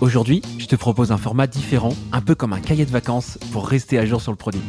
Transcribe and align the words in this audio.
Aujourd'hui, 0.00 0.42
je 0.58 0.66
te 0.66 0.74
propose 0.74 1.12
un 1.12 1.16
format 1.16 1.46
différent, 1.46 1.92
un 2.12 2.20
peu 2.20 2.34
comme 2.34 2.52
un 2.52 2.60
cahier 2.60 2.84
de 2.84 2.90
vacances 2.90 3.38
pour 3.52 3.68
rester 3.68 3.98
à 3.98 4.04
jour 4.04 4.20
sur 4.20 4.32
le 4.32 4.36
produit. 4.36 4.60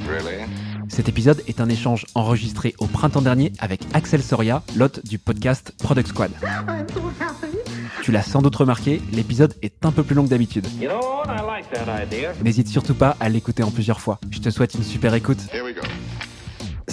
Cet 0.89 1.09
épisode 1.09 1.41
est 1.47 1.59
un 1.59 1.69
échange 1.69 2.05
enregistré 2.13 2.75
au 2.77 2.85
printemps 2.85 3.21
dernier 3.21 3.51
avec 3.59 3.81
Axel 3.93 4.21
Soria, 4.21 4.61
l'hôte 4.75 5.03
du 5.07 5.17
podcast 5.17 5.73
Product 5.81 6.07
Squad. 6.07 6.31
Tu 8.03 8.11
l'as 8.11 8.21
sans 8.21 8.41
doute 8.41 8.55
remarqué, 8.55 9.01
l'épisode 9.11 9.55
est 9.61 9.85
un 9.85 9.91
peu 9.91 10.03
plus 10.03 10.13
long 10.13 10.25
que 10.25 10.29
d'habitude. 10.29 10.67
N'hésite 12.43 12.67
surtout 12.67 12.95
pas 12.95 13.15
à 13.19 13.29
l'écouter 13.29 13.63
en 13.63 13.71
plusieurs 13.71 14.01
fois. 14.01 14.19
Je 14.29 14.39
te 14.39 14.49
souhaite 14.49 14.75
une 14.75 14.83
super 14.83 15.13
écoute. 15.13 15.39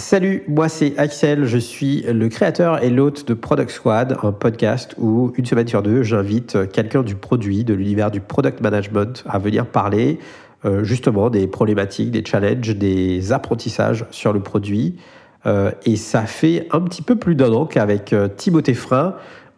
Salut, 0.01 0.43
moi 0.47 0.67
c'est 0.67 0.97
Axel, 0.97 1.45
je 1.45 1.59
suis 1.59 2.01
le 2.01 2.27
créateur 2.27 2.83
et 2.83 2.89
l'hôte 2.89 3.27
de 3.27 3.35
Product 3.35 3.69
Squad, 3.69 4.17
un 4.23 4.31
podcast 4.31 4.95
où 4.97 5.31
une 5.37 5.45
semaine 5.45 5.67
sur 5.67 5.83
deux, 5.83 6.01
j'invite 6.01 6.71
quelqu'un 6.71 7.03
du 7.03 7.13
produit, 7.13 7.63
de 7.63 7.75
l'univers 7.75 8.09
du 8.09 8.19
product 8.19 8.61
management 8.61 9.23
à 9.29 9.37
venir 9.37 9.67
parler 9.67 10.17
euh, 10.65 10.83
justement 10.83 11.29
des 11.29 11.45
problématiques, 11.45 12.09
des 12.09 12.25
challenges, 12.25 12.75
des 12.75 13.31
apprentissages 13.31 14.05
sur 14.09 14.33
le 14.33 14.39
produit. 14.39 14.95
Euh, 15.45 15.69
et 15.85 15.95
ça 15.97 16.23
fait 16.23 16.67
un 16.71 16.81
petit 16.81 17.03
peu 17.03 17.15
plus 17.15 17.35
d'un 17.35 17.53
an 17.53 17.67
qu'avec 17.67 18.11
euh, 18.11 18.27
Timothée 18.27 18.73
Frein, 18.73 19.13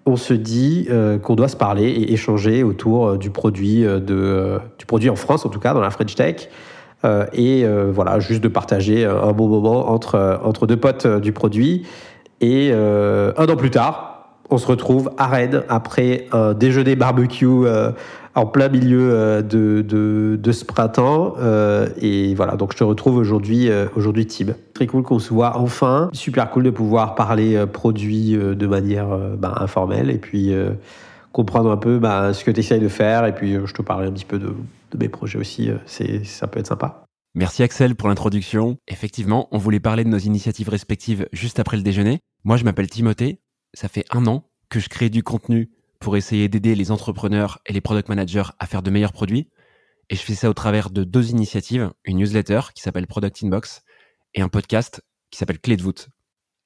on 0.05 0.17
se 0.17 0.34
dit 0.34 0.89
qu'on 1.22 1.36
doit 1.36 1.48
se 1.48 1.55
parler 1.55 1.86
et 1.86 2.12
échanger 2.12 2.64
autour 2.64 3.17
du 3.17 3.30
produit, 3.30 3.86
du 4.05 4.86
produit 4.86 5.09
en 5.09 5.16
France, 5.16 5.45
en 5.45 5.50
tout 5.50 5.62
cas 5.62 5.73
dans 5.73 5.80
la 5.80 5.91
French 5.91 6.16
Tech. 6.16 6.50
Euh, 7.05 7.25
et 7.34 7.66
euh, 7.66 7.91
voilà, 7.93 8.20
juste 8.20 8.43
de 8.43 8.48
partager 8.48 9.05
un 9.05 9.31
bon 9.34 9.48
moment 9.48 9.89
entre, 9.89 10.39
entre 10.44 10.67
deux 10.67 10.77
potes 10.77 11.05
euh, 11.05 11.20
du 11.20 11.31
produit. 11.31 11.85
Et 12.41 12.73
un 12.73 13.45
an 13.48 13.55
plus 13.55 13.70
tard, 13.70 14.27
on 14.49 14.57
se 14.57 14.67
retrouve 14.67 15.11
à 15.17 15.27
Rennes 15.27 15.63
après 15.70 16.27
un 16.34 16.53
déjeuner 16.53 16.97
barbecue 16.97 17.66
en 18.35 18.45
plein 18.45 18.67
milieu 18.67 19.41
de, 19.41 19.81
de, 19.81 20.38
de 20.38 20.52
ce 20.52 20.66
printemps. 20.66 21.36
et 22.02 22.36
voilà, 22.36 22.58
donc 22.58 22.73
je 22.73 22.80
te 22.80 22.83
retrouve 22.83 23.16
aujourd'hui, 23.16 23.69
aujourd'hui 23.95 24.28
Tim. 24.28 24.47
Très 24.73 24.88
cool 24.88 25.03
qu'on 25.03 25.19
se 25.19 25.33
voit 25.33 25.58
enfin. 25.58 26.09
Super 26.11 26.50
cool 26.50 26.63
de 26.63 26.69
pouvoir 26.69 27.16
parler 27.16 27.66
produit 27.66 28.33
de 28.33 28.67
manière 28.67 29.08
bah, 29.38 29.53
informelle 29.61 30.09
et 30.09 30.17
puis 30.17 30.53
comprendre 31.31 31.72
un 31.72 31.78
peu 31.78 31.97
bah, 31.97 32.33
ce 32.33 32.44
que 32.44 32.52
tu 32.52 32.59
essayes 32.59 32.81
de 32.81 32.89
faire. 32.89 33.25
Et 33.25 33.31
puis 33.31 33.58
je 33.63 33.73
te 33.73 33.81
parlerai 33.81 34.09
un 34.09 34.11
petit 34.11 34.25
peu 34.25 34.38
de, 34.38 34.53
de 34.94 35.03
mes 35.03 35.09
projets 35.09 35.39
aussi. 35.39 35.69
C'est, 35.86 36.23
ça 36.23 36.47
peut 36.47 36.59
être 36.59 36.67
sympa. 36.67 37.05
Merci 37.36 37.63
Axel 37.63 37.95
pour 37.95 38.09
l'introduction. 38.09 38.77
Effectivement, 38.88 39.47
on 39.52 39.58
voulait 39.58 39.80
parler 39.80 40.03
de 40.03 40.09
nos 40.09 40.19
initiatives 40.19 40.69
respectives 40.69 41.27
juste 41.33 41.59
après 41.59 41.77
le 41.77 41.83
déjeuner. 41.83 42.19
Moi, 42.44 42.58
je 42.58 42.63
m'appelle 42.63 42.89
Timothée. 42.89 43.41
Ça 43.73 43.88
fait 43.88 44.05
un 44.11 44.27
an 44.27 44.50
que 44.69 44.80
je 44.80 44.88
crée 44.88 45.09
du 45.09 45.23
contenu 45.23 45.72
pour 46.00 46.16
essayer 46.16 46.47
d'aider 46.47 46.75
les 46.75 46.91
entrepreneurs 46.91 47.59
et 47.66 47.73
les 47.73 47.81
product 47.81 48.09
managers 48.09 48.52
à 48.59 48.67
faire 48.67 48.83
de 48.83 48.91
meilleurs 48.91 49.13
produits. 49.13 49.50
Et 50.09 50.16
je 50.16 50.22
fais 50.22 50.35
ça 50.35 50.50
au 50.50 50.53
travers 50.53 50.89
de 50.89 51.03
deux 51.03 51.31
initiatives, 51.31 51.91
une 52.05 52.17
newsletter 52.17 52.59
qui 52.75 52.83
s'appelle 52.83 53.07
Product 53.07 53.41
Inbox 53.41 53.83
et 54.35 54.41
un 54.41 54.50
podcast 54.50 55.02
qui 55.31 55.39
s'appelle 55.39 55.59
Clé 55.59 55.75
de 55.75 55.81
voûte. 55.81 56.09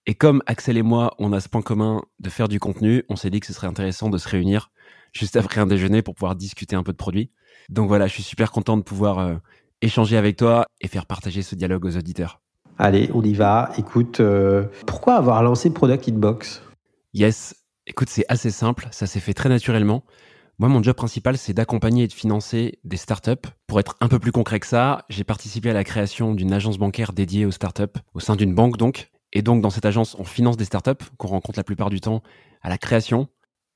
Et 0.06 0.16
comme 0.16 0.41
Axel 0.47 0.78
et 0.78 0.81
moi, 0.81 1.16
on 1.19 1.34
a 1.34 1.39
ce 1.39 1.47
point 1.47 1.62
commun 1.62 2.02
de 2.19 2.30
faire 2.30 2.47
du 2.47 2.59
contenu, 2.59 3.03
on 3.09 3.16
s'est 3.16 3.30
dit 3.30 3.39
que 3.39 3.45
ce 3.45 3.53
serait 3.53 3.67
intéressant 3.67 4.09
de 4.09 4.17
se 4.17 4.28
réunir 4.28 4.72
juste 5.14 5.36
après 5.36 5.62
un 5.62 5.67
déjeuner 5.67 6.02
pour 6.02 6.16
pouvoir 6.16 6.36
discuter 6.36 6.75
un 6.75 6.84
peu 6.84 6.91
de 6.91 6.97
produits. 6.97 7.30
Donc 7.70 7.88
voilà, 7.88 8.08
je 8.08 8.14
suis 8.14 8.23
super 8.23 8.52
content 8.52 8.78
de 8.78 8.82
pouvoir 8.82 9.20
euh, 9.20 9.36
échanger 9.82 10.18
avec 10.18 10.38
toi 10.38 10.66
et 10.82 10.88
faire 10.88 11.06
partager 11.06 11.42
ce 11.42 11.56
dialogue 11.56 11.86
aux 11.86 11.98
auditeurs. 11.98 12.42
Allez, 12.78 13.09
on 13.14 13.24
y 13.24 13.34
va. 13.34 13.72
Écoute, 13.78 14.20
euh, 14.20 14.66
pourquoi 14.86 15.16
avoir 15.16 15.42
lancé 15.44 15.72
Product 15.72 16.08
Inbox 16.09 16.62
Yes, 17.14 17.56
écoute, 17.88 18.09
c'est 18.09 18.26
assez 18.30 18.52
simple, 18.52 18.88
ça 18.92 19.08
s'est 19.08 19.20
fait 19.20 19.34
très 19.34 19.50
naturellement. 19.50 20.04
Moi, 20.59 20.70
mon 20.70 20.82
job 20.82 20.96
principal, 20.96 21.38
c'est 21.38 21.54
d'accompagner 21.54 22.04
et 22.04 22.08
de 22.08 22.14
financer 22.14 22.80
des 22.84 22.98
startups. 22.98 23.48
Pour 23.68 23.80
être 23.80 23.96
un 24.02 24.08
peu 24.08 24.18
plus 24.18 24.31
concret 24.31 24.59
que 24.59 24.66
ça, 24.66 25.06
j'ai 25.09 25.24
participé 25.24 25.70
à 25.70 25.74
la 25.74 25.84
création 25.84 26.34
d'une 26.34 26.52
agence 26.52 26.80
bancaire 26.80 27.14
dédiée 27.14 27.46
aux 27.46 27.52
startups, 27.52 27.84
au 28.14 28.20
sein 28.20 28.36
d'une 28.36 28.56
banque 28.56 28.78
donc. 28.78 29.12
Et 29.34 29.41
donc, 29.41 29.62
dans 29.62 29.70
cette 29.70 29.86
agence, 29.86 30.16
on 30.18 30.24
finance 30.24 30.58
des 30.58 30.66
startups 30.66 31.06
qu'on 31.18 31.28
rencontre 31.28 31.59
la 31.59 31.64
plupart 31.64 31.90
du 31.90 32.02
temps 32.02 32.24
à 32.64 32.70
la 32.70 32.78
création 32.78 33.28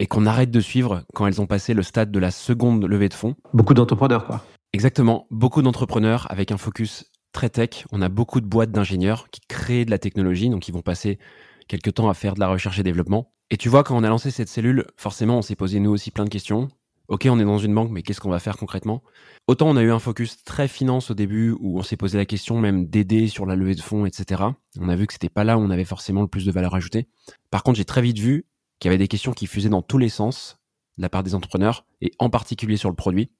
et 0.01 0.07
qu'on 0.07 0.25
arrête 0.25 0.49
de 0.49 0.59
suivre 0.59 1.03
quand 1.13 1.27
elles 1.27 1.41
ont 1.41 1.45
passé 1.45 1.75
le 1.75 1.83
stade 1.83 2.11
de 2.11 2.17
la 2.17 2.31
seconde 2.31 2.83
levée 2.85 3.07
de 3.07 3.13
fonds. 3.13 3.35
Beaucoup 3.53 3.75
d'entrepreneurs, 3.75 4.25
quoi. 4.25 4.43
Exactement. 4.73 5.27
Beaucoup 5.29 5.61
d'entrepreneurs 5.61 6.25
avec 6.31 6.51
un 6.51 6.57
focus 6.57 7.05
très 7.33 7.49
tech. 7.49 7.85
On 7.91 8.01
a 8.01 8.09
beaucoup 8.09 8.41
de 8.41 8.47
boîtes 8.47 8.71
d'ingénieurs 8.71 9.29
qui 9.29 9.41
créent 9.47 9.85
de 9.85 9.91
la 9.91 9.99
technologie, 9.99 10.49
donc 10.49 10.67
ils 10.67 10.73
vont 10.73 10.81
passer 10.81 11.19
quelques 11.67 11.93
temps 11.93 12.09
à 12.09 12.15
faire 12.15 12.33
de 12.33 12.39
la 12.39 12.47
recherche 12.47 12.79
et 12.79 12.83
développement. 12.83 13.31
Et 13.51 13.57
tu 13.57 13.69
vois, 13.69 13.83
quand 13.83 13.95
on 13.95 14.03
a 14.03 14.09
lancé 14.09 14.31
cette 14.31 14.49
cellule, 14.49 14.87
forcément, 14.97 15.37
on 15.37 15.41
s'est 15.43 15.55
posé 15.55 15.79
nous 15.79 15.91
aussi 15.91 16.09
plein 16.09 16.25
de 16.25 16.29
questions. 16.29 16.69
Ok, 17.07 17.27
on 17.29 17.39
est 17.39 17.45
dans 17.45 17.59
une 17.59 17.75
banque, 17.75 17.91
mais 17.91 18.01
qu'est-ce 18.01 18.21
qu'on 18.21 18.29
va 18.31 18.39
faire 18.39 18.57
concrètement? 18.57 19.03
Autant 19.47 19.69
on 19.69 19.75
a 19.75 19.83
eu 19.83 19.91
un 19.91 19.99
focus 19.99 20.43
très 20.45 20.67
finance 20.67 21.11
au 21.11 21.13
début, 21.13 21.55
où 21.59 21.77
on 21.77 21.83
s'est 21.83 21.97
posé 21.97 22.17
la 22.17 22.25
question 22.25 22.57
même 22.57 22.87
d'aider 22.87 23.27
sur 23.27 23.45
la 23.45 23.55
levée 23.55 23.75
de 23.75 23.81
fonds, 23.81 24.07
etc. 24.07 24.41
On 24.79 24.89
a 24.89 24.95
vu 24.95 25.05
que 25.05 25.13
c'était 25.13 25.29
pas 25.29 25.43
là 25.43 25.59
où 25.59 25.61
on 25.61 25.69
avait 25.69 25.85
forcément 25.85 26.21
le 26.21 26.27
plus 26.27 26.45
de 26.45 26.51
valeur 26.51 26.73
ajoutée. 26.73 27.07
Par 27.51 27.61
contre, 27.61 27.77
j'ai 27.77 27.85
très 27.85 28.01
vite 28.01 28.17
vu 28.17 28.45
qu'il 28.81 28.89
y 28.89 28.91
avait 28.91 28.97
des 28.97 29.07
questions 29.07 29.31
qui 29.31 29.45
fusaient 29.45 29.69
dans 29.69 29.83
tous 29.83 29.99
les 29.99 30.09
sens 30.09 30.57
de 30.97 31.03
la 31.03 31.09
part 31.09 31.23
des 31.23 31.35
entrepreneurs, 31.35 31.85
et 32.01 32.11
en 32.19 32.29
particulier 32.29 32.77
sur 32.77 32.89
le 32.89 32.95
produit. 32.95 33.31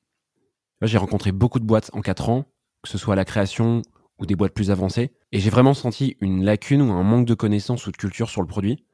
J'ai 0.84 0.98
rencontré 0.98 1.32
beaucoup 1.32 1.60
de 1.60 1.66
boîtes 1.66 1.90
en 1.94 2.02
4 2.02 2.30
ans, 2.30 2.46
que 2.84 2.90
ce 2.90 2.98
soit 2.98 3.14
à 3.14 3.18
la 3.18 3.26
création 3.26 3.82
ou 4.20 4.26
des 4.26 4.36
boîtes 4.36 4.54
plus 4.54 4.72
avancées, 4.72 5.12
et 5.32 5.40
j'ai 5.40 5.50
vraiment 5.50 5.74
senti 5.74 6.16
une 6.22 6.46
lacune 6.46 6.82
ou 6.82 6.92
un 6.94 7.04
manque 7.04 7.26
de 7.26 7.34
connaissances 7.34 7.88
ou 7.88 7.92
de 7.92 7.98
culture 7.98 8.30
sur 8.30 8.42
le 8.42 8.48
produit. 8.48 8.86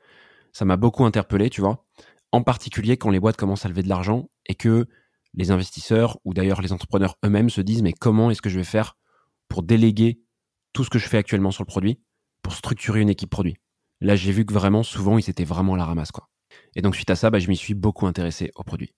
Ça 0.53 0.63
m'a 0.63 0.78
beaucoup 0.78 1.06
interpellé, 1.06 1.50
tu 1.50 1.62
vois, 1.62 1.86
en 2.31 2.41
particulier 2.41 2.97
quand 2.97 3.09
les 3.09 3.19
boîtes 3.19 3.38
commencent 3.38 3.66
à 3.66 3.69
lever 3.69 3.84
de 3.84 3.90
l'argent 3.90 4.30
et 4.46 4.56
que 4.56 4.88
les 5.34 5.52
investisseurs 5.52 6.18
ou 6.24 6.34
d'ailleurs 6.34 6.62
les 6.62 6.72
entrepreneurs 6.72 7.18
eux-mêmes 7.25 7.50
se 7.50 7.62
disent 7.62 7.84
mais 7.84 7.94
comment 7.94 8.31
est-ce 8.31 8.41
que 8.41 8.50
je 8.50 8.57
vais 8.57 8.63
faire 8.63 8.97
pour 9.50 9.63
déléguer 9.63 10.22
tout 10.74 10.84
ce 10.84 10.90
que 10.90 11.00
je 11.00 11.07
fais 11.07 11.18
actuellement 11.18 11.52
sur 11.52 11.63
le 11.63 11.68
produit 11.68 12.00
pour 12.41 12.53
structurer 12.53 13.02
une 13.02 13.09
équipe 13.09 13.30
produit? 13.30 13.57
Là, 14.00 14.16
j'ai 14.16 14.31
vu 14.31 14.46
que 14.46 14.53
vraiment 14.53 14.84
souvent 14.84 15.18
ils 15.18 15.30
étaient 15.30 15.44
vraiment 15.44 15.74
à 15.74 15.78
la 15.78 15.86
ramasse 15.86 16.12
quoi. 16.12 16.30
Et 16.78 16.82
donc 16.82 16.96
suite 16.96 17.10
à 17.10 17.16
ça, 17.16 17.32
bah, 17.32 17.40
je 17.40 17.50
m'y 17.50 17.58
suis 17.58 17.74
beaucoup 17.74 18.06
intéressé 18.06 18.52
au 18.56 18.64
produit. 18.64 18.94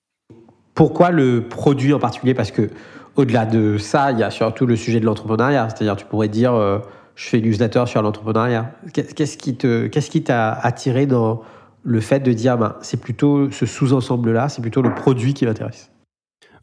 Pourquoi 0.75 1.11
le 1.11 1.47
produit 1.47 1.93
en 1.93 1.99
particulier? 1.99 2.33
Parce 2.33 2.51
que 2.51 2.69
au-delà 3.15 3.45
de 3.45 3.77
ça, 3.77 4.11
il 4.11 4.19
y 4.19 4.23
a 4.23 4.29
surtout 4.31 4.65
le 4.65 4.75
sujet 4.75 4.99
de 4.99 5.05
l'entrepreneuriat. 5.05 5.69
C'est-à-dire, 5.69 5.95
tu 5.95 6.05
pourrais 6.05 6.27
dire, 6.27 6.53
euh, 6.53 6.79
je 7.15 7.27
fais 7.29 7.39
newsletter 7.39 7.85
sur 7.87 8.01
l'entrepreneuriat. 8.01 8.75
Qu'est-ce 8.93 9.37
qui 9.37 9.55
te, 9.55 9.87
qu'est-ce 9.87 10.11
qui 10.11 10.23
t'a 10.23 10.51
attiré 10.51 11.05
dans 11.05 11.41
le 11.83 12.01
fait 12.01 12.19
de 12.19 12.33
dire, 12.33 12.57
ben, 12.57 12.75
c'est 12.81 12.99
plutôt 12.99 13.49
ce 13.49 13.65
sous-ensemble-là, 13.65 14.49
c'est 14.49 14.61
plutôt 14.61 14.81
le 14.81 14.93
produit 14.93 15.33
qui 15.33 15.45
m'intéresse? 15.45 15.89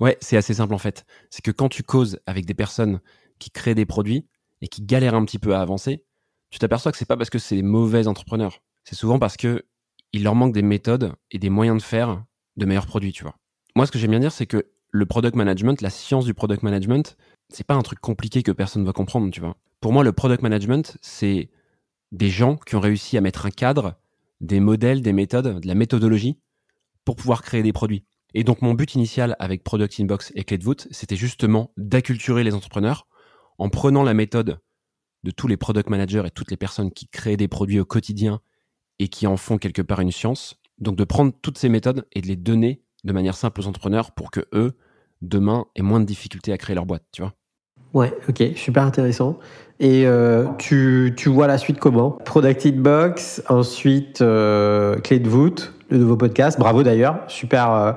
Ouais, 0.00 0.18
c'est 0.20 0.36
assez 0.36 0.52
simple 0.52 0.74
en 0.74 0.78
fait. 0.78 1.06
C'est 1.30 1.42
que 1.42 1.50
quand 1.50 1.70
tu 1.70 1.82
causes 1.82 2.18
avec 2.26 2.44
des 2.44 2.52
personnes 2.52 3.00
qui 3.38 3.50
créent 3.50 3.74
des 3.74 3.86
produits 3.86 4.26
et 4.60 4.68
qui 4.68 4.82
galèrent 4.82 5.14
un 5.14 5.24
petit 5.24 5.38
peu 5.38 5.54
à 5.54 5.62
avancer, 5.62 6.04
tu 6.50 6.58
t'aperçois 6.58 6.92
que 6.92 6.98
c'est 6.98 7.06
pas 7.06 7.16
parce 7.16 7.30
que 7.30 7.38
c'est 7.38 7.56
des 7.56 7.62
mauvais 7.62 8.06
entrepreneurs. 8.06 8.60
C'est 8.84 8.96
souvent 8.96 9.18
parce 9.18 9.38
que 9.38 9.64
il 10.12 10.22
leur 10.22 10.34
manque 10.34 10.54
des 10.54 10.62
méthodes 10.62 11.14
et 11.30 11.38
des 11.38 11.50
moyens 11.50 11.78
de 11.78 11.82
faire 11.82 12.24
de 12.56 12.66
meilleurs 12.66 12.86
produits, 12.86 13.12
tu 13.12 13.22
vois. 13.22 13.36
Moi, 13.74 13.86
ce 13.86 13.92
que 13.92 13.98
j'aime 13.98 14.10
bien 14.10 14.20
dire, 14.20 14.32
c'est 14.32 14.46
que 14.46 14.66
le 14.90 15.06
product 15.06 15.36
management, 15.36 15.80
la 15.82 15.90
science 15.90 16.24
du 16.24 16.34
product 16.34 16.62
management, 16.62 17.16
c'est 17.48 17.66
pas 17.66 17.74
un 17.74 17.82
truc 17.82 18.00
compliqué 18.00 18.42
que 18.42 18.52
personne 18.52 18.84
va 18.84 18.92
comprendre, 18.92 19.30
tu 19.30 19.40
vois. 19.40 19.56
Pour 19.80 19.92
moi, 19.92 20.04
le 20.04 20.12
product 20.12 20.42
management, 20.42 20.96
c'est 21.02 21.50
des 22.12 22.30
gens 22.30 22.56
qui 22.56 22.76
ont 22.76 22.80
réussi 22.80 23.16
à 23.16 23.20
mettre 23.20 23.46
un 23.46 23.50
cadre, 23.50 23.94
des 24.40 24.60
modèles, 24.60 25.02
des 25.02 25.12
méthodes, 25.12 25.60
de 25.60 25.66
la 25.66 25.74
méthodologie 25.74 26.38
pour 27.04 27.16
pouvoir 27.16 27.42
créer 27.42 27.62
des 27.62 27.72
produits. 27.72 28.04
Et 28.34 28.44
donc, 28.44 28.62
mon 28.62 28.74
but 28.74 28.94
initial 28.94 29.36
avec 29.38 29.64
Product 29.64 29.98
Inbox 29.98 30.32
et 30.34 30.44
Clé 30.44 30.58
de 30.58 30.64
voûte, 30.64 30.88
c'était 30.90 31.16
justement 31.16 31.72
d'acculturer 31.76 32.44
les 32.44 32.54
entrepreneurs 32.54 33.06
en 33.58 33.68
prenant 33.68 34.02
la 34.02 34.14
méthode 34.14 34.58
de 35.24 35.30
tous 35.30 35.48
les 35.48 35.56
product 35.56 35.88
managers 35.88 36.22
et 36.26 36.30
toutes 36.30 36.50
les 36.50 36.56
personnes 36.56 36.90
qui 36.90 37.06
créent 37.06 37.36
des 37.36 37.48
produits 37.48 37.80
au 37.80 37.84
quotidien 37.84 38.40
et 38.98 39.08
qui 39.08 39.26
en 39.26 39.36
font 39.36 39.58
quelque 39.58 39.82
part 39.82 40.00
une 40.00 40.12
science. 40.12 40.60
Donc, 40.78 40.96
de 40.96 41.04
prendre 41.04 41.32
toutes 41.42 41.58
ces 41.58 41.68
méthodes 41.68 42.06
et 42.12 42.20
de 42.20 42.26
les 42.26 42.36
donner 42.36 42.82
de 43.04 43.12
manière 43.12 43.34
simple 43.36 43.60
aux 43.60 43.66
entrepreneurs 43.66 44.12
pour 44.12 44.30
que 44.30 44.40
eux, 44.52 44.76
demain, 45.22 45.66
aient 45.74 45.82
moins 45.82 46.00
de 46.00 46.04
difficultés 46.04 46.52
à 46.52 46.58
créer 46.58 46.74
leur 46.74 46.86
boîte, 46.86 47.04
tu 47.12 47.22
vois. 47.22 47.32
Ouais, 47.94 48.12
ok, 48.28 48.42
super 48.56 48.82
intéressant. 48.82 49.38
Et 49.80 50.06
euh, 50.06 50.44
tu, 50.58 51.14
tu, 51.16 51.28
vois 51.28 51.46
la 51.46 51.56
suite 51.56 51.78
comment? 51.78 52.10
Product 52.10 52.66
Inbox, 52.66 53.42
ensuite 53.48 54.20
euh, 54.20 54.98
Clé 54.98 55.18
de 55.18 55.28
voûte, 55.28 55.72
le 55.88 55.98
nouveau 55.98 56.16
podcast. 56.16 56.58
Bravo 56.58 56.82
d'ailleurs, 56.82 57.20
super, 57.28 57.72
euh, 57.72 57.92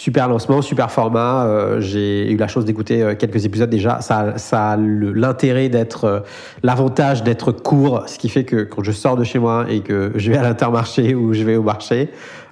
super 0.00 0.28
lancement, 0.28 0.62
super 0.62 0.90
format. 0.90 1.78
J'ai 1.80 2.30
eu 2.30 2.36
la 2.36 2.48
chance 2.48 2.64
d'écouter 2.64 3.14
quelques 3.18 3.44
épisodes 3.44 3.68
déjà. 3.68 4.00
Ça, 4.00 4.38
ça 4.38 4.70
a 4.70 4.76
l'intérêt 4.76 5.68
d'être, 5.68 6.24
l'avantage 6.62 7.22
d'être 7.22 7.52
court, 7.52 8.04
ce 8.06 8.18
qui 8.18 8.30
fait 8.30 8.44
que 8.44 8.64
quand 8.64 8.82
je 8.82 8.92
sors 8.92 9.16
de 9.16 9.24
chez 9.24 9.38
moi 9.38 9.66
et 9.68 9.80
que 9.80 10.12
je 10.14 10.30
vais 10.30 10.38
à 10.38 10.42
l'intermarché 10.42 11.14
ou 11.14 11.34
je 11.34 11.42
vais 11.42 11.56
au 11.56 11.62
marché, 11.62 12.10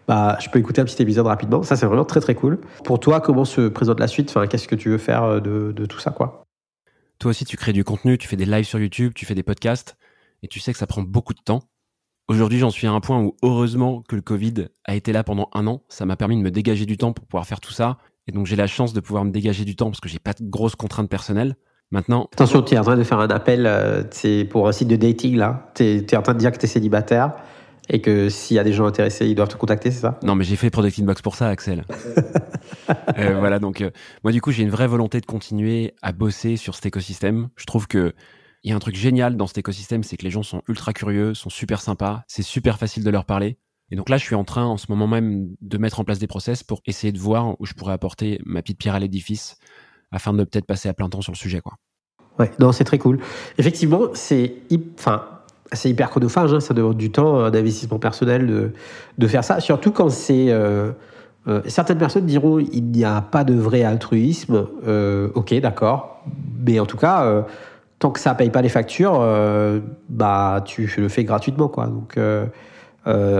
bah, 0.09 0.39
je 0.41 0.49
peux 0.49 0.59
écouter 0.59 0.81
un 0.81 0.87
petit 0.87 1.01
épisode 1.03 1.27
rapidement. 1.27 1.63
Ça, 1.63 1.77
c'est 1.77 1.87
vraiment 1.87 2.07
très 2.07 2.21
très 2.21 2.35
cool. 2.35 2.59
Pour 2.83 2.99
toi, 2.99 3.21
comment 3.21 3.45
se 3.45 3.69
présente 3.69 4.01
la 4.01 4.09
suite? 4.09 4.31
Enfin, 4.31 4.47
Qu'est-ce 4.47 4.67
que 4.67 4.75
tu 4.75 4.89
veux 4.89 4.99
faire 4.99 5.23
euh, 5.23 5.41
de, 5.41 5.73
de, 5.73 5.87
tout 5.87 6.01
ça 6.01 6.11
quoi? 6.11 6.45
Toi 7.19 7.31
aussi, 7.31 7.45
tu 7.45 7.57
crées 7.59 7.75
du 7.75 7.85
contenu, 7.85 8.17
tu 8.17 8.27
fais 8.27 8.37
des 8.37 8.47
lives 8.47 8.65
sur 8.65 8.79
YouTube, 8.79 9.13
tu 9.15 9.27
fais 9.27 9.35
des 9.35 9.43
podcasts, 9.43 9.97
et 10.43 10.49
tu 10.49 10.61
sais 10.61 10.73
que 10.73 10.79
ça 10.79 10.87
prend 10.87 11.03
beaucoup 11.03 11.35
de 11.35 11.41
temps. 11.41 11.63
Aujourd'hui, 12.29 12.59
j'en 12.59 12.71
suis 12.71 12.87
à 12.87 12.93
un 12.93 13.01
point 13.01 13.23
où 13.23 13.37
heureusement 13.43 14.03
que 14.07 14.15
le 14.15 14.21
Covid 14.21 14.67
a 14.85 14.95
été 14.95 15.15
là 15.15 15.25
pendant 15.25 15.49
un 15.55 15.67
an. 15.67 15.81
Ça 15.89 16.05
m'a 16.05 16.15
permis 16.15 16.37
de 16.37 16.43
me 16.43 16.51
dégager 16.51 16.85
du 16.85 16.99
temps 16.99 17.15
pour 17.15 17.25
pouvoir 17.25 17.47
faire 17.47 17.59
tout 17.59 17.73
ça. 17.73 17.97
Et 18.27 18.33
donc 18.33 18.45
j'ai 18.45 18.55
la 18.55 18.67
chance 18.67 18.93
de 18.93 19.01
pouvoir 19.01 19.25
me 19.25 19.31
dégager 19.31 19.65
du 19.65 19.77
temps 19.77 19.87
parce 19.87 20.01
que 20.01 20.11
j'ai 20.11 20.19
pas 20.19 20.35
de 20.35 20.45
grosses 20.45 20.77
contraintes 20.77 21.09
personnelles. 21.09 21.57
Maintenant. 21.91 22.29
Attention, 22.35 22.61
tu 22.61 22.75
es 22.75 22.79
en 22.79 22.83
train 22.83 22.99
de 22.99 23.03
faire 23.03 23.19
un 23.19 23.29
appel 23.29 23.65
euh, 23.65 24.03
c'est 24.11 24.45
pour 24.45 24.69
un 24.69 24.73
site 24.73 24.89
de 24.89 24.97
dating 24.97 25.37
là. 25.37 25.73
Tu 25.75 25.85
es, 25.85 26.17
en 26.17 26.21
train 26.21 26.35
de 26.35 26.39
dire 26.39 26.53
que 26.53 26.59
tu 26.59 26.67
es 26.67 26.69
célibataire 26.69 27.33
et 27.89 28.03
que 28.03 28.29
s'il 28.29 28.59
y 28.59 28.61
a 28.61 28.65
des 28.65 28.75
gens 28.75 28.85
intéressés, 28.85 29.27
ils 29.27 29.35
doivent 29.35 29.49
te 29.49 29.57
contacter, 29.57 29.91
c'est 29.91 30.01
ça? 30.01 30.21
Non, 30.23 30.35
mais 30.35 30.45
j'ai 30.45 30.57
fait 30.57 30.69
Product 30.69 30.99
Inbox 30.99 31.23
pour 31.23 31.35
ça, 31.35 31.49
Axel. 31.49 31.87
euh, 33.19 33.37
voilà, 33.39 33.59
donc 33.59 33.81
euh, 33.81 33.89
moi 34.23 34.33
du 34.33 34.43
coup, 34.43 34.51
j'ai 34.51 34.65
une 34.65 34.69
vraie 34.69 34.87
volonté 34.87 35.19
de 35.23 35.25
continuer 35.25 35.95
à 36.03 36.13
bosser 36.13 36.59
sur 36.59 36.75
cet 36.75 36.85
écosystème. 36.85 37.49
Je 37.57 37.65
trouve 37.65 37.87
que 37.87 38.13
il 38.63 38.71
y 38.71 38.73
a 38.73 38.77
un 38.77 38.81
truc 38.81 38.97
génial 38.97 39.37
dans 39.37 39.47
cet 39.47 39.59
écosystème, 39.59 40.03
c'est 40.03 40.17
que 40.17 40.25
les 40.25 40.31
gens 40.31 40.43
sont 40.43 40.63
ultra 40.69 40.93
curieux, 40.93 41.35
sont 41.35 41.51
super 41.51 41.81
sympas, 41.81 42.23
c'est 42.29 42.43
super 42.43 42.79
facile 42.79 43.05
de 43.05 43.11
leur 43.11 43.25
parler. 43.25 43.59
Et 43.91 43.97
donc 43.97 44.09
là, 44.09 44.19
je 44.19 44.25
suis 44.25 44.35
en 44.35 44.45
train, 44.45 44.65
en 44.65 44.77
ce 44.77 44.87
moment 44.91 45.07
même, 45.07 45.49
de 45.61 45.79
mettre 45.79 46.01
en 46.01 46.05
place 46.05 46.19
des 46.19 46.27
process 46.27 46.63
pour 46.63 46.83
essayer 46.85 47.13
de 47.13 47.19
voir 47.19 47.59
où 47.59 47.67
je 47.67 47.73
pourrais 47.73 47.95
apporter 47.95 48.41
ma 48.45 48.61
petite 48.61 48.79
pierre 48.79 48.95
à 48.95 49.01
l'édifice 49.01 49.57
afin 50.11 50.33
de 50.33 50.45
peut-être 50.45 50.67
passer 50.67 50.89
à 50.89 50.95
plein 50.95 51.09
temps 51.09 51.21
sur 51.21 51.33
le 51.33 51.39
sujet, 51.39 51.61
quoi. 51.61 51.75
Ouais, 52.39 52.51
non, 52.61 52.73
c'est 52.73 52.85
très 52.85 52.99
cool. 52.99 53.19
Effectivement, 53.57 54.03
c'est, 54.15 54.55
enfin, 54.99 55.25
c'est 55.73 55.91
hyper 55.91 56.11
chronophage, 56.11 56.53
hein, 56.53 56.61
ça 56.61 56.73
demande 56.73 56.97
du 56.97 57.11
temps, 57.11 57.41
un 57.41 57.53
investissement 57.53 57.99
personnel 57.99 58.47
de, 58.47 58.73
de 59.17 59.27
faire 59.27 59.45
ça, 59.45 59.61
surtout 59.61 59.93
quand 59.93 60.09
c'est. 60.09 60.51
Euh, 60.51 60.93
euh, 61.47 61.63
certaines 61.67 61.99
personnes 61.99 62.27
diront 62.27 62.59
il 62.59 62.85
n'y 62.91 63.05
a 63.05 63.23
pas 63.23 63.43
de 63.43 63.55
vrai 63.55 63.83
altruisme. 63.83 64.67
Euh, 64.87 65.31
ok, 65.35 65.55
d'accord. 65.61 66.23
Mais 66.61 66.79
en 66.79 66.87
tout 66.87 66.99
cas, 66.99 67.47
tant 67.99 68.11
que 68.11 68.21
ça 68.21 68.35
paye 68.35 68.51
pas 68.51 68.63
les 68.63 68.69
factures, 68.69 69.21
bah 70.09 70.63
tu 70.65 70.91
le 70.97 71.09
fais 71.09 71.25
gratuitement, 71.25 71.69
quoi. 71.69 71.87
Donc 71.87 72.19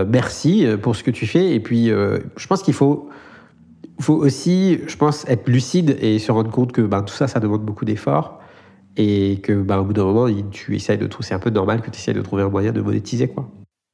merci 0.07 0.67
pour 0.81 0.95
ce 0.95 1.03
que 1.03 1.11
tu 1.11 1.27
fais. 1.27 1.53
Et 1.53 1.59
puis, 1.59 1.87
je 1.87 2.47
pense 2.47 2.61
qu'il 2.63 2.73
faut, 2.73 3.09
faut 3.99 4.15
aussi, 4.15 4.79
je 4.87 4.95
pense, 4.97 5.27
être 5.27 5.47
lucide 5.47 5.97
et 6.01 6.19
se 6.19 6.31
rendre 6.31 6.51
compte 6.51 6.71
que 6.71 6.81
ben, 6.81 7.03
tout 7.03 7.13
ça, 7.13 7.27
ça 7.27 7.39
demande 7.39 7.63
beaucoup 7.63 7.85
d'efforts 7.85 8.39
et 8.97 9.39
que 9.41 9.53
bah, 9.53 9.79
au 9.79 9.85
bout 9.85 9.93
d'un 9.93 10.03
moment, 10.03 10.27
tu 10.51 10.75
essayes 10.75 10.97
de 10.97 11.07
trouver, 11.07 11.27
c'est 11.27 11.33
un 11.33 11.39
peu 11.39 11.51
normal 11.51 11.81
que 11.81 11.89
tu 11.89 11.97
essayes 11.97 12.13
de 12.13 12.21
trouver 12.21 12.43
un 12.43 12.49
moyen 12.49 12.71
de 12.71 12.81
monétiser. 12.81 13.29
quoi. 13.29 13.49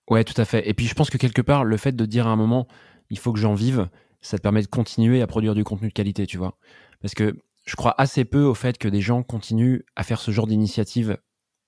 Ouais, 0.10 0.24
tout 0.24 0.40
à 0.40 0.46
fait. 0.46 0.68
Et 0.68 0.74
puis 0.74 0.88
je 0.88 0.94
pense 0.96 1.10
que 1.10 1.18
quelque 1.18 1.42
part, 1.42 1.64
le 1.64 1.78
fait 1.78 1.96
de 1.96 2.06
dire 2.06 2.28
à 2.28 2.32
un 2.32 2.36
moment, 2.36 2.68
il 3.10 3.20
faut 3.20 3.34
que 3.34 3.40
j'en 3.40 3.54
vive, 3.54 3.88
ça 4.22 4.38
te 4.38 4.42
permet 4.42 4.62
de 4.62 4.68
continuer 4.68 5.22
à 5.22 5.28
produire 5.28 5.54
du 5.54 5.64
contenu 5.64 5.90
de 5.90 5.94
qualité, 5.94 6.26
tu 6.26 6.38
vois. 6.38 6.58
Parce 7.02 7.14
que 7.14 7.36
je 7.66 7.76
crois 7.76 7.96
assez 7.98 8.26
peu 8.26 8.44
au 8.44 8.54
fait 8.54 8.78
que 8.78 8.88
des 8.88 9.02
gens 9.02 9.24
continuent 9.24 9.82
à 9.96 10.04
faire 10.04 10.20
ce 10.20 10.32
genre 10.32 10.48
d'initiative 10.48 11.18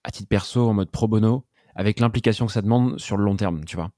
à 0.04 0.12
titre 0.12 0.30
perso, 0.30 0.68
en 0.68 0.74
mode 0.74 0.92
pro 0.92 1.08
bono, 1.08 1.46
avec 1.76 2.00
l'implication 2.00 2.46
que 2.46 2.52
ça 2.52 2.62
demande 2.62 3.00
sur 3.00 3.18
le 3.18 3.26
long 3.26 3.36
terme, 3.36 3.66
tu 3.66 3.76
vois. 3.76 3.90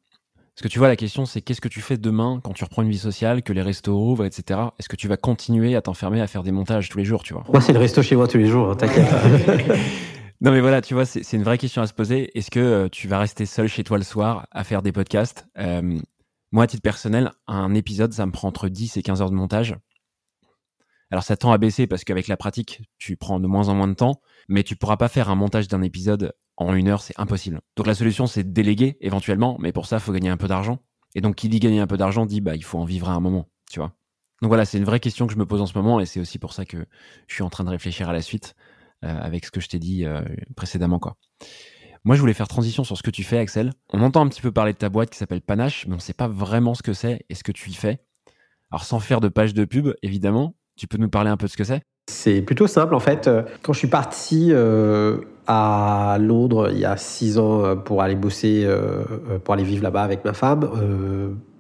Parce 0.56 0.64
que 0.64 0.68
tu 0.68 0.80
vois, 0.80 0.90
la 0.90 0.96
question, 0.98 1.26
c'est 1.26 1.42
qu'est-ce 1.42 1.62
que 1.62 1.70
tu 1.70 1.80
fais 1.80 1.98
demain 1.98 2.42
quand 2.44 2.52
tu 2.52 2.64
reprends 2.66 2.82
une 2.82 2.90
vie 2.90 2.98
sociale, 2.98 3.44
que 3.44 3.54
les 3.54 3.62
restos 3.62 3.94
ouvrent, 3.94 4.26
etc. 4.26 4.60
Est-ce 4.78 4.90
que 4.90 4.98
tu 4.98 5.08
vas 5.08 5.16
continuer 5.16 5.76
à 5.76 5.82
t'enfermer 5.82 6.20
à 6.20 6.28
faire 6.28 6.44
des 6.44 6.52
montages 6.52 6.90
tous 6.90 6.98
les 6.98 7.06
jours, 7.06 7.24
tu 7.24 7.34
vois? 7.34 7.46
Moi, 7.50 7.62
c'est 7.62 7.72
le 7.72 7.80
resto 7.80 8.02
chez 8.02 8.18
moi 8.18 8.28
tous 8.28 8.38
les 8.40 8.48
jours, 8.48 8.72
hein, 8.72 8.76
t'inquiète. 8.76 9.08
non, 10.42 10.52
mais 10.52 10.60
voilà, 10.60 10.82
tu 10.82 10.94
vois, 10.96 11.06
c'est 11.06 11.32
une 11.34 11.44
vraie 11.44 11.58
question 11.58 11.82
à 11.82 11.88
se 11.88 11.94
poser. 11.94 12.38
Est-ce 12.38 12.52
que 12.52 12.60
euh, 12.60 12.90
tu 12.90 13.08
vas 13.08 13.20
rester 13.20 13.46
seul 13.46 13.68
chez 13.70 13.84
toi 13.86 13.98
le 13.98 14.04
soir 14.04 14.48
à 14.52 14.66
faire 14.66 14.82
des 14.82 14.92
podcasts? 14.92 15.48
Euh, 15.58 15.98
Moi, 16.52 16.64
à 16.64 16.68
titre 16.68 16.84
personnel, 16.84 17.32
un 17.48 17.74
épisode, 17.74 18.12
ça 18.12 18.26
me 18.26 18.32
prend 18.34 18.50
entre 18.50 18.68
10 18.68 18.98
et 18.98 19.02
15 19.02 19.22
heures 19.22 19.30
de 19.30 19.36
montage. 19.36 19.78
Alors, 21.12 21.24
ça 21.24 21.38
tend 21.38 21.52
à 21.52 21.58
baisser 21.58 21.88
parce 21.88 22.04
qu'avec 22.04 22.28
la 22.28 22.38
pratique, 22.38 22.82
tu 22.98 23.18
prends 23.18 23.40
de 23.40 23.48
moins 23.48 23.70
en 23.70 23.76
moins 23.76 23.88
de 23.88 23.94
temps, 23.94 24.22
mais 24.48 24.64
tu 24.64 24.76
pourras 24.76 24.98
pas 24.98 25.08
faire 25.08 25.30
un 25.30 25.36
montage 25.36 25.68
d'un 25.68 25.82
épisode 25.82 26.34
en 26.58 26.74
une 26.74 26.90
heure, 26.90 27.02
c'est 27.02 27.18
impossible. 27.18 27.62
Donc 27.78 27.88
la 27.88 27.96
solution, 27.96 28.28
c'est 28.28 28.44
de 28.44 28.52
déléguer 28.52 28.98
éventuellement, 29.02 29.58
mais 29.60 29.72
pour 29.72 29.86
ça, 29.86 29.96
il 29.96 30.02
faut 30.02 30.12
gagner 30.12 30.30
un 30.30 30.38
peu 30.38 30.48
d'argent. 30.48 30.80
Et 31.16 31.22
donc, 31.22 31.36
qui 31.36 31.50
dit 31.50 31.60
gagner 31.60 31.80
un 31.80 31.88
peu 31.88 31.98
d'argent 31.98 32.26
dit, 32.26 32.42
bah, 32.42 32.56
il 32.56 32.64
faut 32.64 32.78
en 32.78 32.86
vivre 32.86 33.10
à 33.10 33.14
un 33.14 33.20
moment, 33.20 33.50
tu 33.72 33.80
vois. 33.80 33.94
Donc 34.42 34.50
voilà, 34.50 34.66
c'est 34.66 34.78
une 34.78 34.84
vraie 34.84 35.00
question 35.00 35.26
que 35.26 35.34
je 35.34 35.38
me 35.38 35.46
pose 35.46 35.62
en 35.62 35.66
ce 35.66 35.78
moment, 35.78 36.00
et 36.00 36.06
c'est 36.06 36.20
aussi 36.20 36.38
pour 36.38 36.54
ça 36.54 36.66
que 36.66 36.86
je 37.28 37.34
suis 37.34 37.44
en 37.44 37.50
train 37.50 37.64
de 37.64 37.70
réfléchir 37.70 38.10
à 38.10 38.14
la 38.14 38.22
suite 38.22 38.56
euh, 39.04 39.18
avec 39.20 39.46
ce 39.46 39.52
que 39.52 39.62
je 39.62 39.70
t'ai 39.70 39.80
dit 39.80 40.06
euh, 40.06 40.22
précédemment, 40.56 41.00
quoi. 41.00 41.16
Moi, 42.06 42.16
je 42.16 42.22
voulais 42.22 42.34
faire 42.34 42.48
transition 42.48 42.84
sur 42.84 42.98
ce 42.98 43.04
que 43.04 43.12
tu 43.12 43.24
fais, 43.24 43.38
Axel. 43.38 43.74
On 43.90 44.02
entend 44.02 44.22
un 44.22 44.30
petit 44.30 44.42
peu 44.42 44.52
parler 44.52 44.72
de 44.72 44.78
ta 44.78 44.90
boîte 44.90 45.10
qui 45.10 45.18
s'appelle 45.18 45.42
Panache, 45.42 45.86
mais 45.88 45.94
on 45.94 45.98
ne 45.98 46.02
sait 46.02 46.14
pas 46.14 46.30
vraiment 46.30 46.74
ce 46.74 46.84
que 46.84 46.94
c'est 46.94 47.26
et 47.30 47.36
ce 47.36 47.44
que 47.44 47.52
tu 47.52 47.70
y 47.70 47.74
fais. 47.74 48.00
Alors, 48.72 48.86
sans 48.86 49.00
faire 49.00 49.20
de 49.20 49.28
page 49.28 49.54
de 49.54 49.66
pub, 49.66 49.94
évidemment, 50.02 50.56
tu 50.80 50.88
peux 50.88 50.98
nous 50.98 51.10
parler 51.10 51.30
un 51.30 51.38
peu 51.38 51.46
de 51.46 51.52
ce 51.52 51.58
que 51.58 51.64
c'est? 51.64 51.82
C'est 52.10 52.42
plutôt 52.42 52.68
simple, 52.68 52.96
en 52.96 53.00
fait. 53.00 53.30
Quand 53.62 53.74
je 53.74 53.80
suis 53.80 53.88
parti 53.88 54.52
à 55.52 56.18
Londres 56.20 56.70
il 56.72 56.78
y 56.78 56.86
a 56.86 56.96
six 56.96 57.40
ans 57.40 57.66
euh, 57.66 57.76
pour 57.76 58.04
aller 58.04 58.14
bosser, 58.14 58.64
euh, 58.64 59.04
euh, 59.32 59.40
pour 59.40 59.56
aller 59.56 59.64
vivre 59.64 59.82
là-bas 59.82 60.04
avec 60.04 60.24
ma 60.24 60.34
femme, 60.34 60.70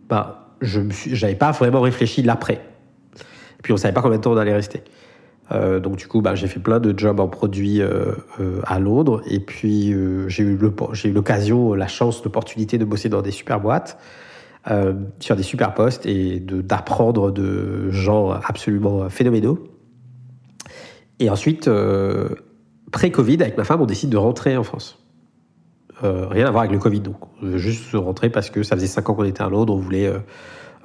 bah, 0.08 0.54
je 0.62 0.82
n'avais 1.22 1.36
pas 1.36 1.52
vraiment 1.52 1.82
réfléchi 1.82 2.22
l'après. 2.22 2.62
Et 3.16 3.62
puis 3.64 3.74
on 3.74 3.78
savait 3.78 3.94
pas 3.94 4.02
combien 4.02 4.18
de 4.18 4.24
temps 4.24 4.32
on 4.32 4.38
allait 4.38 4.54
rester. 4.54 4.84
donc 5.52 5.96
du 5.98 6.08
coup, 6.08 6.22
bah, 6.22 6.36
j'ai 6.36 6.48
fait 6.48 6.60
plein 6.60 6.80
de 6.80 6.98
jobs 6.98 7.20
en 7.20 7.28
produit 7.28 7.82
à 8.64 8.80
Londres. 8.80 9.22
Et 9.28 9.40
puis 9.40 9.94
j'ai 10.28 10.44
eu 10.44 10.58
l'occasion, 11.12 11.74
la 11.74 11.88
chance, 11.88 12.24
l'opportunité 12.24 12.78
de 12.78 12.86
bosser 12.86 13.10
dans 13.10 13.24
des 13.24 13.32
super 13.32 13.60
boîtes, 13.60 13.98
sur 15.20 15.36
des 15.36 15.44
super 15.44 15.74
postes 15.74 16.06
et 16.06 16.40
d'apprendre 16.40 17.32
de, 17.32 17.90
gens 17.90 18.32
absolument 18.32 19.10
phénoménaux. 19.10 19.64
Et 21.20 21.30
ensuite, 21.30 21.70
pré-Covid, 22.92 23.42
avec 23.42 23.58
ma 23.58 23.64
femme, 23.64 23.82
on 23.82 23.86
décide 23.86 24.10
de 24.10 24.18
rentrer 24.18 24.58
en 24.58 24.64
France. 24.64 25.00
Euh, 26.04 26.28
rien 26.28 26.46
à 26.46 26.52
voir 26.52 26.64
avec 26.64 26.72
le 26.72 26.80
Covid, 26.80 27.02
donc 27.02 27.18
juste 27.56 27.94
rentrer 27.94 28.30
parce 28.30 28.50
que 28.50 28.64
ça 28.64 28.76
faisait 28.76 28.88
cinq 28.88 29.10
ans 29.10 29.16
qu'on 29.16 29.26
était 29.26 29.44
à 29.44 29.50
Londres, 29.50 29.74
on 29.74 29.80
voulait 29.80 30.08
euh, 30.08 30.20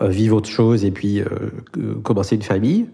euh, 0.00 0.08
vivre 0.08 0.36
autre 0.36 0.48
chose 0.48 0.84
et 0.84 0.90
puis 0.90 1.22
commencer 2.02 2.36
une 2.36 2.42
famille. 2.42 2.88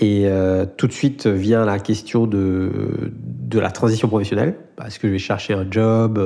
Et 0.00 0.28
tout 0.76 0.88
de 0.88 0.92
suite 0.92 1.28
vient 1.28 1.64
la 1.64 1.78
question 1.78 2.26
de, 2.26 3.12
de 3.12 3.60
la 3.60 3.70
transition 3.70 4.08
professionnelle. 4.08 4.56
Est-ce 4.84 4.98
que 4.98 5.06
je 5.06 5.12
vais 5.12 5.20
chercher 5.20 5.54
un 5.54 5.64
job? 5.70 6.18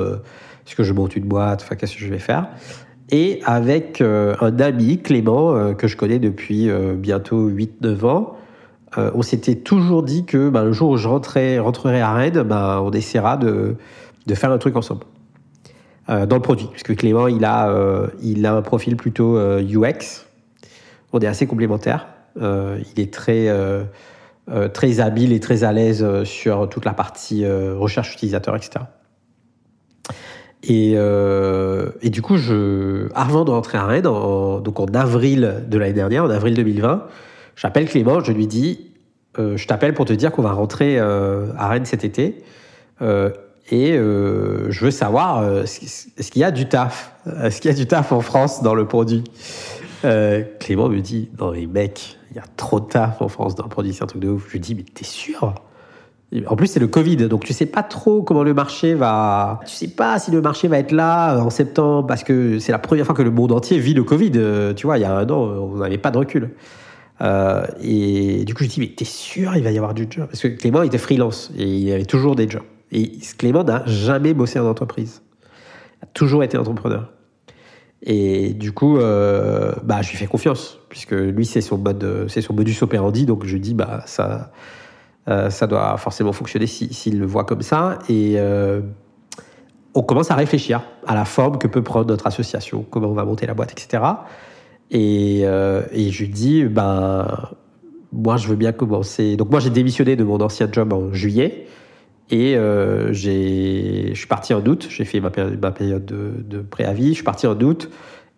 Est-ce 0.65 0.75
que 0.75 0.81
je 0.81 0.91
monte 0.91 1.15
une 1.15 1.25
boîte? 1.25 1.61
Enfin, 1.61 1.75
qu'est-ce 1.75 1.93
que 1.93 1.99
je 1.99 2.09
vais 2.09 2.17
faire? 2.17 2.47
Et 3.11 3.41
avec 3.45 4.01
un 4.01 4.59
ami, 4.59 4.99
Clément, 4.99 5.73
que 5.73 5.87
je 5.87 5.97
connais 5.97 6.19
depuis 6.19 6.69
bientôt 6.97 7.49
8-9 7.49 8.05
ans, 8.05 8.35
euh, 8.97 9.11
on 9.13 9.21
s'était 9.21 9.55
toujours 9.55 10.03
dit 10.03 10.25
que 10.25 10.49
bah, 10.49 10.63
le 10.63 10.71
jour 10.71 10.91
où 10.91 10.97
je 10.97 11.07
rentrerai, 11.07 11.57
à 11.57 12.13
Rennes, 12.13 12.41
bah, 12.43 12.81
on 12.83 12.91
essaiera 12.91 13.37
de, 13.37 13.75
faire 14.33 14.51
un 14.51 14.57
truc 14.57 14.75
ensemble. 14.75 15.05
Euh, 16.09 16.25
dans 16.25 16.35
le 16.35 16.41
produit, 16.41 16.67
puisque 16.71 16.95
Clément, 16.95 17.27
il 17.27 17.45
a, 17.45 17.69
euh, 17.69 18.07
il 18.21 18.45
a 18.45 18.55
un 18.55 18.61
profil 18.61 18.95
plutôt 18.95 19.37
UX. 19.37 20.25
On 21.13 21.19
est 21.19 21.27
assez 21.27 21.45
complémentaires. 21.45 22.07
il 22.39 22.99
est 22.99 23.13
très, 23.13 23.47
très 24.73 24.99
habile 24.99 25.33
et 25.33 25.39
très 25.39 25.63
à 25.63 25.71
l'aise 25.71 26.23
sur 26.23 26.69
toute 26.69 26.85
la 26.85 26.93
partie 26.93 27.45
recherche 27.47 28.13
utilisateur, 28.13 28.55
etc. 28.55 28.85
Et, 30.63 30.91
et, 30.93 32.09
du 32.09 32.21
coup, 32.21 32.35
avant 33.15 33.45
de 33.45 33.51
rentrer 33.51 33.77
à 33.77 33.85
Rennes, 33.85 34.03
donc 34.03 34.79
en 34.79 34.85
avril 34.87 35.63
de 35.67 35.77
l'année 35.77 35.93
dernière, 35.93 36.25
en 36.25 36.29
avril 36.29 36.53
2020, 36.53 37.07
J'appelle 37.59 37.89
Clément, 37.89 38.21
je 38.21 38.31
lui 38.31 38.47
dis 38.47 38.89
euh, 39.37 39.57
Je 39.57 39.67
t'appelle 39.67 39.93
pour 39.93 40.05
te 40.05 40.13
dire 40.13 40.31
qu'on 40.31 40.41
va 40.41 40.53
rentrer 40.53 40.97
euh, 40.97 41.51
à 41.57 41.67
Rennes 41.67 41.85
cet 41.85 42.05
été. 42.05 42.41
Euh, 43.01 43.31
et 43.69 43.91
je 43.91 44.79
veux 44.79 44.89
savoir 44.89 45.61
est-ce 45.61 46.31
qu'il 46.31 46.41
y 46.41 46.43
a 46.43 46.49
du 46.49 46.67
taf? 46.67 47.13
Est-ce 47.43 47.61
qu'il 47.61 47.69
y 47.69 47.73
a 47.73 47.77
du 47.77 47.85
taf 47.85 48.11
en 48.11 48.21
France 48.21 48.63
dans 48.63 48.73
le 48.73 48.87
produit? 48.87 49.23
Clément 50.01 50.89
me 50.89 51.01
dit 51.01 51.29
Non, 51.39 51.51
mais 51.51 51.67
mec, 51.67 52.17
il 52.31 52.37
y 52.37 52.39
a 52.39 52.45
trop 52.57 52.79
de 52.79 52.87
taf 52.87 53.21
en 53.21 53.27
France 53.27 53.53
dans 53.53 53.65
le 53.65 53.69
produit, 53.69 53.93
c'est 53.93 54.03
un 54.03 54.07
truc 54.07 54.23
de 54.23 54.29
ouf. 54.29 54.47
Je 54.47 54.53
lui 54.53 54.59
dis 54.59 54.73
Mais 54.73 54.81
t'es 54.81 55.03
sûr? 55.03 55.53
En 56.47 56.55
plus, 56.55 56.67
c'est 56.67 56.79
le 56.79 56.87
Covid, 56.87 57.17
donc 57.27 57.43
tu 57.43 57.53
sais 57.53 57.65
pas 57.65 57.83
trop 57.83 58.21
comment 58.21 58.43
le 58.43 58.53
marché 58.53 58.93
va. 58.93 59.59
Tu 59.65 59.73
sais 59.73 59.87
pas 59.87 60.19
si 60.19 60.29
le 60.31 60.41
marché 60.41 60.67
va 60.67 60.77
être 60.77 60.91
là 60.91 61.37
en 61.39 61.49
septembre, 61.49 62.07
parce 62.07 62.23
que 62.23 62.59
c'est 62.59 62.71
la 62.71 62.79
première 62.79 63.05
fois 63.05 63.15
que 63.15 63.23
le 63.23 63.31
monde 63.31 63.51
entier 63.51 63.79
vit 63.79 63.93
le 63.93 64.03
Covid. 64.03 64.31
Tu 64.75 64.85
vois, 64.85 64.97
il 64.97 65.01
y 65.01 65.05
a 65.05 65.15
un 65.15 65.29
an, 65.29 65.39
on 65.39 65.77
n'avait 65.77 65.97
pas 65.97 66.11
de 66.11 66.17
recul. 66.19 66.51
Euh, 67.21 67.65
et 67.81 68.45
du 68.45 68.53
coup, 68.53 68.63
je 68.63 68.69
dis, 68.69 68.79
mais 68.79 68.87
t'es 68.95 69.05
sûr 69.05 69.55
il 69.55 69.63
va 69.63 69.71
y 69.71 69.77
avoir 69.77 69.93
du 69.93 70.07
job? 70.09 70.27
Parce 70.27 70.41
que 70.41 70.47
Clément 70.47 70.81
était 70.83 70.97
freelance 70.97 71.51
et 71.57 71.65
il 71.65 71.91
avait 71.91 72.05
toujours 72.05 72.35
des 72.35 72.49
jobs. 72.49 72.63
Et 72.91 73.11
Clément 73.37 73.63
n'a 73.63 73.83
jamais 73.85 74.33
bossé 74.33 74.59
en 74.59 74.65
entreprise. 74.65 75.21
Il 76.01 76.05
a 76.05 76.07
toujours 76.13 76.43
été 76.43 76.57
entrepreneur. 76.57 77.11
Et 78.01 78.53
du 78.53 78.71
coup, 78.71 78.97
euh, 78.97 79.73
bah, 79.83 80.01
je 80.01 80.11
lui 80.11 80.17
fais 80.17 80.27
confiance, 80.27 80.79
puisque 80.87 81.11
lui, 81.11 81.45
c'est 81.45 81.59
son 81.59 81.77
mode, 81.77 82.27
c'est 82.29 82.41
son 82.41 82.53
modus 82.53 82.77
operandi. 82.81 83.25
Donc, 83.25 83.45
je 83.45 83.57
dis, 83.57 83.73
bah, 83.73 84.03
ça, 84.05 84.51
euh, 85.27 85.49
ça 85.49 85.67
doit 85.67 85.97
forcément 85.97 86.31
fonctionner 86.31 86.67
s'il 86.67 87.19
le 87.19 87.25
voit 87.25 87.43
comme 87.43 87.61
ça. 87.61 87.99
Et 88.09 88.37
on 89.95 90.03
commence 90.03 90.31
à 90.31 90.35
réfléchir 90.35 90.81
à 91.07 91.15
la 91.15 91.25
forme 91.25 91.57
que 91.57 91.67
peut 91.67 91.81
prendre 91.81 92.07
notre 92.07 92.27
association, 92.27 92.85
comment 92.89 93.09
on 93.09 93.13
va 93.13 93.25
monter 93.25 93.45
la 93.45 93.53
boîte, 93.53 93.71
etc. 93.71 94.03
Et, 94.91 95.41
euh, 95.43 95.83
et 95.91 96.11
je 96.11 96.23
lui 96.23 96.29
dis, 96.29 96.63
ben, 96.63 97.27
moi, 98.11 98.37
je 98.37 98.47
veux 98.47 98.55
bien 98.55 98.71
commencer. 98.71 99.35
Donc, 99.35 99.49
moi, 99.51 99.59
j'ai 99.59 99.69
démissionné 99.69 100.15
de 100.15 100.23
mon 100.23 100.39
ancien 100.41 100.67
job 100.71 100.93
en 100.93 101.13
juillet. 101.13 101.67
Et 102.31 102.55
euh, 102.55 103.11
je 103.11 104.13
suis 104.13 104.27
parti 104.27 104.53
en 104.53 104.63
août, 104.63 104.87
j'ai 104.91 105.03
fait 105.03 105.19
ma, 105.19 105.31
période 105.31 106.05
de, 106.05 106.59
préavis, 106.61 107.09
je 107.09 107.13
suis 107.15 107.23
parti 107.23 107.47
en 107.47 107.59
août, 107.59 107.89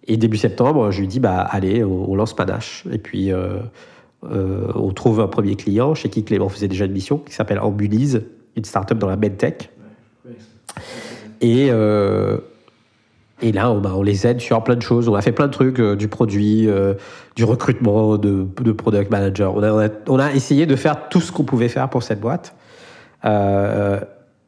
et 0.08 0.16
début 0.16 0.38
septembre, 0.38 0.92
je 0.92 1.02
lui 1.02 1.08
dis, 1.08 1.20
bah, 1.20 1.42
allez, 1.42 1.84
on, 1.84 2.16
lance 2.16 2.34
Panache. 2.34 2.86
Et 2.90 2.98
puis, 2.98 3.32
euh, 4.24 4.28
euh, 4.32 4.72
on 4.76 4.92
trouve 4.92 5.20
un 5.20 5.28
premier 5.28 5.56
client 5.56 5.96
chez 5.96 6.10
qui 6.10 6.24
Clément 6.24 6.50
faisait 6.50 6.68
déjà 6.68 6.86
une 6.86 6.92
mission, 6.92 7.18
qui 7.18 7.34
s'appelle 7.34 7.60
Ambulise, 7.60 8.24
une 8.56 8.66
startup 8.66 8.98
dans 8.98 9.08
la 9.08 9.16
medtech. 9.16 9.72
Et, 11.42 11.70
euh, 11.72 12.38
et 13.42 13.52
là, 13.52 13.72
on, 13.72 13.84
on, 13.84 14.04
les 14.04 14.28
aide 14.28 14.40
sur 14.40 14.64
plein 14.64 14.76
de 14.76 14.82
choses. 14.82 15.10
On 15.10 15.16
a 15.16 15.22
fait 15.22 15.32
plein 15.32 15.48
de 15.48 15.52
trucs, 15.52 15.82
du 15.82 16.08
produit, 16.08 16.68
du 17.36 17.44
recrutement 17.44 18.18
de, 18.18 18.46
de, 18.62 18.72
product 18.72 19.10
manager. 19.10 19.56
On 19.56 19.64
a, 19.64 19.90
on 20.08 20.20
a, 20.20 20.32
essayé 20.34 20.66
de 20.66 20.76
faire 20.76 21.10
tout 21.10 21.22
ce 21.22 21.32
qu'on 21.32 21.44
pouvait 21.44 21.70
faire 21.70 21.90
pour 21.90 22.04
cette 22.04 22.20
boîte. 22.20 22.56
Euh, 23.26 24.00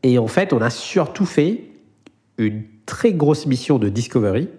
et 0.03 0.17
en 0.17 0.27
fait, 0.27 0.53
on 0.53 0.61
a 0.61 0.69
surtout 0.69 1.25
fait 1.25 1.63
une 2.37 2.63
très 2.85 3.13
grosse 3.13 3.45
mission 3.45 3.79
de 3.79 3.89
discovery 3.89 4.49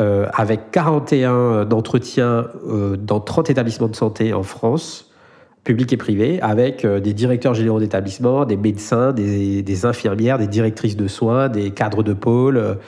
euh, 0.00 0.26
avec 0.32 0.70
41 0.70 1.64
d'entretiens 1.64 2.46
euh, 2.66 2.96
dans 2.96 3.20
30 3.20 3.50
établissements 3.50 3.88
de 3.88 3.96
santé 3.96 4.32
en 4.32 4.42
France, 4.42 5.10
publics 5.64 5.92
et 5.92 5.96
privés, 5.96 6.40
avec 6.40 6.84
des 6.84 7.14
directeurs 7.14 7.54
généraux 7.54 7.78
d'établissements, 7.78 8.44
des 8.44 8.56
médecins, 8.56 9.12
des, 9.12 9.86
infirmières, 9.86 10.38
des 10.38 10.48
directrices 10.48 10.96
de 10.96 11.06
soins, 11.06 11.48
des 11.48 11.70
cadres 11.70 12.02
de 12.02 12.14
pôle, 12.14 12.78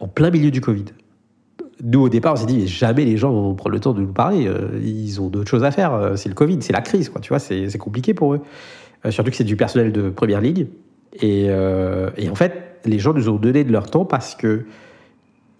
en 0.00 0.08
plein 0.08 0.30
milieu 0.30 0.50
du 0.50 0.62
Covid. 0.62 0.86
Nous, 1.82 2.00
au 2.00 2.08
départ, 2.08 2.32
on 2.32 2.36
s'est 2.36 2.46
dit, 2.46 2.66
jamais 2.66 3.04
les 3.04 3.18
gens 3.18 3.32
vont 3.32 3.54
prendre 3.54 3.74
le 3.74 3.80
temps 3.80 3.92
de 3.92 4.00
nous 4.00 4.14
parler. 4.14 4.48
Ils 4.82 5.20
ont 5.20 5.28
d'autres 5.28 5.50
choses 5.50 5.64
à 5.64 5.70
faire. 5.70 6.12
C'est 6.16 6.30
le 6.30 6.34
Covid, 6.34 6.56
c'est 6.62 6.72
la 6.72 6.80
crise. 6.80 7.12
Tu 7.20 7.28
vois, 7.28 7.38
c'est 7.38 7.76
compliqué 7.76 8.14
pour 8.14 8.32
eux. 8.32 8.40
Euh, 9.04 9.10
surtout 9.10 9.30
que 9.30 9.36
c'est 9.36 9.44
du 9.44 9.56
personnel 9.56 9.92
de 9.92 10.10
première 10.10 10.40
ligne. 10.40 10.66
Euh, 11.22 12.10
et, 12.16 12.28
en 12.28 12.34
fait, 12.34 12.80
les 12.84 12.98
gens 12.98 13.12
nous 13.12 13.28
ont 13.28 13.36
donné 13.36 13.64
de 13.64 13.72
leur 13.72 13.90
temps 13.90 14.04
parce 14.04 14.34
que 14.34 14.64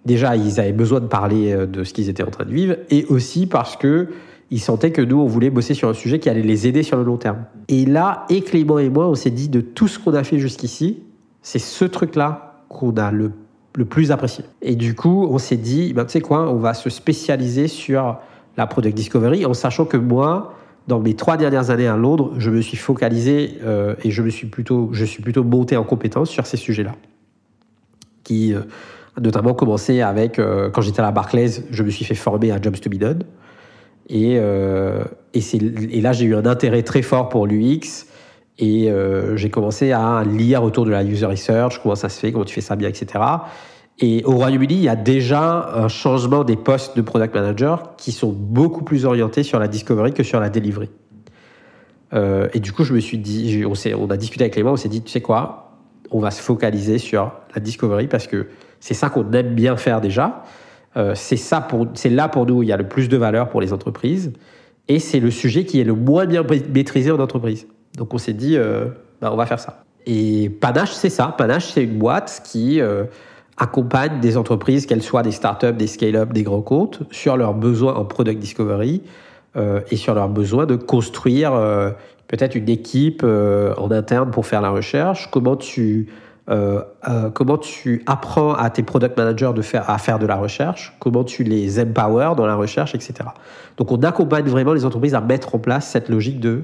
déjà, 0.05 0.35
ils 0.35 0.59
avaient 0.59 0.73
besoin 0.73 0.99
de 0.99 1.07
parler 1.07 1.53
euh, 1.53 1.65
de 1.65 1.83
ce 1.83 1.93
qu'ils 1.93 2.09
étaient 2.09 2.23
en 2.23 2.31
train 2.31 2.45
de 2.45 2.53
vivre, 2.53 2.75
et 2.89 3.05
aussi 3.05 3.47
parce 3.47 3.75
que 3.75 4.09
ils 4.51 4.59
sentaient 4.59 4.91
que 4.91 5.01
nous, 5.01 5.19
on 5.19 5.25
voulait 5.25 5.49
bosser 5.49 5.73
sur 5.73 5.89
un 5.89 5.93
sujet 5.93 6.19
qui 6.19 6.29
allait 6.29 6.43
les 6.43 6.67
aider 6.67 6.83
sur 6.83 6.95
le 6.95 7.03
long 7.03 7.17
terme. 7.17 7.45
Et 7.69 7.85
là, 7.85 8.25
et 8.29 8.41
Clément 8.41 8.77
et 8.77 8.89
moi, 8.89 9.07
on 9.07 9.15
s'est 9.15 9.31
dit 9.31 9.49
de 9.49 9.61
tout 9.61 9.87
ce 9.87 9.97
qu'on 9.97 10.13
a 10.13 10.23
fait 10.23 10.37
jusqu'ici, 10.37 10.99
c'est 11.41 11.59
ce 11.59 11.85
truc-là 11.85 12.63
qu'on 12.69 12.95
a 12.97 13.11
le, 13.11 13.31
le, 13.75 13.85
plus 13.85 14.11
apprécié. 14.11 14.45
Et 14.61 14.75
du 14.75 14.93
coup, 14.93 15.27
on 15.29 15.39
s'est 15.39 15.57
dit, 15.57 15.93
ben, 15.93 16.05
tu 16.05 16.11
sais 16.11 16.21
quoi, 16.21 16.51
on 16.51 16.57
va 16.57 16.75
se 16.75 16.91
spécialiser 16.91 17.67
sur 17.67 18.19
la 18.55 18.67
product 18.67 18.95
discovery, 18.95 19.45
en 19.45 19.55
sachant 19.55 19.85
que 19.85 19.97
moi, 19.97 20.53
dans 20.87 20.99
mes 20.99 21.15
trois 21.15 21.37
dernières 21.37 21.69
années 21.69 21.87
à 21.87 21.97
Londres, 21.97 22.33
je 22.37 22.51
me 22.51 22.61
suis 22.61 22.77
focalisé 22.77 23.57
euh, 23.63 23.95
et 24.03 24.11
je 24.11 24.21
me 24.21 24.29
suis 24.29 24.47
plutôt, 24.47 24.89
je 24.91 25.05
suis 25.05 25.23
plutôt 25.23 25.43
monté 25.43 25.77
en 25.77 25.83
compétence 25.83 26.29
sur 26.29 26.45
ces 26.45 26.57
sujets-là, 26.57 26.93
qui 28.23 28.53
euh, 28.53 28.61
notamment 29.19 29.53
commencé 29.53 30.01
avec 30.01 30.39
euh, 30.39 30.69
quand 30.69 30.81
j'étais 30.81 30.99
à 30.99 31.03
la 31.03 31.11
Barclays, 31.11 31.51
je 31.69 31.83
me 31.83 31.89
suis 31.89 32.05
fait 32.05 32.15
former 32.15 32.51
à 32.51 32.61
Jobs 32.61 32.79
to 32.79 32.89
be 32.89 32.95
done, 32.95 33.23
et 34.09 34.35
et, 35.33 35.41
et 35.97 36.01
là 36.01 36.11
j'ai 36.11 36.25
eu 36.25 36.35
un 36.35 36.45
intérêt 36.45 36.83
très 36.83 37.01
fort 37.01 37.29
pour 37.29 37.47
l'UX 37.47 38.05
et 38.59 38.91
j'ai 39.35 39.49
commencé 39.49 39.93
à 39.93 40.23
lire 40.25 40.61
autour 40.63 40.85
de 40.85 40.91
la 40.91 41.03
user 41.03 41.25
research, 41.25 41.79
comment 41.81 41.95
ça 41.95 42.09
se 42.09 42.19
fait, 42.19 42.33
comment 42.33 42.43
tu 42.43 42.53
fais 42.53 42.61
ça 42.61 42.75
bien, 42.75 42.89
etc. 42.89 43.19
Et 43.99 44.23
au 44.25 44.31
Royaume-Uni, 44.31 44.73
il 44.73 44.83
y 44.83 44.89
a 44.89 44.95
déjà 44.95 45.71
un 45.75 45.87
changement 45.87 46.43
des 46.43 46.55
postes 46.55 46.97
de 46.97 47.01
product 47.01 47.35
manager 47.35 47.95
qui 47.95 48.11
sont 48.11 48.31
beaucoup 48.31 48.83
plus 48.83 49.05
orientés 49.05 49.43
sur 49.43 49.59
la 49.59 49.67
discovery 49.67 50.13
que 50.13 50.23
sur 50.23 50.39
la 50.39 50.49
delivery. 50.49 50.89
Euh, 52.13 52.47
et 52.53 52.59
du 52.59 52.71
coup, 52.71 52.83
je 52.83 52.93
me 52.93 52.99
suis 52.99 53.17
dit, 53.17 53.63
on, 53.65 54.09
a 54.09 54.17
discuté 54.17 54.43
avec 54.43 54.55
les 54.55 54.63
mois, 54.63 54.71
on 54.71 54.77
s'est 54.77 54.89
dit, 54.89 55.01
tu 55.01 55.11
sais 55.11 55.21
quoi, 55.21 55.79
on 56.11 56.19
va 56.19 56.31
se 56.31 56.41
focaliser 56.41 56.97
sur 56.97 57.31
la 57.53 57.61
discovery 57.61 58.07
parce 58.07 58.27
que 58.27 58.47
c'est 58.83 58.93
ça 58.93 59.09
qu'on 59.09 59.31
aime 59.31 59.55
bien 59.55 59.77
faire 59.77 60.01
déjà. 60.01 60.43
Euh, 60.97 61.13
c'est 61.15 61.39
là 62.09 62.27
pour 62.27 62.45
nous 62.45 62.55
où 62.55 62.63
il 62.63 62.67
y 62.67 62.73
a 62.73 62.77
le 62.77 62.89
plus 62.89 63.07
de 63.07 63.15
valeur 63.15 63.47
pour 63.47 63.61
les 63.61 63.71
entreprises 63.71 64.33
et 64.89 64.99
c'est 64.99 65.21
le 65.21 65.31
sujet 65.31 65.63
qui 65.63 65.79
est 65.79 65.85
le 65.85 65.93
moins 65.93 66.25
bien 66.25 66.43
maîtrisé 66.73 67.09
en 67.09 67.19
entreprise. 67.19 67.65
Donc 67.97 68.13
on 68.13 68.17
s'est 68.17 68.33
dit, 68.33 68.57
euh, 68.57 68.87
bah, 69.21 69.29
on 69.31 69.37
va 69.37 69.45
faire 69.45 69.61
ça. 69.61 69.85
Et 70.05 70.49
Panache, 70.49 70.91
c'est 70.91 71.09
ça. 71.09 71.33
Panache, 71.37 71.71
c'est 71.71 71.85
une 71.85 71.97
boîte 71.97 72.41
qui 72.43 72.81
euh, 72.81 73.05
accompagne 73.55 74.19
des 74.19 74.35
entreprises, 74.35 74.85
qu'elles 74.85 75.01
soient 75.01 75.23
des 75.23 75.31
startups, 75.31 75.71
des 75.71 75.87
scale-up, 75.87 76.33
des 76.33 76.43
grands 76.43 76.61
comptes, 76.61 77.03
sur 77.09 77.37
leurs 77.37 77.53
besoins 77.53 77.93
en 77.93 78.03
product 78.03 78.37
discovery 78.41 79.01
euh, 79.55 79.79
et 79.91 79.95
sur 79.95 80.13
leurs 80.13 80.27
besoins 80.27 80.65
de 80.65 80.75
construire 80.75 81.53
peut-être 82.27 82.55
une 82.55 82.67
équipe 82.67 83.23
en 83.23 83.91
interne 83.91 84.29
pour 84.29 84.45
faire 84.45 84.59
la 84.59 84.71
recherche. 84.71 85.29
Comment 85.31 85.55
tu 85.55 86.09
comment 86.47 87.57
tu 87.57 88.03
apprends 88.05 88.53
à 88.53 88.69
tes 88.69 88.83
product 88.83 89.17
managers 89.17 89.51
de 89.55 89.61
faire, 89.61 89.89
à 89.89 89.97
faire 89.97 90.19
de 90.19 90.25
la 90.25 90.35
recherche, 90.35 90.95
comment 90.99 91.23
tu 91.23 91.43
les 91.43 91.79
empower 91.79 92.33
dans 92.35 92.45
la 92.45 92.55
recherche, 92.55 92.95
etc. 92.95 93.13
Donc 93.77 93.91
on 93.91 93.97
accompagne 94.03 94.45
vraiment 94.45 94.73
les 94.73 94.85
entreprises 94.85 95.15
à 95.15 95.21
mettre 95.21 95.55
en 95.55 95.59
place 95.59 95.89
cette 95.89 96.09
logique 96.09 96.39
de 96.39 96.63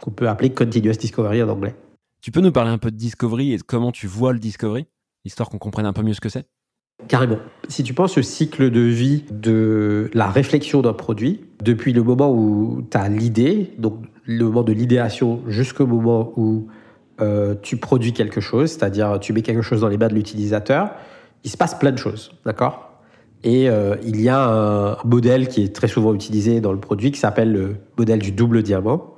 qu'on 0.00 0.10
peut 0.10 0.28
appeler 0.28 0.50
continuous 0.50 0.92
discovery 0.92 1.42
en 1.42 1.48
anglais. 1.48 1.74
Tu 2.20 2.30
peux 2.30 2.40
nous 2.40 2.52
parler 2.52 2.70
un 2.70 2.78
peu 2.78 2.90
de 2.90 2.96
discovery 2.96 3.52
et 3.52 3.56
de 3.58 3.62
comment 3.62 3.92
tu 3.92 4.06
vois 4.06 4.32
le 4.32 4.38
discovery 4.38 4.86
histoire 5.24 5.50
qu'on 5.50 5.58
comprenne 5.58 5.86
un 5.86 5.92
peu 5.92 6.02
mieux 6.02 6.14
ce 6.14 6.20
que 6.20 6.28
c'est? 6.28 6.46
Carrément. 7.06 7.38
Si 7.68 7.84
tu 7.84 7.94
penses 7.94 8.18
au 8.18 8.22
cycle 8.22 8.70
de 8.70 8.80
vie 8.80 9.24
de 9.30 10.10
la 10.14 10.28
réflexion 10.28 10.82
d'un 10.82 10.94
produit, 10.94 11.44
depuis 11.62 11.92
le 11.92 12.02
moment 12.02 12.32
où 12.32 12.82
tu 12.90 12.96
as 12.96 13.08
l'idée, 13.08 13.72
donc 13.78 14.02
le 14.24 14.44
moment 14.44 14.62
de 14.62 14.72
l'idéation 14.72 15.42
jusqu'au 15.46 15.86
moment 15.86 16.32
où 16.36 16.66
euh, 17.20 17.54
tu 17.62 17.76
produis 17.76 18.12
quelque 18.12 18.40
chose, 18.40 18.70
c'est-à-dire 18.70 19.18
tu 19.20 19.32
mets 19.32 19.42
quelque 19.42 19.62
chose 19.62 19.80
dans 19.80 19.88
les 19.88 19.98
mains 19.98 20.08
de 20.08 20.14
l'utilisateur, 20.14 20.90
il 21.44 21.50
se 21.50 21.56
passe 21.56 21.74
plein 21.74 21.90
de 21.90 21.98
choses, 21.98 22.32
d'accord? 22.44 22.90
Et 23.44 23.68
euh, 23.68 23.96
il 24.04 24.20
y 24.20 24.28
a 24.28 24.40
un 24.40 24.96
modèle 25.04 25.48
qui 25.48 25.62
est 25.62 25.74
très 25.74 25.88
souvent 25.88 26.14
utilisé 26.14 26.60
dans 26.60 26.72
le 26.72 26.80
produit 26.80 27.12
qui 27.12 27.20
s'appelle 27.20 27.52
le 27.52 27.76
modèle 27.96 28.18
du 28.18 28.32
double 28.32 28.62
diamant, 28.62 29.14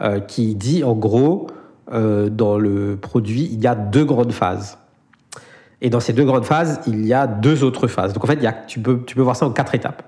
euh, 0.00 0.20
qui 0.20 0.54
dit 0.54 0.84
en 0.84 0.94
gros, 0.94 1.48
dans 1.90 2.58
le 2.58 2.98
produit, 3.00 3.48
il 3.50 3.62
y 3.62 3.66
a 3.66 3.74
deux 3.74 4.04
grandes 4.04 4.32
phases. 4.32 4.76
Et 5.80 5.88
dans 5.88 6.00
ces 6.00 6.12
deux 6.12 6.24
grandes 6.24 6.44
phases, 6.44 6.80
il 6.86 7.06
y 7.06 7.14
a 7.14 7.26
deux 7.26 7.64
autres 7.64 7.86
phases. 7.86 8.12
Donc 8.12 8.24
en 8.24 8.26
fait, 8.26 8.40
peux, 8.82 9.02
tu 9.06 9.14
peux 9.14 9.22
voir 9.22 9.36
ça 9.36 9.46
en 9.46 9.52
quatre 9.52 9.74
étapes. 9.74 10.02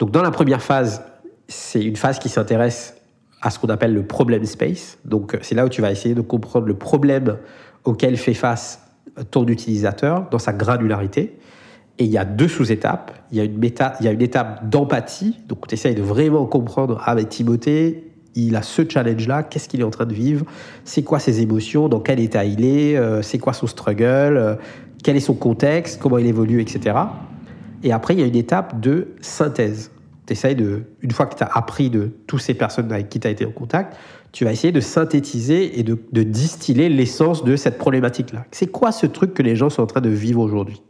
Donc 0.00 0.10
dans 0.10 0.22
la 0.22 0.32
première 0.32 0.62
phase, 0.62 1.04
c'est 1.46 1.82
une 1.82 1.94
phase 1.96 2.18
qui 2.18 2.28
s'intéresse 2.28 2.99
à 3.42 3.50
ce 3.50 3.58
qu'on 3.58 3.68
appelle 3.68 3.94
le 3.94 4.04
problem 4.04 4.44
space. 4.44 4.98
Donc 5.04 5.38
c'est 5.42 5.54
là 5.54 5.64
où 5.64 5.68
tu 5.68 5.80
vas 5.80 5.90
essayer 5.90 6.14
de 6.14 6.20
comprendre 6.20 6.66
le 6.66 6.74
problème 6.74 7.38
auquel 7.84 8.16
fait 8.16 8.34
face 8.34 8.82
ton 9.30 9.46
utilisateur 9.46 10.28
dans 10.30 10.38
sa 10.38 10.52
granularité. 10.52 11.36
Et 11.98 12.04
il 12.04 12.10
y 12.10 12.18
a 12.18 12.24
deux 12.24 12.48
sous-étapes. 12.48 13.12
Il 13.30 13.38
y 13.38 13.40
a 13.40 13.44
une, 13.44 14.22
étape 14.22 14.68
d'empathie. 14.68 15.38
Donc 15.48 15.66
tu 15.66 15.74
essayes 15.74 15.94
de 15.94 16.02
vraiment 16.02 16.46
comprendre, 16.46 17.02
avec 17.04 17.28
Timothée, 17.28 18.10
il 18.34 18.56
a 18.56 18.62
ce 18.62 18.88
challenge-là, 18.88 19.42
qu'est-ce 19.42 19.68
qu'il 19.68 19.80
est 19.80 19.84
en 19.84 19.90
train 19.90 20.06
de 20.06 20.14
vivre, 20.14 20.46
c'est 20.84 21.02
quoi 21.02 21.18
ses 21.18 21.40
émotions, 21.40 21.88
dans 21.88 22.00
quel 22.00 22.20
état 22.20 22.44
il 22.44 22.64
est, 22.64 22.96
euh, 22.96 23.22
c'est 23.22 23.38
quoi 23.38 23.52
son 23.52 23.66
struggle, 23.66 24.36
euh, 24.36 24.54
quel 25.02 25.16
est 25.16 25.20
son 25.20 25.34
contexte, 25.34 26.00
comment 26.00 26.18
il 26.18 26.26
évolue, 26.26 26.60
etc. 26.60 26.96
Et 27.82 27.92
après, 27.92 28.14
il 28.14 28.20
y 28.20 28.22
a 28.22 28.26
une 28.26 28.36
étape 28.36 28.80
de 28.80 29.08
synthèse. 29.20 29.90
Essayes 30.30 30.54
de, 30.54 30.84
une 31.00 31.10
fois 31.10 31.26
que 31.26 31.34
tu 31.34 31.42
as 31.42 31.50
appris 31.52 31.90
de 31.90 32.12
toutes 32.26 32.40
ces 32.40 32.54
personnes 32.54 32.92
avec 32.92 33.08
qui 33.08 33.18
tu 33.18 33.26
as 33.26 33.30
été 33.30 33.44
en 33.44 33.50
contact, 33.50 33.96
tu 34.32 34.44
vas 34.44 34.52
essayer 34.52 34.72
de 34.72 34.80
synthétiser 34.80 35.78
et 35.78 35.82
de, 35.82 36.22
distiller 36.22 36.88
l'essence 36.88 37.44
de 37.44 37.56
cette 37.56 37.78
problématique-là. 37.78 38.46
C'est 38.52 38.68
quoi 38.68 38.92
ce 38.92 39.06
truc 39.06 39.34
que 39.34 39.42
les 39.42 39.56
gens 39.56 39.70
sont 39.70 39.82
en 39.82 39.86
train 39.86 40.00
de 40.00 40.10
vivre 40.10 40.40
aujourd'hui? 40.40 40.82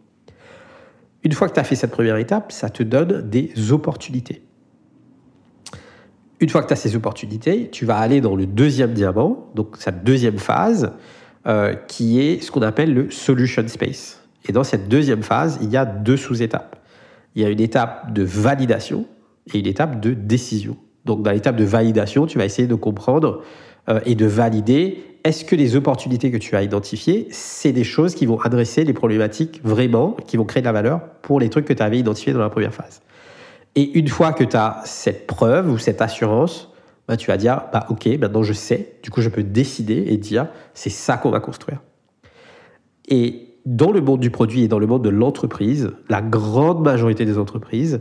Une 1.24 1.32
fois 1.32 1.48
que 1.48 1.54
tu 1.54 1.60
as 1.60 1.64
fait 1.64 1.74
cette 1.74 1.90
première 1.90 2.16
étape, 2.16 2.52
ça 2.52 2.68
te 2.68 2.82
donne 2.82 3.28
des 3.28 3.72
opportunités. 3.72 4.42
Une 6.40 6.48
fois 6.48 6.62
que 6.62 6.68
tu 6.68 6.72
as 6.72 6.76
ces 6.76 6.96
opportunités, 6.96 7.68
tu 7.70 7.84
vas 7.84 7.98
aller 7.98 8.20
dans 8.20 8.34
le 8.36 8.46
deuxième 8.46 8.92
diamant, 8.92 9.50
donc 9.54 9.76
cette 9.78 10.04
deuxième 10.04 10.38
phase, 10.38 10.92
euh, 11.46 11.74
qui 11.74 12.20
est 12.20 12.42
ce 12.42 12.50
qu'on 12.50 12.62
appelle 12.62 12.92
le 12.92 13.10
solution 13.10 13.66
space. 13.68 14.22
Et 14.48 14.52
dans 14.52 14.64
cette 14.64 14.88
deuxième 14.88 15.22
phase, 15.22 15.58
il 15.62 15.70
y 15.70 15.76
a 15.76 15.84
deux 15.84 16.16
sous-étapes. 16.16 16.76
Il 17.34 17.42
y 17.42 17.44
a 17.44 17.48
une 17.48 17.60
étape 17.60 18.12
de 18.12 18.22
validation 18.22 19.06
et 19.52 19.58
une 19.58 19.66
étape 19.66 20.00
de 20.00 20.12
décision. 20.12 20.76
Donc 21.04 21.22
dans 21.22 21.30
l'étape 21.30 21.56
de 21.56 21.64
validation, 21.64 22.26
tu 22.26 22.38
vas 22.38 22.44
essayer 22.44 22.68
de 22.68 22.74
comprendre 22.74 23.42
euh, 23.88 24.00
et 24.04 24.14
de 24.14 24.26
valider 24.26 25.02
est-ce 25.24 25.44
que 25.44 25.54
les 25.54 25.76
opportunités 25.76 26.30
que 26.30 26.36
tu 26.36 26.56
as 26.56 26.62
identifiées, 26.62 27.28
c'est 27.30 27.72
des 27.72 27.84
choses 27.84 28.14
qui 28.14 28.26
vont 28.26 28.40
adresser 28.40 28.84
les 28.84 28.92
problématiques 28.92 29.60
vraiment, 29.62 30.16
qui 30.26 30.36
vont 30.36 30.44
créer 30.44 30.62
de 30.62 30.66
la 30.66 30.72
valeur 30.72 31.00
pour 31.22 31.40
les 31.40 31.50
trucs 31.50 31.66
que 31.66 31.72
tu 31.72 31.82
avais 31.82 31.98
identifiés 31.98 32.32
dans 32.32 32.40
la 32.40 32.48
première 32.48 32.72
phase. 32.72 33.02
Et 33.76 33.98
une 33.98 34.08
fois 34.08 34.32
que 34.32 34.44
tu 34.44 34.56
as 34.56 34.80
cette 34.84 35.26
preuve 35.26 35.70
ou 35.70 35.78
cette 35.78 36.00
assurance, 36.00 36.72
bah, 37.06 37.16
tu 37.16 37.26
vas 37.26 37.36
dire, 37.36 37.64
bah, 37.72 37.86
OK, 37.90 38.06
maintenant 38.18 38.42
je 38.42 38.52
sais, 38.52 38.94
du 39.02 39.10
coup 39.10 39.20
je 39.20 39.28
peux 39.28 39.42
décider 39.42 40.04
et 40.08 40.16
dire, 40.16 40.48
c'est 40.74 40.90
ça 40.90 41.16
qu'on 41.16 41.30
va 41.30 41.40
construire. 41.40 41.82
Et 43.08 43.58
dans 43.66 43.92
le 43.92 44.00
monde 44.00 44.20
du 44.20 44.30
produit 44.30 44.62
et 44.62 44.68
dans 44.68 44.78
le 44.78 44.86
monde 44.86 45.04
de 45.04 45.10
l'entreprise, 45.10 45.92
la 46.08 46.22
grande 46.22 46.82
majorité 46.82 47.24
des 47.24 47.36
entreprises 47.36 48.00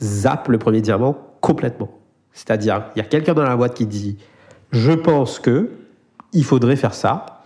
zappent 0.00 0.48
le 0.48 0.58
premier 0.58 0.80
diamant 0.80 1.16
complètement. 1.40 1.90
C'est-à-dire, 2.32 2.86
il 2.94 2.98
y 2.98 3.02
a 3.02 3.04
quelqu'un 3.04 3.34
dans 3.34 3.44
la 3.44 3.56
boîte 3.56 3.74
qui 3.74 3.86
dit, 3.86 4.18
je 4.72 4.92
pense 4.92 5.38
que, 5.38 5.70
il 6.32 6.44
faudrait 6.44 6.76
faire 6.76 6.94
ça. 6.94 7.42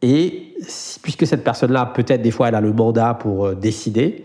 Et 0.00 0.54
puisque 1.02 1.26
cette 1.26 1.44
personne-là, 1.44 1.86
peut-être 1.86 2.22
des 2.22 2.30
fois, 2.30 2.48
elle 2.48 2.54
a 2.54 2.60
le 2.60 2.72
mandat 2.72 3.14
pour 3.14 3.46
euh, 3.46 3.54
décider, 3.54 4.24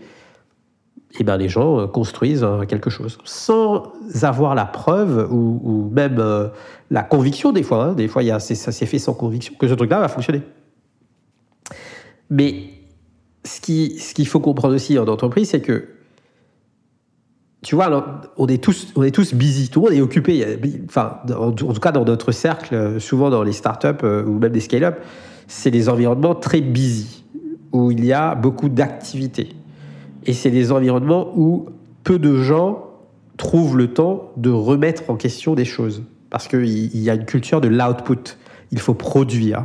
eh 1.18 1.24
ben, 1.24 1.36
les 1.36 1.48
gens 1.48 1.80
euh, 1.80 1.86
construisent 1.86 2.44
euh, 2.44 2.64
quelque 2.64 2.90
chose 2.90 3.18
sans 3.24 3.92
avoir 4.22 4.54
la 4.54 4.66
preuve 4.66 5.28
ou, 5.32 5.90
même 5.92 6.22
la 6.90 7.02
conviction 7.02 7.52
des 7.52 7.62
fois. 7.62 7.84
Hein. 7.84 7.92
Des 7.94 8.08
fois, 8.08 8.22
y 8.22 8.30
a, 8.30 8.38
ça 8.38 8.72
s'est 8.72 8.86
fait 8.86 8.98
sans 8.98 9.14
conviction 9.14 9.54
que 9.58 9.66
ce 9.66 9.74
truc-là 9.74 10.00
va 10.00 10.08
fonctionner. 10.08 10.42
Mais 12.30 12.70
ce 13.44 13.60
qu'il 13.60 13.98
ce 14.00 14.14
qu'il 14.14 14.26
faut 14.26 14.40
comprendre 14.40 14.74
aussi 14.74 14.98
en 14.98 15.06
entreprise, 15.08 15.50
c'est 15.50 15.60
que 15.60 15.88
tu 17.62 17.74
vois, 17.74 18.22
on 18.36 18.46
est 18.46 18.62
tous, 18.62 18.92
on 18.94 19.02
est 19.02 19.10
tous 19.10 19.34
busy, 19.34 19.68
tout 19.68 19.80
le 19.80 19.86
monde 19.86 19.98
est 19.98 20.00
occupé. 20.00 20.58
Enfin, 20.86 21.18
en 21.36 21.50
tout 21.52 21.72
cas, 21.80 21.92
dans 21.92 22.04
notre 22.04 22.30
cercle, 22.30 23.00
souvent 23.00 23.30
dans 23.30 23.42
les 23.42 23.52
startups 23.52 24.04
ou 24.04 24.38
même 24.38 24.52
des 24.52 24.60
scale-up, 24.60 25.00
c'est 25.48 25.70
des 25.70 25.88
environnements 25.88 26.34
très 26.34 26.60
busy, 26.60 27.24
où 27.72 27.90
il 27.90 28.04
y 28.04 28.12
a 28.12 28.34
beaucoup 28.34 28.68
d'activités. 28.68 29.48
Et 30.24 30.34
c'est 30.34 30.50
des 30.50 30.70
environnements 30.72 31.32
où 31.36 31.66
peu 32.04 32.18
de 32.18 32.36
gens 32.36 32.84
trouvent 33.38 33.76
le 33.76 33.92
temps 33.92 34.30
de 34.36 34.50
remettre 34.50 35.04
en 35.08 35.16
question 35.16 35.54
des 35.54 35.64
choses. 35.64 36.02
Parce 36.30 36.46
qu'il 36.48 36.96
y 36.96 37.10
a 37.10 37.14
une 37.14 37.24
culture 37.24 37.60
de 37.60 37.68
l'output. 37.68 38.36
Il 38.70 38.78
faut 38.78 38.94
produire. 38.94 39.64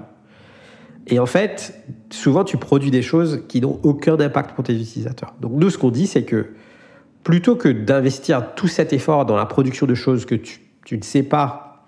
Et 1.08 1.20
en 1.20 1.26
fait, 1.26 1.84
souvent, 2.10 2.46
tu 2.46 2.58
produis 2.58 2.92
des 2.92 3.02
choses 3.02 3.42
qui 3.50 3.60
n'ont 3.60 3.80
aucun 3.84 4.18
impact 4.20 4.56
pour 4.56 4.64
tes 4.64 4.74
utilisateurs. 4.74 5.34
Donc 5.42 5.52
nous, 5.56 5.70
ce 5.70 5.78
qu'on 5.78 5.92
dit, 5.92 6.08
c'est 6.08 6.24
que 6.24 6.48
plutôt 7.24 7.56
que 7.56 7.70
d'investir 7.70 8.54
tout 8.56 8.68
cet 8.68 8.94
effort 8.94 9.26
dans 9.26 9.36
la 9.36 9.46
production 9.46 9.86
de 9.86 9.96
choses 9.96 10.26
que 10.26 10.36
tu, 10.36 10.62
tu 10.86 10.98
ne 10.98 11.04
sais 11.04 11.24
pas 11.24 11.86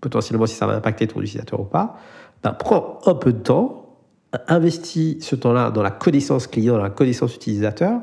potentiellement 0.00 0.46
si 0.46 0.54
ça 0.54 0.66
va 0.66 0.74
impacter 0.74 1.06
ton 1.06 1.20
utilisateur 1.20 1.60
ou 1.60 1.64
pas, 1.64 1.96
ben, 2.42 2.52
prends 2.52 2.98
un 3.06 3.14
peu 3.14 3.32
de 3.32 3.38
temps, 3.38 3.96
investis 4.46 5.16
ce 5.20 5.34
temps-là 5.34 5.70
dans 5.70 5.82
la 5.82 5.90
connaissance 5.90 6.46
client, 6.46 6.74
dans 6.74 6.82
la 6.82 6.90
connaissance 6.90 7.34
utilisateur, 7.34 8.00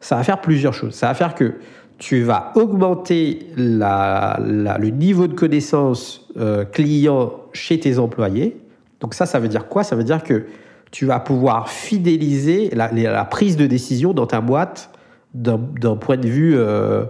ça 0.00 0.16
va 0.16 0.24
faire 0.24 0.40
plusieurs 0.40 0.74
choses. 0.74 0.94
Ça 0.94 1.08
va 1.08 1.14
faire 1.14 1.34
que 1.34 1.54
tu 1.98 2.22
vas 2.22 2.52
augmenter 2.56 3.46
le 3.56 4.90
niveau 4.90 5.26
de 5.26 5.34
connaissance 5.34 6.28
euh, 6.36 6.64
client 6.64 7.32
chez 7.52 7.80
tes 7.80 7.98
employés. 7.98 8.60
Donc 9.00 9.14
ça, 9.14 9.24
ça 9.26 9.38
veut 9.38 9.48
dire 9.48 9.68
quoi? 9.68 9.82
Ça 9.82 9.96
veut 9.96 10.04
dire 10.04 10.22
que 10.22 10.46
tu 10.90 11.06
vas 11.06 11.20
pouvoir 11.20 11.68
fidéliser 11.68 12.70
la, 12.70 13.24
prise 13.24 13.56
de 13.56 13.66
décision 13.66 14.12
dans 14.12 14.26
ta 14.26 14.40
boîte 14.40 14.90
d'un 15.36 15.96
point 15.96 16.16
de 16.16 16.26
vue 16.26 16.56
euh, 16.56 17.04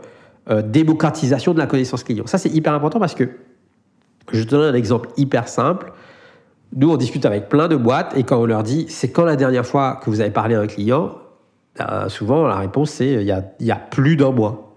euh, 0.51 0.63
démocratisation 0.63 1.55
de 1.55 1.59
la 1.59 1.67
connaissance 1.67 2.03
client. 2.03 2.27
Ça, 2.27 2.39
c'est 2.39 2.51
hyper 2.51 2.75
important 2.75 2.99
parce 2.99 3.15
que, 3.15 3.29
je 4.33 4.43
te 4.43 4.51
donne 4.51 4.75
un 4.75 4.77
exemple 4.77 5.11
hyper 5.17 5.47
simple. 5.47 5.93
Nous, 6.75 6.91
on 6.91 6.97
discute 6.97 7.25
avec 7.25 7.49
plein 7.49 7.69
de 7.69 7.77
boîtes 7.77 8.17
et 8.17 8.25
quand 8.25 8.41
on 8.41 8.47
leur 8.47 8.65
dit 8.65 8.87
c'est 8.89 9.13
quand 9.13 9.25
la 9.25 9.37
dernière 9.37 9.65
fois 9.65 10.01
que 10.03 10.11
vous 10.11 10.21
avez 10.21 10.31
parlé 10.31 10.57
à 10.57 10.61
un 10.61 10.67
client, 10.67 11.15
ben, 11.79 12.09
souvent 12.09 12.49
la 12.49 12.57
réponse 12.57 12.91
c'est 12.91 13.13
il 13.13 13.23
y 13.23 13.31
a, 13.31 13.45
y 13.61 13.71
a, 13.71 13.77
plus 13.77 14.17
d'un 14.17 14.33
mois. 14.33 14.75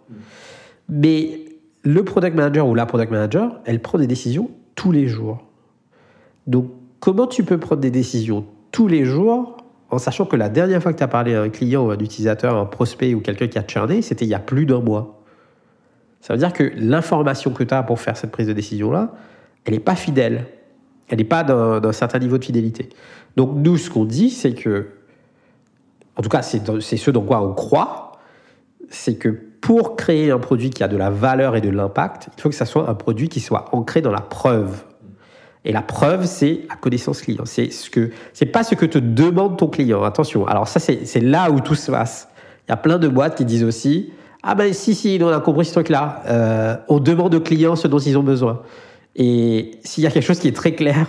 Mais 0.88 1.46
le 1.84 2.03
product 2.03 2.36
manager 2.36 2.68
ou 2.68 2.75
la 2.75 2.86
product 2.86 3.12
manager, 3.12 3.60
elle 3.65 3.82
prend 3.82 3.98
des 3.98 4.06
décisions 4.06 4.51
tous 4.75 4.91
les 4.91 5.08
jours. 5.08 5.39
Donc, 6.46 6.70
comment 7.00 7.25
tu 7.25 7.44
peux 7.44 7.58
prendre 7.58 7.82
des 7.82 7.91
décisions 7.91 8.46
tous 8.72 8.88
les 8.88 9.06
jours 9.06 9.58
en 9.91 9.98
sachant 9.98 10.25
que 10.25 10.36
la 10.36 10.50
dernière 10.50 10.81
fois 10.81 10.93
que 10.93 10.98
tu 10.98 11.03
as 11.03 11.08
parlé 11.08 11.36
à 11.36 11.41
un 11.41 11.50
client 11.50 11.86
ou 11.86 11.91
un 11.91 11.98
utilisateur, 11.98 12.55
un 12.55 12.65
prospect 12.65 13.13
ou 13.13 13.22
quelqu'un 13.22 13.48
qui 13.48 13.58
a 13.58 13.65
churné, 13.65 14.01
c'était 14.01 14.25
il 14.25 14.29
y 14.29 14.36
a 14.36 14.39
plus 14.39 14.65
d'un 14.65 14.81
mois. 14.81 15.24
Ça 16.22 16.34
veut 16.34 16.39
dire 16.39 16.53
que 16.53 16.72
l'information 16.75 17.51
que 17.51 17.63
tu 17.63 17.74
as 17.74 17.84
pour 17.84 18.00
faire 18.00 18.17
cette 18.17 18.31
prise 18.31 18.48
de 18.48 18.53
décision-là, 18.53 19.13
elle 19.65 19.74
n'est 19.74 19.79
pas 19.79 19.96
fidèle. 19.96 20.46
Elle 21.08 21.17
n'est 21.17 21.24
pas 21.24 21.43
d'un 21.43 21.91
certain 21.91 22.19
niveau 22.19 22.38
de 22.38 22.46
fidélité. 22.46 22.89
Donc 23.36 23.51
nous, 23.55 23.77
ce 23.77 23.89
qu'on 23.89 24.05
dit, 24.05 24.29
c'est 24.29 24.53
que, 24.53 24.89
en 26.15 26.22
tout 26.22 26.29
cas, 26.29 26.43
c'est 26.43 26.98
ce 26.98 27.12
dans 27.12 27.24
quoi 27.24 27.41
on 27.41 27.53
croit, 27.53 28.12
c'est 28.89 29.15
que 29.15 29.29
pour 29.29 29.96
créer 29.96 30.31
un 30.31 30.39
produit 30.39 30.69
qui 30.69 30.84
a 30.84 30.88
de 30.88 30.98
la 30.98 31.10
valeur 31.10 31.55
et 31.55 31.62
de 31.62 31.69
l'impact, 31.69 32.29
il 32.38 32.41
faut 32.41 32.50
que 32.50 32.55
ça 32.55 32.65
soit 32.65 32.89
un 32.89 32.96
produit 32.96 33.27
qui 33.27 33.39
soit 33.39 33.74
ancré 33.74 34.01
dans 34.01 34.12
la 34.12 34.22
preuve. 34.22 34.84
Et 35.65 35.72
la 35.72 35.82
preuve, 35.82 36.26
c'est 36.26 36.62
la 36.69 36.76
connaissance 36.76 37.22
client. 37.22 37.43
C'est 37.45 37.72
ce 37.72 37.89
que, 37.89 38.12
c'est 38.34 38.45
pas 38.45 38.63
ce 38.63 38.76
que 38.76 38.86
te 38.86 38.98
demande 38.98 39.58
ton 39.58 39.67
client. 39.67 40.04
Attention. 40.04 40.48
Alors 40.48 40.67
ça, 40.67 40.80
c'est 40.80 41.19
là 41.19 41.52
où 41.52 41.60
tout 41.60 41.76
se 41.76 41.91
passe. 41.91 42.30
Il 42.67 42.72
y 42.72 42.74
a 42.74 42.78
plein 42.78 42.98
de 42.98 43.08
boîtes 43.08 43.36
qui 43.36 43.45
disent 43.45 43.63
aussi, 43.63 44.12
ah 44.41 44.56
ben 44.56 44.72
si 44.74 44.95
si, 44.95 45.19
on 45.22 45.28
a 45.28 45.39
compris 45.41 45.65
ce 45.65 45.74
truc-là. 45.74 46.24
Euh, 46.28 46.76
on 46.88 47.00
demande 47.00 47.36
aux 47.36 47.41
clients 47.41 47.76
ce 47.76 47.88
dont 47.88 48.00
ils 48.00 48.17
ont 48.17 48.24
besoin. 48.24 48.62
Et 49.15 49.72
s'il 49.84 50.04
y 50.04 50.08
a 50.08 50.12
quelque 50.12 50.26
chose 50.26 50.39
qui 50.39 50.48
est 50.48 50.56
très 50.56 50.74
clair 50.74 51.08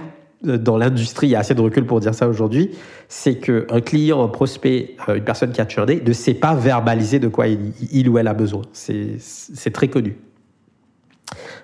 euh, 0.48 0.58
dans 0.58 0.76
l'industrie, 0.76 1.28
il 1.28 1.30
y 1.30 1.36
a 1.36 1.38
assez 1.38 1.54
de 1.54 1.60
recul 1.60 1.86
pour 1.86 2.00
dire 2.00 2.14
ça 2.14 2.26
aujourd'hui, 2.26 2.70
c'est 3.08 3.36
qu'un 3.36 3.80
client, 3.80 4.24
un 4.24 4.28
prospect, 4.28 4.96
euh, 5.08 5.14
une 5.14 5.24
personne 5.24 5.52
qui 5.52 5.60
a 5.60 5.68
churné 5.68 6.02
ne 6.04 6.12
sait 6.12 6.34
pas 6.34 6.54
verbaliser 6.54 7.20
de 7.20 7.28
quoi 7.28 7.46
il, 7.46 8.08
ou 8.08 8.18
elle 8.18 8.28
a 8.28 8.34
besoin. 8.34 8.62
C'est 8.72 9.72
très 9.72 9.88
connu. 9.88 10.16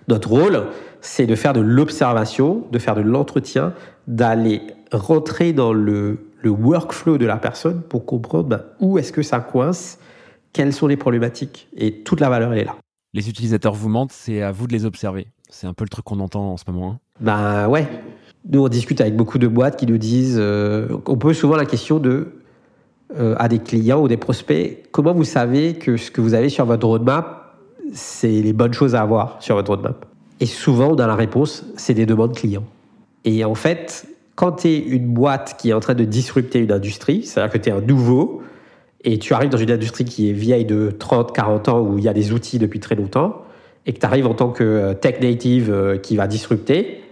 Notre 0.07 0.29
rôle, 0.29 0.67
c'est 1.01 1.27
de 1.27 1.35
faire 1.35 1.53
de 1.53 1.61
l'observation, 1.61 2.65
de 2.71 2.79
faire 2.79 2.95
de 2.95 3.01
l'entretien, 3.01 3.73
d'aller 4.07 4.63
rentrer 4.93 5.53
dans 5.53 5.73
le, 5.73 6.19
workflow 6.45 7.19
de 7.19 7.27
la 7.27 7.39
personne 7.39 7.83
pour 7.83 8.07
comprendre 8.07 8.49
ben, 8.49 8.63
où 8.79 8.99
est-ce 8.99 9.11
que 9.11 9.23
ça 9.23 9.41
coince, 9.41 9.99
quelles 10.53 10.73
sont 10.73 10.87
les 10.87 10.97
problématiques. 10.97 11.69
Et 11.77 12.03
toute 12.05 12.21
la 12.21 12.29
valeur, 12.29 12.53
elle 12.53 12.61
est 12.61 12.65
là. 12.65 12.77
Les 13.15 13.29
utilisateurs 13.29 13.75
vous 13.75 13.89
mentent, 13.89 14.13
c'est 14.13 14.43
à 14.43 14.53
vous 14.53 14.69
de 14.69 14.73
les 14.73 14.85
observer. 14.85 15.27
C'est 15.49 15.67
un 15.67 15.73
peu 15.73 15.85
le 15.85 15.89
truc 15.89 16.05
qu'on 16.05 16.21
entend 16.21 16.53
en 16.53 16.57
ce 16.57 16.63
moment. 16.69 16.93
Hein. 16.93 16.99
Ben 17.21 17.69
ouais. 17.69 17.89
Nous, 18.49 18.63
on 18.63 18.69
discute 18.69 19.01
avec 19.01 19.17
beaucoup 19.17 19.39
de 19.39 19.49
boîtes 19.49 19.77
qui 19.77 19.87
nous 19.87 19.99
disent. 19.99 20.37
Euh, 20.39 20.87
on 21.07 21.17
pose 21.17 21.37
souvent 21.37 21.57
la 21.57 21.67
question 21.67 21.99
de. 21.99 22.29
Euh, 23.17 23.37
à 23.39 23.47
des 23.47 23.61
clients 23.61 24.01
ou 24.01 24.09
des 24.09 24.17
prospects, 24.17 24.83
comment 24.91 25.15
vous 25.15 25.23
savez 25.23 25.75
que 25.75 25.97
ce 25.97 26.11
que 26.11 26.21
vous 26.21 26.35
avez 26.35 26.49
sur 26.49 26.67
votre 26.67 26.89
roadmap, 26.89 27.57
c'est 27.93 28.43
les 28.43 28.53
bonnes 28.53 28.73
choses 28.73 28.97
à 28.97 29.03
avoir 29.03 29.41
sur 29.41 29.55
votre 29.55 29.71
roadmap? 29.71 30.05
Et 30.41 30.47
souvent, 30.47 30.95
dans 30.95 31.07
la 31.07 31.15
réponse, 31.15 31.65
c'est 31.77 31.95
des 31.95 32.07
demandes 32.07 32.35
clients. 32.35 32.65
Et 33.25 33.45
en 33.45 33.55
fait, 33.55 34.07
quand 34.35 34.53
tu 34.53 34.69
es 34.69 34.79
une 34.79 35.09
boîte 35.09 35.57
qui 35.59 35.71
est 35.71 35.73
en 35.73 35.81
train 35.81 35.95
de 35.95 36.05
disrupter 36.05 36.59
une 36.61 36.73
industrie, 36.73 37.25
c'est-à-dire 37.25 37.53
que 37.53 37.59
tu 37.59 37.71
es 37.71 37.73
un 37.73 37.81
nouveau, 37.81 38.43
et 39.05 39.19
tu 39.19 39.35
arrives 39.35 39.51
dans 39.51 39.59
une 39.59 39.71
industrie 39.71 40.05
qui 40.05 40.29
est 40.29 40.33
vieille 40.33 40.65
de 40.65 40.91
30, 40.91 41.35
40 41.35 41.69
ans, 41.69 41.81
où 41.81 41.99
il 41.99 42.05
y 42.05 42.09
a 42.09 42.13
des 42.13 42.33
outils 42.33 42.59
depuis 42.59 42.81
très 42.81 42.95
longtemps, 42.95 43.43
et 43.87 43.93
que 43.93 43.99
tu 43.99 44.07
arrives 44.07 44.27
en 44.27 44.35
tant 44.35 44.51
que 44.51 44.65
euh, 44.65 44.95
tech 44.95 45.21
native 45.21 45.71
euh, 45.71 45.97
qui 45.97 46.17
va 46.17 46.27
disrupter, 46.27 47.03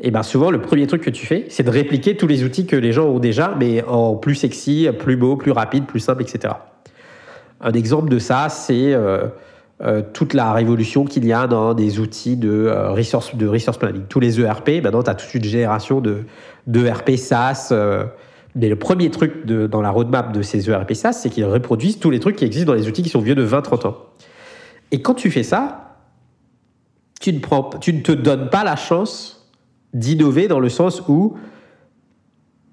et 0.00 0.10
ben 0.10 0.22
souvent 0.22 0.50
le 0.50 0.60
premier 0.60 0.86
truc 0.86 1.02
que 1.02 1.10
tu 1.10 1.24
fais, 1.24 1.46
c'est 1.48 1.62
de 1.62 1.70
répliquer 1.70 2.16
tous 2.16 2.26
les 2.26 2.42
outils 2.44 2.66
que 2.66 2.76
les 2.76 2.92
gens 2.92 3.06
ont 3.06 3.20
déjà, 3.20 3.54
mais 3.58 3.84
en 3.84 4.16
plus 4.16 4.34
sexy, 4.34 4.88
plus 4.98 5.16
beau, 5.16 5.36
plus 5.36 5.52
rapide, 5.52 5.86
plus 5.86 6.00
simple, 6.00 6.22
etc. 6.22 6.54
Un 7.60 7.72
exemple 7.72 8.10
de 8.10 8.18
ça, 8.18 8.48
c'est 8.48 8.92
euh, 8.92 9.28
toute 10.12 10.34
la 10.34 10.52
révolution 10.52 11.04
qu'il 11.04 11.26
y 11.26 11.32
a 11.32 11.46
dans 11.46 11.74
des 11.74 11.98
outils 11.98 12.36
de, 12.36 12.72
resource, 12.90 13.34
de 13.34 13.46
resource 13.46 13.76
planning. 13.76 14.04
Tous 14.08 14.20
les 14.20 14.40
ERP, 14.40 14.82
maintenant 14.82 15.02
tu 15.02 15.10
as 15.10 15.14
toute 15.14 15.34
une 15.34 15.44
génération 15.44 16.00
de, 16.00 16.24
d'ERP 16.66 17.16
SaaS. 17.16 17.72
mais 18.54 18.68
le 18.68 18.76
premier 18.76 19.10
truc 19.10 19.44
de, 19.44 19.66
dans 19.66 19.82
la 19.82 19.90
roadmap 19.90 20.32
de 20.32 20.42
ces 20.42 20.70
ERP 20.70 20.94
SaaS, 20.94 21.14
c'est 21.14 21.28
qu'ils 21.28 21.44
reproduisent 21.44 21.98
tous 21.98 22.10
les 22.10 22.20
trucs 22.20 22.36
qui 22.36 22.44
existent 22.44 22.72
dans 22.72 22.78
les 22.78 22.88
outils 22.88 23.02
qui 23.02 23.08
sont 23.08 23.20
vieux 23.20 23.34
de 23.34 23.46
20-30 23.46 23.88
ans. 23.88 23.96
Et 24.92 25.02
quand 25.02 25.14
tu 25.14 25.30
fais 25.30 25.42
ça, 25.42 25.96
tu 27.20 27.32
ne, 27.32 27.40
prends, 27.40 27.70
tu 27.80 27.92
ne 27.92 28.00
te 28.00 28.12
donnes 28.12 28.50
pas 28.50 28.64
la 28.64 28.76
chance 28.76 29.50
d'innover 29.92 30.46
dans 30.46 30.60
le 30.60 30.68
sens 30.68 31.02
où, 31.08 31.36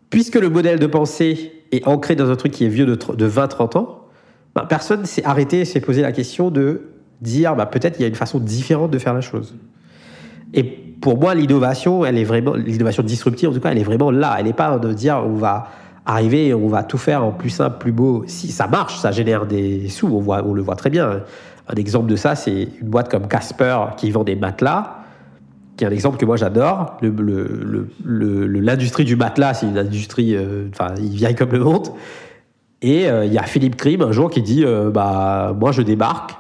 puisque 0.10 0.36
le 0.36 0.50
modèle 0.50 0.78
de 0.78 0.88
pensée 0.88 1.64
est 1.72 1.88
ancré 1.88 2.16
dans 2.16 2.30
un 2.30 2.36
truc 2.36 2.52
qui 2.52 2.66
est 2.66 2.70
vieux 2.70 2.86
de, 2.86 2.96
de 2.96 3.30
20-30 3.30 3.78
ans, 3.78 4.08
bah, 4.54 4.66
personne 4.68 5.06
s'est 5.06 5.24
arrêté 5.24 5.62
et 5.62 5.66
s'est 5.66 5.80
posé 5.80 6.02
la 6.02 6.12
question 6.12 6.52
de 6.52 6.91
dire 7.22 7.56
bah, 7.56 7.66
peut-être 7.66 8.00
il 8.00 8.02
y 8.02 8.06
a 8.06 8.08
une 8.08 8.16
façon 8.16 8.40
différente 8.40 8.92
de 8.92 9.00
faire 9.00 9.14
la 9.14 9.22
chose. 9.22 9.56
Et 10.54 10.64
pour 10.64 11.20
moi, 11.20 11.34
l'innovation, 11.34 12.06
elle 12.06 12.18
est 12.18 12.24
vraiment, 12.24 12.54
l'innovation 12.54 13.04
disruptive 13.04 13.50
en 13.50 13.54
tout 13.54 13.60
cas, 13.60 13.72
elle 13.72 13.78
est 13.78 13.84
vraiment 13.84 14.12
là. 14.12 14.36
Elle 14.38 14.46
n'est 14.46 14.54
pas 14.54 14.78
de 14.78 14.94
dire 14.94 15.24
on 15.26 15.36
va 15.36 15.68
arriver 16.06 16.54
on 16.54 16.68
va 16.68 16.84
tout 16.84 16.98
faire 16.98 17.24
en 17.24 17.32
plus 17.32 17.50
simple, 17.50 17.78
plus 17.80 17.92
beau. 17.92 18.24
Si 18.28 18.52
ça 18.52 18.68
marche, 18.68 18.98
ça 18.98 19.12
génère 19.12 19.46
des 19.46 19.88
sous, 19.90 20.08
on, 20.08 20.20
voit, 20.20 20.44
on 20.46 20.54
le 20.54 20.62
voit 20.62 20.76
très 20.76 20.90
bien. 20.90 21.22
Un 21.68 21.76
exemple 21.76 22.10
de 22.10 22.16
ça, 22.16 22.36
c'est 22.36 22.68
une 22.82 22.90
boîte 22.90 23.10
comme 23.10 23.28
Casper 23.28 23.78
qui 23.98 24.12
vend 24.12 24.24
des 24.24 24.36
matelas, 24.36 24.98
qui 25.78 25.84
est 25.84 25.88
un 25.88 25.92
exemple 25.92 26.18
que 26.18 26.26
moi 26.26 26.38
j'adore. 26.38 26.98
L'industrie 28.04 29.06
du 29.06 29.16
matelas, 29.16 29.54
c'est 29.54 29.68
une 29.68 29.78
industrie, 29.78 30.36
euh, 30.36 30.68
enfin, 30.72 30.94
il 30.98 31.16
vient 31.16 31.34
comme 31.34 31.52
le 31.52 31.60
monde. 31.60 31.90
Et 32.82 33.08
euh, 33.08 33.26
il 33.26 33.34
y 33.34 33.38
a 33.38 33.44
Philippe 33.44 33.76
Krim 33.76 34.02
un 34.02 34.12
jour 34.12 34.30
qui 34.30 34.42
dit 34.42 34.64
euh, 34.66 34.90
bah, 34.90 35.56
Moi 35.58 35.72
je 35.72 35.84
débarque 35.84 36.36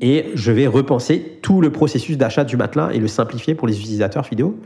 et 0.00 0.26
je 0.34 0.52
vais 0.52 0.66
repenser 0.66 1.38
tout 1.42 1.60
le 1.60 1.70
processus 1.70 2.16
d'achat 2.16 2.44
du 2.44 2.56
matelas 2.56 2.92
et 2.92 2.98
le 2.98 3.08
simplifier 3.08 3.54
pour 3.54 3.66
les 3.68 3.78
utilisateurs 3.78 4.24
vidéo. 4.24 4.58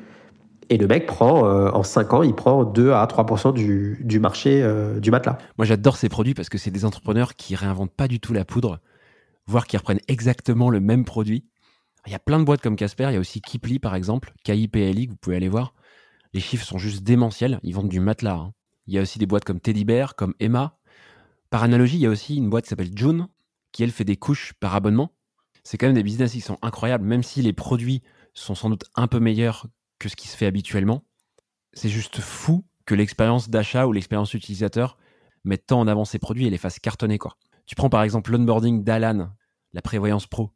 Et 0.69 0.77
le 0.77 0.87
mec 0.87 1.07
prend, 1.07 1.43
en 1.43 1.83
5 1.83 2.14
ans, 2.14 2.23
il 2.23 2.33
prend 2.35 2.64
2 2.64 2.93
à 2.93 3.05
3% 3.07 3.53
du, 3.53 4.21
marché 4.21 4.64
du 5.01 5.11
matelas. 5.11 5.37
Moi, 5.59 5.64
j'adore 5.64 5.97
ces 5.97 6.09
produits 6.09 6.33
parce 6.33 6.49
que 6.49 6.59
c'est 6.59 6.71
des 6.71 6.85
entrepreneurs 6.85 7.35
qui 7.35 7.57
réinventent 7.57 7.90
pas 7.90 8.07
du 8.07 8.21
tout 8.21 8.33
la 8.33 8.45
poudre 8.45 8.79
voir 9.51 9.66
qu'ils 9.66 9.79
reprennent 9.79 10.01
exactement 10.09 10.71
le 10.71 10.81
même 10.81 11.05
produit. 11.05 11.45
Il 12.07 12.12
y 12.12 12.14
a 12.14 12.19
plein 12.19 12.38
de 12.38 12.45
boîtes 12.45 12.62
comme 12.62 12.77
Casper, 12.77 13.09
il 13.11 13.14
y 13.14 13.16
a 13.16 13.21
aussi 13.21 13.40
Kipli 13.43 13.79
par 13.79 13.95
exemple, 13.95 14.33
KIPLI, 14.45 15.07
que 15.07 15.11
vous 15.11 15.19
pouvez 15.19 15.37
aller 15.37 15.49
voir. 15.49 15.75
Les 16.33 16.40
chiffres 16.40 16.64
sont 16.64 16.79
juste 16.79 17.03
démentiels. 17.03 17.59
Ils 17.62 17.75
vendent 17.75 17.88
du 17.88 18.01
matelas. 18.01 18.37
hein. 18.37 18.53
Il 18.87 18.95
y 18.95 18.99
a 18.99 19.03
aussi 19.03 19.19
des 19.19 19.27
boîtes 19.27 19.45
comme 19.45 19.61
Teddy 19.61 19.85
Bear, 19.85 20.14
comme 20.14 20.35
Emma. 20.40 20.79
Par 21.51 21.62
analogie, 21.62 21.97
il 21.97 22.01
y 22.03 22.07
a 22.07 22.11
aussi 22.11 22.37
une 22.37 22.49
boîte 22.49 22.64
qui 22.64 22.71
s'appelle 22.71 22.97
June, 22.97 23.27
qui 23.73 23.83
elle 23.83 23.90
fait 23.90 24.05
des 24.05 24.16
couches 24.16 24.53
par 24.61 24.75
abonnement. 24.75 25.12
C'est 25.62 25.79
quand 25.79 25.87
même 25.87 25.94
des 25.94 26.03
business 26.03 26.33
qui 26.33 26.40
sont 26.40 26.59
incroyables, 26.62 27.05
même 27.05 27.23
si 27.23 27.42
les 27.42 27.53
produits 27.53 28.03
sont 28.35 28.55
sans 28.55 28.70
doute 28.70 28.85
un 28.94 29.07
peu 29.07 29.20
meilleurs 29.20 29.66
que 29.99 30.09
ce 30.09 30.16
qui 30.16 30.29
se 30.29 30.37
fait 30.37 30.46
habituellement. 30.46 31.05
C'est 31.73 31.88
juste 31.88 32.20
fou 32.20 32.64
que 32.87 32.94
l'expérience 32.94 33.51
d'achat 33.51 33.87
ou 33.87 33.92
l'expérience 33.92 34.35
utilisateur 34.35 34.96
mette 35.44 35.66
tant 35.66 35.81
en 35.81 35.88
avant 35.88 36.05
ces 36.05 36.18
produits 36.18 36.46
et 36.46 36.51
les 36.51 36.59
fasse 36.59 36.79
cartonner. 36.79 37.18
Quoi. 37.18 37.37
Tu 37.66 37.75
prends 37.75 37.90
par 37.90 38.03
exemple 38.03 38.33
l'onboarding 38.33 38.83
d'Alan, 38.83 39.31
la 39.73 39.83
prévoyance 39.83 40.27
pro, 40.27 40.51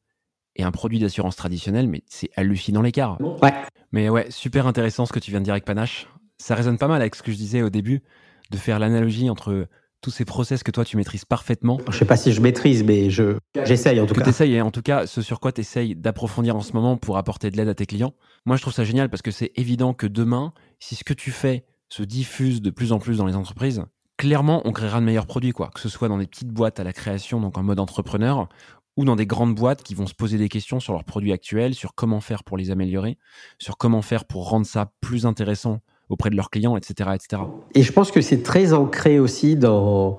et 0.57 0.63
un 0.63 0.71
produit 0.71 0.99
d'assurance 0.99 1.37
traditionnel, 1.37 1.89
mais 1.89 2.03
c'est 2.07 2.31
hallucinant 2.37 2.83
l'écart. 2.83 3.21
Ouais. 3.21 3.53
Mais 3.93 4.09
ouais, 4.09 4.31
super 4.31 4.67
intéressant 4.67 5.07
ce 5.07 5.13
que 5.13 5.19
tu 5.19 5.31
viens 5.31 5.41
de 5.41 5.45
dire 5.45 5.55
avec 5.55 5.65
Panache. 5.65 6.09
Ça 6.39 6.55
résonne 6.55 6.79
pas 6.79 6.89
mal 6.89 7.01
avec 7.01 7.15
ce 7.15 7.23
que 7.23 7.33
je 7.33 7.37
disais 7.37 7.63
au 7.63 7.71
début, 7.71 8.03
de 8.51 8.57
faire 8.57 8.79
l'analogie 8.79 9.31
entre 9.31 9.69
tous 10.05 10.11
ces 10.11 10.27
process 10.27 10.63
que 10.63 10.71
toi 10.71 10.85
tu 10.85 10.99
maîtrises 10.99 11.25
parfaitement, 11.25 11.81
Je 11.89 11.97
sais 11.97 12.05
pas 12.05 12.19
si 12.19 12.31
je 12.35 12.43
maîtrise, 12.43 12.85
mais 12.85 13.09
je 13.09 13.39
j'essaye 13.65 13.99
en 14.01 14.07
tout 14.07 14.13
que 14.13 14.19
cas. 14.19 14.25
tu 14.25 14.31
essayes, 14.31 14.53
et 14.53 14.61
en 14.61 14.71
tout 14.71 14.83
cas 14.83 15.07
ce 15.07 15.23
sur 15.23 15.41
quoi 15.41 15.51
tu 15.51 15.63
essayes 15.63 15.97
d'approfondir 15.97 16.55
en 16.57 16.61
ce 16.61 16.75
moment 16.75 16.99
pour 16.99 17.17
apporter 17.17 17.51
de 17.51 17.57
l'aide 17.57 17.69
à 17.71 17.75
tes 17.75 17.87
clients. 17.87 18.13
Moi 18.45 18.57
je 18.57 18.61
trouve 18.63 18.75
ça 18.75 18.85
génial 18.85 19.09
parce 19.09 19.23
que 19.23 19.31
c'est 19.31 19.53
évident 19.57 19.95
que 19.95 20.07
demain, 20.07 20.53
si 20.79 20.95
ce 20.95 21.05
que 21.05 21.15
tu 21.15 21.31
fais 21.31 21.65
se 21.89 22.03
diffuse 22.03 22.61
de 22.61 22.69
plus 22.69 22.93
en 22.93 22.99
plus 22.99 23.17
dans 23.17 23.25
les 23.25 23.35
entreprises, 23.35 23.83
clairement 24.19 24.61
on 24.67 24.73
créera 24.73 25.01
de 25.01 25.07
meilleurs 25.07 25.27
produits, 25.27 25.53
quoi. 25.53 25.71
Que 25.75 25.81
ce 25.81 25.89
soit 25.89 26.09
dans 26.09 26.19
des 26.19 26.27
petites 26.27 26.51
boîtes 26.51 26.79
à 26.81 26.85
la 26.85 26.93
création, 26.93 27.41
donc 27.41 27.57
en 27.57 27.63
mode 27.63 27.81
entrepreneur, 27.81 28.51
ou 28.99 29.07
dans 29.07 29.17
des 29.17 29.27
grandes 29.27 29.55
boîtes 29.55 29.83
qui 29.83 29.95
vont 29.95 30.07
se 30.07 30.15
poser 30.15 30.37
des 30.37 30.51
questions 30.51 30.81
sur 30.81 30.93
leurs 30.93 31.05
produits 31.05 31.33
actuels, 31.33 31.75
sur 31.75 31.95
comment 31.95 32.21
faire 32.21 32.45
pour 32.45 32.59
les 32.59 32.71
améliorer, 32.71 33.17
sur 33.59 33.79
comment 33.79 34.03
faire 34.03 34.27
pour 34.27 34.51
rendre 34.51 34.67
ça 34.67 34.93
plus 35.01 35.25
intéressant 35.25 35.81
auprès 36.09 36.31
de 36.31 36.37
leurs 36.37 36.51
clients, 36.51 36.77
etc. 36.77 37.11
etc. 37.15 37.43
Et 37.75 37.83
je 37.83 37.93
pense 37.93 38.11
que 38.11 38.21
c'est 38.21 38.43
très 38.43 38.73
ancré 38.73 39.19
aussi 39.19 39.57
dans 39.57 40.19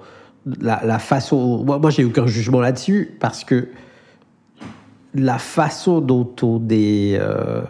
la, 0.59 0.99
façon. 0.99 1.63
Moi, 1.63 1.79
moi 1.79 1.89
j'ai 1.89 2.03
aucun 2.03 2.27
jugement 2.27 2.59
là-dessus 2.59 3.17
parce 3.19 3.43
que 3.43 3.69
la 5.15 5.37
façon 5.37 6.01
dont 6.01 6.29
on 6.41 6.61
est, 6.69 7.17
euh, 7.19 7.61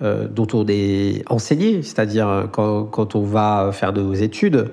euh, 0.00 0.28
dont 0.28 0.46
on 0.54 0.64
est 0.68 1.24
enseigné, 1.30 1.82
c'est-à-dire 1.82 2.28
euh, 2.28 2.46
quand, 2.46 3.14
on 3.14 3.22
va 3.22 3.70
faire 3.72 3.92
nos 3.92 4.14
études, 4.14 4.70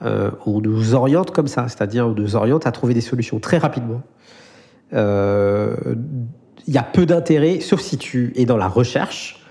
on 0.00 0.60
nous 0.60 0.94
oriente 0.94 1.30
comme 1.30 1.46
ça, 1.46 1.68
c'est-à-dire 1.68 2.06
on 2.06 2.14
nous 2.14 2.36
oriente 2.36 2.66
à 2.66 2.72
trouver 2.72 2.92
des 2.94 3.00
solutions 3.00 3.40
très 3.40 3.58
rapidement. 3.58 4.02
Il 4.92 6.74
y 6.74 6.78
a 6.78 6.82
peu 6.82 7.06
d'intérêt, 7.06 7.60
sauf 7.60 7.80
si 7.80 7.96
tu 7.96 8.32
es 8.36 8.44
dans 8.44 8.58
la 8.58 8.68
recherche. 8.68 9.45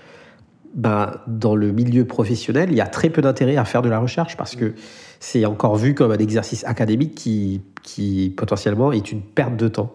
Ben, 0.76 1.20
dans 1.26 1.56
le 1.56 1.72
milieu 1.72 2.04
professionnel, 2.04 2.68
il 2.70 2.76
y 2.76 2.82
a 2.82 2.86
très 2.86 3.08
peu 3.08 3.22
d'intérêt 3.22 3.56
à 3.56 3.64
faire 3.64 3.80
de 3.80 3.88
la 3.88 3.98
recherche 3.98 4.36
parce 4.36 4.56
que 4.56 4.74
c'est 5.20 5.46
encore 5.46 5.76
vu 5.76 5.94
comme 5.94 6.12
un 6.12 6.18
exercice 6.18 6.64
académique 6.64 7.14
qui, 7.14 7.62
qui 7.82 8.32
potentiellement 8.36 8.92
est 8.92 9.10
une 9.10 9.22
perte 9.22 9.56
de 9.56 9.68
temps. 9.68 9.94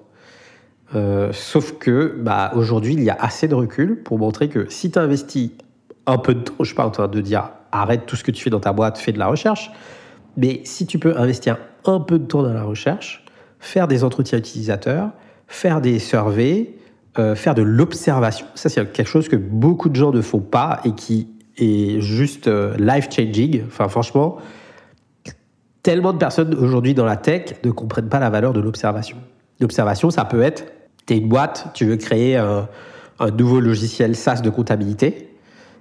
Euh, 0.96 1.30
sauf 1.34 1.78
que 1.78 2.15
bah, 2.20 2.52
aujourd'hui, 2.56 2.94
il 2.94 3.04
y 3.04 3.12
a 3.12 3.17
assez 3.20 3.48
de 3.48 3.54
recul 3.54 4.02
pour 4.02 4.17
montrer 4.17 4.50
que 4.50 4.65
si 4.70 4.89
tu 4.89 4.98
investis 4.98 5.52
un 6.08 6.17
peu 6.17 6.34
de 6.34 6.41
temps, 6.41 6.56
je 6.60 6.65
suis 6.65 6.76
pas 6.76 6.88
en 6.88 6.89
train 6.89 7.08
de 7.08 7.22
dire 7.22 7.52
arrête 7.72 8.08
tout 8.08 8.15
ce 8.15 8.24
que 8.24 8.32
tu 8.32 8.44
fais 8.44 8.50
dans 8.50 8.60
ta 8.60 8.74
boîte, 8.74 8.98
fais 8.98 9.12
de 9.12 9.20
la 9.20 9.28
recherche, 9.28 9.72
mais 10.36 10.62
si 10.65 10.88
tu 10.88 10.98
peux 10.98 11.15
investir 11.15 11.58
un 11.86 12.00
peu 12.00 12.17
de 12.17 12.26
temps 12.26 12.41
dans 12.41 12.54
la 12.54 12.63
recherche, 12.63 13.24
faire 13.60 13.88
des 13.88 14.04
entretiens 14.04 14.39
utilisateurs, 14.39 15.12
faire 15.48 15.80
des 15.80 16.00
surveys, 16.00 16.76
euh, 17.19 17.36
faire 17.36 17.56
de 17.56 17.62
l'observation, 17.62 18.45
ça 18.56 18.69
c'est 18.69 18.91
quelque 18.91 19.08
chose 19.08 19.28
que 19.28 19.36
beaucoup 19.36 19.89
de 19.89 19.95
gens 19.95 20.12
ne 20.12 20.21
font 20.21 20.39
pas 20.39 20.80
et 20.86 20.93
qui 20.93 21.28
est 21.58 22.00
juste 22.00 22.47
euh, 22.47 22.76
life-changing. 22.78 23.63
Enfin 23.67 23.88
franchement, 23.89 24.38
tellement 25.84 26.13
de 26.13 26.17
personnes 26.17 26.56
aujourd'hui 26.56 26.93
dans 26.93 27.06
la 27.06 27.17
tech 27.17 27.56
ne 27.63 27.71
comprennent 27.71 28.10
pas 28.10 28.19
la 28.19 28.30
valeur 28.30 28.54
de 28.54 28.60
l'observation. 28.60 29.17
L'observation, 29.60 30.10
ça 30.10 30.26
peut 30.26 30.41
être, 30.41 30.65
tu 31.06 31.13
es 31.13 31.17
une 31.17 31.28
boîte, 31.28 31.67
tu 31.74 31.86
veux 31.86 31.97
créer 31.97 32.38
un, 32.38 32.67
nouveau 33.38 33.60
logiciel 33.60 34.15
SaaS 34.15 34.41
de 34.41 34.50
comptabilité, 34.50 35.36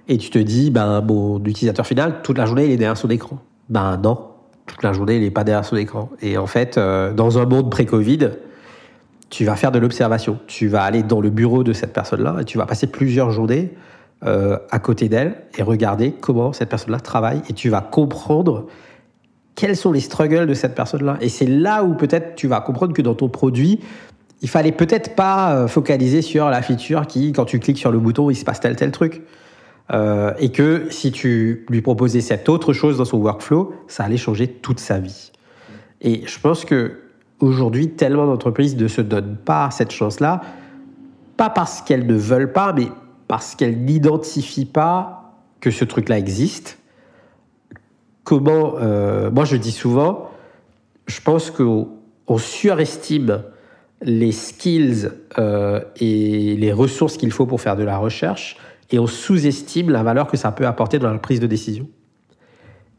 et 0.07 0.17
tu 0.17 0.29
te 0.29 0.37
dis, 0.37 0.69
ben, 0.69 1.01
mon 1.01 1.43
utilisateur 1.43 1.87
final, 1.87 2.21
toute 2.23 2.37
la 2.37 2.45
journée, 2.45 2.65
il 2.65 2.71
est 2.71 2.77
derrière 2.77 2.97
son 2.97 3.09
écran. 3.09 3.39
Ben 3.69 3.97
non, 3.97 4.19
toute 4.67 4.83
la 4.83 4.93
journée, 4.93 5.15
il 5.15 5.21
n'est 5.21 5.31
pas 5.31 5.43
derrière 5.43 5.65
son 5.65 5.77
écran. 5.77 6.09
Et 6.21 6.37
en 6.37 6.47
fait, 6.47 6.77
euh, 6.77 7.13
dans 7.13 7.39
un 7.39 7.45
monde 7.45 7.71
pré-Covid, 7.71 8.29
tu 9.31 9.45
vas 9.45 9.55
faire 9.55 9.71
de 9.71 9.79
l'observation. 9.79 10.37
Tu 10.45 10.67
vas 10.67 10.83
aller 10.83 11.01
dans 11.01 11.21
le 11.21 11.31
bureau 11.31 11.63
de 11.63 11.73
cette 11.73 11.93
personne-là 11.93 12.35
et 12.41 12.45
tu 12.45 12.59
vas 12.59 12.65
passer 12.65 12.85
plusieurs 12.85 13.31
journées 13.31 13.73
euh, 14.23 14.59
à 14.69 14.77
côté 14.77 15.09
d'elle 15.09 15.35
et 15.57 15.63
regarder 15.63 16.11
comment 16.11 16.53
cette 16.53 16.69
personne-là 16.69 16.99
travaille 16.99 17.41
et 17.49 17.53
tu 17.53 17.69
vas 17.69 17.81
comprendre 17.81 18.67
quels 19.55 19.77
sont 19.77 19.91
les 19.91 20.01
struggles 20.01 20.47
de 20.47 20.53
cette 20.53 20.75
personne-là. 20.75 21.17
Et 21.21 21.29
c'est 21.29 21.47
là 21.47 21.83
où 21.83 21.95
peut-être 21.95 22.35
tu 22.35 22.47
vas 22.47 22.59
comprendre 22.59 22.93
que 22.93 23.01
dans 23.01 23.15
ton 23.15 23.29
produit, 23.29 23.79
il 24.41 24.49
fallait 24.49 24.73
peut-être 24.73 25.15
pas 25.15 25.55
euh, 25.55 25.67
focaliser 25.67 26.21
sur 26.21 26.49
la 26.49 26.61
feature 26.61 27.07
qui, 27.07 27.31
quand 27.31 27.45
tu 27.45 27.59
cliques 27.59 27.79
sur 27.79 27.91
le 27.91 27.99
bouton, 27.99 28.29
il 28.29 28.35
se 28.35 28.43
passe 28.43 28.59
tel 28.59 28.75
tel 28.75 28.91
truc. 28.91 29.21
Euh, 29.93 30.33
et 30.39 30.51
que 30.51 30.87
si 30.89 31.11
tu 31.11 31.65
lui 31.69 31.81
proposais 31.81 32.21
cette 32.21 32.49
autre 32.49 32.73
chose 32.73 32.97
dans 32.97 33.05
son 33.05 33.17
workflow, 33.17 33.73
ça 33.87 34.03
allait 34.03 34.17
changer 34.17 34.47
toute 34.47 34.79
sa 34.79 34.99
vie. 34.99 35.31
Et 36.01 36.23
je 36.25 36.39
pense 36.39 36.65
que 36.65 37.00
aujourd'hui, 37.41 37.89
tellement 37.89 38.25
d'entreprises 38.25 38.77
ne 38.77 38.87
se 38.87 39.01
donnent 39.01 39.37
pas 39.37 39.69
cette 39.71 39.91
chance-là, 39.91 40.41
pas 41.37 41.49
parce 41.49 41.81
qu'elles 41.81 42.05
ne 42.05 42.15
veulent 42.15 42.53
pas, 42.53 42.73
mais 42.73 42.87
parce 43.27 43.55
qu'elles 43.55 43.79
n'identifient 43.79 44.65
pas 44.65 45.35
que 45.59 45.71
ce 45.71 45.85
truc-là 45.85 46.17
existe. 46.17 46.79
Comment, 48.23 48.75
euh, 48.79 49.31
moi 49.31 49.45
je 49.45 49.55
dis 49.55 49.71
souvent, 49.71 50.29
je 51.07 51.19
pense 51.21 51.51
qu'on 51.51 51.89
on 52.27 52.37
surestime 52.37 53.43
les 54.01 54.31
skills 54.31 55.09
euh, 55.37 55.81
et 55.97 56.55
les 56.55 56.71
ressources 56.71 57.17
qu'il 57.17 57.31
faut 57.31 57.45
pour 57.45 57.61
faire 57.61 57.75
de 57.75 57.83
la 57.83 57.97
recherche 57.97 58.57
et 58.91 58.99
on 58.99 59.07
sous-estime 59.07 59.89
la 59.89 60.03
valeur 60.03 60.27
que 60.27 60.37
ça 60.37 60.51
peut 60.51 60.67
apporter 60.67 60.99
dans 60.99 61.11
la 61.11 61.19
prise 61.19 61.39
de 61.39 61.47
décision. 61.47 61.87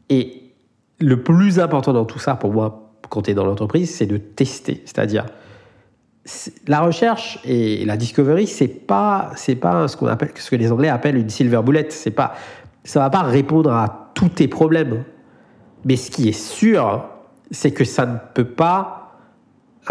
Et 0.09 0.53
le 0.99 1.21
plus 1.21 1.59
important 1.59 1.93
dans 1.93 2.05
tout 2.05 2.19
ça, 2.19 2.35
pour 2.35 2.51
moi, 2.51 2.82
quand 3.09 3.23
tu 3.23 3.31
es 3.31 3.33
dans 3.33 3.45
l'entreprise, 3.45 3.93
c'est 3.93 4.05
de 4.05 4.17
tester. 4.17 4.81
C'est-à-dire, 4.85 5.25
c'est- 6.25 6.53
la 6.67 6.81
recherche 6.81 7.39
et 7.45 7.85
la 7.85 7.97
discovery, 7.97 8.47
c'est 8.47 8.67
pas, 8.67 9.31
c'est 9.35 9.55
pas 9.55 9.87
ce 9.87 9.95
que 10.49 10.55
les 10.55 10.71
Anglais 10.71 10.89
appellent 10.89 11.17
une 11.17 11.29
silver 11.29 11.61
bullet. 11.63 11.87
C'est 11.89 12.11
pas, 12.11 12.33
ça 12.83 12.99
va 12.99 13.09
pas 13.09 13.21
répondre 13.23 13.71
à 13.71 14.11
tous 14.13 14.29
tes 14.29 14.47
problèmes. 14.47 15.03
Mais 15.85 15.95
ce 15.95 16.09
qui 16.11 16.29
est 16.29 16.31
sûr, 16.31 17.05
c'est 17.51 17.71
que 17.71 17.83
ça 17.83 18.05
ne 18.05 18.17
peut 18.33 18.45
pas 18.45 18.99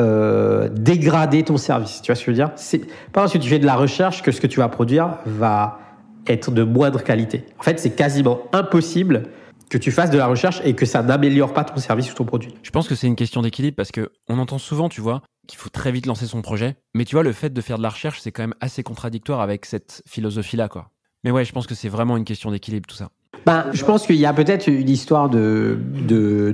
euh, 0.00 0.70
dégrader 0.70 1.42
ton 1.42 1.58
service. 1.58 2.00
Tu 2.00 2.10
vois 2.10 2.14
ce 2.16 2.22
que 2.24 2.26
je 2.26 2.30
veux 2.30 2.46
dire? 2.46 2.50
C'est 2.56 2.78
pas 2.78 3.20
parce 3.20 3.32
que 3.34 3.38
tu 3.38 3.48
fais 3.50 3.58
de 3.58 3.66
la 3.66 3.74
recherche 3.74 4.22
que 4.22 4.32
ce 4.32 4.40
que 4.40 4.46
tu 4.46 4.58
vas 4.58 4.68
produire 4.68 5.18
va 5.26 5.80
être 6.26 6.50
de 6.50 6.62
moindre 6.62 7.02
qualité. 7.02 7.44
En 7.58 7.62
fait, 7.62 7.78
c'est 7.78 7.90
quasiment 7.90 8.38
impossible 8.54 9.24
que 9.72 9.78
tu 9.78 9.90
fasses 9.90 10.10
de 10.10 10.18
la 10.18 10.26
recherche 10.26 10.60
et 10.64 10.74
que 10.74 10.84
ça 10.84 11.02
n'améliore 11.02 11.54
pas 11.54 11.64
ton 11.64 11.78
service 11.78 12.12
ou 12.12 12.14
ton 12.14 12.24
produit. 12.24 12.54
Je 12.62 12.70
pense 12.70 12.86
que 12.86 12.94
c'est 12.94 13.06
une 13.06 13.16
question 13.16 13.40
d'équilibre 13.40 13.74
parce 13.74 13.90
que 13.90 14.10
on 14.28 14.38
entend 14.38 14.58
souvent, 14.58 14.90
tu 14.90 15.00
vois, 15.00 15.22
qu'il 15.48 15.58
faut 15.58 15.70
très 15.70 15.90
vite 15.90 16.04
lancer 16.04 16.26
son 16.26 16.42
projet. 16.42 16.76
Mais 16.94 17.06
tu 17.06 17.16
vois, 17.16 17.22
le 17.22 17.32
fait 17.32 17.54
de 17.54 17.60
faire 17.62 17.78
de 17.78 17.82
la 17.82 17.88
recherche, 17.88 18.20
c'est 18.20 18.32
quand 18.32 18.42
même 18.42 18.54
assez 18.60 18.82
contradictoire 18.82 19.40
avec 19.40 19.64
cette 19.64 20.02
philosophie-là, 20.06 20.68
quoi. 20.68 20.90
Mais 21.24 21.30
ouais, 21.30 21.46
je 21.46 21.52
pense 21.52 21.66
que 21.66 21.74
c'est 21.74 21.88
vraiment 21.88 22.18
une 22.18 22.26
question 22.26 22.50
d'équilibre, 22.50 22.86
tout 22.86 22.96
ça. 22.96 23.08
Ben, 23.46 23.64
je 23.72 23.82
pense 23.82 24.06
qu'il 24.06 24.16
y 24.16 24.26
a 24.26 24.34
peut-être 24.34 24.66
une 24.66 24.90
histoire 24.90 25.30
de 25.30 25.78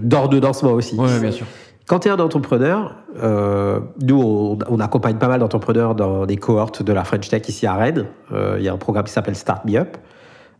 d'ordonnancement 0.00 0.70
aussi. 0.70 0.94
Ouais, 0.94 1.08
ouais, 1.08 1.20
bien 1.20 1.32
sûr. 1.32 1.46
Quand 1.88 1.98
tu 1.98 2.08
es 2.08 2.12
un 2.12 2.20
entrepreneur, 2.20 2.94
euh, 3.20 3.80
nous, 4.00 4.22
on, 4.22 4.58
on 4.68 4.78
accompagne 4.78 5.16
pas 5.16 5.26
mal 5.26 5.40
d'entrepreneurs 5.40 5.96
dans 5.96 6.24
des 6.24 6.36
cohortes 6.36 6.84
de 6.84 6.92
la 6.92 7.02
French 7.02 7.28
Tech 7.28 7.42
ici 7.48 7.66
à 7.66 7.74
Rennes. 7.74 8.06
Euh, 8.30 8.56
Il 8.60 8.64
y 8.64 8.68
a 8.68 8.72
un 8.72 8.78
programme 8.78 9.06
qui 9.06 9.12
s'appelle 9.12 9.34
Start 9.34 9.64
Me 9.64 9.76
Up, 9.76 9.96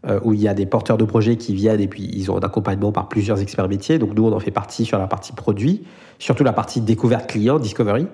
euh, 0.06 0.20
où 0.22 0.32
il 0.32 0.40
y 0.40 0.48
a 0.48 0.54
des 0.54 0.66
porteurs 0.66 0.98
de 0.98 1.04
projets 1.04 1.36
qui 1.36 1.54
viennent 1.54 1.80
et 1.80 1.88
puis 1.88 2.08
ils 2.12 2.30
ont 2.30 2.36
un 2.36 2.40
accompagnement 2.40 2.92
par 2.92 3.08
plusieurs 3.08 3.40
experts 3.40 3.68
métiers. 3.68 3.98
Donc 3.98 4.14
nous, 4.14 4.26
on 4.26 4.32
en 4.32 4.40
fait 4.40 4.50
partie 4.50 4.84
sur 4.84 4.98
la 4.98 5.06
partie 5.06 5.32
produit, 5.32 5.84
surtout 6.18 6.44
la 6.44 6.52
partie 6.52 6.80
découverte 6.80 7.28
client, 7.28 7.58
discovery. 7.58 8.06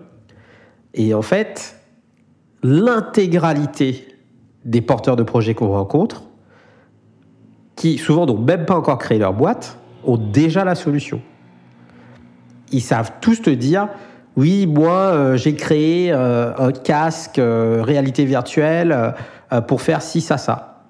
Et 0.94 1.14
en 1.14 1.23
fait, 1.23 1.77
l'intégralité 2.62 4.09
des 4.64 4.81
porteurs 4.81 5.16
de 5.16 5.23
projets 5.23 5.55
qu'on 5.55 5.68
rencontre, 5.68 6.25
qui 7.77 7.99
souvent 7.99 8.25
n'ont 8.25 8.38
même 8.38 8.64
pas 8.64 8.77
encore 8.77 8.99
créé 8.99 9.18
leur 9.18 9.35
boîte, 9.35 9.79
ont 10.05 10.16
déjà 10.16 10.64
la 10.64 10.75
solution 10.75 11.20
ils 12.75 12.81
savent 12.81 13.12
tous 13.20 13.40
te 13.40 13.51
dire 13.51 13.88
oui, 14.37 14.66
moi, 14.66 14.90
euh, 14.90 15.37
j'ai 15.37 15.55
créé 15.55 16.11
euh, 16.12 16.53
un 16.59 16.73
casque 16.73 17.37
réalité 17.38 18.25
virtuelle 18.25 19.14
pour 19.68 19.81
faire 19.81 20.03
ci, 20.03 20.20
ça, 20.20 20.38
ça. 20.38 20.83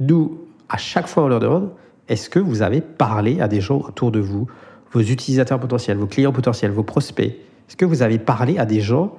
Nous, 0.00 0.38
à 0.68 0.76
chaque 0.76 1.06
fois, 1.06 1.24
on 1.24 1.28
leur 1.28 1.40
demande 1.40 1.70
est-ce 2.08 2.30
que 2.30 2.38
vous 2.38 2.62
avez 2.62 2.80
parlé 2.80 3.40
à 3.40 3.48
des 3.48 3.60
gens 3.60 3.78
autour 3.78 4.10
de 4.10 4.20
vous, 4.20 4.46
vos 4.92 5.00
utilisateurs 5.00 5.60
potentiels, 5.60 5.98
vos 5.98 6.06
clients 6.06 6.32
potentiels, 6.32 6.70
vos 6.70 6.82
prospects? 6.82 7.36
Est-ce 7.68 7.76
que 7.76 7.84
vous 7.84 8.02
avez 8.02 8.18
parlé 8.18 8.58
à 8.58 8.64
des 8.64 8.80
gens 8.80 9.14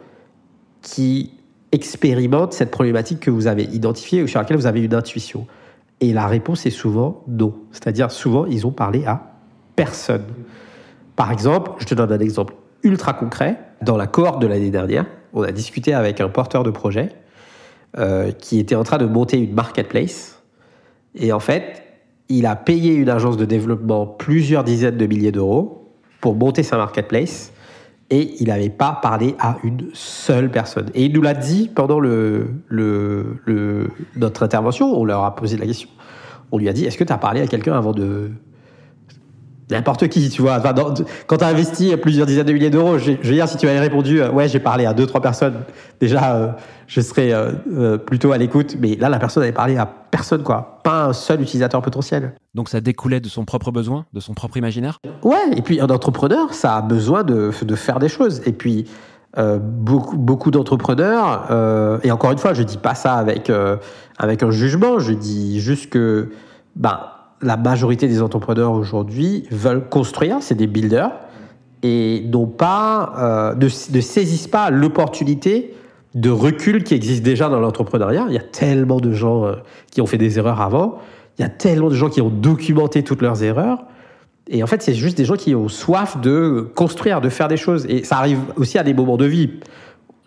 qui 0.82 1.34
expérimentent 1.72 2.54
cette 2.54 2.72
problématique 2.72 3.20
que 3.20 3.30
vous 3.30 3.46
avez 3.46 3.64
identifiée 3.64 4.24
ou 4.24 4.28
sur 4.28 4.40
laquelle 4.40 4.58
vous 4.58 4.66
avez 4.66 4.82
une 4.82 4.96
intuition? 4.96 5.46
Et 6.02 6.14
la 6.14 6.28
réponse 6.28 6.66
est 6.66 6.72
souvent 6.72 7.24
non. 7.28 7.54
C'est-à-dire, 7.72 8.10
souvent, 8.10 8.46
ils 8.46 8.66
ont 8.66 8.72
parlé 8.72 9.06
à 9.06 9.34
personne. 9.76 10.26
Par 11.16 11.32
exemple, 11.32 11.72
je 11.80 11.86
te 11.86 11.94
donne 11.94 12.12
un 12.12 12.20
exemple 12.20 12.56
ultra 12.84 13.14
concret. 13.14 13.60
Dans 13.82 13.98
la 13.98 14.08
cohorte 14.08 14.42
de 14.42 14.48
l'année 14.48 14.72
dernière, 14.72 15.06
on 15.34 15.44
a 15.44 15.52
discuté 15.52 15.94
avec 15.94 16.22
un 16.22 16.30
porteur 16.30 16.64
de 16.64 16.72
projet 16.72 17.10
euh, 17.98 18.32
qui 18.32 18.60
était 18.60 18.76
en 18.76 18.84
train 18.84 18.98
de 18.98 19.06
monter 19.06 19.38
une 19.38 19.54
marketplace. 19.54 20.39
Et 21.16 21.32
en 21.32 21.40
fait, 21.40 21.84
il 22.30 22.46
a 22.46 22.56
payé 22.56 22.94
une 22.94 23.10
agence 23.10 23.38
de 23.38 23.46
développement 23.46 24.06
plusieurs 24.06 24.64
dizaines 24.64 24.98
de 24.98 25.06
milliers 25.06 25.32
d'euros 25.32 25.92
pour 26.22 26.36
monter 26.36 26.64
sa 26.64 26.78
marketplace 26.78 27.52
et 28.12 28.36
il 28.40 28.48
n'avait 28.48 28.70
pas 28.70 29.00
parlé 29.02 29.36
à 29.40 29.58
une 29.64 29.90
seule 29.94 30.50
personne. 30.50 30.90
Et 30.94 31.06
il 31.06 31.14
nous 31.14 31.22
l'a 31.22 31.34
dit 31.34 31.70
pendant 31.74 32.02
notre 34.16 34.44
intervention, 34.44 35.00
on 35.00 35.06
leur 35.06 35.24
a 35.24 35.36
posé 35.36 35.58
la 35.58 35.66
question. 35.66 35.90
On 36.52 36.58
lui 36.58 36.68
a 36.68 36.74
dit, 36.74 36.86
est-ce 36.86 36.98
que 36.98 37.04
tu 37.04 37.14
as 37.14 37.18
parlé 37.18 37.42
à 37.42 37.48
quelqu'un 37.48 37.78
avant 37.78 37.92
de, 37.92 38.32
N'importe 39.72 40.08
qui, 40.08 40.30
tu 40.30 40.42
vois. 40.42 40.60
quand 41.28 41.38
tu 41.38 41.44
as 41.44 41.48
investi 41.48 41.96
plusieurs 41.98 42.26
dizaines 42.26 42.48
de 42.48 42.54
milliers 42.54 42.72
d'euros, 42.72 42.98
je, 42.98 43.12
veux 43.12 43.34
dire, 43.34 43.48
si 43.48 43.56
tu 43.58 43.68
avais 43.68 43.80
répondu, 43.80 44.20
euh, 44.20 44.32
ouais, 44.32 44.48
j'ai 44.48 44.60
parlé 44.60 44.88
à 44.88 44.94
deux, 44.94 45.06
trois 45.06 45.22
personnes, 45.22 45.62
déjà, 46.00 46.36
euh, 46.36 46.48
je 46.88 47.02
serais 47.02 47.32
euh, 47.32 47.98
plutôt 47.98 48.32
à 48.32 48.40
l'écoute. 48.40 48.78
Mais 48.80 48.96
là, 48.96 49.10
la 49.10 49.20
personne 49.20 49.44
avait 49.44 49.52
parlé 49.52 49.78
à 49.78 49.86
personne, 49.86 50.42
quoi. 50.42 50.80
Pas 50.84 51.06
un 51.06 51.14
seul 51.14 51.42
utilisateur 51.42 51.84
potentiel. 51.84 52.34
Donc 52.56 52.70
ça 52.70 52.82
découlait 52.82 53.20
de 53.20 53.28
son 53.28 53.46
propre 53.46 53.70
besoin, 53.70 54.06
de 54.12 54.20
son 54.20 54.34
propre 54.34 54.58
imaginaire? 54.58 54.98
Ouais, 55.22 55.38
et 55.56 55.62
puis 55.62 55.80
un 55.80 55.88
entrepreneur, 55.88 56.52
ça 56.56 56.78
a 56.78 56.82
besoin 56.82 57.24
de, 57.24 57.52
de 57.62 57.76
faire 57.76 58.00
des 58.00 58.10
choses. 58.10 58.42
Et 58.48 58.54
puis, 58.54 58.86
beaucoup, 59.38 60.18
beaucoup 60.18 60.50
d'entrepreneurs, 60.50 62.00
et 62.04 62.12
encore 62.12 62.32
une 62.32 62.40
fois, 62.40 62.56
je 62.56 62.64
dis 62.64 62.78
pas 62.78 62.96
ça 62.96 63.14
avec, 63.14 63.52
avec 64.18 64.42
un 64.42 64.50
jugement, 64.50 64.98
je 64.98 65.14
dis 65.14 65.62
juste 65.62 65.92
que, 65.92 66.32
ben, 66.76 67.00
la 67.42 67.58
majorité 67.58 68.08
des 68.08 68.22
entrepreneurs 68.22 68.74
aujourd'hui 68.74 69.46
veulent 69.52 69.88
construire, 69.88 70.38
c'est 70.42 70.56
des 70.56 70.68
builders, 70.68 71.12
et 71.84 72.24
n'ont 72.28 72.48
pas, 72.48 73.14
euh, 73.18 73.56
ne, 73.56 73.70
saisissent 74.02 74.48
pas 74.48 74.70
l'opportunité 74.70 75.74
de 76.16 76.30
recul 76.30 76.84
qui 76.84 76.96
existe 76.96 77.24
déjà 77.24 77.50
dans 77.50 77.60
l'entrepreneuriat. 77.60 78.26
Il 78.28 78.34
y 78.34 78.38
a 78.38 78.44
tellement 78.44 79.00
de 79.00 79.14
gens 79.14 79.46
euh, 79.46 79.54
qui 79.92 80.02
ont 80.02 80.06
fait 80.06 80.18
des 80.18 80.38
erreurs 80.38 80.62
avant, 80.62 80.98
il 81.38 81.44
y 81.44 81.46
a 81.46 81.50
tellement 81.50 81.90
de 81.90 81.96
gens 81.96 82.10
qui 82.10 82.22
ont 82.22 82.30
documenté 82.30 83.04
toutes 83.04 83.22
leurs 83.22 83.44
erreurs. 83.44 83.84
Et 84.50 84.62
en 84.62 84.68
fait, 84.68 84.82
c'est 84.82 84.94
juste 84.94 85.16
des 85.16 85.26
gens 85.26 85.36
qui 85.36 85.56
ont 85.56 85.70
soif 85.70 86.20
de 86.20 86.70
construire, 86.76 87.22
de 87.22 87.30
faire 87.30 87.48
des 87.48 87.56
choses. 87.56 87.86
Et 87.88 88.04
ça 88.04 88.18
arrive 88.18 88.40
aussi 88.58 88.78
à 88.78 88.84
des 88.84 88.94
moments 88.94 89.16
de 89.16 89.26
vie. 89.26 89.52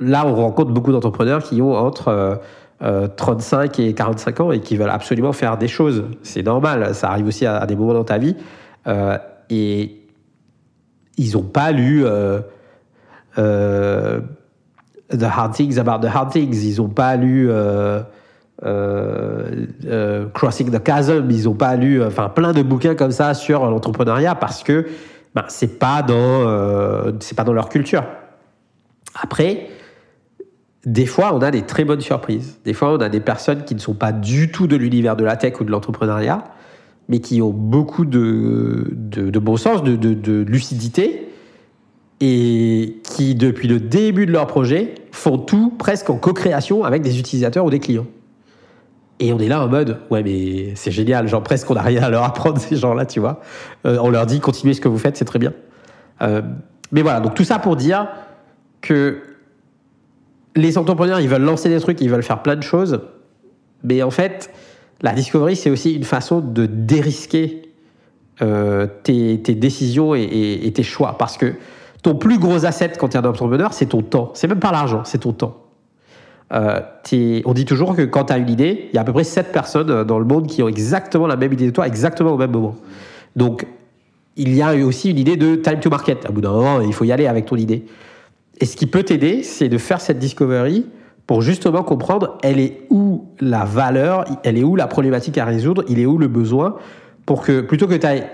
Là, 0.00 0.24
on 0.26 0.34
rencontre 0.34 0.70
beaucoup 0.70 0.92
d'entrepreneurs 0.92 1.42
qui 1.42 1.60
ont 1.60 1.74
entre 1.74 2.40
euh, 2.82 3.06
35 3.06 3.78
euh, 3.78 3.82
et 3.84 3.94
45 3.94 4.40
ans 4.40 4.52
et 4.52 4.60
qui 4.60 4.76
veulent 4.76 4.90
absolument 4.90 5.32
faire 5.32 5.56
des 5.56 5.68
choses. 5.68 6.04
C'est 6.22 6.42
normal, 6.42 6.94
ça 6.94 7.10
arrive 7.10 7.26
aussi 7.26 7.46
à, 7.46 7.64
des 7.66 7.76
moments 7.76 7.94
dans 7.94 8.04
ta 8.04 8.18
vie. 8.18 8.36
Euh, 8.86 9.18
et 9.50 10.00
ils 11.16 11.32
n'ont 11.34 11.44
pas 11.44 11.70
lu 11.70 12.04
euh, 12.04 12.40
The 13.36 15.22
Hard 15.22 15.54
Things 15.54 15.78
About 15.78 16.06
the 16.06 16.10
Hard 16.10 16.32
Things, 16.32 16.64
ils 16.64 16.78
n'ont 16.78 16.88
pas 16.88 17.16
lu 17.16 17.50
Crossing 20.34 20.70
the 20.70 20.84
Chasm, 20.84 21.30
ils 21.30 21.44
n'ont 21.44 21.54
pas 21.54 21.76
lu 21.76 22.02
enfin 22.02 22.28
plein 22.30 22.52
de 22.52 22.62
bouquins 22.62 22.94
comme 22.94 23.12
ça 23.12 23.34
sur 23.34 23.64
l'entrepreneuriat 23.70 24.34
parce 24.34 24.62
que 24.62 24.86
ben, 25.34 25.44
c'est 25.48 25.78
pas 25.78 26.02
pas 26.02 27.44
dans 27.44 27.52
leur 27.52 27.68
culture. 27.68 28.04
Après, 29.20 29.68
des 30.84 31.06
fois, 31.06 31.34
on 31.34 31.40
a 31.40 31.50
des 31.50 31.62
très 31.62 31.84
bonnes 31.84 32.00
surprises. 32.00 32.58
Des 32.64 32.72
fois, 32.72 32.92
on 32.92 33.00
a 33.00 33.08
des 33.08 33.20
personnes 33.20 33.64
qui 33.64 33.74
ne 33.74 33.80
sont 33.80 33.94
pas 33.94 34.12
du 34.12 34.50
tout 34.50 34.66
de 34.66 34.76
l'univers 34.76 35.16
de 35.16 35.24
la 35.24 35.36
tech 35.36 35.60
ou 35.60 35.64
de 35.64 35.70
l'entrepreneuriat, 35.70 36.44
mais 37.08 37.20
qui 37.20 37.40
ont 37.40 37.50
beaucoup 37.50 38.04
de, 38.04 38.92
bon 39.38 39.56
sens, 39.56 39.82
de, 39.82 39.96
de, 39.96 40.42
lucidité, 40.42 41.28
et 42.20 42.96
qui, 43.04 43.34
depuis 43.34 43.68
le 43.68 43.80
début 43.80 44.26
de 44.26 44.32
leur 44.32 44.46
projet, 44.46 44.94
font 45.12 45.38
tout 45.38 45.70
presque 45.76 46.10
en 46.10 46.16
co-création 46.16 46.84
avec 46.84 47.02
des 47.02 47.18
utilisateurs 47.18 47.64
ou 47.64 47.70
des 47.70 47.80
clients. 47.80 48.06
Et 49.18 49.32
on 49.32 49.38
est 49.38 49.48
là 49.48 49.62
en 49.62 49.68
mode, 49.68 49.98
ouais, 50.10 50.22
mais 50.22 50.72
c'est 50.74 50.90
génial, 50.90 51.28
genre 51.28 51.42
presque 51.42 51.70
on 51.70 51.74
n'a 51.74 51.82
rien 51.82 52.02
à 52.02 52.10
leur 52.10 52.24
apprendre, 52.24 52.58
ces 52.60 52.76
gens-là, 52.76 53.06
tu 53.06 53.20
vois. 53.20 53.40
Euh, 53.86 53.98
on 54.00 54.10
leur 54.10 54.26
dit, 54.26 54.40
continuez 54.40 54.74
ce 54.74 54.80
que 54.80 54.88
vous 54.88 54.98
faites, 54.98 55.16
c'est 55.16 55.24
très 55.24 55.38
bien. 55.38 55.52
Euh, 56.22 56.42
mais 56.90 57.02
voilà, 57.02 57.20
donc 57.20 57.34
tout 57.34 57.44
ça 57.44 57.58
pour 57.58 57.76
dire 57.76 58.08
que 58.80 59.22
les 60.54 60.78
entrepreneurs, 60.78 61.20
ils 61.20 61.28
veulent 61.28 61.42
lancer 61.42 61.68
des 61.68 61.80
trucs, 61.80 62.00
ils 62.00 62.10
veulent 62.10 62.22
faire 62.22 62.42
plein 62.42 62.56
de 62.56 62.62
choses. 62.62 63.00
Mais 63.84 64.02
en 64.02 64.10
fait, 64.10 64.50
la 65.00 65.12
discovery, 65.12 65.56
c'est 65.56 65.70
aussi 65.70 65.94
une 65.94 66.04
façon 66.04 66.40
de 66.40 66.66
dérisquer 66.66 67.62
euh, 68.40 68.86
tes, 69.02 69.36
décisions 69.36 70.14
et, 70.14 70.70
tes 70.74 70.82
choix. 70.82 71.16
Parce 71.18 71.36
que 71.36 71.54
ton 72.02 72.14
plus 72.14 72.38
gros 72.38 72.64
asset 72.64 72.92
quand 72.98 73.08
tu 73.08 73.16
es 73.16 73.20
un 73.20 73.24
entrepreneur, 73.24 73.72
c'est 73.72 73.86
ton 73.86 74.02
temps. 74.02 74.30
C'est 74.34 74.48
même 74.48 74.60
pas 74.60 74.72
l'argent, 74.72 75.02
c'est 75.04 75.18
ton 75.18 75.32
temps. 75.32 75.58
Euh, 76.52 76.80
on 77.44 77.54
dit 77.54 77.64
toujours 77.64 77.96
que 77.96 78.02
quand 78.02 78.24
tu 78.26 78.32
as 78.32 78.38
une 78.38 78.50
idée, 78.50 78.88
il 78.92 78.94
y 78.94 78.98
a 78.98 79.02
à 79.02 79.04
peu 79.04 79.12
près 79.12 79.24
7 79.24 79.52
personnes 79.52 80.04
dans 80.04 80.18
le 80.18 80.24
monde 80.24 80.46
qui 80.46 80.62
ont 80.62 80.68
exactement 80.68 81.26
la 81.26 81.36
même 81.36 81.52
idée 81.52 81.66
de 81.66 81.70
toi, 81.70 81.86
exactement 81.86 82.32
au 82.32 82.36
même 82.36 82.50
moment. 82.50 82.76
Donc, 83.36 83.66
il 84.36 84.54
y 84.54 84.62
a 84.62 84.74
aussi 84.74 85.10
une 85.10 85.18
idée 85.18 85.36
de 85.36 85.56
time 85.56 85.80
to 85.80 85.90
market. 85.90 86.26
À 86.26 86.30
bout 86.30 86.40
d'un 86.40 86.52
moment, 86.52 86.80
il 86.80 86.92
faut 86.92 87.04
y 87.04 87.12
aller 87.12 87.26
avec 87.26 87.46
ton 87.46 87.56
idée. 87.56 87.84
Et 88.62 88.64
ce 88.64 88.76
qui 88.76 88.86
peut 88.86 89.02
t'aider, 89.02 89.42
c'est 89.42 89.68
de 89.68 89.76
faire 89.76 90.00
cette 90.00 90.20
discovery 90.20 90.86
pour 91.26 91.42
justement 91.42 91.82
comprendre 91.82 92.38
elle 92.44 92.60
est 92.60 92.86
où 92.90 93.24
la 93.40 93.64
valeur, 93.64 94.24
elle 94.44 94.56
est 94.56 94.62
où 94.62 94.76
la 94.76 94.86
problématique 94.86 95.36
à 95.36 95.44
résoudre, 95.44 95.82
il 95.88 95.98
est 95.98 96.06
où 96.06 96.16
le 96.16 96.28
besoin, 96.28 96.76
pour 97.26 97.42
que 97.42 97.60
plutôt 97.60 97.88
que 97.88 97.94
tu 97.94 98.06
ailles 98.06 98.24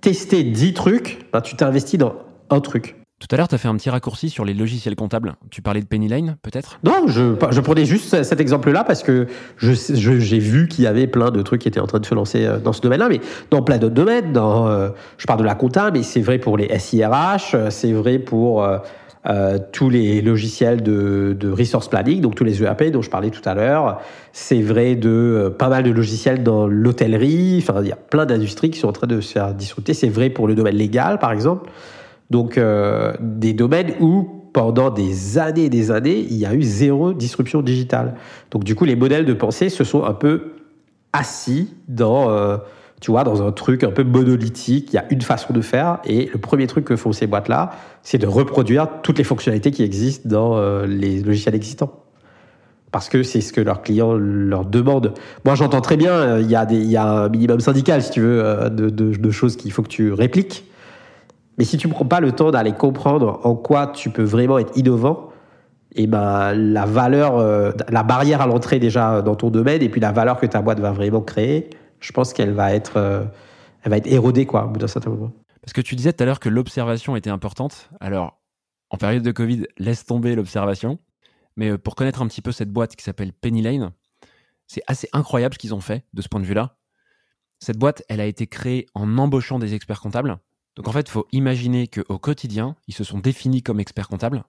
tester 0.00 0.42
10 0.42 0.72
trucs, 0.72 1.26
ben, 1.34 1.42
tu 1.42 1.54
t'investis 1.54 1.98
dans 1.98 2.14
un 2.48 2.60
truc. 2.60 2.96
Tout 3.20 3.28
à 3.30 3.36
l'heure, 3.36 3.48
tu 3.48 3.54
as 3.54 3.58
fait 3.58 3.68
un 3.68 3.76
petit 3.76 3.90
raccourci 3.90 4.30
sur 4.30 4.46
les 4.46 4.54
logiciels 4.54 4.96
comptables. 4.96 5.34
Tu 5.50 5.60
parlais 5.60 5.80
de 5.80 5.86
Pennyline, 5.86 6.36
peut-être? 6.42 6.78
Non, 6.82 7.06
je, 7.06 7.34
je, 7.50 7.60
prenais 7.60 7.84
juste 7.84 8.22
cet 8.22 8.40
exemple-là 8.40 8.84
parce 8.84 9.02
que 9.02 9.26
j'ai 9.58 10.38
vu 10.38 10.66
qu'il 10.66 10.84
y 10.84 10.86
avait 10.86 11.06
plein 11.06 11.30
de 11.30 11.42
trucs 11.42 11.60
qui 11.60 11.68
étaient 11.68 11.80
en 11.80 11.86
train 11.86 12.00
de 12.00 12.06
se 12.06 12.14
lancer 12.14 12.46
euh, 12.46 12.58
dans 12.58 12.72
ce 12.72 12.80
domaine-là, 12.80 13.08
mais 13.08 13.20
dans 13.50 13.62
plein 13.62 13.76
d'autres 13.78 13.94
domaines. 13.94 14.32
Dans, 14.32 14.66
euh, 14.66 14.90
je 15.18 15.26
parle 15.26 15.40
de 15.40 15.44
la 15.44 15.54
compta, 15.54 15.90
mais 15.90 16.02
c'est 16.02 16.22
vrai 16.22 16.38
pour 16.38 16.56
les 16.56 16.78
SIRH, 16.78 17.54
euh, 17.54 17.70
c'est 17.70 17.92
vrai 17.92 18.18
pour 18.18 18.62
euh, 18.62 18.78
tous 19.72 19.88
les 19.88 20.20
logiciels 20.20 20.82
de, 20.82 21.34
de, 21.38 21.50
resource 21.50 21.88
planning, 21.88 22.20
donc 22.20 22.34
tous 22.34 22.44
les 22.44 22.62
ERP 22.62 22.90
dont 22.90 23.00
je 23.00 23.08
parlais 23.08 23.30
tout 23.30 23.46
à 23.46 23.54
l'heure. 23.54 24.00
C'est 24.32 24.60
vrai 24.60 24.96
de 24.96 25.08
euh, 25.08 25.50
pas 25.50 25.68
mal 25.68 25.82
de 25.82 25.90
logiciels 25.90 26.42
dans 26.42 26.66
l'hôtellerie. 26.66 27.62
Enfin, 27.62 27.80
il 27.80 27.88
y 27.88 27.92
a 27.92 27.96
plein 27.96 28.26
d'industries 28.26 28.70
qui 28.70 28.78
sont 28.78 28.88
en 28.88 28.92
train 28.92 29.06
de 29.06 29.20
se 29.20 29.32
faire 29.32 29.54
disrupter. 29.54 29.94
C'est 29.94 30.08
vrai 30.08 30.28
pour 30.28 30.46
le 30.46 30.54
domaine 30.54 30.76
légal, 30.76 31.18
par 31.18 31.32
exemple. 31.32 31.70
Donc, 32.30 32.58
euh, 32.58 33.14
des 33.20 33.52
domaines 33.52 33.92
où 34.00 34.28
pendant 34.52 34.90
des 34.90 35.38
années 35.38 35.64
et 35.64 35.68
des 35.70 35.90
années, 35.90 36.18
il 36.18 36.36
y 36.36 36.46
a 36.46 36.54
eu 36.54 36.62
zéro 36.62 37.12
disruption 37.12 37.62
digitale. 37.62 38.14
Donc, 38.50 38.64
du 38.64 38.74
coup, 38.74 38.84
les 38.84 38.96
modèles 38.96 39.24
de 39.24 39.34
pensée 39.34 39.68
se 39.68 39.84
sont 39.84 40.04
un 40.04 40.14
peu 40.14 40.52
assis 41.12 41.72
dans 41.88 42.30
euh, 42.30 42.56
tu 43.00 43.10
vois, 43.10 43.24
dans 43.24 43.46
un 43.46 43.52
truc 43.52 43.84
un 43.84 43.90
peu 43.90 44.04
monolithique, 44.04 44.88
il 44.92 44.96
y 44.96 44.98
a 44.98 45.04
une 45.10 45.20
façon 45.20 45.52
de 45.52 45.60
faire, 45.60 45.98
et 46.04 46.30
le 46.32 46.38
premier 46.38 46.66
truc 46.66 46.84
que 46.84 46.96
font 46.96 47.12
ces 47.12 47.26
boîtes-là, 47.26 47.72
c'est 48.02 48.18
de 48.18 48.26
reproduire 48.26 48.88
toutes 49.02 49.18
les 49.18 49.24
fonctionnalités 49.24 49.70
qui 49.70 49.82
existent 49.82 50.28
dans 50.28 50.56
euh, 50.56 50.86
les 50.86 51.20
logiciels 51.20 51.54
existants. 51.54 51.92
Parce 52.92 53.08
que 53.08 53.22
c'est 53.22 53.40
ce 53.40 53.52
que 53.52 53.60
leurs 53.60 53.82
clients 53.82 54.14
leur 54.14 54.64
demandent. 54.64 55.12
Moi, 55.44 55.54
j'entends 55.56 55.80
très 55.80 55.96
bien, 55.96 56.12
euh, 56.12 56.40
il 56.40 56.50
y, 56.50 56.96
a 56.96 57.06
un 57.06 57.28
minimum 57.28 57.60
syndical, 57.60 58.02
si 58.02 58.10
tu 58.10 58.20
veux, 58.20 58.42
euh, 58.42 58.68
de, 58.68 58.88
de, 58.88 59.30
choses 59.30 59.56
qu'il 59.56 59.72
faut 59.72 59.82
que 59.82 59.88
tu 59.88 60.12
répliques. 60.12 60.64
Mais 61.58 61.64
si 61.64 61.76
tu 61.76 61.88
ne 61.88 61.92
prends 61.92 62.06
pas 62.06 62.20
le 62.20 62.32
temps 62.32 62.52
d'aller 62.52 62.72
comprendre 62.72 63.40
en 63.42 63.54
quoi 63.54 63.88
tu 63.88 64.10
peux 64.10 64.22
vraiment 64.22 64.58
être 64.58 64.76
innovant, 64.76 65.30
et 65.96 66.04
eh 66.04 66.06
ben 66.08 66.52
la 66.54 66.86
valeur, 66.86 67.38
la 67.88 68.02
barrière 68.02 68.40
à 68.40 68.48
l'entrée 68.48 68.80
déjà 68.80 69.22
dans 69.22 69.36
ton 69.36 69.50
domaine, 69.50 69.80
et 69.80 69.88
puis 69.88 70.00
la 70.00 70.10
valeur 70.10 70.38
que 70.38 70.46
ta 70.46 70.60
boîte 70.60 70.80
va 70.80 70.90
vraiment 70.90 71.20
créer, 71.20 71.70
je 72.04 72.12
pense 72.12 72.34
qu'elle 72.34 72.52
va 72.52 72.74
être, 72.74 72.98
euh, 72.98 73.24
va 73.84 73.96
être 73.96 74.06
érodée 74.06 74.44
quoi, 74.44 74.66
au 74.66 74.68
bout 74.68 74.78
d'un 74.78 74.86
certain 74.86 75.10
moment. 75.10 75.32
Parce 75.62 75.72
que 75.72 75.80
tu 75.80 75.96
disais 75.96 76.12
tout 76.12 76.22
à 76.22 76.26
l'heure 76.26 76.40
que 76.40 76.50
l'observation 76.50 77.16
était 77.16 77.30
importante. 77.30 77.88
Alors, 77.98 78.42
en 78.90 78.98
période 78.98 79.22
de 79.22 79.32
Covid, 79.32 79.64
laisse 79.78 80.04
tomber 80.04 80.34
l'observation. 80.34 80.98
Mais 81.56 81.70
euh, 81.70 81.78
pour 81.78 81.94
connaître 81.94 82.20
un 82.20 82.26
petit 82.26 82.42
peu 82.42 82.52
cette 82.52 82.70
boîte 82.70 82.94
qui 82.94 83.04
s'appelle 83.04 83.32
Penny 83.32 83.62
Lane, 83.62 83.92
c'est 84.66 84.82
assez 84.86 85.08
incroyable 85.12 85.54
ce 85.54 85.58
qu'ils 85.58 85.74
ont 85.74 85.80
fait 85.80 86.04
de 86.12 86.20
ce 86.20 86.28
point 86.28 86.40
de 86.40 86.44
vue-là. 86.44 86.76
Cette 87.58 87.78
boîte, 87.78 88.02
elle 88.10 88.20
a 88.20 88.26
été 88.26 88.46
créée 88.46 88.84
en 88.94 89.16
embauchant 89.16 89.58
des 89.58 89.72
experts 89.72 90.00
comptables. 90.00 90.38
Donc 90.76 90.88
en 90.88 90.92
fait, 90.92 91.08
il 91.08 91.10
faut 91.10 91.26
imaginer 91.32 91.88
qu'au 91.88 92.18
quotidien, 92.18 92.76
ils 92.86 92.94
se 92.94 93.04
sont 93.04 93.18
définis 93.18 93.62
comme 93.62 93.80
experts 93.80 94.08
comptables, 94.08 94.44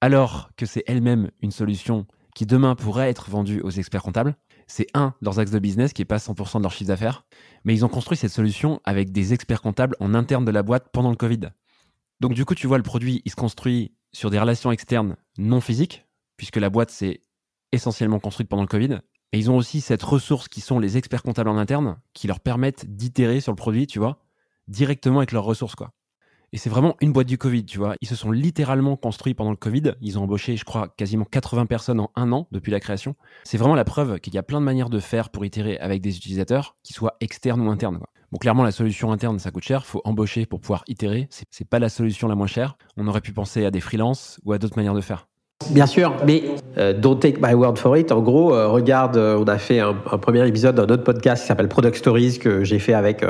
alors 0.00 0.50
que 0.56 0.66
c'est 0.66 0.82
elle-même 0.86 1.30
une 1.40 1.52
solution 1.52 2.06
qui 2.34 2.44
demain 2.44 2.74
pourrait 2.74 3.08
être 3.08 3.30
vendue 3.30 3.60
aux 3.62 3.70
experts 3.70 4.02
comptables 4.02 4.36
c'est 4.66 4.86
un 4.94 5.14
leurs 5.20 5.38
axes 5.38 5.50
de 5.50 5.58
business 5.58 5.92
qui 5.92 6.02
est 6.02 6.06
pas 6.06 6.16
100% 6.16 6.58
de 6.58 6.62
leur 6.62 6.72
chiffre 6.72 6.88
d'affaires, 6.88 7.24
mais 7.64 7.74
ils 7.74 7.84
ont 7.84 7.88
construit 7.88 8.16
cette 8.16 8.32
solution 8.32 8.80
avec 8.84 9.12
des 9.12 9.32
experts 9.32 9.62
comptables 9.62 9.96
en 10.00 10.14
interne 10.14 10.44
de 10.44 10.50
la 10.50 10.62
boîte 10.62 10.88
pendant 10.92 11.10
le 11.10 11.16
Covid. 11.16 11.40
Donc 12.20 12.34
du 12.34 12.44
coup, 12.44 12.54
tu 12.54 12.66
vois, 12.66 12.76
le 12.76 12.82
produit, 12.82 13.22
il 13.24 13.30
se 13.30 13.36
construit 13.36 13.94
sur 14.12 14.30
des 14.30 14.38
relations 14.38 14.70
externes 14.70 15.16
non 15.38 15.60
physiques, 15.60 16.06
puisque 16.36 16.56
la 16.56 16.70
boîte 16.70 16.90
s'est 16.90 17.20
essentiellement 17.72 18.20
construite 18.20 18.48
pendant 18.48 18.62
le 18.62 18.68
Covid. 18.68 19.00
Et 19.32 19.38
ils 19.38 19.50
ont 19.50 19.56
aussi 19.56 19.80
cette 19.80 20.02
ressource 20.02 20.48
qui 20.48 20.60
sont 20.60 20.78
les 20.78 20.98
experts 20.98 21.22
comptables 21.22 21.48
en 21.48 21.56
interne, 21.56 21.98
qui 22.12 22.26
leur 22.26 22.40
permettent 22.40 22.84
d'itérer 22.86 23.40
sur 23.40 23.52
le 23.52 23.56
produit, 23.56 23.86
tu 23.86 23.98
vois, 23.98 24.18
directement 24.68 25.18
avec 25.18 25.32
leurs 25.32 25.44
ressources, 25.44 25.74
quoi. 25.74 25.92
Et 26.54 26.58
c'est 26.58 26.68
vraiment 26.68 26.96
une 27.00 27.12
boîte 27.12 27.28
du 27.28 27.38
Covid, 27.38 27.64
tu 27.64 27.78
vois. 27.78 27.94
Ils 28.02 28.08
se 28.08 28.14
sont 28.14 28.30
littéralement 28.30 28.96
construits 28.96 29.32
pendant 29.32 29.50
le 29.50 29.56
Covid. 29.56 29.94
Ils 30.02 30.18
ont 30.18 30.24
embauché, 30.24 30.58
je 30.58 30.64
crois, 30.64 30.88
quasiment 30.88 31.24
80 31.24 31.64
personnes 31.64 31.98
en 31.98 32.10
un 32.14 32.30
an 32.32 32.46
depuis 32.52 32.70
la 32.70 32.78
création. 32.78 33.16
C'est 33.44 33.56
vraiment 33.56 33.74
la 33.74 33.84
preuve 33.84 34.20
qu'il 34.20 34.34
y 34.34 34.38
a 34.38 34.42
plein 34.42 34.60
de 34.60 34.66
manières 34.66 34.90
de 34.90 35.00
faire 35.00 35.30
pour 35.30 35.46
itérer 35.46 35.78
avec 35.78 36.02
des 36.02 36.14
utilisateurs, 36.14 36.76
qui 36.82 36.92
soient 36.92 37.16
externes 37.20 37.62
ou 37.62 37.70
internes. 37.70 38.00
Bon, 38.32 38.38
clairement, 38.38 38.64
la 38.64 38.70
solution 38.70 39.12
interne, 39.12 39.38
ça 39.38 39.50
coûte 39.50 39.64
cher. 39.64 39.86
Faut 39.86 40.02
embaucher 40.04 40.44
pour 40.44 40.60
pouvoir 40.60 40.84
itérer. 40.88 41.28
C'est 41.50 41.68
pas 41.68 41.78
la 41.78 41.88
solution 41.88 42.28
la 42.28 42.34
moins 42.34 42.46
chère. 42.46 42.76
On 42.98 43.08
aurait 43.08 43.22
pu 43.22 43.32
penser 43.32 43.64
à 43.64 43.70
des 43.70 43.80
freelances 43.80 44.38
ou 44.44 44.52
à 44.52 44.58
d'autres 44.58 44.76
manières 44.76 44.94
de 44.94 45.00
faire. 45.00 45.28
Bien 45.70 45.86
sûr, 45.86 46.14
mais 46.26 46.42
euh, 46.78 46.92
don't 46.92 47.18
take 47.18 47.38
my 47.40 47.54
word 47.54 47.76
for 47.76 47.96
it. 47.96 48.12
En 48.12 48.20
gros, 48.20 48.54
euh, 48.54 48.68
regarde, 48.68 49.16
euh, 49.16 49.38
on 49.38 49.44
a 49.44 49.58
fait 49.58 49.80
un, 49.80 49.94
premier 49.94 50.46
épisode 50.46 50.74
d'un 50.74 50.92
autre 50.92 51.04
podcast 51.04 51.42
qui 51.42 51.48
s'appelle 51.48 51.68
Product 51.68 51.96
Stories 51.96 52.38
que 52.38 52.64
j'ai 52.64 52.78
fait 52.78 52.94
avec 52.94 53.24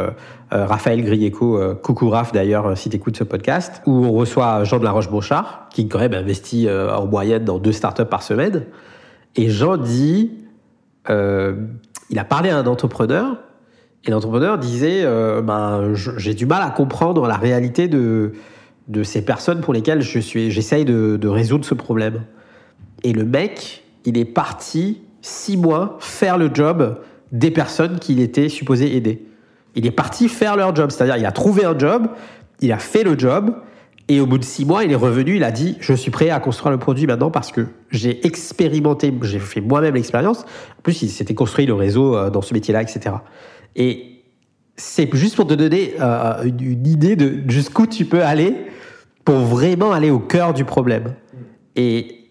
Raphaël 0.50 1.02
Grieco, 1.02 1.58
coucou 1.82 2.10
Raph 2.10 2.32
d'ailleurs 2.32 2.76
si 2.76 2.90
tu 2.90 2.96
écoutes 2.96 3.16
ce 3.16 3.24
podcast, 3.24 3.82
où 3.86 4.04
on 4.04 4.12
reçoit 4.12 4.64
Jean 4.64 4.78
de 4.78 4.84
la 4.84 4.90
Roche-Beauchard 4.90 5.68
qui 5.70 5.88
quand 5.88 5.98
même 5.98 6.14
investit 6.14 6.68
en 6.68 7.06
moyenne 7.06 7.44
dans 7.44 7.58
deux 7.58 7.72
startups 7.72 8.04
par 8.04 8.22
semaine. 8.22 8.66
Et 9.36 9.48
Jean 9.48 9.76
dit, 9.78 10.32
il 11.08 12.18
a 12.18 12.24
parlé 12.24 12.50
à 12.50 12.58
un 12.58 12.66
entrepreneur 12.66 13.36
et 14.04 14.10
l'entrepreneur 14.10 14.58
disait, 14.58 15.04
ben, 15.42 15.94
j'ai 15.94 16.34
du 16.34 16.44
mal 16.44 16.62
à 16.62 16.70
comprendre 16.70 17.26
la 17.26 17.36
réalité 17.36 17.88
de 17.88 18.32
de 18.88 19.02
ces 19.02 19.24
personnes 19.24 19.60
pour 19.60 19.72
lesquelles 19.72 20.02
je 20.02 20.18
suis, 20.18 20.50
j'essaye 20.50 20.84
de, 20.84 21.28
résoudre 21.28 21.64
ce 21.64 21.74
problème. 21.74 22.22
Et 23.04 23.12
le 23.12 23.24
mec, 23.24 23.84
il 24.04 24.18
est 24.18 24.24
parti 24.24 25.02
six 25.20 25.56
mois 25.56 25.96
faire 26.00 26.38
le 26.38 26.50
job 26.52 26.98
des 27.30 27.50
personnes 27.50 27.98
qu'il 27.98 28.20
était 28.20 28.48
supposé 28.48 28.96
aider. 28.96 29.24
Il 29.74 29.86
est 29.86 29.92
parti 29.92 30.28
faire 30.28 30.56
leur 30.56 30.74
job, 30.74 30.90
c'est-à-dire 30.90 31.16
il 31.16 31.24
a 31.24 31.32
trouvé 31.32 31.64
un 31.64 31.78
job, 31.78 32.08
il 32.60 32.72
a 32.72 32.78
fait 32.78 33.04
le 33.04 33.18
job, 33.18 33.54
et 34.08 34.20
au 34.20 34.26
bout 34.26 34.38
de 34.38 34.44
six 34.44 34.64
mois, 34.64 34.84
il 34.84 34.92
est 34.92 34.96
revenu, 34.96 35.36
il 35.36 35.44
a 35.44 35.52
dit 35.52 35.76
je 35.80 35.94
suis 35.94 36.10
prêt 36.10 36.30
à 36.30 36.40
construire 36.40 36.72
le 36.72 36.78
produit 36.78 37.06
maintenant 37.06 37.30
parce 37.30 37.52
que 37.52 37.66
j'ai 37.90 38.26
expérimenté, 38.26 39.12
j'ai 39.22 39.38
fait 39.38 39.60
moi-même 39.60 39.94
l'expérience. 39.94 40.42
En 40.78 40.82
plus, 40.82 41.02
il 41.02 41.08
s'était 41.08 41.34
construit 41.34 41.66
le 41.66 41.74
réseau 41.74 42.16
euh, 42.16 42.28
dans 42.28 42.42
ce 42.42 42.52
métier-là, 42.52 42.82
etc. 42.82 43.16
Et 43.76 44.11
c'est 44.82 45.14
juste 45.14 45.36
pour 45.36 45.46
te 45.46 45.54
donner 45.54 45.94
euh, 46.00 46.42
une, 46.42 46.86
idée 46.86 47.14
de 47.14 47.48
jusqu'où 47.48 47.86
tu 47.86 48.04
peux 48.04 48.24
aller 48.24 48.56
pour 49.24 49.36
vraiment 49.36 49.92
aller 49.92 50.10
au 50.10 50.18
cœur 50.18 50.52
du 50.52 50.64
problème. 50.64 51.14
Et, 51.76 52.30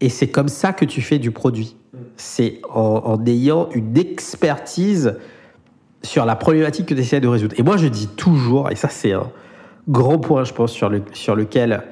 et 0.00 0.08
c'est 0.08 0.28
comme 0.28 0.48
ça 0.48 0.72
que 0.72 0.86
tu 0.86 1.02
fais 1.02 1.18
du 1.18 1.30
produit. 1.30 1.76
C'est 2.16 2.62
en, 2.72 3.22
ayant 3.26 3.68
une 3.74 3.98
expertise 3.98 5.18
sur 6.02 6.24
la 6.24 6.36
problématique 6.36 6.86
que 6.86 6.94
tu 6.94 7.00
essaies 7.00 7.20
de 7.20 7.28
résoudre. 7.28 7.54
Et 7.58 7.62
moi, 7.62 7.76
je 7.76 7.86
dis 7.86 8.08
toujours, 8.08 8.70
et 8.70 8.76
ça 8.76 8.88
c'est 8.88 9.12
un 9.12 9.30
grand 9.86 10.18
point, 10.18 10.44
je 10.44 10.54
pense, 10.54 10.72
sur, 10.72 10.88
le, 10.88 11.02
sur 11.12 11.36
lequel 11.36 11.82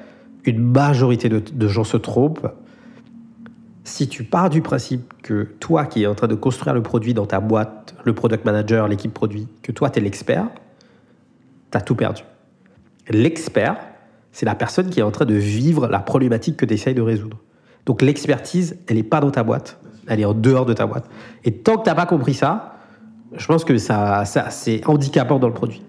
une 0.45 0.59
majorité 0.59 1.29
de, 1.29 1.39
de 1.39 1.67
gens 1.67 1.83
se 1.83 1.97
trompent, 1.97 2.47
si 3.83 4.07
tu 4.07 4.23
pars 4.23 4.49
du 4.49 4.61
principe 4.61 5.13
que 5.21 5.43
toi 5.59 5.85
qui 5.85 6.03
es 6.03 6.07
en 6.07 6.15
train 6.15 6.27
de 6.27 6.35
construire 6.35 6.73
le 6.73 6.81
produit 6.81 7.13
dans 7.13 7.25
ta 7.25 7.39
boîte, 7.39 7.95
le 8.03 8.13
product 8.13 8.45
manager, 8.45 8.87
l'équipe 8.87 9.13
produit, 9.13 9.47
que 9.61 9.71
toi 9.71 9.89
tu 9.89 9.99
es 9.99 10.01
l'expert, 10.01 10.47
tu 11.71 11.77
as 11.77 11.81
tout 11.81 11.95
perdu. 11.95 12.23
L'expert, 13.09 13.77
c'est 14.31 14.45
la 14.45 14.55
personne 14.55 14.89
qui 14.89 14.99
est 14.99 15.03
en 15.03 15.11
train 15.11 15.25
de 15.25 15.35
vivre 15.35 15.87
la 15.87 15.99
problématique 15.99 16.57
que 16.57 16.65
tu 16.65 16.73
essayes 16.73 16.95
de 16.95 17.01
résoudre. 17.01 17.37
Donc 17.85 18.01
l'expertise, 18.01 18.77
elle 18.87 18.95
n'est 18.95 19.03
pas 19.03 19.19
dans 19.19 19.31
ta 19.31 19.43
boîte, 19.43 19.77
elle 20.07 20.21
est 20.21 20.25
en 20.25 20.33
dehors 20.33 20.65
de 20.65 20.73
ta 20.73 20.85
boîte. 20.85 21.09
Et 21.43 21.51
tant 21.51 21.77
que 21.77 21.83
tu 21.83 21.89
n'as 21.89 21.95
pas 21.95 22.05
compris 22.05 22.33
ça, 22.33 22.77
je 23.35 23.45
pense 23.45 23.65
que 23.65 23.77
ça, 23.77 24.23
ça 24.25 24.49
c'est 24.49 24.87
handicapant 24.87 25.39
dans 25.39 25.47
le 25.47 25.53
produit. 25.53 25.83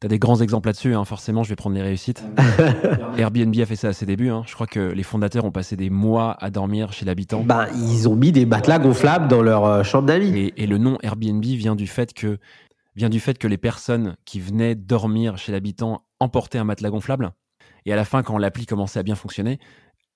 Tu 0.00 0.06
as 0.06 0.08
des 0.08 0.18
grands 0.18 0.40
exemples 0.40 0.68
là-dessus, 0.68 0.94
hein. 0.94 1.04
forcément, 1.04 1.42
je 1.42 1.50
vais 1.50 1.56
prendre 1.56 1.76
les 1.76 1.82
réussites. 1.82 2.24
Airbnb 3.18 3.54
a 3.60 3.66
fait 3.66 3.76
ça 3.76 3.88
à 3.88 3.92
ses 3.92 4.06
débuts. 4.06 4.30
Hein. 4.30 4.44
Je 4.46 4.54
crois 4.54 4.66
que 4.66 4.80
les 4.80 5.02
fondateurs 5.02 5.44
ont 5.44 5.50
passé 5.50 5.76
des 5.76 5.90
mois 5.90 6.36
à 6.40 6.50
dormir 6.50 6.92
chez 6.92 7.04
l'habitant. 7.04 7.42
Ben, 7.42 7.66
ils 7.74 8.08
ont 8.08 8.16
mis 8.16 8.32
des 8.32 8.46
matelas 8.46 8.78
gonflables 8.78 9.28
dans 9.28 9.42
leur 9.42 9.66
euh, 9.66 9.82
chambre 9.82 10.06
d'amis. 10.06 10.38
Et, 10.38 10.62
et, 10.62 10.66
le 10.66 10.78
nom 10.78 10.96
Airbnb 11.02 11.44
vient 11.44 11.76
du 11.76 11.86
fait 11.86 12.14
que 12.14 12.38
vient 12.96 13.10
du 13.10 13.20
fait 13.20 13.36
que 13.36 13.46
les 13.46 13.58
personnes 13.58 14.16
qui 14.24 14.40
venaient 14.40 14.74
dormir 14.74 15.36
chez 15.36 15.52
l'habitant 15.52 16.04
emportaient 16.18 16.58
un 16.58 16.64
matelas 16.64 16.90
gonflable 16.90 17.32
et 17.86 17.92
à 17.92 17.96
la 17.96 18.04
fin, 18.04 18.22
quand 18.22 18.38
l'appli 18.38 18.66
commençait 18.66 18.98
à 18.98 19.02
bien 19.02 19.14
fonctionner, 19.14 19.58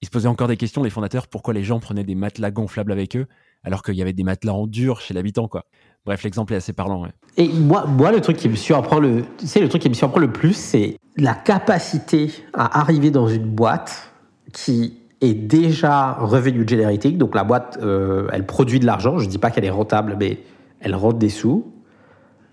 ils 0.03 0.07
se 0.07 0.11
posaient 0.11 0.29
encore 0.29 0.49
des 0.49 0.57
questions, 0.57 0.83
les 0.83 0.90
fondateurs, 0.90 1.29
pourquoi 1.29 1.55
les 1.55 1.64
gens 1.64 1.81
prenaient 1.81 2.05
des 2.05 2.14
matelas 2.14 2.51
gonflables 2.51 2.92
avec 2.92 3.16
eux, 3.16 3.27
alors 3.62 3.83
qu'il 3.83 3.94
y 3.94 4.03
avait 4.03 4.12
des 4.12 4.25
matelas 4.25 4.53
en 4.53 4.66
dur 4.66 5.01
chez 5.01 5.14
l'habitant, 5.14 5.49
quoi. 5.49 5.66
Bref, 6.07 6.23
l'exemple 6.23 6.53
est 6.53 6.57
assez 6.57 6.75
parlant. 6.75 7.07
Et 7.37 7.49
moi, 7.49 7.87
moi, 7.87 8.12
le 8.12 8.21
truc 8.21 8.37
qui 8.37 8.49
me 8.49 8.57
surprend 8.57 8.99
le, 8.99 9.23
tu 9.38 9.61
le 9.61 9.69
truc 9.69 9.81
qui 9.81 9.88
me 9.88 9.95
surprend 9.95 10.21
le 10.21 10.31
plus, 10.31 10.53
c'est 10.53 10.99
la 11.17 11.35
capacité 11.35 12.31
à 12.53 12.81
arriver 12.81 13.11
dans 13.11 13.27
une 13.27 13.47
boîte 13.47 14.12
qui 14.53 14.99
est 15.23 15.35
déjà 15.35 16.12
revenu 16.12 16.69
generating. 16.69 17.17
Donc 17.17 17.35
la 17.35 17.45
boîte, 17.45 17.79
euh, 17.83 18.29
elle 18.33 18.45
produit 18.45 18.81
de 18.81 18.87
l'argent. 18.87 19.19
Je 19.19 19.29
dis 19.29 19.38
pas 19.38 19.51
qu'elle 19.51 19.64
est 19.64 19.71
rentable, 19.71 20.17
mais 20.19 20.40
elle 20.81 20.95
rentre 20.95 21.19
des 21.19 21.31
sous. 21.31 21.73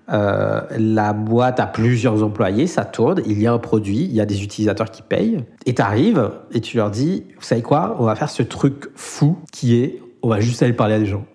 Euh, 0.10 0.62
la 0.78 1.14
boîte 1.14 1.60
a 1.60 1.68
plusieurs 1.68 2.24
employés, 2.24 2.68
ça 2.68 2.84
tourne, 2.84 3.22
il 3.26 3.42
y 3.42 3.48
a 3.48 3.54
un 3.54 3.60
produit, 3.60 4.04
il 4.04 4.14
y 4.14 4.20
a 4.20 4.26
des 4.26 4.44
utilisateurs 4.44 4.92
qui 4.92 5.04
payent. 5.04 5.38
Et 5.66 5.74
tu 5.74 5.82
arrives 5.82 6.32
et 6.52 6.60
tu 6.60 6.78
leur 6.78 6.90
dis, 6.90 7.26
vous 7.38 7.44
savez 7.44 7.62
quoi, 7.62 7.96
on 8.00 8.06
va 8.06 8.16
faire 8.16 8.30
ce 8.30 8.44
truc 8.44 8.90
fou 8.96 9.38
qui 9.52 9.76
est, 9.76 10.02
on 10.22 10.30
va 10.30 10.40
juste 10.40 10.64
aller 10.64 10.74
parler 10.74 10.96
à 10.96 11.00
des 11.00 11.06
gens. 11.06 11.26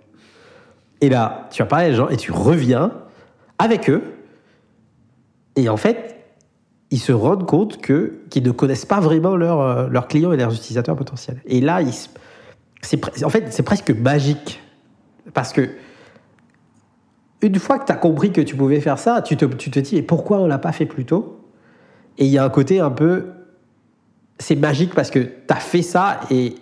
Et 1.01 1.09
là, 1.09 1.49
tu 1.51 1.63
vas 1.63 1.67
parler 1.67 1.87
à 1.87 1.91
des 1.91 1.97
gens 1.97 2.09
et 2.09 2.17
tu 2.17 2.33
reviens 2.33 2.93
avec 3.59 3.91
eux. 3.91 4.03
Et 5.57 5.69
en 5.69 5.77
fait, 5.77 6.17
ils 6.91 7.01
se 7.01 7.13
rendent 7.13 7.47
compte 7.47 7.81
que 7.81 8.21
qu'ils 8.31 8.45
ne 8.45 8.51
connaissent 8.51 8.87
pas 8.87 9.01
vraiment 9.01 9.35
euh, 9.35 9.89
leurs 9.89 10.09
clients 10.09 10.33
et 10.33 10.37
leurs 10.37 10.55
utilisateurs 10.55 10.97
potentiels. 10.97 11.41
Et 11.47 11.61
là, 11.61 11.81
c'est 12.83 13.25
en 13.25 13.31
fait 13.31 13.53
c'est 13.53 13.63
presque 13.63 13.91
magique 13.91 14.61
parce 15.35 15.53
que 15.53 15.71
une 17.43 17.59
fois 17.59 17.79
que 17.79 17.87
tu 17.87 17.93
as 17.93 17.97
compris 17.97 18.33
que 18.33 18.41
tu 18.41 18.57
pouvais 18.57 18.81
faire 18.81 18.99
ça, 18.99 19.23
tu 19.23 19.37
te, 19.37 19.45
tu 19.45 19.71
te 19.71 19.79
dis, 19.79 19.97
mais 19.97 20.03
pourquoi 20.03 20.39
on 20.39 20.47
l'a 20.47 20.59
pas 20.59 20.73
fait 20.73 20.87
plus 20.87 21.05
tôt? 21.05 21.41
Et 22.19 22.25
il 22.25 22.31
y 22.31 22.39
a 22.39 22.45
un 22.45 22.51
côté 22.51 22.81
un 22.81 22.91
peu. 22.91 23.27
C'est 24.39 24.57
magique 24.57 24.95
parce 24.95 25.11
que 25.11 25.19
tu 25.19 25.31
as 25.49 25.57
fait 25.57 25.83
ça 25.83 26.21
et 26.31 26.57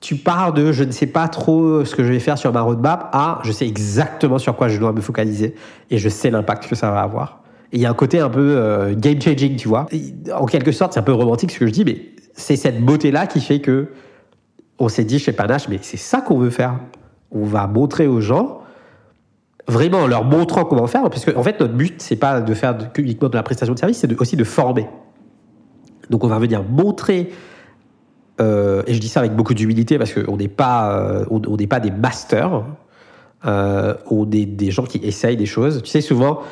tu 0.00 0.16
pars 0.16 0.52
de 0.52 0.72
je 0.72 0.84
ne 0.84 0.92
sais 0.92 1.06
pas 1.06 1.28
trop 1.28 1.84
ce 1.84 1.94
que 1.94 2.04
je 2.04 2.12
vais 2.12 2.20
faire 2.20 2.38
sur 2.38 2.52
ma 2.52 2.60
roadmap 2.60 3.10
à 3.12 3.40
je 3.42 3.50
sais 3.50 3.66
exactement 3.66 4.38
sur 4.38 4.54
quoi 4.56 4.68
je 4.68 4.78
dois 4.78 4.92
me 4.92 5.00
focaliser 5.00 5.54
et 5.90 5.98
je 5.98 6.08
sais 6.08 6.30
l'impact 6.30 6.68
que 6.68 6.76
ça 6.76 6.90
va 6.90 7.00
avoir. 7.00 7.42
Et 7.72 7.76
il 7.76 7.82
y 7.82 7.86
a 7.86 7.90
un 7.90 7.94
côté 7.94 8.20
un 8.20 8.30
peu 8.30 8.54
euh, 8.56 8.94
game 8.96 9.20
changing, 9.20 9.56
tu 9.56 9.68
vois. 9.68 9.86
en 10.34 10.46
quelque 10.46 10.72
sorte, 10.72 10.94
c'est 10.94 11.00
un 11.00 11.02
peu 11.02 11.12
romantique 11.12 11.50
ce 11.50 11.58
que 11.58 11.66
je 11.66 11.72
dis, 11.72 11.84
mais 11.84 12.00
c'est 12.32 12.56
cette 12.56 12.82
beauté-là 12.82 13.26
qui 13.26 13.40
fait 13.40 13.60
que 13.60 13.88
on 14.78 14.88
s'est 14.88 15.04
dit 15.04 15.18
chez 15.18 15.32
Panache, 15.32 15.68
mais 15.68 15.78
c'est 15.82 15.96
ça 15.96 16.20
qu'on 16.20 16.38
veut 16.38 16.50
faire 16.50 16.78
on 17.30 17.44
va 17.44 17.66
montrer 17.66 18.06
aux 18.06 18.20
gens, 18.20 18.60
vraiment 19.66 19.98
en 19.98 20.06
leur 20.06 20.24
montrant 20.24 20.64
comment 20.64 20.86
faire, 20.86 21.02
parce 21.02 21.24
qu'en 21.24 21.40
en 21.40 21.42
fait, 21.42 21.60
notre 21.60 21.74
but, 21.74 22.00
c'est 22.00 22.16
pas 22.16 22.40
de 22.40 22.54
faire 22.54 22.76
uniquement 22.96 23.28
de 23.28 23.36
la 23.36 23.42
prestation 23.42 23.74
de 23.74 23.78
service, 23.78 23.98
c'est 23.98 24.20
aussi 24.20 24.36
de 24.36 24.44
former. 24.44 24.86
Donc, 26.10 26.24
on 26.24 26.28
va 26.28 26.38
venir 26.38 26.62
montrer, 26.62 27.30
euh, 28.40 28.82
et 28.86 28.94
je 28.94 29.00
dis 29.00 29.08
ça 29.08 29.20
avec 29.20 29.34
beaucoup 29.34 29.54
d'humilité, 29.54 29.98
parce 29.98 30.12
qu'on 30.12 30.36
n'est 30.36 30.48
pas, 30.48 30.92
euh, 30.92 31.24
on, 31.30 31.56
n'est 31.56 31.66
pas 31.66 31.80
des 31.80 31.90
masters, 31.90 32.64
euh, 33.44 33.94
on 34.10 34.30
est 34.30 34.46
des 34.46 34.70
gens 34.70 34.84
qui 34.84 34.98
essayent 34.98 35.36
des 35.36 35.46
choses. 35.46 35.82
Tu 35.82 35.90
sais, 35.90 36.00
souvent, 36.00 36.42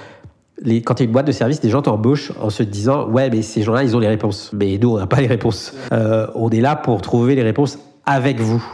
les, 0.63 0.83
quand 0.83 0.95
tu 0.95 1.03
as 1.03 1.07
une 1.07 1.13
boîte 1.13 1.27
de 1.27 1.33
service, 1.33 1.61
des 1.61 1.71
gens 1.71 1.83
t'embauchent 1.83 2.33
en 2.41 2.51
se 2.51 2.63
disant 2.63 3.09
Ouais, 3.09 3.31
mais 3.31 3.43
ces 3.43 3.63
gens-là, 3.63 3.85
ils 3.85 3.97
ont 3.97 4.01
les 4.01 4.09
réponses. 4.09 4.51
Mais 4.53 4.79
nous, 4.79 4.91
on 4.91 4.99
n'a 4.99 5.07
pas 5.07 5.21
les 5.21 5.27
réponses. 5.27 5.75
on 5.91 6.51
est 6.51 6.61
là 6.61 6.77
pour 6.77 7.01
trouver 7.03 7.35
les 7.35 7.43
réponses 7.43 7.79
avec 8.05 8.41
vous. 8.41 8.65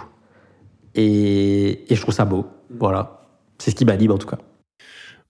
Et, 0.94 1.84
je 1.90 2.00
trouve 2.00 2.14
ça 2.14 2.24
beau. 2.24 2.46
Voilà. 2.78 3.20
C'est 3.58 3.70
ce 3.70 3.76
qui 3.76 3.84
m'anime 3.84 4.12
en 4.12 4.18
tout 4.18 4.28
cas. 4.28 4.38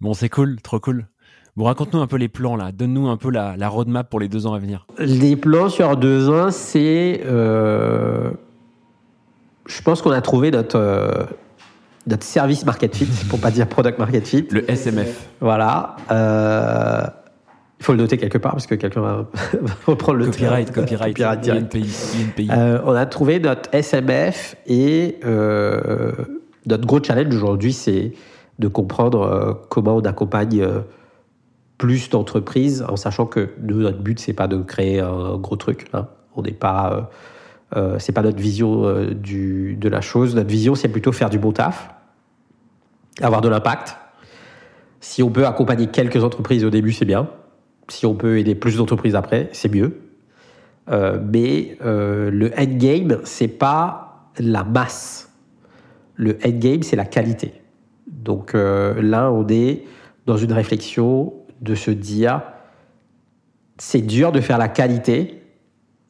Bon, 0.00 0.14
c'est 0.14 0.28
cool, 0.28 0.60
trop 0.62 0.80
cool. 0.80 1.06
Bon, 1.54 1.64
raconte-nous 1.64 2.00
un 2.00 2.06
peu 2.06 2.16
les 2.16 2.28
plans 2.28 2.56
là. 2.56 2.72
Donne-nous 2.72 3.08
un 3.08 3.18
peu 3.18 3.31
la, 3.31 3.68
roadmap 3.68 4.08
pour 4.08 4.20
les 4.20 4.29
deux 4.29 4.46
ans 4.46 4.54
à 4.54 4.58
venir. 4.58 4.87
Les 4.98 5.37
plans 5.37 5.68
sur 5.68 5.96
deux 5.98 6.31
ans, 6.31 6.50
c'est. 6.50 7.20
Euh, 7.27 8.31
je 9.66 9.83
pense 9.83 10.00
qu'on 10.00 10.12
a 10.12 10.22
trouvé 10.22 10.50
notre, 10.50 10.79
euh, 10.79 11.24
notre 12.06 12.24
service 12.24 12.64
market 12.64 12.96
fit, 12.96 13.06
pour 13.29 13.38
pas 13.38 13.50
dire 13.50 13.68
product 13.68 13.98
market 13.98 14.27
fit. 14.27 14.46
Le 14.50 14.70
SMF. 14.70 15.29
Voilà. 15.40 15.96
Euh, 16.10 17.04
il 17.81 17.85
faut 17.85 17.92
le 17.92 17.98
noter 17.98 18.16
quelque 18.16 18.38
part 18.38 18.52
parce 18.52 18.66
que 18.66 18.77
quelqu'un 18.77 19.02
va, 19.02 19.27
reprendre 19.87 20.18
le 20.18 20.27
copyright, 20.27 20.72
copyright, 20.72 21.16
copyright 21.16 21.40
direct. 21.40 21.77
On 22.87 22.94
a 22.94 23.06
trouvé 23.06 23.40
notre 23.40 23.68
SMF 23.74 24.56
et 24.66 25.18
notre 26.64 26.87
gros 26.87 27.02
challenge 27.02 27.35
aujourd'hui, 27.35 27.74
c'est 27.74 28.12
de 28.58 28.68
comprendre 28.68 29.66
comment 29.68 29.96
on 29.96 30.02
accompagne 30.02 30.64
plus 31.83 32.10
d'entreprises 32.10 32.85
en 32.88 32.96
sachant 32.96 33.26
que 33.26 33.50
nous, 33.60 33.80
notre 33.80 33.98
but, 33.98 34.20
c'est 34.20 34.33
pas 34.33 34.46
de 34.46 34.62
créer 34.62 35.00
un 35.00 35.37
gros 35.37 35.56
truc. 35.56 35.87
Hein. 35.92 36.06
On 36.37 36.42
n'est 36.42 36.52
pas 36.52 37.10
Euh, 37.74 37.98
c'est 37.98 38.12
pas 38.12 38.22
notre 38.22 38.38
vision 38.38 38.85
euh, 38.85 39.14
du, 39.14 39.76
de 39.76 39.88
la 39.88 40.00
chose. 40.00 40.35
Notre 40.35 40.50
vision, 40.50 40.74
c'est 40.74 40.88
plutôt 40.88 41.12
faire 41.12 41.30
du 41.30 41.38
bon 41.38 41.52
taf, 41.52 41.94
avoir 43.20 43.40
de 43.40 43.48
l'impact. 43.48 43.96
Si 45.00 45.22
on 45.22 45.30
peut 45.30 45.46
accompagner 45.46 45.87
quelques 45.87 46.22
entreprises 46.22 46.64
au 46.64 46.70
début, 46.70 46.92
c'est 46.92 47.06
bien. 47.06 47.28
Si 47.88 48.06
on 48.06 48.14
peut 48.14 48.38
aider 48.38 48.54
plus 48.54 48.76
d'entreprises 48.76 49.14
après, 49.14 49.48
c'est 49.52 49.72
mieux. 49.72 50.00
Euh, 50.90 51.18
mais 51.22 51.78
euh, 51.85 52.30
le 52.30 52.50
endgame, 52.58 53.20
c'est 53.24 53.48
pas 53.48 54.28
la 54.38 54.64
masse. 54.64 55.30
Le 56.14 56.38
endgame, 56.44 56.83
c'est 56.83 56.96
la 56.96 57.06
qualité. 57.06 57.54
Donc 58.06 58.54
euh, 58.54 59.00
là, 59.00 59.33
on 59.33 59.46
est 59.48 59.85
dans 60.26 60.37
une 60.37 60.52
réflexion 60.52 61.33
de 61.63 61.75
se 61.75 61.90
dire, 61.90 62.42
c'est 63.79 64.02
dur 64.02 64.33
de 64.33 64.40
faire 64.40 64.58
la 64.58 64.69
qualité 64.69 65.42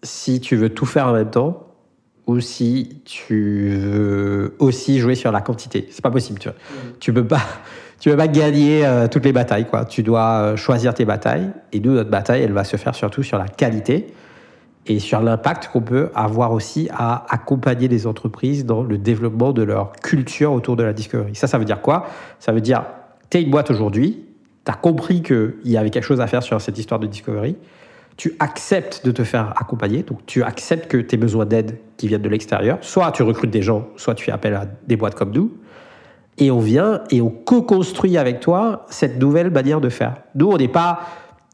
si 0.03 0.41
tu 0.41 0.57
veux 0.57 0.71
tout 0.71 0.87
faire 0.87 1.09
en 1.09 1.13
même 1.13 1.31
temps 1.31 1.69
ou 2.27 2.41
si 2.41 3.03
tu 3.05 3.71
veux 3.71 4.57
aussi 4.59 4.99
jouer 4.99 5.15
sur 5.15 5.33
la 5.33 5.41
quantité. 5.41 5.87
C'est 5.91 6.03
pas 6.03 6.11
possible, 6.11 6.39
tu 6.39 6.49
vois. 6.49 6.57
Tu 7.01 7.13
peux 7.13 7.27
pas, 7.27 7.43
tu 8.01 8.11
peux 8.11 8.17
pas 8.17 8.29
gagner 8.29 8.87
euh, 8.87 9.09
toutes 9.09 9.25
les 9.25 9.33
batailles, 9.33 9.67
quoi. 9.69 9.85
Tu 9.85 10.03
dois 10.03 10.31
euh, 10.31 10.57
choisir 10.57 10.95
tes 10.95 11.05
batailles. 11.05 11.51
Et 11.73 11.81
nous, 11.81 11.93
notre 11.93 12.11
bataille, 12.11 12.43
elle 12.43 12.53
va 12.53 12.65
se 12.65 12.77
faire 12.77 12.95
surtout 12.95 13.23
sur 13.23 13.39
la 13.39 13.49
qualité 13.49 14.13
et 14.87 14.99
sur 14.99 15.21
l'impact 15.21 15.69
qu'on 15.69 15.81
peut 15.81 16.11
avoir 16.15 16.53
aussi 16.53 16.89
à 16.93 17.25
accompagner 17.29 17.89
les 17.89 18.07
entreprises 18.07 18.67
dans 18.67 18.83
le 18.83 18.99
développement 18.99 19.53
de 19.53 19.63
leur 19.63 19.93
culture 19.93 20.53
autour 20.53 20.77
de 20.77 20.83
la 20.83 20.93
discovery. 20.93 21.35
Ça, 21.35 21.47
ça 21.47 21.59
veut 21.59 21.65
dire 21.65 21.81
quoi? 21.81 22.07
Ça 22.41 22.53
veut 22.53 22.61
dire, 22.61 22.85
tu 23.31 23.39
es 23.39 23.43
une 23.43 23.51
boîte 23.51 23.71
aujourd'hui, 23.71 24.25
tu 24.65 24.71
as 24.71 24.75
compris 24.75 25.23
qu'il 25.23 25.55
y 25.65 25.77
avait 25.77 25.91
quelque 25.91 26.05
chose 26.05 26.21
à 26.21 26.27
faire 26.27 26.43
sur 26.43 26.61
cette 26.61 26.79
histoire 26.79 27.01
de 27.01 27.07
discovery, 27.07 27.57
tu 28.17 28.35
acceptes 28.39 29.05
de 29.05 29.11
te 29.11 29.25
faire 29.25 29.55
accompagner, 29.61 30.03
donc 30.03 30.25
tu 30.27 30.43
acceptes 30.43 30.91
que 30.91 30.99
tu 30.99 31.15
aies 31.15 31.19
besoin 31.19 31.47
d'aide 31.47 31.79
qui 31.97 32.09
viennent 32.09 32.23
de 32.23 32.29
l'extérieur, 32.29 32.79
soit 32.83 33.11
tu 33.13 33.23
recrutes 33.23 33.51
des 33.51 33.63
gens, 33.63 33.89
soit 33.97 34.15
tu 34.15 34.25
fais 34.25 34.33
appel 34.33 34.55
à 34.55 34.67
des 34.87 34.97
boîtes 34.97 35.15
comme 35.15 35.33
nous, 35.33 35.53
et 36.39 36.51
on 36.51 36.61
vient 36.61 37.03
et 37.11 37.21
on 37.21 37.31
co-construit 37.31 38.17
avec 38.17 38.41
toi 38.41 38.87
cette 38.89 39.21
nouvelle 39.21 39.51
manière 39.51 39.81
de 39.81 39.89
faire. 39.89 40.17
Nous, 40.35 40.49
on 40.49 40.57
n'est 40.57 40.69
pas, 40.69 41.01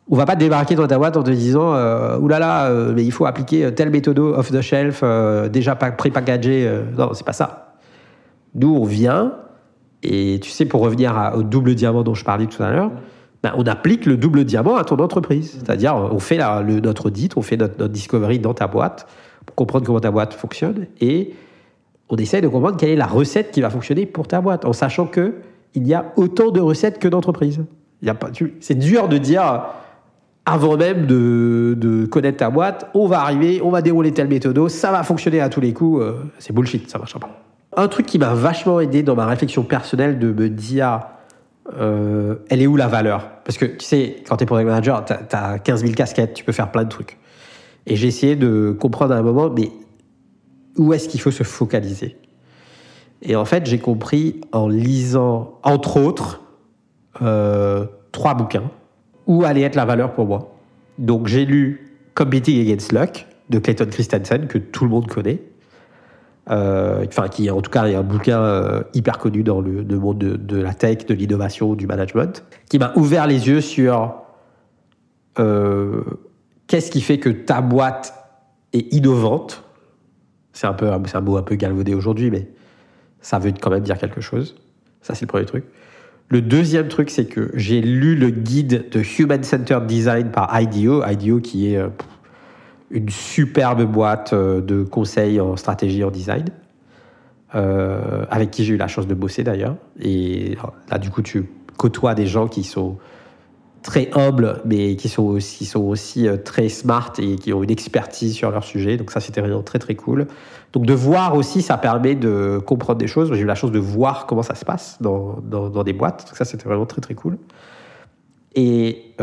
on 0.09 0.16
va 0.16 0.24
pas 0.24 0.36
débarquer 0.36 0.74
dans 0.74 0.86
ta 0.86 0.98
boîte 0.98 1.16
en 1.16 1.22
te 1.22 1.30
disant, 1.30 1.74
euh, 1.74 2.18
oulala, 2.18 2.66
euh, 2.66 2.92
mais 2.94 3.04
il 3.04 3.12
faut 3.12 3.26
appliquer 3.26 3.72
telle 3.74 3.90
méthode 3.90 4.18
off 4.18 4.50
the 4.50 4.61
shelf, 4.61 5.00
euh, 5.02 5.48
déjà 5.48 5.74
pas 5.74 5.90
pré-packagé. 5.90 6.66
Euh, 6.66 6.82
non, 6.96 7.12
c'est 7.14 7.26
pas 7.26 7.32
ça. 7.32 7.76
Nous, 8.54 8.74
on 8.74 8.84
vient 8.84 9.32
et 10.03 10.38
tu 10.42 10.51
sais, 10.51 10.64
pour 10.64 10.80
revenir 10.80 11.32
au 11.36 11.42
double 11.42 11.74
diamant 11.74 12.03
dont 12.03 12.14
je 12.14 12.24
parlais 12.24 12.46
tout 12.46 12.62
à 12.62 12.70
l'heure, 12.70 12.90
ben, 13.42 13.53
on 13.57 13.64
applique 13.64 14.07
le 14.07 14.16
double 14.16 14.44
diamant 14.44 14.76
à 14.76 14.84
ton 14.84 14.99
entreprise. 14.99 15.53
C'est-à-dire, 15.53 15.94
on 15.94 16.18
fait 16.18 16.38
le, 16.38 16.80
notre 16.80 17.07
audit, 17.07 17.36
on 17.36 17.42
fait 17.42 17.57
notre, 17.57 17.88
discovery 17.88 18.38
dans 18.38 18.55
ta 18.55 18.66
boîte 18.66 19.09
pour 19.46 19.55
comprendre 19.55 19.86
comment 19.86 20.01
ta 20.01 20.11
boîte 20.11 20.34
fonctionne 20.34 20.86
et 21.01 21.34
on 22.11 22.16
essaye 22.16 22.40
de 22.40 22.49
comprendre 22.49 22.76
quelle 22.76 22.90
est 22.90 22.96
la 22.96 23.07
recette 23.07 23.51
qui 23.51 23.61
va 23.61 23.70
fonctionner 23.70 24.07
pour 24.07 24.26
ta 24.26 24.40
boîte, 24.40 24.64
en 24.64 24.72
sachant 24.72 25.07
que 25.07 25.34
il 25.74 25.86
y 25.86 25.94
a 25.94 26.12
autant 26.16 26.51
de 26.51 26.61
recettes 26.61 26.99
que 26.99 27.09
d'entreprises. 27.09 27.61
C'est 28.61 28.78
dur 28.78 29.09
de 29.09 29.18
dire 29.18 29.66
avant 30.46 30.78
même 30.78 31.07
de, 31.07 31.74
de 31.76 32.07
connaître 32.07 32.38
ta 32.38 32.49
boîte, 32.49 32.88
on 32.94 33.07
va 33.07 33.20
arriver, 33.20 33.61
on 33.62 33.70
va 33.70 33.82
dérouler 33.82 34.12
telle 34.12 34.28
méthode, 34.28 34.68
ça 34.68 34.90
va 34.90 35.03
fonctionner 35.03 35.40
à 35.40 35.51
tous 35.51 35.61
les 35.61 35.74
coups. 35.74 36.01
euh, 36.01 36.14
c'est 36.38 36.55
bullshit, 36.55 36.88
ça 36.88 36.99
marchera 36.99 37.20
pas. 37.20 37.47
Un 37.78 37.86
truc 37.86 38.06
qui 38.06 38.18
m'a 38.18 38.34
vachement 38.34 38.80
aidé 38.80 39.04
dans 39.04 39.14
ma 39.14 39.24
réflexion 39.26 39.62
personnelle 39.62 40.18
de 40.18 40.32
me 40.32 40.48
dire, 40.48 41.02
euh, 41.78 42.34
elle 42.50 42.60
est 42.60 42.66
où 42.66 42.74
la 42.74 42.88
valeur? 42.88 43.30
Parce 43.44 43.56
que 43.56 43.66
tu 43.66 43.84
sais, 43.84 44.16
quand 44.28 44.36
tu 44.36 44.42
es 44.42 44.46
product 44.46 44.68
manager, 44.68 45.04
tu 45.04 45.12
as, 45.12 45.60
15 45.60 45.82
000 45.82 45.92
casquettes, 45.92 46.34
tu 46.34 46.42
peux 46.42 46.50
faire 46.50 46.72
plein 46.72 46.82
de 46.82 46.88
trucs. 46.88 47.18
Et 47.86 47.94
j'ai 47.94 48.08
essayé 48.08 48.34
de 48.34 48.76
comprendre 48.80 49.14
à 49.14 49.16
un 49.16 49.22
moment, 49.22 49.48
mais 49.48 49.70
où 50.76 50.92
est-ce 50.92 51.08
qu'il 51.08 51.20
faut 51.20 51.30
se 51.30 51.44
focaliser? 51.44 52.16
Et 53.22 53.36
en 53.36 53.44
fait, 53.44 53.64
j'ai 53.66 53.78
compris 53.78 54.40
en 54.50 54.66
lisant, 54.66 55.60
entre 55.62 56.00
autres, 56.00 56.42
euh, 57.22 57.86
trois 58.10 58.34
bouquins, 58.34 58.72
où 59.28 59.44
allait 59.44 59.62
être 59.62 59.76
la 59.76 59.84
valeur 59.84 60.14
pour 60.14 60.26
moi. 60.26 60.56
Donc 60.98 61.28
j'ai 61.28 61.44
lu 61.44 61.94
Competing 62.16 62.60
Against 62.60 62.90
Luck 62.90 63.26
de 63.50 63.60
Clayton 63.60 63.86
Christensen, 63.88 64.48
que 64.48 64.58
tout 64.58 64.82
le 64.82 64.90
monde 64.90 65.06
connaît. 65.06 65.40
Euh, 66.51 67.05
enfin, 67.07 67.28
qui 67.28 67.51
en 67.51 67.61
tout 67.61 67.70
cas 67.70 67.86
est 67.86 67.94
un 67.94 68.03
bouquin 68.03 68.40
euh, 68.40 68.82
hyper 68.94 69.18
connu 69.18 69.42
dans 69.42 69.61
le, 69.61 69.82
monde 69.99 70.18
de, 70.18 70.57
la 70.57 70.72
tech, 70.72 71.05
de 71.05 71.12
l'innovation, 71.12 71.74
du 71.74 71.86
management, 71.86 72.42
qui 72.70 72.78
m'a 72.78 72.92
ouvert 72.96 73.26
les 73.26 73.49
yeux 73.49 73.61
sur 73.61 74.14
euh, 75.38 76.03
qu'est-ce 76.66 76.90
qui 76.90 77.03
fait 77.03 77.18
que 77.18 77.28
ta 77.28 77.61
boîte 77.61 78.14
est 78.72 78.92
innovante. 78.94 79.62
C'est 80.55 80.66
un 80.66 80.72
peu, 80.72 80.90
un 80.90 81.20
mot 81.20 81.36
un 81.36 81.42
peu 81.42 81.55
galvaudé 81.55 81.92
aujourd'hui, 81.92 82.30
mais 82.30 82.49
ça 83.20 83.38
veut 83.38 83.53
quand 83.53 83.70
même 83.70 83.82
dire 83.82 83.99
quelque 83.99 84.22
chose. 84.22 84.57
Ça, 85.03 85.14
c'est 85.14 85.26
le 85.26 85.28
premier 85.28 85.44
truc. 85.44 85.64
Le 86.30 86.40
deuxième 86.40 86.88
truc, 86.88 87.11
c'est 87.11 87.26
que 87.26 87.51
j'ai 87.55 87.82
lu 87.82 88.16
le 88.16 88.30
guide 88.30 88.88
de 88.90 89.03
Human 89.18 89.42
Centered 89.42 89.86
Design 89.86 90.30
par 90.30 90.59
IDEO. 90.59 91.03
IDEO 91.05 91.40
qui 91.40 91.74
est 91.74 91.82
une 92.91 93.11
superbe 93.11 93.84
boîte 93.84 94.32
euh, 94.32 94.61
de 94.61 94.82
conseils 94.82 95.41
en 95.41 95.57
stratégie 95.57 96.05
en 96.05 96.11
design, 96.11 96.47
euh, 97.55 98.24
avec 98.30 98.51
qui 98.51 98.64
j'ai 98.64 98.74
eu 98.74 98.76
la 98.76 98.89
chance 98.89 99.07
de 99.07 99.14
bosser 99.14 99.45
d'ailleurs. 99.45 99.76
Et 100.01 100.57
là, 100.91 100.99
du 100.99 101.11
coup, 101.11 101.22
tu 101.22 101.49
côtoies 101.76 102.14
des 102.14 102.26
gens 102.26 102.49
qui 102.49 102.64
sont 102.64 102.97
très 103.82 104.11
humbles, 104.14 104.61
mais 104.64 104.97
qui 104.97 105.09
sont 105.09 105.22
aussi, 105.22 105.64
sont 105.64 105.82
aussi 105.82 106.26
euh, 106.26 106.36
très 106.36 106.68
smart 106.68 107.12
et 107.18 107.36
qui 107.36 107.53
ont 107.53 107.62
une 107.62 107.70
expertise 107.70 108.34
sur 108.34 108.51
leur 108.51 108.64
sujet. 108.64 108.97
Donc 108.97 109.11
ça, 109.11 109.20
c'était 109.20 109.41
vraiment 109.41 109.62
très 109.62 109.78
très 109.78 109.95
cool. 109.95 110.26
Donc 110.72 110.84
de 110.84 110.93
voir 110.93 111.34
aussi, 111.36 111.62
ça 111.62 111.78
permet 111.78 112.14
de 112.14 112.59
comprendre 112.59 112.99
des 112.99 113.07
choses. 113.07 113.32
J'ai 113.32 113.43
eu 113.43 113.47
la 113.47 113.55
chance 113.55 113.70
de 113.70 113.78
voir 113.78 114.26
comment 114.26 114.43
ça 114.43 114.55
se 114.55 114.64
passe 114.64 114.99
dans, 115.01 115.39
dans, 115.41 115.84
des 115.84 115.93
boîtes. 115.93 116.26
Donc 116.26 116.36
ça, 116.36 116.45
c'était 116.45 116.64
vraiment 116.64 116.86
très 116.86 117.01
très 117.01 117.14
cool. 117.14 117.39
Et, 118.55 119.14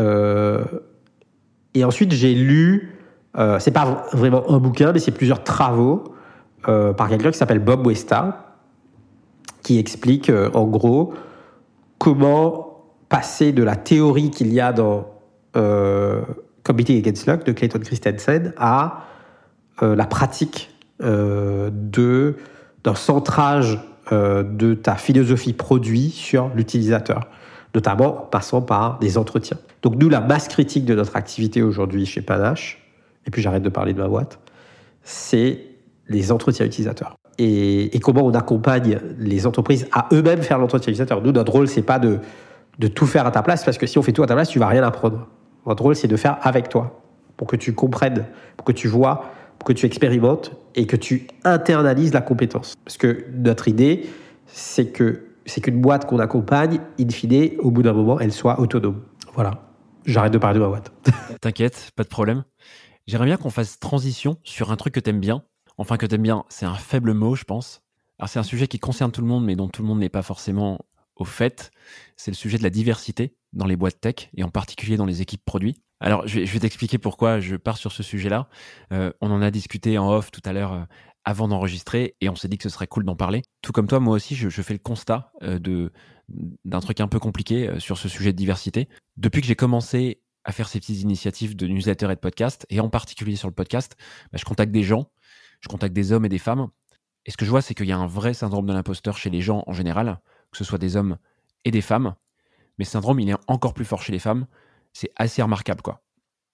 et 1.74 1.84
ensuite, 1.84 2.12
j'ai 2.12 2.34
lu, 2.34 2.95
euh, 3.38 3.58
c'est 3.58 3.70
pas 3.70 4.06
vraiment 4.12 4.50
un 4.50 4.58
bouquin, 4.58 4.92
mais 4.92 4.98
c'est 4.98 5.12
plusieurs 5.12 5.44
travaux 5.44 6.04
euh, 6.68 6.92
par 6.92 7.08
quelqu'un 7.08 7.30
qui 7.30 7.38
s'appelle 7.38 7.60
Bob 7.60 7.86
Westa, 7.86 8.56
qui 9.62 9.78
explique 9.78 10.30
euh, 10.30 10.50
en 10.54 10.64
gros 10.64 11.14
comment 11.98 12.82
passer 13.08 13.52
de 13.52 13.62
la 13.62 13.76
théorie 13.76 14.30
qu'il 14.30 14.52
y 14.52 14.60
a 14.60 14.72
dans 14.72 15.06
euh, 15.56 16.22
Competing 16.64 16.98
Against 16.98 17.26
Luck 17.26 17.44
de 17.44 17.52
Clayton 17.52 17.78
Christensen 17.78 18.52
à 18.56 19.04
la 19.82 20.06
pratique 20.06 20.74
de 21.00 22.36
d'un 22.82 22.94
centrage 22.94 23.78
de 24.10 24.74
ta 24.74 24.94
philosophie 24.94 25.52
produit 25.52 26.08
sur 26.08 26.50
l'utilisateur, 26.54 27.28
notamment 27.74 28.22
en 28.22 28.26
passant 28.26 28.62
par 28.62 28.98
des 29.00 29.18
entretiens. 29.18 29.58
Donc 29.82 29.96
nous, 29.96 30.08
la 30.08 30.20
masse 30.20 30.48
critique 30.48 30.86
de 30.86 30.94
notre 30.94 31.14
activité 31.14 31.62
aujourd'hui 31.62 32.06
chez 32.06 32.22
Panache, 32.22 32.85
et 33.26 33.30
puis 33.30 33.42
j'arrête 33.42 33.62
de 33.62 33.68
parler 33.68 33.92
de 33.92 33.98
ma 34.00 34.08
boîte, 34.08 34.38
c'est 35.02 35.60
les 36.08 36.32
entretiens 36.32 36.66
utilisateurs. 36.66 37.16
Et, 37.38 37.90
comment 38.02 38.22
on 38.22 38.32
accompagne 38.32 38.98
les 39.18 39.46
entreprises 39.46 39.86
à 39.92 40.08
eux-mêmes 40.12 40.42
faire 40.42 40.58
l'entretien 40.58 40.90
utilisateur. 40.90 41.20
Nous, 41.20 41.32
notre 41.32 41.52
rôle, 41.52 41.68
c'est 41.68 41.82
pas 41.82 41.98
de, 41.98 42.20
de 42.78 42.88
tout 42.88 43.06
faire 43.06 43.26
à 43.26 43.30
ta 43.30 43.42
place, 43.42 43.64
parce 43.64 43.76
que 43.76 43.86
si 43.86 43.98
on 43.98 44.02
fait 44.02 44.12
tout 44.12 44.22
à 44.22 44.26
ta 44.26 44.34
place, 44.34 44.48
tu 44.48 44.58
vas 44.58 44.68
rien 44.68 44.82
apprendre. 44.82 45.26
Notre 45.66 45.82
rôle, 45.82 45.96
c'est 45.96 46.08
de 46.08 46.16
faire 46.16 46.38
avec 46.42 46.68
toi, 46.68 47.02
pour 47.36 47.46
que 47.46 47.56
tu 47.56 47.74
comprennes, 47.74 48.24
pour 48.56 48.64
que 48.64 48.72
tu 48.72 48.88
vois, 48.88 49.24
pour 49.58 49.66
que 49.66 49.72
tu 49.72 49.84
expérimentes 49.86 50.52
et 50.74 50.86
que 50.86 50.96
tu 50.96 51.26
internalises 51.44 52.12
la 52.12 52.20
compétence. 52.20 52.74
Parce 52.84 52.96
que 52.96 53.26
notre 53.34 53.68
idée, 53.68 54.06
c'est 54.46 54.86
que 54.86 55.22
c'est 55.44 55.60
qu'une 55.60 55.80
boîte 55.80 56.06
qu'on 56.06 56.18
accompagne, 56.18 56.80
in 57.00 57.08
fine, 57.08 57.52
au 57.60 57.70
bout 57.70 57.82
d'un 57.82 57.92
moment, 57.92 58.18
elle 58.18 58.32
soit 58.32 58.58
autonome. 58.60 59.02
Voilà. 59.34 59.62
J'arrête 60.04 60.32
de 60.32 60.38
parler 60.38 60.58
de 60.58 60.64
ma 60.64 60.68
boîte. 60.68 60.92
T'inquiète, 61.40 61.90
pas 61.96 62.02
de 62.02 62.08
problème. 62.08 62.44
J'aimerais 63.06 63.26
bien 63.26 63.36
qu'on 63.36 63.50
fasse 63.50 63.78
transition 63.78 64.38
sur 64.42 64.72
un 64.72 64.76
truc 64.76 64.94
que 64.94 65.00
t'aimes 65.00 65.20
bien. 65.20 65.44
Enfin, 65.78 65.96
que 65.96 66.06
t'aimes 66.06 66.22
bien, 66.22 66.44
c'est 66.48 66.66
un 66.66 66.74
faible 66.74 67.12
mot, 67.12 67.34
je 67.34 67.44
pense. 67.44 67.82
Alors, 68.18 68.28
c'est 68.28 68.38
un 68.38 68.44
sujet 68.44 68.66
qui 68.66 68.78
concerne 68.78 69.12
tout 69.12 69.20
le 69.20 69.26
monde, 69.26 69.44
mais 69.44 69.56
dont 69.56 69.68
tout 69.68 69.82
le 69.82 69.88
monde 69.88 70.00
n'est 70.00 70.08
pas 70.08 70.22
forcément 70.22 70.80
au 71.16 71.24
fait. 71.24 71.70
C'est 72.16 72.30
le 72.30 72.36
sujet 72.36 72.58
de 72.58 72.62
la 72.62 72.70
diversité 72.70 73.36
dans 73.52 73.66
les 73.66 73.76
boîtes 73.76 74.00
tech 74.00 74.30
et 74.36 74.42
en 74.42 74.50
particulier 74.50 74.96
dans 74.96 75.06
les 75.06 75.22
équipes 75.22 75.44
produits. 75.44 75.76
Alors, 76.00 76.26
je 76.26 76.40
vais, 76.40 76.60
t'expliquer 76.60 76.98
pourquoi 76.98 77.40
je 77.40 77.56
pars 77.56 77.78
sur 77.78 77.92
ce 77.92 78.02
sujet-là. 78.02 78.48
Euh, 78.92 79.12
on 79.20 79.30
en 79.30 79.40
a 79.40 79.50
discuté 79.50 79.96
en 79.98 80.10
off 80.10 80.30
tout 80.30 80.42
à 80.44 80.52
l'heure 80.52 80.72
euh, 80.72 80.82
avant 81.24 81.48
d'enregistrer 81.48 82.16
et 82.20 82.28
on 82.28 82.36
s'est 82.36 82.48
dit 82.48 82.58
que 82.58 82.64
ce 82.64 82.68
serait 82.68 82.86
cool 82.86 83.04
d'en 83.04 83.16
parler. 83.16 83.42
Tout 83.62 83.72
comme 83.72 83.86
toi, 83.86 84.00
moi 84.00 84.14
aussi, 84.14 84.34
je, 84.34 84.48
fais 84.62 84.74
le 84.74 84.78
constat 84.78 85.32
euh, 85.42 85.58
de 85.58 85.92
d'un 86.64 86.80
truc 86.80 87.00
un 87.00 87.06
peu 87.06 87.20
compliqué 87.20 87.78
sur 87.78 87.98
ce 87.98 88.08
sujet 88.08 88.32
de 88.32 88.36
diversité. 88.36 88.88
Depuis 89.16 89.40
que 89.40 89.46
j'ai 89.46 89.54
commencé 89.54 90.22
à 90.46 90.52
faire 90.52 90.68
ces 90.68 90.78
petites 90.78 91.02
initiatives 91.02 91.56
de 91.56 91.66
newsletter 91.66 92.06
et 92.06 92.14
de 92.14 92.20
podcast, 92.20 92.66
et 92.70 92.78
en 92.80 92.88
particulier 92.88 93.34
sur 93.34 93.48
le 93.48 93.54
podcast, 93.54 93.96
bah, 94.32 94.38
je 94.38 94.44
contacte 94.44 94.72
des 94.72 94.84
gens, 94.84 95.10
je 95.60 95.68
contacte 95.68 95.92
des 95.92 96.12
hommes 96.12 96.24
et 96.24 96.28
des 96.28 96.38
femmes. 96.38 96.68
Et 97.26 97.32
ce 97.32 97.36
que 97.36 97.44
je 97.44 97.50
vois, 97.50 97.60
c'est 97.60 97.74
qu'il 97.74 97.86
y 97.86 97.92
a 97.92 97.98
un 97.98 98.06
vrai 98.06 98.32
syndrome 98.32 98.64
de 98.66 98.72
l'imposteur 98.72 99.18
chez 99.18 99.28
les 99.28 99.40
gens 99.40 99.64
en 99.66 99.72
général, 99.72 100.20
que 100.52 100.56
ce 100.56 100.64
soit 100.64 100.78
des 100.78 100.94
hommes 100.94 101.18
et 101.64 101.72
des 101.72 101.80
femmes. 101.80 102.14
Mais 102.78 102.84
ce 102.84 102.92
syndrome, 102.92 103.18
il 103.18 103.28
est 103.28 103.36
encore 103.48 103.74
plus 103.74 103.84
fort 103.84 104.02
chez 104.02 104.12
les 104.12 104.20
femmes. 104.20 104.46
C'est 104.92 105.10
assez 105.16 105.42
remarquable, 105.42 105.82
quoi. 105.82 106.04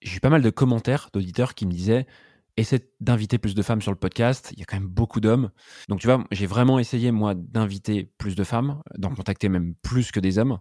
J'ai 0.01 0.17
eu 0.17 0.19
pas 0.19 0.29
mal 0.29 0.41
de 0.41 0.49
commentaires 0.49 1.09
d'auditeurs 1.13 1.53
qui 1.53 1.67
me 1.67 1.71
disaient 1.71 2.07
essaie 2.57 2.87
d'inviter 2.99 3.37
plus 3.37 3.55
de 3.55 3.61
femmes 3.61 3.81
sur 3.81 3.91
le 3.91 3.97
podcast. 3.97 4.49
Il 4.53 4.59
y 4.59 4.63
a 4.63 4.65
quand 4.65 4.77
même 4.77 4.87
beaucoup 4.87 5.19
d'hommes. 5.19 5.51
Donc, 5.87 5.99
tu 5.99 6.07
vois, 6.07 6.23
j'ai 6.31 6.45
vraiment 6.45 6.79
essayé, 6.79 7.11
moi, 7.11 7.33
d'inviter 7.35 8.11
plus 8.17 8.35
de 8.35 8.43
femmes, 8.43 8.81
d'en 8.97 9.13
contacter 9.13 9.49
même 9.49 9.75
plus 9.81 10.11
que 10.11 10.19
des 10.19 10.37
hommes. 10.39 10.59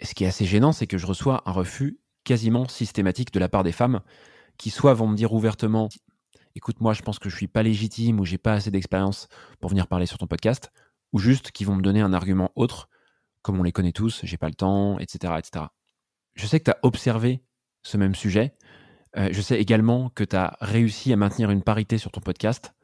Et 0.00 0.06
ce 0.06 0.14
qui 0.14 0.24
est 0.24 0.28
assez 0.28 0.46
gênant, 0.46 0.72
c'est 0.72 0.86
que 0.86 0.98
je 0.98 1.06
reçois 1.06 1.42
un 1.46 1.52
refus 1.52 1.98
quasiment 2.28 2.68
systématique 2.68 3.32
de 3.32 3.40
la 3.40 3.48
part 3.48 3.64
des 3.64 3.72
femmes 3.72 4.00
qui 4.58 4.68
soit 4.68 4.92
vont 4.92 5.08
me 5.08 5.16
dire 5.16 5.32
ouvertement 5.32 5.88
écoute, 6.54 6.80
moi, 6.80 6.92
je 6.92 7.02
pense 7.02 7.18
que 7.18 7.30
je 7.30 7.36
suis 7.36 7.48
pas 7.48 7.62
légitime 7.62 8.20
ou 8.20 8.24
j'ai 8.24 8.36
pas 8.36 8.52
assez 8.54 8.70
d'expérience 8.70 9.28
pour 9.60 9.70
venir 9.70 9.86
parler 9.86 10.06
sur 10.06 10.18
ton 10.18 10.26
podcast, 10.26 10.70
ou 11.12 11.18
juste 11.18 11.52
qui 11.52 11.64
vont 11.64 11.76
me 11.76 11.82
donner 11.82 12.00
un 12.00 12.12
argument 12.12 12.50
autre, 12.56 12.88
comme 13.42 13.58
on 13.58 13.62
les 13.62 13.72
connaît 13.72 13.92
tous, 13.92 14.20
j'ai 14.24 14.36
pas 14.36 14.48
le 14.48 14.54
temps, 14.54 14.98
etc., 14.98 15.34
etc. 15.38 15.66
Je 16.34 16.46
sais 16.46 16.58
que 16.58 16.64
tu 16.64 16.70
as 16.72 16.78
observé 16.82 17.42
ce 17.82 17.96
même 17.96 18.14
sujet. 18.14 18.54
Euh, 19.16 19.28
je 19.32 19.40
sais 19.40 19.58
également 19.58 20.10
que 20.10 20.24
tu 20.24 20.36
as 20.36 20.56
réussi 20.60 21.12
à 21.12 21.16
maintenir 21.16 21.50
une 21.50 21.62
parité 21.62 21.96
sur 21.96 22.10
ton 22.10 22.20
podcast, 22.20 22.74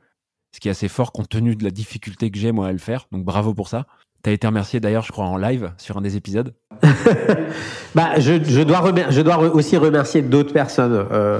ce 0.53 0.61
qui 0.61 0.68
est 0.68 0.70
assez 0.70 0.88
fort 0.88 1.12
compte 1.12 1.28
tenu 1.28 1.57
de 1.57 1.64
la 1.64 1.70
difficulté 1.70 2.30
que 2.30 2.38
j'ai 2.38 2.53
moi 2.53 2.68
à 2.68 2.72
le 2.72 2.78
faire. 2.78 3.09
Donc 3.11 3.24
bravo 3.24 3.55
pour 3.55 3.68
ça. 3.68 3.86
Tu 4.25 4.31
as 4.31 4.33
été 4.33 4.47
remercié 4.47 4.81
d'ailleurs, 4.81 5.03
je 5.03 5.12
crois, 5.12 5.27
en 5.27 5.37
live 5.37 5.72
sur 5.77 5.99
un 5.99 6.01
des 6.01 6.16
épisodes. 6.16 6.55
bah, 7.95 8.18
je, 8.18 8.62
dois 8.62 9.39
aussi 9.55 9.77
remercier 9.77 10.22
d'autres 10.22 10.55
personnes. 10.55 11.07
Euh, 11.12 11.39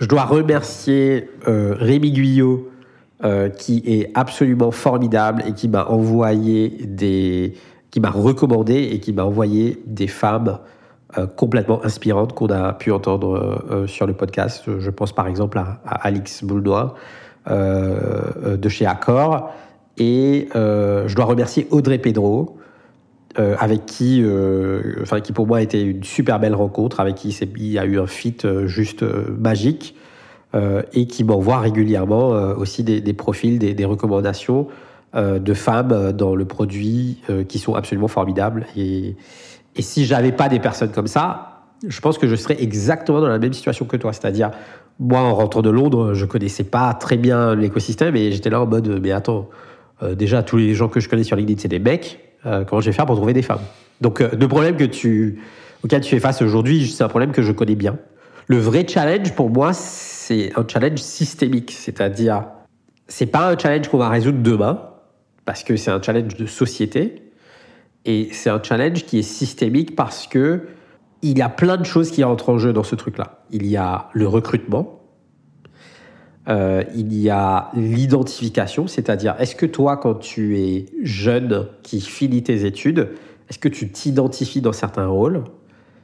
je 0.00 0.06
dois 0.06 0.24
remercier 0.24 1.30
euh, 1.46 1.76
Rémi 1.78 2.10
Guyot, 2.10 2.68
euh, 3.22 3.48
qui 3.48 3.80
est 3.86 4.10
absolument 4.14 4.72
formidable 4.72 5.44
et 5.46 5.52
qui 5.52 5.68
m'a 5.68 5.84
envoyé 5.86 6.70
des, 6.84 7.54
qui 7.92 8.00
m'a 8.00 8.10
recommandé 8.10 8.74
et 8.74 8.98
qui 8.98 9.12
m'a 9.12 9.24
envoyé 9.24 9.80
des 9.86 10.08
femmes 10.08 10.58
complètement 11.36 11.82
inspirantes 11.84 12.34
qu'on 12.34 12.48
a 12.48 12.72
pu 12.74 12.90
entendre 12.90 13.86
sur 13.86 14.06
le 14.06 14.12
podcast. 14.12 14.64
Je 14.66 14.90
pense 14.90 15.12
par 15.12 15.28
exemple 15.28 15.56
à, 15.56 15.80
à 15.86 16.08
Alix 16.08 16.42
Boulnois 16.44 16.94
de 17.48 18.68
chez 18.68 18.84
Accor. 18.84 19.50
Et 19.98 20.48
je 20.54 21.14
dois 21.14 21.24
remercier 21.24 21.66
Audrey 21.70 21.98
Pedro, 21.98 22.56
euh, 23.38 23.54
avec 23.58 23.84
qui, 23.84 24.22
euh, 24.24 24.94
enfin, 25.02 25.20
qui 25.20 25.32
pour 25.32 25.46
moi 25.46 25.60
était 25.60 25.82
une 25.82 26.04
super 26.04 26.40
belle 26.40 26.54
rencontre, 26.54 27.00
avec 27.00 27.16
qui 27.16 27.28
il 27.58 27.78
a 27.78 27.84
eu 27.84 28.00
un 28.00 28.06
fit 28.06 28.36
euh, 28.44 28.66
juste 28.66 29.04
magique, 29.38 29.94
et 30.94 31.06
qui 31.06 31.22
m'envoie 31.22 31.58
régulièrement 31.58 32.30
aussi 32.56 32.82
des, 32.82 33.12
profils, 33.12 33.58
des, 33.58 33.74
des 33.74 33.84
recommandations 33.84 34.68
de 35.14 35.52
femmes 35.52 36.12
dans 36.12 36.34
le 36.34 36.46
produit 36.46 37.20
qui 37.46 37.58
sont 37.58 37.74
absolument 37.74 38.08
formidables. 38.08 38.64
Et, 38.74 39.16
et 39.74 39.82
si 39.82 40.06
j'avais 40.06 40.32
pas 40.32 40.48
des 40.48 40.58
personnes 40.58 40.92
comme 40.92 41.08
ça, 41.08 41.60
je 41.86 42.00
pense 42.00 42.16
que 42.16 42.26
je 42.26 42.34
serais 42.36 42.56
exactement 42.58 43.20
dans 43.20 43.28
la 43.28 43.38
même 43.38 43.52
situation 43.52 43.84
que 43.84 43.98
toi. 43.98 44.14
C'est-à-dire, 44.14 44.50
moi, 44.98 45.20
en 45.20 45.34
rentrant 45.34 45.60
de 45.60 45.68
Londres, 45.68 46.14
je 46.14 46.24
connaissais 46.24 46.64
pas 46.64 46.94
très 46.94 47.18
bien 47.18 47.54
l'écosystème 47.54 48.16
et 48.16 48.32
j'étais 48.32 48.48
là 48.48 48.62
en 48.62 48.66
mode, 48.66 48.98
mais 49.02 49.12
attends, 49.12 49.50
déjà, 50.02 50.42
tous 50.42 50.56
les 50.56 50.74
gens 50.74 50.88
que 50.88 51.00
je 51.00 51.08
connais 51.08 51.24
sur 51.24 51.36
LinkedIn, 51.36 51.60
c'est 51.60 51.68
des 51.68 51.78
mecs. 51.78 52.20
Euh, 52.46 52.64
comment 52.64 52.80
je 52.80 52.86
vais 52.86 52.92
faire 52.92 53.06
pour 53.06 53.16
trouver 53.16 53.32
des 53.32 53.42
femmes? 53.42 53.62
Donc, 54.00 54.20
euh, 54.20 54.28
le 54.38 54.48
problème 54.48 54.76
que 54.76 54.84
tu, 54.84 55.40
auquel 55.82 56.00
tu 56.00 56.10
fais 56.10 56.20
face 56.20 56.42
aujourd'hui, 56.42 56.86
c'est 56.86 57.02
un 57.02 57.08
problème 57.08 57.32
que 57.32 57.42
je 57.42 57.52
connais 57.52 57.74
bien. 57.74 57.98
Le 58.46 58.58
vrai 58.58 58.86
challenge 58.86 59.34
pour 59.34 59.50
moi, 59.50 59.72
c'est 59.72 60.52
un 60.56 60.64
challenge 60.66 60.98
systémique, 60.98 61.72
c'est-à-dire, 61.72 62.44
c'est 63.08 63.26
pas 63.26 63.50
un 63.50 63.58
challenge 63.58 63.88
qu'on 63.88 63.98
va 63.98 64.08
résoudre 64.08 64.38
demain, 64.38 64.90
parce 65.44 65.64
que 65.64 65.76
c'est 65.76 65.90
un 65.90 66.00
challenge 66.00 66.36
de 66.36 66.46
société, 66.46 67.22
et 68.04 68.28
c'est 68.30 68.50
un 68.50 68.62
challenge 68.62 69.04
qui 69.04 69.18
est 69.18 69.22
systémique 69.22 69.96
parce 69.96 70.26
que 70.28 70.68
il 71.22 71.38
y 71.38 71.42
a 71.42 71.48
plein 71.48 71.76
de 71.76 71.84
choses 71.84 72.12
qui 72.12 72.22
entrent 72.22 72.50
en 72.50 72.58
jeu 72.58 72.72
dans 72.72 72.84
ce 72.84 72.94
truc-là. 72.94 73.40
Il 73.50 73.66
y 73.66 73.76
a 73.76 74.10
le 74.12 74.28
recrutement, 74.28 74.95
euh, 76.48 76.84
il 76.94 77.12
y 77.12 77.28
a 77.28 77.70
l'identification, 77.74 78.86
c'est-à-dire 78.86 79.34
est-ce 79.40 79.56
que 79.56 79.66
toi, 79.66 79.96
quand 79.96 80.14
tu 80.14 80.58
es 80.58 80.86
jeune 81.02 81.66
qui 81.82 82.00
finit 82.00 82.42
tes 82.42 82.64
études, 82.64 83.08
est-ce 83.48 83.58
que 83.58 83.68
tu 83.68 83.90
t'identifies 83.90 84.60
dans 84.60 84.72
certains 84.72 85.08
rôles? 85.08 85.42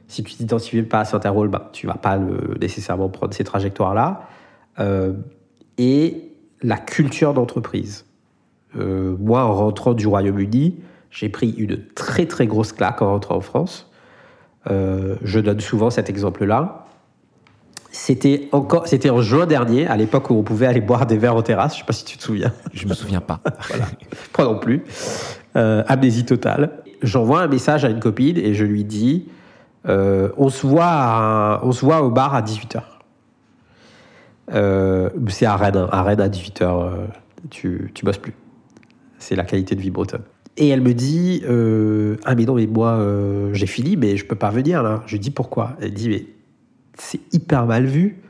Si 0.07 0.21
tu 0.23 0.35
t'identifies 0.35 0.83
pas 0.83 0.99
à 0.99 1.05
certains 1.05 1.29
rôles, 1.29 1.47
ben, 1.47 1.61
tu 1.71 1.87
vas 1.87 1.95
pas 1.95 2.17
le, 2.17 2.57
nécessairement 2.59 3.07
prendre 3.07 3.33
ces 3.33 3.45
trajectoires-là. 3.45 4.27
Euh, 4.79 5.13
et 5.77 6.31
la 6.61 6.77
culture 6.77 7.33
d'entreprise. 7.33 8.05
Euh, 8.77 9.15
moi, 9.19 9.43
en 9.45 9.53
rentrant 9.53 9.93
du 9.93 10.07
Royaume-Uni, 10.07 10.79
j'ai 11.09 11.29
pris 11.29 11.51
une 11.51 11.85
très 11.95 12.25
très 12.25 12.47
grosse 12.47 12.73
claque 12.73 13.01
en 13.01 13.11
rentrant 13.11 13.35
en 13.37 13.41
France. 13.41 13.89
je 14.67 15.39
donne 15.39 15.59
souvent 15.59 15.89
cet 15.89 16.09
exemple-là. 16.09 16.82
C'était 17.95 18.49
encore, 18.51 18.87
c'était 18.87 19.11
en 19.11 19.21
juin 19.21 19.45
dernier, 19.45 19.85
à 19.85 19.95
l'époque 19.95 20.31
où 20.31 20.33
on 20.33 20.41
pouvait 20.41 20.65
aller 20.65 20.81
boire 20.81 21.05
des 21.05 21.17
verres 21.17 21.35
en 21.35 21.43
terrasse. 21.43 21.75
Je 21.75 21.79
sais 21.79 21.85
pas 21.85 21.93
si 21.93 22.03
tu 22.03 22.17
te 22.17 22.23
souviens. 22.23 22.51
Je 22.73 22.87
me 22.87 22.95
souviens 22.95 23.21
pas. 23.21 23.39
voilà. 23.69 23.85
Pas 24.33 24.43
non 24.45 24.57
plus. 24.57 24.83
Euh, 25.55 25.83
amnésie 25.87 26.25
totale. 26.25 26.71
J'envoie 27.03 27.41
un 27.41 27.47
message 27.47 27.85
à 27.85 27.89
une 27.89 27.99
copine 27.99 28.37
et 28.37 28.55
je 28.55 28.65
lui 28.65 28.83
dis, 28.83 29.27
euh, 29.87 30.29
on 30.37 30.49
se 30.49 30.65
voit, 30.65 31.61
on 31.63 31.71
se 31.71 31.85
voit 31.85 32.01
au 32.01 32.09
bar 32.09 32.33
à 32.33 32.41
18 32.41 32.75
h 32.75 32.81
euh, 34.53 35.09
c'est 35.29 35.45
à 35.45 35.55
Rennes, 35.55 35.77
hein. 35.77 35.89
à 35.91 36.03
Rennes 36.03 36.19
à 36.19 36.29
18 36.29 36.61
h 36.61 36.63
euh, 36.63 37.07
tu, 37.49 37.91
tu 37.93 38.05
bosses 38.05 38.17
plus. 38.17 38.33
C'est 39.19 39.35
la 39.35 39.43
qualité 39.43 39.75
de 39.75 39.81
vie 39.81 39.91
bretonne. 39.91 40.23
Et 40.57 40.67
elle 40.69 40.81
me 40.81 40.93
dit, 40.93 41.43
euh, 41.47 42.17
ah 42.25 42.35
mais 42.35 42.45
non 42.45 42.55
mais 42.55 42.67
moi 42.67 42.99
j'ai 43.53 43.65
fini 43.65 43.97
mais 43.97 44.17
je 44.17 44.25
peux 44.25 44.35
pas 44.35 44.49
venir 44.49 44.83
là. 44.83 45.01
Je 45.05 45.13
lui 45.13 45.19
dis 45.19 45.31
pourquoi? 45.31 45.75
Elle 45.81 45.93
dit 45.93 46.09
mais 46.09 46.25
c'est 46.97 47.21
hyper 47.33 47.65
mal 47.65 47.85
vu 47.85 48.21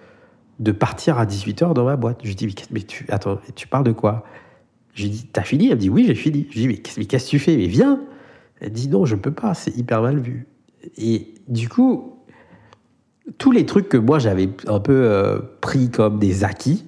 de 0.59 0.71
partir 0.71 1.17
à 1.17 1.25
18h 1.25 1.73
dans 1.73 1.85
ma 1.85 1.95
boîte. 1.95 2.19
Je 2.23 2.27
lui 2.29 2.35
dis, 2.35 2.55
mais, 2.71 2.81
tu, 2.81 3.05
attends, 3.09 3.39
tu 3.55 3.67
parles 3.67 3.83
de 3.83 3.91
quoi? 3.91 4.23
Je 4.93 5.03
lui 5.03 5.09
dis, 5.09 5.25
t'as 5.31 5.41
fini? 5.41 5.67
Elle 5.67 5.75
me 5.75 5.79
dit, 5.79 5.89
oui, 5.89 6.05
j'ai 6.05 6.15
fini. 6.15 6.47
Je 6.49 6.53
lui 6.55 6.61
dis, 6.61 6.67
mais, 6.67 7.05
qu'est-ce 7.05 7.25
que 7.25 7.29
tu 7.29 7.39
fais? 7.39 7.57
Mais 7.57 7.67
viens 7.67 7.99
Elle 8.61 8.71
dit, 8.71 8.87
non, 8.87 9.05
je 9.05 9.15
peux 9.15 9.31
pas, 9.31 9.53
c'est 9.53 9.75
hyper 9.75 10.01
mal 10.01 10.19
vu. 10.19 10.47
Et 10.97 11.33
du 11.47 11.69
coup, 11.69 12.13
tous 13.37 13.51
les 13.51 13.65
trucs 13.65 13.89
que 13.89 13.97
moi 13.97 14.19
j'avais 14.19 14.49
un 14.67 14.79
peu 14.79 14.93
euh, 14.93 15.39
pris 15.61 15.89
comme 15.89 16.19
des 16.19 16.43
acquis, 16.43 16.85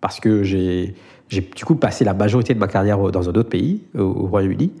parce 0.00 0.20
que 0.20 0.42
j'ai, 0.42 0.94
j'ai 1.28 1.40
du 1.40 1.64
coup 1.64 1.74
passé 1.74 2.04
la 2.04 2.14
majorité 2.14 2.54
de 2.54 2.58
ma 2.58 2.68
carrière 2.68 2.98
dans 3.10 3.28
un 3.28 3.32
autre 3.32 3.48
pays, 3.48 3.82
au, 3.96 4.12
Royaume-Uni, 4.26 4.72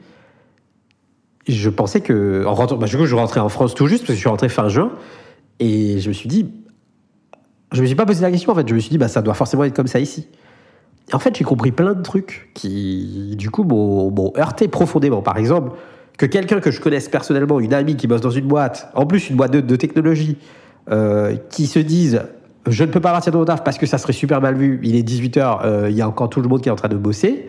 je 1.46 1.70
pensais 1.70 2.02
que, 2.02 2.44
en 2.46 2.54
rentrant, 2.54 2.76
bah, 2.76 2.86
du 2.86 2.96
coup, 2.96 3.06
je 3.06 3.14
rentrais 3.14 3.40
en 3.40 3.48
France 3.48 3.74
tout 3.74 3.86
juste, 3.86 4.02
parce 4.02 4.08
que 4.08 4.14
je 4.14 4.20
suis 4.20 4.28
rentré 4.28 4.48
fin 4.50 4.68
juin, 4.68 4.92
et 5.60 5.98
je 6.00 6.08
me 6.08 6.12
suis 6.12 6.28
dit, 6.28 6.50
je 7.72 7.80
me 7.82 7.86
suis 7.86 7.96
pas 7.96 8.06
posé 8.06 8.22
la 8.22 8.30
question 8.30 8.52
en 8.52 8.54
fait, 8.54 8.68
je 8.68 8.74
me 8.74 8.78
suis 8.78 8.90
dit, 8.90 8.98
bah, 8.98 9.08
ça 9.08 9.22
doit 9.22 9.34
forcément 9.34 9.64
être 9.64 9.76
comme 9.76 9.86
ça 9.86 10.00
ici. 10.00 10.28
Et 11.10 11.14
en 11.14 11.18
fait, 11.18 11.36
j'ai 11.36 11.44
compris 11.44 11.72
plein 11.72 11.94
de 11.94 12.02
trucs 12.02 12.50
qui, 12.54 13.34
du 13.36 13.50
coup, 13.50 13.64
m'ont 13.64 14.32
heurté 14.36 14.68
profondément. 14.68 15.22
Par 15.22 15.38
exemple, 15.38 15.72
que 16.18 16.26
quelqu'un 16.26 16.60
que 16.60 16.70
je 16.70 16.80
connaisse 16.80 17.08
personnellement, 17.08 17.60
une 17.60 17.72
amie 17.72 17.96
qui 17.96 18.06
bosse 18.06 18.20
dans 18.20 18.30
une 18.30 18.46
boîte, 18.46 18.90
en 18.94 19.06
plus 19.06 19.30
une 19.30 19.36
boîte 19.36 19.52
de, 19.52 19.76
technologie, 19.76 20.36
euh, 20.90 21.36
qui 21.50 21.66
se 21.66 21.78
dise 21.78 22.22
je 22.66 22.84
ne 22.84 22.90
peux 22.90 23.00
pas 23.00 23.12
partir 23.12 23.32
de 23.32 23.38
mon 23.38 23.44
taf 23.44 23.64
parce 23.64 23.78
que 23.78 23.86
ça 23.86 23.96
serait 23.98 24.12
super 24.12 24.40
mal 24.40 24.54
vu, 24.54 24.80
il 24.82 24.96
est 24.96 25.08
18h, 25.08 25.60
euh, 25.64 25.86
il 25.90 25.96
y 25.96 26.02
a 26.02 26.08
encore 26.08 26.28
tout 26.28 26.42
le 26.42 26.48
monde 26.48 26.60
qui 26.60 26.68
est 26.68 26.72
en 26.72 26.76
train 26.76 26.88
de 26.88 26.96
bosser. 26.96 27.48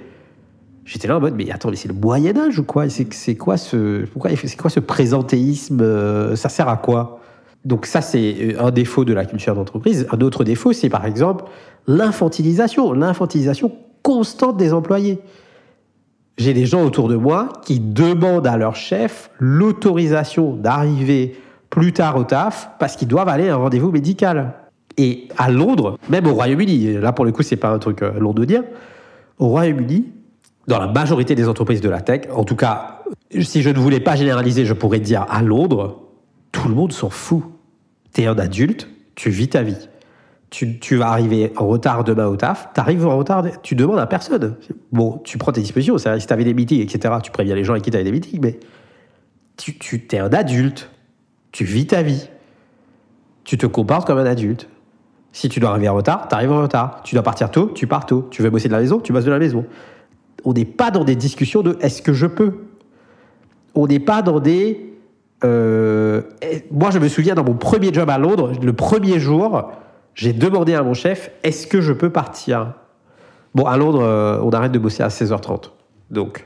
J'étais 0.85 1.07
là 1.07 1.17
en 1.17 1.19
mode, 1.19 1.35
mais 1.35 1.51
attends, 1.51 1.69
mais 1.69 1.75
c'est 1.75 1.87
le 1.87 1.93
Moyen-Âge 1.93 2.57
ou 2.57 2.63
quoi? 2.63 2.85
C'est 2.89 3.35
quoi 3.35 3.57
ce, 3.57 4.05
c'est 4.45 4.57
quoi 4.57 4.69
ce 4.69 4.79
présentéisme 4.79 5.81
euh, 5.81 6.35
Ça 6.35 6.49
sert 6.49 6.69
à 6.69 6.77
quoi? 6.77 7.18
Donc 7.65 7.85
ça, 7.85 8.01
c'est 8.01 8.35
euh, 8.39 8.63
un 8.63 8.71
défaut 8.71 9.05
de 9.05 9.13
la 9.13 9.25
culture 9.25 9.55
d'entreprise. 9.55 10.07
Un 10.11 10.21
autre 10.21 10.43
défaut, 10.43 10.73
c'est 10.73 10.89
par 10.89 11.05
exemple 11.05 11.45
l'infantilisation, 11.87 12.93
l'infantilisation 12.93 13.71
constante 14.01 14.57
des 14.57 14.73
employés. 14.73 15.19
J'ai 16.37 16.53
des 16.53 16.65
gens 16.65 16.85
autour 16.85 17.09
de 17.09 17.15
moi 17.15 17.49
qui 17.65 17.79
demandent 17.79 18.47
à 18.47 18.55
leur 18.55 18.75
chef 18.75 19.29
l'autorisation 19.39 20.53
d'arriver 20.53 21.35
plus 21.69 21.91
tard 21.91 22.15
au 22.15 22.23
taf 22.23 22.69
parce 22.79 22.95
qu'ils 22.95 23.09
doivent 23.09 23.27
aller 23.27 23.49
à 23.49 23.55
un 23.55 23.57
rendez-vous 23.57 23.91
médical. 23.91 24.53
Et 24.97 25.27
à 25.37 25.51
Londres, 25.51 25.97
même 26.09 26.27
au 26.27 26.33
Royaume-Uni, 26.33 26.93
là 26.93 27.11
pour 27.11 27.25
le 27.25 27.31
coup 27.31 27.43
c'est 27.43 27.55
pas 27.57 27.69
un 27.69 27.79
truc 27.79 28.01
euh, 28.01 28.17
londonien, 28.19 28.63
au 29.37 29.47
Royaume-Uni, 29.49 30.05
dans 30.67 30.79
la 30.79 30.87
majorité 30.87 31.35
des 31.35 31.47
entreprises 31.47 31.81
de 31.81 31.89
la 31.89 32.01
tech, 32.01 32.21
en 32.33 32.43
tout 32.43 32.55
cas, 32.55 33.01
si 33.39 33.61
je 33.61 33.69
ne 33.69 33.79
voulais 33.79 33.99
pas 33.99 34.15
généraliser, 34.15 34.65
je 34.65 34.73
pourrais 34.73 34.99
dire 34.99 35.25
à 35.29 35.41
Londres, 35.41 36.08
tout 36.51 36.67
le 36.67 36.75
monde 36.75 36.91
s'en 36.91 37.09
fout. 37.09 37.43
T'es 38.11 38.25
un 38.25 38.37
adulte, 38.37 38.87
tu 39.15 39.29
vis 39.29 39.49
ta 39.49 39.63
vie. 39.63 39.89
Tu, 40.49 40.79
tu, 40.79 40.95
vas 40.95 41.09
arriver 41.09 41.53
en 41.57 41.67
retard 41.67 42.03
demain 42.03 42.25
au 42.25 42.35
taf, 42.35 42.73
t'arrives 42.73 43.05
en 43.05 43.15
retard, 43.17 43.45
tu 43.61 43.75
demandes 43.75 43.99
à 43.99 44.07
personne. 44.07 44.55
Bon, 44.91 45.21
tu 45.23 45.37
prends 45.37 45.51
tes 45.51 45.61
dispositions, 45.61 45.97
si 45.99 46.25
t'avais 46.25 46.43
des 46.43 46.55
meetings, 46.55 46.81
etc., 46.81 47.13
tu 47.21 47.29
préviens 47.29 47.53
les 47.53 47.63
gens 47.63 47.73
avec 47.73 47.83
qui 47.83 47.91
t'avais 47.91 48.03
des 48.03 48.11
meetings, 48.11 48.39
mais 48.41 48.59
tu, 49.57 49.77
tu 49.77 50.07
t'es 50.07 50.17
un 50.17 50.33
adulte, 50.33 50.89
tu 51.51 51.65
vis 51.65 51.85
ta 51.85 52.01
vie, 52.01 52.29
tu 53.43 53.59
te 53.59 53.67
comportes 53.67 54.07
comme 54.07 54.17
un 54.17 54.25
adulte. 54.25 54.67
Si 55.31 55.49
tu 55.49 55.59
dois 55.59 55.69
arriver 55.69 55.89
en 55.89 55.95
retard, 55.95 56.27
t'arrives 56.27 56.51
en 56.51 56.61
retard. 56.61 57.01
Tu 57.03 57.15
dois 57.15 57.23
partir 57.23 57.51
tôt, 57.51 57.71
tu 57.73 57.87
pars 57.87 58.05
tôt. 58.05 58.27
Tu 58.31 58.41
veux 58.41 58.49
bosser 58.49 58.67
de 58.67 58.73
la 58.73 58.79
maison, 58.79 58.99
tu 58.99 59.13
bosses 59.13 59.25
de 59.25 59.31
la 59.31 59.39
maison. 59.39 59.65
On 60.45 60.53
n'est 60.53 60.65
pas 60.65 60.89
dans 60.91 61.03
des 61.03 61.15
discussions 61.15 61.61
de 61.61 61.77
est-ce 61.81 62.01
que 62.01 62.13
je 62.13 62.25
peux. 62.25 62.65
On 63.75 63.85
n'est 63.87 63.99
pas 63.99 64.21
dans 64.21 64.39
des 64.39 64.88
euh, 65.43 66.21
moi, 66.71 66.91
je 66.91 66.99
me 66.99 67.07
souviens 67.07 67.35
dans 67.35 67.43
mon 67.43 67.53
premier 67.53 67.93
job 67.93 68.09
à 68.09 68.17
Londres, 68.17 68.51
le 68.61 68.73
premier 68.73 69.19
jour, 69.19 69.71
j'ai 70.13 70.33
demandé 70.33 70.75
à 70.75 70.83
mon 70.83 70.93
chef, 70.93 71.31
est-ce 71.43 71.67
que 71.67 71.81
je 71.81 71.93
peux 71.93 72.09
partir? 72.09 72.73
Bon, 73.55 73.65
à 73.65 73.77
Londres, 73.77 74.03
euh, 74.03 74.39
on 74.43 74.49
arrête 74.51 74.71
de 74.71 74.79
bosser 74.79 75.03
à 75.03 75.07
16h30. 75.07 75.71
Donc, 76.11 76.45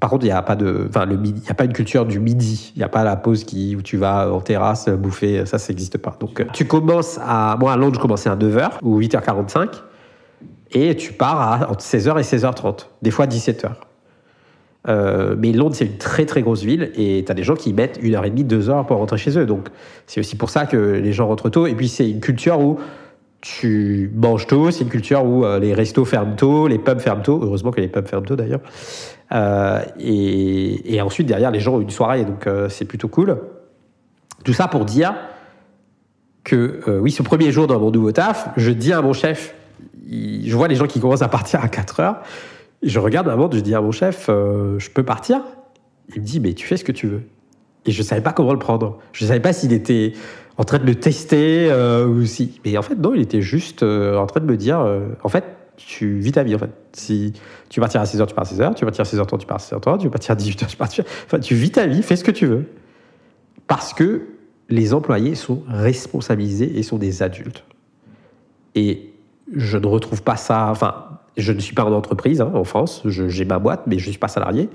par 0.00 0.08
contre, 0.08 0.24
il 0.24 0.28
n'y 0.28 0.32
a 0.32 0.40
pas 0.40 0.56
de, 0.56 0.86
enfin, 0.88 1.04
le 1.04 1.18
midi, 1.18 1.42
y 1.46 1.50
a 1.50 1.54
pas 1.54 1.64
une 1.64 1.74
culture 1.74 2.06
du 2.06 2.20
midi. 2.20 2.72
Il 2.74 2.78
n'y 2.78 2.84
a 2.84 2.88
pas 2.88 3.04
la 3.04 3.16
pause 3.16 3.44
où 3.44 3.82
tu 3.82 3.98
vas 3.98 4.32
en 4.32 4.40
terrasse 4.40 4.88
bouffer. 4.88 5.44
Ça, 5.44 5.58
ça 5.58 5.72
n'existe 5.72 5.98
pas. 5.98 6.16
Donc, 6.18 6.40
euh, 6.40 6.46
tu 6.54 6.66
commences 6.66 7.20
à, 7.22 7.56
moi, 7.60 7.72
à 7.72 7.76
Londres, 7.76 7.96
je 7.96 8.00
commençais 8.00 8.30
à 8.30 8.36
9h 8.36 8.78
ou 8.82 8.98
8h45 8.98 9.68
et 10.72 10.96
tu 10.96 11.12
pars 11.12 11.70
entre 11.70 11.84
16h 11.84 12.18
et 12.18 12.22
16h30. 12.22 12.86
Des 13.02 13.10
fois 13.10 13.26
17h. 13.26 13.72
Euh, 14.88 15.34
mais 15.38 15.52
Londres, 15.52 15.74
c'est 15.74 15.84
une 15.84 15.98
très 15.98 16.24
très 16.24 16.42
grosse 16.42 16.62
ville 16.62 16.90
et 16.94 17.22
tu 17.24 17.30
as 17.30 17.34
des 17.34 17.42
gens 17.42 17.54
qui 17.54 17.72
mettent 17.72 17.98
une 18.02 18.14
heure 18.14 18.24
et 18.24 18.30
demie, 18.30 18.44
deux 18.44 18.70
heures 18.70 18.86
pour 18.86 18.96
rentrer 18.96 19.18
chez 19.18 19.38
eux. 19.38 19.46
Donc, 19.46 19.68
c'est 20.06 20.20
aussi 20.20 20.36
pour 20.36 20.50
ça 20.50 20.66
que 20.66 20.76
les 20.76 21.12
gens 21.12 21.28
rentrent 21.28 21.50
tôt. 21.50 21.66
Et 21.66 21.74
puis, 21.74 21.88
c'est 21.88 22.08
une 22.08 22.20
culture 22.20 22.60
où 22.60 22.78
tu 23.42 24.10
manges 24.14 24.46
tôt, 24.46 24.70
c'est 24.70 24.84
une 24.84 24.90
culture 24.90 25.24
où 25.24 25.44
euh, 25.44 25.58
les 25.58 25.74
restos 25.74 26.04
ferment 26.04 26.34
tôt, 26.34 26.66
les 26.66 26.78
pubs 26.78 27.00
ferment 27.00 27.22
tôt. 27.22 27.40
Heureusement 27.42 27.70
que 27.70 27.80
les 27.80 27.88
pubs 27.88 28.06
ferment 28.06 28.26
tôt 28.26 28.36
d'ailleurs. 28.36 28.60
Euh, 29.32 29.80
et, 29.98 30.94
et, 30.94 31.00
ensuite, 31.02 31.26
derrière, 31.26 31.50
les 31.50 31.60
gens 31.60 31.74
ont 31.74 31.80
une 31.80 31.90
soirée, 31.90 32.24
donc 32.24 32.48
c'est 32.68 32.84
plutôt 32.84 33.08
cool. 33.08 33.36
Tout 34.44 34.54
ça 34.54 34.66
pour 34.66 34.84
dire 34.86 35.14
que, 36.42 36.98
oui, 37.00 37.10
ce 37.10 37.22
premier 37.22 37.52
jour 37.52 37.66
dans 37.66 37.78
mon 37.78 37.90
nouveau 37.90 38.12
taf, 38.12 38.48
je 38.56 38.70
dis 38.70 38.92
à 38.92 39.02
mon 39.02 39.12
chef, 39.12 39.54
je 40.10 40.56
vois 40.56 40.68
les 40.68 40.74
gens 40.74 40.86
qui 40.86 41.00
commencent 41.00 41.22
à 41.22 41.28
partir 41.28 41.62
à 41.62 41.68
4 41.68 42.00
heures. 42.00 42.22
Je 42.82 42.98
regarde 42.98 43.26
ma 43.26 43.36
montre, 43.36 43.56
je 43.56 43.60
dis 43.60 43.74
à 43.74 43.80
mon 43.80 43.92
chef, 43.92 44.26
euh, 44.28 44.78
je 44.78 44.90
peux 44.90 45.02
partir? 45.02 45.42
Il 46.14 46.22
me 46.22 46.26
dit, 46.26 46.40
mais 46.40 46.54
tu 46.54 46.66
fais 46.66 46.76
ce 46.76 46.84
que 46.84 46.92
tu 46.92 47.06
veux. 47.06 47.22
Et 47.86 47.92
je 47.92 48.02
savais 48.02 48.22
pas 48.22 48.32
comment 48.32 48.52
le 48.52 48.58
prendre. 48.58 48.98
Je 49.12 49.24
savais 49.24 49.40
pas 49.40 49.52
s'il 49.52 49.72
était 49.72 50.12
en 50.56 50.64
train 50.64 50.78
de 50.78 50.84
me 50.84 50.94
tester 50.94 51.70
euh, 51.70 52.06
ou 52.06 52.24
si. 52.24 52.60
Mais 52.64 52.76
en 52.76 52.82
fait, 52.82 52.96
non, 52.96 53.14
il 53.14 53.20
était 53.20 53.42
juste 53.42 53.82
euh, 53.82 54.16
en 54.16 54.26
train 54.26 54.40
de 54.40 54.46
me 54.46 54.56
dire, 54.56 54.84
en 55.22 55.28
fait, 55.28 55.44
tu 55.76 56.18
vis 56.18 56.32
ta 56.32 56.42
vie, 56.42 56.54
en 56.54 56.58
fait. 56.58 56.70
Si 56.92 57.32
tu 57.68 57.80
partir 57.80 58.00
à 58.00 58.04
16h, 58.04 58.26
tu 58.26 58.34
pars 58.34 58.44
à 58.46 58.52
16h, 58.52 58.74
tu 58.74 58.84
partir 58.84 59.02
à 59.02 59.08
16h30, 59.08 59.38
tu 59.38 59.46
pars 59.46 59.56
à 59.56 59.60
16h30, 59.60 59.98
tu 59.98 60.10
partir 60.10 60.32
à 60.32 60.36
18h, 60.36 60.66
tu 60.66 60.76
pars 60.76 60.88
à 60.88 60.90
18h. 60.90 61.04
Enfin, 61.26 61.38
tu 61.38 61.54
vis 61.54 61.70
ta 61.70 61.86
vie, 61.86 62.02
fais 62.02 62.16
ce 62.16 62.24
que 62.24 62.30
tu 62.30 62.46
veux. 62.46 62.66
Parce 63.66 63.94
que 63.94 64.26
les 64.68 64.94
employés 64.94 65.34
sont 65.34 65.62
responsabilisés 65.68 66.78
et 66.78 66.82
sont 66.82 66.98
des 66.98 67.22
adultes. 67.22 67.64
Et 68.74 69.12
je 69.54 69.78
ne 69.78 69.86
retrouve 69.86 70.22
pas 70.22 70.36
ça. 70.36 70.68
Enfin, 70.70 71.09
je 71.36 71.52
ne 71.52 71.60
suis 71.60 71.74
pas 71.74 71.84
en 71.84 71.92
entreprise 71.92 72.40
hein, 72.40 72.50
en 72.54 72.64
France, 72.64 73.02
j'ai 73.04 73.44
ma 73.44 73.58
boîte, 73.58 73.82
mais 73.86 73.98
je 73.98 74.06
ne 74.06 74.10
suis 74.10 74.18
pas 74.18 74.28
salarié. 74.28 74.68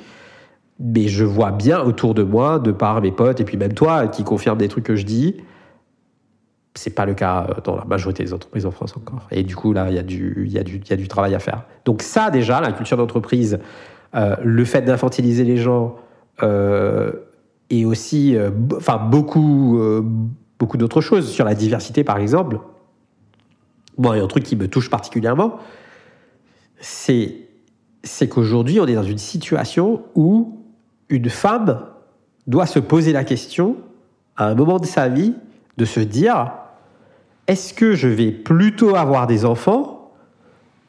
Mais 0.80 1.08
je 1.08 1.24
vois 1.24 1.52
bien 1.52 1.82
autour 1.82 2.14
de 2.14 2.24
moi, 2.24 2.60
de 2.60 2.72
par 2.72 3.02
mes 3.02 3.12
potes, 3.12 3.40
et 3.40 3.46
puis 3.46 3.58
même 3.58 3.74
toi, 3.74 4.08
qui 4.08 4.24
confirme 4.24 4.58
des 4.58 4.68
trucs 4.68 4.84
que 4.84 4.96
je 4.96 5.06
dis, 5.06 5.38
c'est 6.74 6.94
pas 6.94 7.06
le 7.06 7.14
cas 7.14 7.48
dans 7.64 7.78
la 7.78 7.86
majorité 7.86 8.24
des 8.24 8.34
entreprises 8.34 8.66
en 8.66 8.72
France 8.72 8.96
encore. 8.98 9.28
Et 9.32 9.44
du 9.44 9.56
coup, 9.56 9.72
là, 9.72 9.88
il 9.90 9.96
y, 9.96 10.00
a 10.00 10.04
du, 10.04 10.48
y, 10.48 10.52
y 10.52 10.94
a 10.94 10.96
du 10.98 11.08
travail 11.08 11.34
à 11.34 11.40
faire. 11.40 11.64
Donc 11.86 12.02
ça, 12.02 12.30
déjà, 12.30 12.60
la 12.60 12.74
culture 12.74 12.98
d'entreprise, 12.98 13.60
euh, 14.16 14.36
le 14.44 14.64
fait 14.66 14.82
d'infantiliser 14.82 15.44
les 15.44 15.58
gens, 15.58 15.96
euh, 16.44 17.12
et 17.70 17.86
aussi, 17.86 18.36
euh, 18.36 18.50
enfin, 18.76 18.98
beaucoup, 18.98 19.80
beaucoup 20.60 20.78
d'autres 20.78 21.02
choses. 21.02 21.30
Sur 21.30 21.46
la 21.46 21.56
diversité, 21.56 22.04
par 22.04 22.18
exemple, 22.18 22.60
moi, 23.98 24.16
il 24.16 24.20
y 24.20 24.22
a 24.22 24.26
un 24.26 24.28
truc 24.28 24.44
qui 24.44 24.56
me 24.56 24.68
touche 24.68 24.90
particulièrement, 24.90 25.58
c'est 26.86 28.28
qu'aujourd'hui, 28.30 28.80
on 28.80 28.86
est 28.86 28.96
dans 28.96 29.04
une 29.04 29.18
situation 29.18 30.04
où 30.14 30.60
une 31.10 31.30
femme 31.30 31.82
doit 32.48 32.68
se 32.68 32.80
poser 32.80 33.12
la 33.12 33.24
question, 33.24 33.78
à 34.38 34.48
un 34.48 34.56
moment 34.56 34.80
de 34.80 34.86
sa 34.86 35.08
vie, 35.08 35.34
de 35.78 35.86
se 35.86 36.00
dire 36.00 36.52
est-ce 37.48 37.74
que 37.74 37.94
je 37.94 38.08
vais 38.08 38.32
plutôt 38.32 38.96
avoir 38.96 39.28
des 39.28 39.46
enfants 39.46 40.12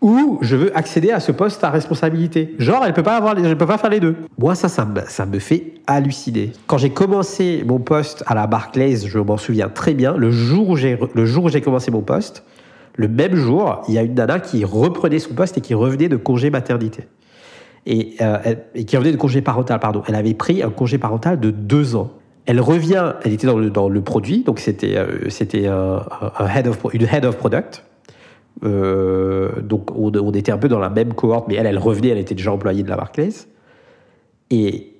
ou 0.03 0.38
je 0.42 0.57
veux 0.57 0.76
accéder 0.76 1.11
à 1.11 1.20
ce 1.20 1.32
poste 1.32 1.64
à 1.64 1.70
responsabilité? 1.70 2.55
Genre, 2.59 2.84
elle 2.84 2.92
peut 2.92 3.03
pas 3.03 3.16
avoir, 3.16 3.34
peut 3.34 3.66
pas 3.66 3.78
faire 3.78 3.90
les 3.90 4.01
deux. 4.01 4.16
Moi, 4.38 4.55
ça, 4.55 4.68
ça 4.68 4.84
me, 5.26 5.38
fait 5.38 5.74
halluciner. 5.86 6.53
Quand 6.66 6.78
j'ai 6.78 6.90
commencé 6.90 7.64
mon 7.66 7.78
poste 7.78 8.22
à 8.26 8.34
la 8.34 8.47
Barclays, 8.47 9.07
je 9.07 9.18
m'en 9.18 9.38
souviens 9.38 9.68
très 9.68 9.94
bien, 9.94 10.14
le 10.16 10.30
jour 10.30 10.68
où 10.68 10.76
j'ai 10.76 11.61
commencé 11.62 11.90
mon 11.90 12.03
poste, 12.03 12.44
le 12.97 13.09
même 13.09 13.34
jour, 13.34 13.82
il 13.88 13.94
y 13.94 13.99
a 13.99 14.03
une 14.03 14.14
nana 14.14 14.40
qui 14.40 14.64
reprenait 14.64 15.18
son 15.18 15.34
poste 15.34 15.59
et 15.59 15.61
qui 15.61 15.74
revenait 15.74 16.09
de 16.09 16.16
congé 16.16 16.51
maternité. 16.51 17.05
Et, 17.84 18.16
euh, 18.20 18.55
et 18.74 18.84
qui 18.84 18.97
revenait 18.97 19.12
de 19.12 19.18
congé 19.18 19.42
parental, 19.42 19.78
pardon. 19.78 20.03
Elle 20.09 20.14
avait 20.14 20.34
pris 20.34 20.62
un 20.62 20.70
congé 20.70 20.99
parental 20.99 21.38
de 21.38 21.51
deux 21.51 21.94
ans. 21.94 22.11
Elle 22.47 22.61
revient, 22.61 23.12
elle 23.22 23.32
était 23.32 23.47
dans 23.47 23.88
le, 23.88 24.01
produit, 24.01 24.42
donc 24.44 24.61
c'était 24.61 24.94
euh, 24.97 26.01
un 26.38 26.49
head 26.49 26.66
of, 26.68 26.78
une 26.92 27.03
head 27.03 27.24
of 27.24 27.36
product. 27.36 27.84
Euh, 28.64 29.61
donc 29.61 29.90
on, 29.94 30.11
on, 30.14 30.32
était 30.32 30.53
un 30.53 30.59
peu 30.59 30.68
dans 30.68 30.78
la 30.78 30.88
même 30.88 31.12
cohorte, 31.12 31.47
mais 31.49 31.57
elle, 31.57 31.66
elle 31.66 31.78
revenait, 31.78 32.09
elle 32.09 32.18
était 32.18 32.34
déjà 32.34 32.53
employée 32.53 32.82
de 32.82 32.88
la 32.88 32.97
Barclays. 32.97 33.32
Et 34.51 34.94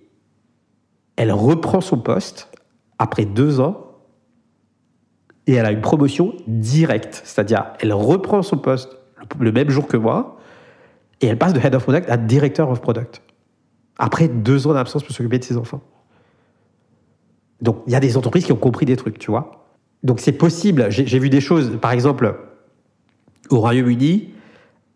elle 1.17 1.33
reprend 1.33 1.81
son 1.81 1.99
poste 1.99 2.51
après 2.99 3.25
deux 3.25 3.61
ans 3.61 3.86
et 5.47 5.55
elle 5.55 5.67
a 5.67 5.73
une 5.73 5.81
promotion 5.81 6.35
directe. 6.47 7.23
C'est-à-dire, 7.25 7.67
elle 7.81 7.93
reprend 7.93 8.43
son 8.43 8.59
poste 8.59 8.97
le 9.39 9.53
même 9.53 9.71
jour 9.71 9.87
que 9.87 9.97
moi 9.97 10.39
et 11.21 11.27
elle 11.27 11.39
passe 11.39 11.53
de 11.53 11.61
Head 11.61 11.75
of 11.75 11.83
Product 11.85 12.09
à 12.11 12.17
Director 12.17 12.69
of 12.69 12.81
Product. 12.81 13.23
Après 13.99 14.29
deux 14.29 14.67
ans 14.67 14.75
d'absence 14.75 15.03
pour 15.03 15.15
s'occuper 15.15 15.39
de 15.39 15.45
ses 15.45 15.57
enfants. 15.57 15.81
Donc, 17.63 17.83
il 17.87 17.93
y 17.93 17.97
a 17.97 18.01
des 18.01 18.17
entreprises 18.17 18.45
qui 18.45 18.53
ont 18.53 18.57
compris 18.57 18.85
des 18.85 18.97
trucs, 18.97 19.19
tu 19.19 19.31
vois. 19.31 19.67
Donc, 20.03 20.21
c'est 20.21 20.33
possible. 20.33 20.87
J'ai 20.91 21.19
vu 21.19 21.31
des 21.31 21.41
choses, 21.41 21.79
par 21.81 21.93
exemple, 21.93 22.39
au 23.49 23.61
Royaume-Uni, 23.61 24.35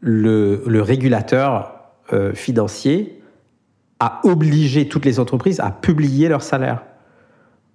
le, 0.00 0.80
régulateur 0.80 1.74
euh, 2.12 2.34
financier 2.34 3.22
a 3.98 4.20
obligé 4.24 4.88
toutes 4.88 5.04
les 5.04 5.20
entreprises 5.20 5.60
à 5.60 5.70
publier 5.70 6.28
leurs 6.28 6.42
salaires 6.42 6.82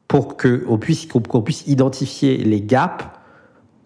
pour 0.08 0.38
qu'on 0.38 0.78
puisse, 0.78 1.08
qu'on 1.08 1.42
puisse 1.42 1.68
identifier 1.68 2.38
les 2.38 2.62
gaps 2.62 3.06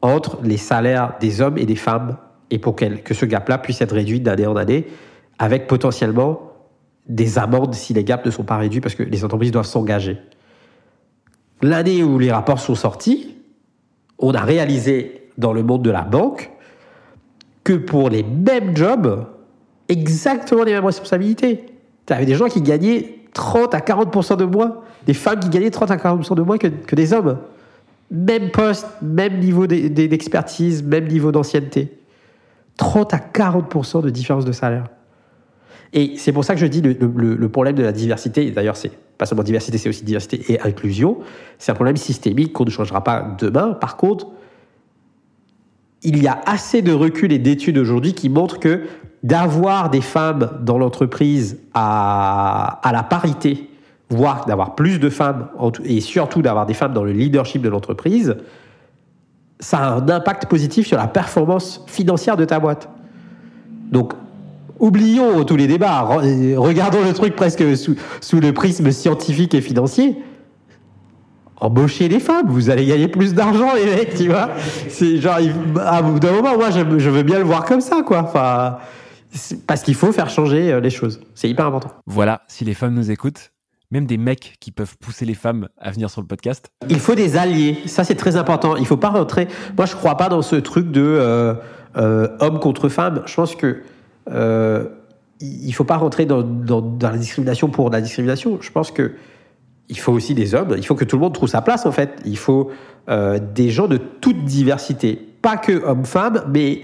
entre 0.01 0.39
les 0.43 0.57
salaires 0.57 1.13
des 1.19 1.41
hommes 1.41 1.57
et 1.57 1.65
des 1.65 1.75
femmes 1.75 2.17
et 2.51 2.59
pour 2.59 2.75
que 2.75 3.13
ce 3.13 3.25
gap-là 3.25 3.57
puisse 3.57 3.81
être 3.81 3.93
réduit 3.93 4.19
d'année 4.19 4.47
en 4.47 4.55
année 4.55 4.87
avec 5.37 5.67
potentiellement 5.67 6.53
des 7.07 7.37
amendes 7.37 7.73
si 7.73 7.93
les 7.93 8.03
gaps 8.03 8.25
ne 8.25 8.31
sont 8.31 8.43
pas 8.43 8.57
réduits 8.57 8.81
parce 8.81 8.95
que 8.95 9.03
les 9.03 9.23
entreprises 9.23 9.51
doivent 9.51 9.65
s'engager. 9.65 10.17
L'année 11.61 12.03
où 12.03 12.19
les 12.19 12.31
rapports 12.31 12.59
sont 12.59 12.75
sortis, 12.75 13.37
on 14.17 14.33
a 14.33 14.41
réalisé 14.41 15.29
dans 15.37 15.53
le 15.53 15.63
monde 15.63 15.81
de 15.81 15.91
la 15.91 16.03
banque 16.03 16.51
que 17.63 17.73
pour 17.73 18.09
les 18.09 18.23
mêmes 18.23 18.75
jobs, 18.75 19.27
exactement 19.87 20.63
les 20.63 20.73
mêmes 20.73 20.85
responsabilités. 20.85 21.65
Tu 22.05 22.13
avais 22.13 22.25
des 22.25 22.35
gens 22.35 22.47
qui 22.47 22.61
gagnaient 22.61 23.18
30 23.33 23.73
à 23.73 23.79
40% 23.79 24.37
de 24.37 24.45
moins, 24.45 24.77
des 25.05 25.13
femmes 25.13 25.39
qui 25.39 25.49
gagnaient 25.49 25.71
30 25.71 25.91
à 25.91 25.97
40% 25.97 26.35
de 26.35 26.41
moins 26.41 26.57
que, 26.57 26.67
que, 26.67 26.95
des 26.95 27.13
hommes. 27.13 27.37
Même 28.11 28.51
poste, 28.51 28.87
même 29.01 29.39
niveau 29.39 29.67
d'expertise, 29.67 30.83
même 30.83 31.07
niveau 31.07 31.31
d'ancienneté. 31.31 31.99
30 32.77 33.13
à 33.13 33.17
40% 33.17 34.01
de 34.01 34.09
différence 34.09 34.45
de 34.45 34.51
salaire. 34.51 34.85
Et 35.93 36.13
c'est 36.17 36.31
pour 36.31 36.45
ça 36.45 36.53
que 36.53 36.59
je 36.59 36.65
dis 36.65 36.81
le, 36.81 36.93
le, 36.93 37.35
le 37.35 37.49
problème 37.49 37.75
de 37.75 37.83
la 37.83 37.91
diversité, 37.91 38.51
d'ailleurs 38.51 38.77
c'est 38.77 38.91
pas 39.17 39.25
seulement 39.25 39.43
diversité, 39.43 39.77
c'est 39.77 39.89
aussi 39.89 40.03
diversité 40.03 40.41
et 40.47 40.61
inclusion, 40.61 41.17
c'est 41.57 41.71
un 41.71 41.75
problème 41.75 41.97
systémique 41.97 42.53
qu'on 42.53 42.63
ne 42.63 42.69
changera 42.69 43.03
pas 43.03 43.35
demain. 43.39 43.73
Par 43.73 43.97
contre, 43.97 44.27
il 46.03 46.21
y 46.21 46.27
a 46.27 46.39
assez 46.45 46.81
de 46.81 46.93
recul 46.93 47.33
et 47.33 47.39
d'études 47.39 47.77
aujourd'hui 47.77 48.13
qui 48.13 48.29
montrent 48.29 48.59
que 48.59 48.83
d'avoir 49.23 49.89
des 49.89 50.01
femmes 50.01 50.49
dans 50.61 50.77
l'entreprise 50.77 51.59
à, 51.73 52.79
la 52.91 53.03
parité, 53.03 53.69
voire 54.09 54.45
d'avoir 54.45 54.75
plus 54.75 54.99
de 54.99 55.09
femmes, 55.09 55.47
et 55.83 56.01
surtout 56.01 56.41
d'avoir 56.41 56.65
des 56.65 56.73
femmes 56.73 56.93
dans 56.93 57.03
le 57.03 57.11
leadership 57.11 57.61
de 57.61 57.69
l'entreprise, 57.69 58.37
ça 59.59 59.79
a 59.79 59.93
un 59.95 60.09
impact 60.09 60.45
positif 60.45 60.87
sur 60.87 60.97
la 60.97 61.07
performance 61.07 61.83
financière 61.87 62.37
de 62.37 62.45
ta 62.45 62.59
boîte. 62.59 62.87
Donc, 63.91 64.13
oublions 64.79 65.43
tous 65.43 65.57
les 65.57 65.67
débats, 65.67 66.01
regardons 66.01 67.03
le 67.03 67.13
truc 67.13 67.35
presque 67.35 67.63
sous, 67.75 68.39
le 68.39 68.53
prisme 68.53 68.91
scientifique 68.91 69.53
et 69.53 69.61
financier. 69.61 70.15
Embauchez 71.61 72.07
des 72.07 72.21
femmes, 72.21 72.47
vous 72.47 72.69
allez 72.69 72.85
gagner 72.85 73.09
plus 73.09 73.33
d'argent, 73.33 73.73
les 73.75 73.85
mecs, 73.85 74.15
tu 74.15 74.29
vois. 74.29 74.51
C'est 74.87 75.17
genre, 75.17 75.39
à 75.85 76.01
bout 76.01 76.17
d'un 76.17 76.31
moment, 76.31 76.55
moi, 76.55 76.69
je, 76.69 77.09
veux 77.09 77.23
bien 77.23 77.37
le 77.37 77.43
voir 77.43 77.65
comme 77.65 77.81
ça, 77.81 78.01
quoi. 78.01 78.79
Parce 79.67 79.83
qu'il 79.83 79.95
faut 79.95 80.11
faire 80.11 80.29
changer 80.29 80.71
euh, 80.71 80.79
les 80.79 80.89
choses. 80.89 81.21
C'est 81.35 81.49
hyper 81.49 81.65
important. 81.65 81.91
Voilà, 82.05 82.41
si 82.47 82.65
les 82.65 82.73
femmes 82.73 82.93
nous 82.93 83.11
écoutent, 83.11 83.51
même 83.91 84.05
des 84.05 84.17
mecs 84.17 84.55
qui 84.59 84.71
peuvent 84.71 84.97
pousser 84.97 85.25
les 85.25 85.33
femmes 85.33 85.67
à 85.77 85.91
venir 85.91 86.09
sur 86.09 86.21
le 86.21 86.27
podcast. 86.27 86.69
Il 86.89 86.99
faut 86.99 87.15
des 87.15 87.37
alliés. 87.37 87.77
Ça, 87.87 88.03
c'est 88.03 88.15
très 88.15 88.35
important. 88.35 88.75
Il 88.75 88.85
faut 88.85 88.97
pas 88.97 89.09
rentrer. 89.09 89.47
Moi, 89.77 89.85
je 89.85 89.95
crois 89.95 90.15
pas 90.15 90.29
dans 90.29 90.41
ce 90.41 90.55
truc 90.55 90.91
de 90.91 91.01
euh, 91.01 91.55
euh, 91.97 92.27
homme 92.39 92.59
contre 92.59 92.89
femme. 92.89 93.23
Je 93.25 93.33
pense 93.33 93.55
que 93.55 93.81
euh, 94.29 94.85
il 95.41 95.71
faut 95.73 95.85
pas 95.85 95.97
rentrer 95.97 96.25
dans, 96.25 96.43
dans, 96.43 96.81
dans, 96.81 97.09
la 97.09 97.17
discrimination 97.17 97.69
pour 97.69 97.89
la 97.89 98.01
discrimination. 98.01 98.59
Je 98.61 98.71
pense 98.71 98.91
que 98.91 99.13
il 99.89 99.97
faut 99.97 100.13
aussi 100.13 100.35
des 100.35 100.53
hommes. 100.53 100.75
Il 100.77 100.85
faut 100.85 100.95
que 100.95 101.05
tout 101.05 101.15
le 101.15 101.21
monde 101.21 101.33
trouve 101.33 101.49
sa 101.49 101.61
place, 101.61 101.85
en 101.87 101.91
fait. 101.91 102.21
Il 102.25 102.37
faut 102.37 102.69
euh, 103.09 103.39
des 103.39 103.71
gens 103.71 103.87
de 103.87 103.97
toute 103.97 104.45
diversité. 104.45 105.15
Pas 105.41 105.57
que 105.57 105.83
hommes-femmes, 105.83 106.43
mais 106.53 106.83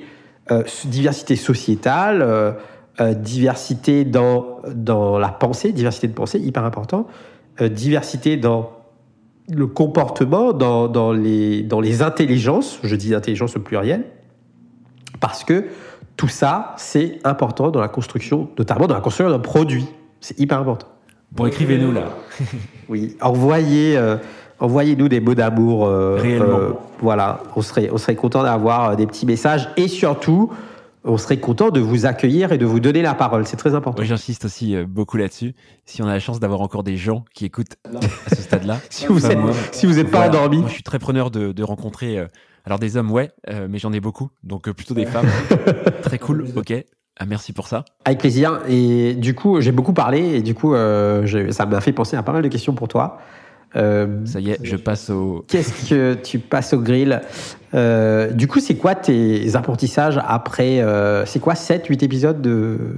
diversité 0.86 1.36
sociétale, 1.36 2.22
euh, 2.22 3.14
diversité 3.14 4.06
dans, 4.06 4.60
dans 4.74 5.18
la 5.18 5.30
pensée, 5.30 5.72
diversité 5.72 6.08
de 6.08 6.14
pensée, 6.14 6.40
hyper 6.40 6.64
important. 6.64 7.08
diversité 7.60 8.38
dans 8.38 8.72
le 9.50 9.68
comportement, 9.68 10.54
dans, 10.54 10.88
dans, 10.88 11.12
les, 11.12 11.64
dans 11.64 11.80
les 11.80 12.02
intelligences. 12.02 12.80
Je 12.84 12.96
dis 12.96 13.14
intelligence 13.14 13.56
au 13.56 13.60
pluriel. 13.60 14.06
Parce 15.20 15.44
que 15.44 15.66
tout 16.18 16.28
ça, 16.28 16.74
c'est 16.78 17.20
important 17.24 17.72
dans 17.72 17.82
la 17.82 17.88
construction, 17.88 18.50
notamment 18.58 18.88
dans 18.88 18.96
la 18.96 19.02
construction 19.02 19.30
d'un 19.30 19.40
produit. 19.40 19.86
C'est 20.20 20.40
hyper 20.40 20.60
important. 20.60 20.88
Bon, 21.32 21.46
écrivez-nous 21.46 21.92
là. 21.92 22.10
oui, 22.90 23.18
envoyez, 23.22 23.98
euh, 23.98 24.18
envoyez-nous 24.60 25.10
des 25.10 25.20
mots 25.20 25.36
d'amour. 25.36 25.86
Euh, 25.86 26.18
Réellement. 26.20 26.60
Euh, 26.60 26.70
voilà, 27.00 27.42
on 27.56 27.62
serait, 27.62 27.90
on 27.92 27.98
serait 27.98 28.16
content 28.16 28.44
d'avoir 28.44 28.96
des 28.96 29.06
petits 29.06 29.26
messages 29.26 29.70
et 29.78 29.88
surtout, 29.88 30.52
on 31.04 31.18
serait 31.18 31.38
content 31.38 31.70
de 31.70 31.80
vous 31.80 32.06
accueillir 32.06 32.52
et 32.52 32.58
de 32.58 32.66
vous 32.66 32.80
donner 32.80 33.02
la 33.02 33.14
parole. 33.14 33.46
C'est 33.46 33.58
très 33.58 33.76
important. 33.76 34.02
Oui, 34.02 34.08
j'insiste 34.08 34.46
aussi 34.46 34.76
beaucoup 34.86 35.18
là-dessus. 35.18 35.54
Si 35.86 36.02
on 36.02 36.08
a 36.08 36.14
la 36.14 36.20
chance 36.20 36.40
d'avoir 36.40 36.62
encore 36.62 36.84
des 36.84 36.98
gens 36.98 37.26
qui 37.34 37.46
écoutent 37.46 37.76
à 37.86 38.36
ce 38.36 38.42
stade-là. 38.42 38.80
si 38.90 39.08
vous 39.08 39.20
n'êtes 39.20 39.38
si 39.72 39.86
vous 39.86 40.00
êtes 40.00 40.10
pas 40.10 40.28
endormi. 40.28 40.60
Moi, 40.60 40.68
je 40.70 40.74
suis 40.74 40.84
très 40.84 41.00
preneur 41.00 41.32
de, 41.32 41.52
de 41.52 41.64
rencontrer. 41.64 42.26
alors 42.66 42.80
des 42.80 42.98
hommes, 42.98 43.12
ouais, 43.12 43.32
mais 43.70 43.78
j'en 43.78 43.94
ai 43.94 44.00
beaucoup, 44.00 44.30
donc 44.44 44.72
plutôt 44.72 44.94
des 44.94 45.06
femmes. 45.06 45.28
très 46.02 46.18
cool, 46.18 46.48
ok. 46.56 46.74
Ah, 47.18 47.26
merci 47.26 47.54
pour 47.54 47.68
ça. 47.68 47.86
Avec 48.04 48.20
plaisir. 48.20 48.60
Et 48.68 49.14
du 49.14 49.36
coup, 49.36 49.62
j'ai 49.62 49.72
beaucoup 49.72 49.94
parlé 49.94 50.20
et 50.36 50.42
du 50.42 50.54
coup, 50.54 50.74
euh, 50.74 51.26
ça 51.52 51.66
m'a 51.66 51.80
fait 51.80 51.94
penser 51.94 52.18
à 52.18 52.24
pas 52.24 52.34
mal 52.34 52.42
de 52.42 52.50
questions 52.50 52.74
pour 52.74 52.88
toi. 52.90 53.20
Euh, 53.76 54.26
ça 54.26 54.40
y 54.40 54.52
est, 54.52 54.60
je 54.64 54.76
passe 54.76 55.10
au. 55.10 55.46
Qu'est-ce 55.48 55.90
que 55.90 56.14
tu 56.16 56.40
passes 56.40 56.74
au 56.74 56.80
grill? 56.80 57.22
Euh, 57.74 58.32
Du 58.32 58.48
coup, 58.48 58.60
c'est 58.60 58.76
quoi 58.76 58.96
tes 58.96 59.56
apprentissages 59.56 60.20
après 60.26 60.84
C'est 61.26 61.40
quoi 61.40 61.56
7, 61.56 61.86
8 61.88 62.04
épisodes 62.04 62.42
de. 62.42 62.98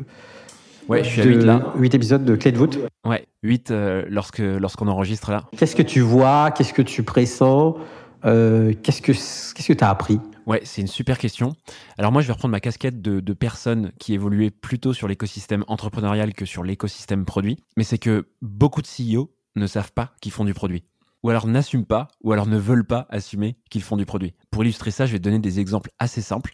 Ouais, 0.88 1.03
je 1.03 1.09
suis 1.09 1.21
à 1.21 1.25
8 1.25 1.43
là. 1.43 1.73
8 1.78 1.95
épisodes 1.95 2.23
de 2.23 2.36
Clé 2.36 2.51
de 2.51 2.57
voûte? 2.57 2.80
Ouais, 3.05 3.25
8 3.43 3.73
lorsque, 4.09 4.39
lorsqu'on 4.39 4.88
enregistre 4.88 5.32
là. 5.32 5.43
Qu'est-ce 5.57 5.75
que 5.75 5.82
tu 5.84 5.99
vois? 5.99 6.51
Qu'est-ce 6.51 6.73
que 6.73 6.82
tu 6.82 7.03
pressens? 7.03 7.75
Qu'est-ce 8.23 9.01
que 9.01 9.11
qu'est-ce 9.11 9.67
que 9.67 9.73
tu 9.73 9.84
as 9.84 9.89
appris? 9.89 10.19
Ouais, 10.45 10.61
c'est 10.63 10.80
une 10.80 10.88
super 10.88 11.17
question. 11.17 11.51
Alors 11.97 12.13
moi, 12.13 12.21
je 12.21 12.28
vais 12.28 12.34
reprendre 12.34 12.53
ma 12.53 12.61
casquette 12.61 13.01
de, 13.01 13.19
de 13.19 13.34
personnes 13.34 13.91
qui 13.99 14.13
évoluaient 14.13 14.49
plutôt 14.49 14.93
sur 14.93 15.09
l'écosystème 15.09 15.65
entrepreneurial 15.67 16.34
que 16.34 16.45
sur 16.45 16.63
l'écosystème 16.63 17.25
produit. 17.25 17.57
Mais 17.75 17.84
c'est 17.84 17.97
que 17.97 18.28
beaucoup 18.41 18.82
de 18.82 18.88
CEO 18.88 19.30
ne 19.58 19.68
savent 19.68 19.91
pas 19.93 20.14
qu'ils 20.22 20.32
font 20.32 20.45
du 20.45 20.53
produit. 20.53 20.84
Ou 21.24 21.30
alors 21.30 21.47
n'assument 21.47 21.86
pas, 21.86 22.08
ou 22.22 22.32
alors 22.32 22.47
ne 22.47 22.58
veulent 22.58 22.86
pas 22.86 23.08
assumer 23.10 23.58
qu'ils 23.70 23.82
font 23.82 23.97
du 23.97 24.05
produit. 24.05 24.34
Pour 24.51 24.64
illustrer 24.64 24.91
ça, 24.91 25.05
je 25.05 25.12
vais 25.12 25.20
donner 25.20 25.39
des 25.39 25.60
exemples 25.60 25.91
assez 25.99 26.22
simples. 26.22 26.53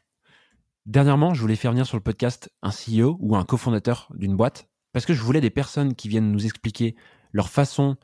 Dernièrement, 0.86 1.34
je 1.34 1.42
voulais 1.42 1.56
faire 1.56 1.72
venir 1.72 1.86
sur 1.86 1.98
le 1.98 2.04
podcast 2.04 2.50
un 2.62 2.72
CEO 2.72 3.18
ou 3.20 3.36
un 3.36 3.46
cofondateur 3.46 4.10
d'une 4.16 4.36
boîte 4.36 4.70
parce 4.92 5.06
que 5.06 5.14
je 5.14 5.22
voulais 5.22 5.42
des 5.42 5.50
personnes 5.50 5.96
qui 5.96 6.08
viennent 6.08 6.32
nous 6.32 6.46
expliquer 6.46 6.96
leur 7.32 7.50
façon 7.50 7.98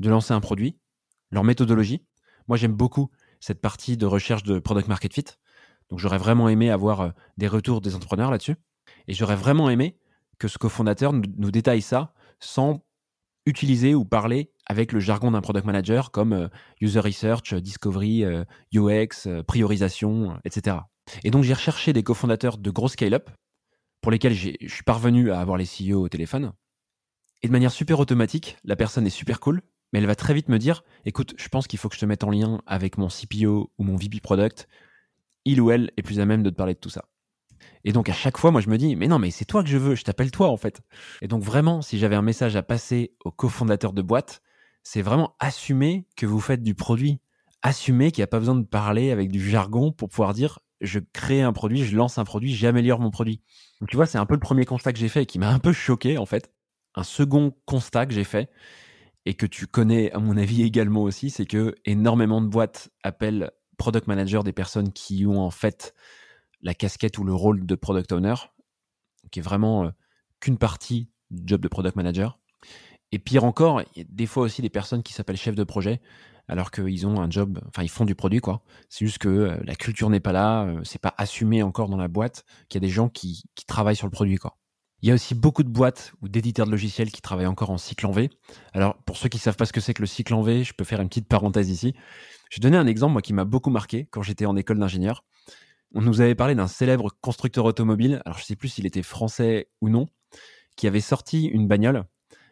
de 0.00 0.10
lancer 0.10 0.32
un 0.32 0.40
produit, 0.40 0.78
leur 1.30 1.44
méthodologie. 1.44 2.04
Moi, 2.48 2.56
j'aime 2.56 2.74
beaucoup 2.74 3.10
cette 3.40 3.60
partie 3.60 3.96
de 3.96 4.06
recherche 4.06 4.42
de 4.42 4.58
product 4.58 4.88
market 4.88 5.12
fit. 5.12 5.24
Donc 5.90 5.98
j'aurais 5.98 6.18
vraiment 6.18 6.48
aimé 6.48 6.70
avoir 6.70 7.00
euh, 7.00 7.10
des 7.36 7.48
retours 7.48 7.80
des 7.80 7.94
entrepreneurs 7.94 8.30
là-dessus. 8.30 8.56
Et 9.06 9.14
j'aurais 9.14 9.36
vraiment 9.36 9.70
aimé 9.70 9.98
que 10.38 10.48
ce 10.48 10.58
cofondateur 10.58 11.12
nous 11.12 11.50
détaille 11.50 11.82
ça 11.82 12.14
sans 12.40 12.84
utiliser 13.46 13.94
ou 13.94 14.04
parler 14.04 14.50
avec 14.66 14.92
le 14.92 15.00
jargon 15.00 15.30
d'un 15.32 15.40
product 15.40 15.66
manager 15.66 16.10
comme 16.10 16.32
euh, 16.32 16.48
user 16.80 17.00
research, 17.00 17.54
discovery, 17.54 18.24
euh, 18.24 18.44
UX, 18.74 19.28
priorisation, 19.46 20.38
etc. 20.44 20.78
Et 21.22 21.30
donc 21.30 21.44
j'ai 21.44 21.54
recherché 21.54 21.92
des 21.92 22.02
cofondateurs 22.02 22.58
de 22.58 22.70
gros 22.70 22.88
scale-up 22.88 23.30
pour 24.00 24.12
lesquels 24.12 24.34
je 24.34 24.50
suis 24.66 24.82
parvenu 24.84 25.30
à 25.30 25.40
avoir 25.40 25.56
les 25.56 25.64
CEO 25.66 26.02
au 26.02 26.08
téléphone. 26.08 26.52
Et 27.42 27.46
de 27.46 27.52
manière 27.52 27.72
super 27.72 28.00
automatique, 28.00 28.56
la 28.64 28.76
personne 28.76 29.06
est 29.06 29.10
super 29.10 29.40
cool, 29.40 29.62
mais 29.92 29.98
elle 29.98 30.06
va 30.06 30.14
très 30.14 30.34
vite 30.34 30.48
me 30.48 30.58
dire 30.58 30.82
écoute, 31.04 31.34
je 31.36 31.48
pense 31.48 31.66
qu'il 31.66 31.78
faut 31.78 31.88
que 31.88 31.94
je 31.94 32.00
te 32.00 32.06
mette 32.06 32.24
en 32.24 32.30
lien 32.30 32.60
avec 32.66 32.98
mon 32.98 33.08
CPO 33.08 33.70
ou 33.76 33.84
mon 33.84 33.96
VP 33.96 34.20
product. 34.20 34.66
Il 35.44 35.60
ou 35.60 35.70
elle 35.70 35.90
est 35.96 36.02
plus 36.02 36.20
à 36.20 36.26
même 36.26 36.42
de 36.42 36.50
te 36.50 36.54
parler 36.54 36.74
de 36.74 36.78
tout 36.78 36.88
ça. 36.88 37.04
Et 37.84 37.92
donc 37.92 38.08
à 38.08 38.12
chaque 38.12 38.38
fois, 38.38 38.50
moi 38.50 38.60
je 38.60 38.68
me 38.68 38.78
dis 38.78 38.96
mais 38.96 39.08
non, 39.08 39.18
mais 39.18 39.30
c'est 39.30 39.44
toi 39.44 39.62
que 39.62 39.68
je 39.68 39.78
veux, 39.78 39.94
je 39.94 40.04
t'appelle 40.04 40.30
toi 40.30 40.48
en 40.48 40.56
fait. 40.56 40.80
Et 41.22 41.28
donc 41.28 41.42
vraiment, 41.42 41.82
si 41.82 41.98
j'avais 41.98 42.16
un 42.16 42.22
message 42.22 42.56
à 42.56 42.62
passer 42.62 43.14
aux 43.24 43.30
cofondateurs 43.30 43.92
de 43.92 44.02
boîte, 44.02 44.42
c'est 44.82 45.02
vraiment 45.02 45.34
assumer 45.38 46.06
que 46.16 46.26
vous 46.26 46.40
faites 46.40 46.62
du 46.62 46.74
produit. 46.74 47.20
Assumer 47.62 48.10
qu'il 48.10 48.20
n'y 48.20 48.24
a 48.24 48.28
pas 48.28 48.38
besoin 48.38 48.56
de 48.56 48.66
parler 48.66 49.10
avec 49.10 49.30
du 49.30 49.48
jargon 49.48 49.92
pour 49.92 50.08
pouvoir 50.08 50.34
dire 50.34 50.60
je 50.80 50.98
crée 51.12 51.40
un 51.40 51.52
produit, 51.52 51.84
je 51.84 51.96
lance 51.96 52.18
un 52.18 52.24
produit, 52.24 52.54
j'améliore 52.54 53.00
mon 53.00 53.10
produit. 53.10 53.40
Donc 53.80 53.88
tu 53.88 53.96
vois, 53.96 54.06
c'est 54.06 54.18
un 54.18 54.26
peu 54.26 54.34
le 54.34 54.40
premier 54.40 54.64
constat 54.64 54.92
que 54.92 54.98
j'ai 54.98 55.08
fait 55.08 55.22
et 55.22 55.26
qui 55.26 55.38
m'a 55.38 55.50
un 55.50 55.58
peu 55.58 55.72
choqué 55.72 56.18
en 56.18 56.26
fait. 56.26 56.52
Un 56.94 57.04
second 57.04 57.56
constat 57.64 58.06
que 58.06 58.14
j'ai 58.14 58.24
fait, 58.24 58.50
et 59.26 59.34
que 59.34 59.46
tu 59.46 59.66
connais 59.66 60.12
à 60.12 60.18
mon 60.18 60.36
avis 60.36 60.62
également 60.62 61.02
aussi, 61.02 61.30
c'est 61.30 61.46
que 61.46 61.74
énormément 61.84 62.40
de 62.40 62.46
boîtes 62.46 62.90
appellent 63.02 63.50
product 63.78 64.06
manager 64.06 64.44
des 64.44 64.52
personnes 64.52 64.92
qui 64.92 65.26
ont 65.26 65.40
en 65.40 65.50
fait 65.50 65.94
la 66.64 66.74
casquette 66.74 67.18
ou 67.18 67.24
le 67.24 67.34
rôle 67.34 67.64
de 67.64 67.74
product 67.76 68.10
owner, 68.10 68.34
qui 69.30 69.38
est 69.38 69.42
vraiment 69.42 69.84
euh, 69.84 69.90
qu'une 70.40 70.58
partie 70.58 71.10
du 71.30 71.42
job 71.46 71.60
de 71.60 71.68
product 71.68 71.94
manager. 71.94 72.40
Et 73.12 73.18
pire 73.18 73.44
encore, 73.44 73.82
il 73.94 73.98
y 73.98 74.00
a 74.00 74.08
des 74.08 74.26
fois 74.26 74.42
aussi 74.42 74.62
des 74.62 74.70
personnes 74.70 75.02
qui 75.02 75.12
s'appellent 75.12 75.36
chef 75.36 75.54
de 75.54 75.62
projet, 75.62 76.00
alors 76.48 76.70
qu'ils 76.70 77.06
ont 77.06 77.20
un 77.20 77.30
job, 77.30 77.60
enfin 77.68 77.82
ils 77.82 77.90
font 77.90 78.04
du 78.04 78.14
produit 78.14 78.40
quoi. 78.40 78.62
C'est 78.88 79.04
juste 79.04 79.18
que 79.18 79.28
euh, 79.28 79.56
la 79.64 79.76
culture 79.76 80.10
n'est 80.10 80.20
pas 80.20 80.32
là, 80.32 80.64
euh, 80.64 80.80
c'est 80.84 81.00
pas 81.00 81.14
assumé 81.16 81.62
encore 81.62 81.88
dans 81.88 81.96
la 81.96 82.08
boîte, 82.08 82.44
qu'il 82.68 82.82
y 82.82 82.84
a 82.84 82.86
des 82.86 82.92
gens 82.92 83.08
qui, 83.08 83.44
travaillent 83.66 83.96
sur 83.96 84.06
le 84.06 84.10
produit 84.10 84.36
quoi. 84.36 84.58
Il 85.02 85.08
y 85.08 85.10
a 85.10 85.14
aussi 85.14 85.34
beaucoup 85.34 85.62
de 85.62 85.68
boîtes 85.68 86.14
ou 86.22 86.28
d'éditeurs 86.28 86.64
de 86.64 86.70
logiciels 86.70 87.12
qui 87.12 87.20
travaillent 87.20 87.46
encore 87.46 87.68
en 87.68 87.76
cycle 87.76 88.06
en 88.06 88.10
V. 88.10 88.30
Alors, 88.72 88.96
pour 89.04 89.18
ceux 89.18 89.28
qui 89.28 89.38
savent 89.38 89.56
pas 89.56 89.66
ce 89.66 89.72
que 89.74 89.80
c'est 89.80 89.92
que 89.92 90.00
le 90.00 90.06
cycle 90.06 90.32
en 90.32 90.40
V, 90.40 90.64
je 90.64 90.72
peux 90.72 90.84
faire 90.84 90.98
une 91.02 91.08
petite 91.08 91.28
parenthèse 91.28 91.68
ici. 91.68 91.94
Je 92.48 92.56
vais 92.56 92.62
donner 92.62 92.78
un 92.78 92.86
exemple, 92.86 93.20
qui 93.20 93.34
m'a 93.34 93.44
beaucoup 93.44 93.68
marqué 93.68 94.06
quand 94.10 94.22
j'étais 94.22 94.46
en 94.46 94.56
école 94.56 94.78
d'ingénieur. 94.78 95.22
On 95.94 96.02
nous 96.02 96.20
avait 96.20 96.34
parlé 96.34 96.56
d'un 96.56 96.66
célèbre 96.66 97.10
constructeur 97.20 97.64
automobile, 97.64 98.20
alors 98.26 98.36
je 98.36 98.42
ne 98.42 98.46
sais 98.46 98.56
plus 98.56 98.68
s'il 98.68 98.84
était 98.84 99.04
français 99.04 99.68
ou 99.80 99.88
non, 99.88 100.06
qui 100.76 100.88
avait 100.88 101.00
sorti 101.00 101.46
une 101.46 101.68
bagnole. 101.68 102.04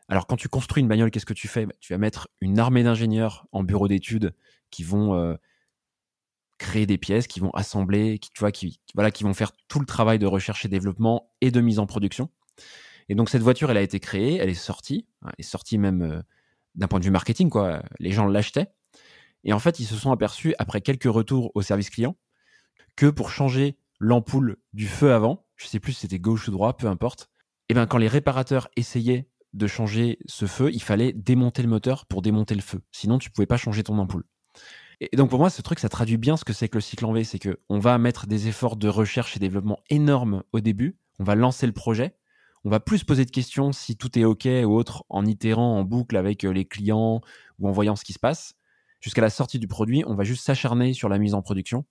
Alors, 0.09 0.29
quand 0.29 0.37
tu 0.37 0.49
construis 0.49 0.81
une 0.81 0.89
bagnole, 0.89 1.11
qu'est-ce 1.11 1.27
que 1.27 1.35
tu 1.35 1.49
fais? 1.49 1.67
Tu 1.81 1.93
vas 1.93 1.99
mettre 1.99 2.29
une 2.41 2.61
armée 2.61 2.85
d'ingénieurs 2.85 3.47
en 3.51 3.65
bureau 3.65 3.89
d'études 3.89 4.33
qui 4.71 4.85
vont 4.85 5.15
euh, 5.15 5.35
créer 6.59 6.87
des 6.87 6.99
pièces, 6.99 7.27
qui 7.27 7.41
vont 7.41 7.51
assembler, 7.51 8.21
qui, 8.21 8.31
tu 8.31 8.53
qui, 8.53 8.81
voilà, 8.95 9.11
vont 9.23 9.35
faire 9.35 9.51
tout 9.67 9.81
le 9.81 9.87
travail 9.87 10.21
de 10.21 10.27
recherche 10.27 10.65
et 10.65 10.69
développement 10.69 11.33
et 11.41 11.51
de 11.51 11.61
mise 11.61 11.81
en 11.81 11.87
production. 11.87 12.31
Et 13.09 13.17
donc 13.17 13.29
cette 13.29 13.43
voiture, 13.43 13.73
elle 13.73 13.77
a 13.77 13.83
été 13.83 13.99
créée, 13.99 14.37
elle 14.37 14.51
est 14.51 14.55
sortie, 14.55 15.09
hein, 15.23 15.31
elle 15.31 15.45
est 15.45 15.49
sortie 15.49 15.79
même 15.79 16.03
euh, 16.03 16.23
d'un 16.77 16.87
point 16.87 17.01
de 17.01 17.05
vue 17.05 17.11
marketing, 17.11 17.51
quoi. 17.51 17.83
Les 17.99 18.13
gens 18.13 18.27
l'achetaient. 18.27 18.69
Et 19.43 19.53
en 19.53 19.59
fait, 19.59 19.81
ils 19.81 19.87
se 19.87 19.97
sont 19.97 20.13
aperçus, 20.13 20.55
après 20.59 20.81
quelques 20.81 21.11
retours 21.11 21.51
au 21.57 21.63
service 21.63 21.91
client, 21.91 22.17
que 22.97 23.07
pour 23.07 23.31
changer 23.31 23.77
l'ampoule 24.01 24.57
du 24.73 24.87
feu 24.87 25.13
avant, 25.13 25.47
je 25.57 25.67
sais 25.67 25.81
plus 25.81 25.93
si 25.93 26.01
c'était 26.01 26.19
gauche 26.19 26.49
ou 26.49 26.51
droit, 26.51 26.77
peu 26.77 26.87
importe, 26.87 27.31
et 27.69 27.73
eh 27.73 27.75
ben 27.75 27.87
quand 27.87 27.99
les 27.99 28.09
réparateurs 28.09 28.69
essayaient 28.77 29.29
de 29.53 29.67
changer 29.67 30.19
ce 30.27 30.47
feu, 30.47 30.71
il 30.73 30.83
fallait 30.83 31.13
démonter 31.13 31.63
le 31.63 31.69
moteur 31.69 32.07
pour 32.07 32.23
démonter 32.23 32.55
le 32.55 32.61
feu. 32.61 32.81
Sinon, 32.91 33.19
tu 33.19 33.31
pouvais 33.31 33.47
pas 33.47 33.57
changer 33.57 33.83
ton 33.83 33.99
ampoule. 33.99 34.25
Et 35.01 35.17
donc 35.17 35.31
pour 35.31 35.39
moi, 35.39 35.51
ce 35.51 35.63
truc, 35.63 35.79
ça 35.79 35.89
traduit 35.89 36.17
bien 36.17 36.37
ce 36.37 36.45
que 36.45 36.53
c'est 36.53 36.69
que 36.69 36.77
le 36.77 36.81
cycle 36.81 37.05
en 37.07 37.13
V, 37.13 37.25
c'est 37.25 37.39
que 37.39 37.61
on 37.69 37.79
va 37.79 37.99
mettre 37.99 38.27
des 38.27 38.49
efforts 38.49 38.77
de 38.77 38.89
recherche 38.89 39.37
et 39.37 39.41
développement 39.41 39.79
énormes 39.91 40.43
au 40.53 40.61
début, 40.61 40.97
on 41.19 41.25
va 41.25 41.35
lancer 41.35 41.67
le 41.67 41.73
projet, 41.73 42.17
on 42.65 42.71
va 42.71 42.79
plus 42.79 43.03
poser 43.03 43.25
de 43.25 43.31
questions 43.31 43.73
si 43.73 43.97
tout 43.97 44.17
est 44.19 44.25
OK 44.25 44.47
ou 44.47 44.77
autre 44.77 45.05
en 45.09 45.27
itérant 45.27 45.79
en 45.79 45.85
boucle 45.85 46.17
avec 46.17 46.45
euh, 46.45 46.53
les 46.53 46.65
clients 46.65 47.21
ou 47.59 47.69
en 47.69 47.73
voyant 47.73 47.97
ce 47.97 48.05
qui 48.05 48.13
se 48.13 48.21
passe. 48.21 48.55
Jusqu'à 49.01 49.23
la 49.23 49.31
sortie 49.31 49.59
du 49.59 49.67
produit, 49.67 50.05
on 50.07 50.15
va 50.15 50.23
juste 50.23 50.45
s'acharner 50.45 50.93
sur 50.95 51.09
la 51.09 51.19
mise 51.19 51.35
en 51.35 51.43
production, 51.43 51.85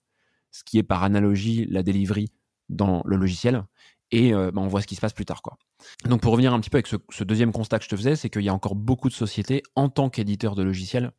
ce 0.51 0.63
qui 0.63 0.77
est 0.77 0.83
par 0.83 1.03
analogie 1.03 1.65
la 1.69 1.83
delivery 1.83 2.29
dans 2.69 3.01
le 3.05 3.17
logiciel. 3.17 3.63
Et 4.11 4.33
euh, 4.33 4.51
bah, 4.51 4.61
on 4.61 4.67
voit 4.67 4.81
ce 4.81 4.87
qui 4.87 4.95
se 4.95 5.01
passe 5.01 5.13
plus 5.13 5.25
tard. 5.25 5.41
Quoi. 5.41 5.57
Donc 6.05 6.21
pour 6.21 6.33
revenir 6.33 6.53
un 6.53 6.59
petit 6.59 6.69
peu 6.69 6.77
avec 6.77 6.87
ce, 6.87 7.23
deuxième 7.23 7.51
constat 7.51 7.79
que 7.79 7.85
je 7.85 7.89
te 7.89 7.95
faisais, 7.95 8.15
c'est 8.15 8.29
qu'il 8.29 8.41
y 8.41 8.49
a 8.49 8.53
encore 8.53 8.75
beaucoup 8.75 9.07
de 9.07 9.13
sociétés 9.13 9.63
en 9.75 9.89
tant 9.89 10.09
qu'éditeur 10.09 10.55
de 10.55 10.63
logiciels 10.63 11.11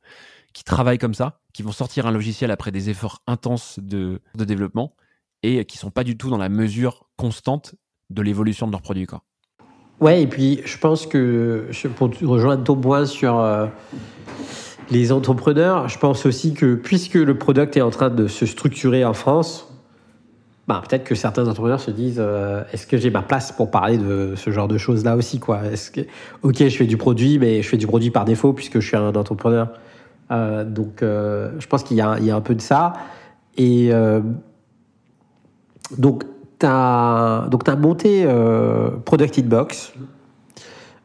qui 0.53 0.65
travaillent 0.65 0.99
comme 0.99 1.15
ça, 1.15 1.41
qui 1.55 1.63
vont 1.63 1.73
sortir 1.73 2.07
un 2.07 2.11
logiciel 2.11 2.51
après 2.51 2.71
des 2.71 2.91
efforts 2.91 3.23
intenses 3.27 3.79
de, 3.81 4.21
développement 4.35 4.95
et 5.43 5.65
qui 5.65 5.79
sont 5.79 5.91
pas 5.91 6.05
du 6.05 6.19
tout 6.19 6.29
dans 6.29 6.37
la 6.37 6.51
mesure 6.51 7.09
constante 7.17 7.75
de 8.11 8.21
l'évolution 8.21 8.67
de 8.67 8.73
leurs 8.73 8.83
produits. 8.83 9.07
Quoi. 9.07 9.23
Ouais, 10.01 10.23
et 10.23 10.27
puis 10.27 10.61
je 10.67 10.77
pense 10.77 11.07
que 11.07 11.71
pour 11.97 12.11
rejoindre 12.23 12.65
ton 12.65 12.77
point 12.77 13.07
sur 13.07 13.39
euh, 13.39 13.67
les 14.93 15.11
entrepreneurs, 15.11 15.89
je 15.89 15.99
pense 15.99 16.27
aussi 16.27 16.55
que 16.55 16.75
puisque 16.75 17.15
le 17.15 17.37
product 17.37 17.77
est 17.77 17.81
en 17.81 17.91
train 17.91 18.11
de 18.11 18.27
se 18.27 18.47
structurer 18.47 19.05
en 19.05 19.15
France, 19.15 19.69
bah, 20.69 20.83
peut-être 20.87 21.05
que 21.05 21.15
certains 21.15 21.49
entrepreneurs 21.49 21.81
se 21.81 21.91
disent 21.91 22.21
euh, 22.21 22.63
est-ce 22.73 22.87
que 22.87 22.97
j'ai 22.97 23.11
ma 23.11 23.23
place 23.23 23.51
pour 23.51 23.71
parler 23.71 23.99
de 23.99 24.35
ce 24.37 24.51
genre 24.51 24.69
de 24.69 24.79
choses 24.79 25.03
là 25.05 25.17
aussi 25.17 25.41
quoi? 25.41 25.65
Est-ce 25.65 25.91
que 25.91 26.03
ok 26.43 26.57
je 26.59 26.77
fais 26.77 26.87
du 26.87 26.97
produit 26.97 27.39
mais 27.39 27.63
je 27.63 27.69
fais 27.69 27.77
du 27.77 27.87
produit 27.87 28.11
par 28.11 28.25
défaut 28.25 28.53
puisque 28.53 28.79
je 28.79 28.87
suis 28.87 28.97
un 28.97 29.15
entrepreneur. 29.15 29.69
Euh, 30.31 30.65
donc 30.65 31.03
euh, 31.03 31.51
je 31.59 31.67
pense 31.67 31.83
qu'il 31.83 31.97
y, 31.97 32.01
a 32.01 32.17
un 32.17 32.41
peu 32.41 32.55
de 32.55 32.61
ça 32.61 32.93
et 33.57 33.91
donc 35.99 36.25
tu 36.61 36.67
as 36.67 37.49
donc 37.51 37.69
as 37.69 37.77
monté 37.77 38.25
Product 39.05 39.39
Inbox. 39.39 39.95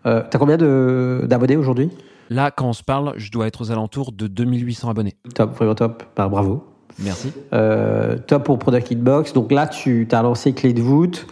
tu 0.04 0.10
as 0.10 0.38
combien 0.38 0.58
d'abonnés 0.58 1.58
aujourd'hui? 1.58 1.90
Là, 2.30 2.52
quand 2.52 2.68
on 2.68 2.74
se 2.74 2.84
parle, 2.84 3.14
je 3.18 3.32
dois 3.32 3.48
être 3.48 3.62
aux 3.62 3.72
alentours 3.72 4.12
de 4.12 4.28
2800 4.28 4.90
abonnés. 4.90 5.16
Top, 5.34 5.56
vraiment 5.56 5.76
top. 5.76 6.04
Bah, 6.16 6.28
bravo. 6.28 6.66
Merci. 7.00 7.32
Euh, 7.54 8.18
top 8.18 8.46
pour 8.46 8.60
Product 8.60 8.92
Inbox. 8.92 9.34
Donc 9.34 9.52
là, 9.52 9.68
tu 9.68 10.08
as 10.12 10.22
lancé 10.22 10.54
Clé 10.54 10.74
de 10.74 10.82
voûte. 10.82 11.28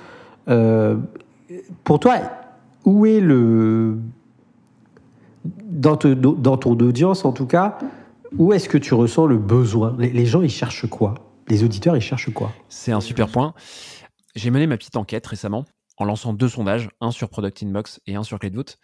Euh, 0.48 0.98
pour 1.84 2.00
toi, 2.00 2.16
où 2.86 3.06
est 3.06 3.20
le. 3.20 3.98
Dans, 5.66 5.96
dans, 5.96 6.58
ton 6.58 6.72
audience, 6.72 7.26
en 7.26 7.32
tout 7.32 7.46
cas, 7.46 7.78
où 8.38 8.54
est-ce 8.54 8.68
que 8.68 8.78
tu 8.78 8.94
ressens 8.94 9.28
le 9.28 9.38
besoin? 9.38 9.96
Les, 10.00 10.26
gens, 10.26 10.42
ils 10.42 10.50
cherchent 10.50 10.88
quoi? 10.88 11.14
Les 11.50 11.64
auditeurs, 11.64 11.96
ils 11.96 12.02
cherchent 12.02 12.34
quoi? 12.34 12.52
C'est 12.70 12.92
un 12.92 13.02
super 13.02 13.28
point. 13.28 13.54
J'ai 14.36 14.50
mené 14.50 14.66
ma 14.66 14.78
petite 14.78 14.98
enquête 14.98 15.26
récemment 15.28 15.66
en 15.98 16.06
lançant 16.06 16.34
deux 16.34 16.50
sondages, 16.50 16.90
un 17.00 17.12
sur 17.12 17.30
Product 17.30 17.62
Inbox 17.62 18.00
et 18.08 18.16
un 18.16 18.24
sur 18.24 18.40
Clé 18.40 18.50
de 18.50 18.56
voûte. 18.56 18.80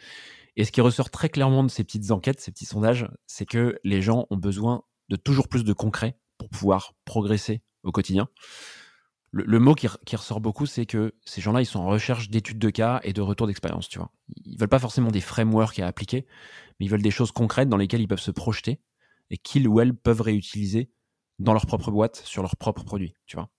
Et 0.55 0.65
ce 0.65 0.71
qui 0.71 0.81
ressort 0.81 1.09
très 1.09 1.29
clairement 1.29 1.63
de 1.63 1.69
ces 1.69 1.83
petites 1.83 2.11
enquêtes, 2.11 2.41
ces 2.41 2.51
petits 2.51 2.65
sondages, 2.65 3.07
c'est 3.25 3.45
que 3.45 3.79
les 3.83 4.01
gens 4.01 4.27
ont 4.29 4.37
besoin 4.37 4.83
de 5.09 5.15
toujours 5.15 5.47
plus 5.47 5.63
de 5.63 5.73
concret 5.73 6.17
pour 6.37 6.49
pouvoir 6.49 6.93
progresser 7.05 7.61
au 7.83 7.91
quotidien. 7.91 8.27
Le, 9.33 9.59
mot 9.59 9.75
qui, 9.75 9.87
ressort 9.87 10.41
beaucoup, 10.41 10.65
c'est 10.65 10.85
que 10.85 11.13
ces 11.23 11.39
gens-là, 11.39 11.61
ils 11.61 11.65
sont 11.65 11.79
en 11.79 11.87
recherche 11.87 12.29
d'études 12.29 12.59
de 12.59 12.69
cas 12.69 12.99
et 13.03 13.13
de 13.13 13.21
retours 13.21 13.47
d'expérience, 13.47 13.87
tu 13.87 13.97
vois. 13.97 14.11
Ils 14.43 14.59
veulent 14.59 14.67
pas 14.67 14.77
forcément 14.77 15.09
des 15.09 15.21
frameworks 15.21 15.79
à 15.79 15.87
appliquer, 15.87 16.25
mais 16.79 16.85
ils 16.85 16.89
veulent 16.89 17.01
des 17.01 17.11
choses 17.11 17.31
concrètes 17.31 17.69
dans 17.69 17.77
lesquelles 17.77 18.01
ils 18.01 18.09
peuvent 18.09 18.19
se 18.19 18.31
projeter 18.31 18.81
et 19.29 19.37
qu'ils 19.37 19.69
ou 19.69 19.79
elles 19.79 19.95
peuvent 19.95 20.19
réutiliser 20.19 20.91
dans 21.39 21.53
leur 21.53 21.65
propre 21.65 21.91
boîte, 21.91 22.17
sur 22.25 22.41
leurs 22.41 22.57
propres 22.57 22.83
produits, 22.83 23.15
tu 23.25 23.37
vois. 23.37 23.49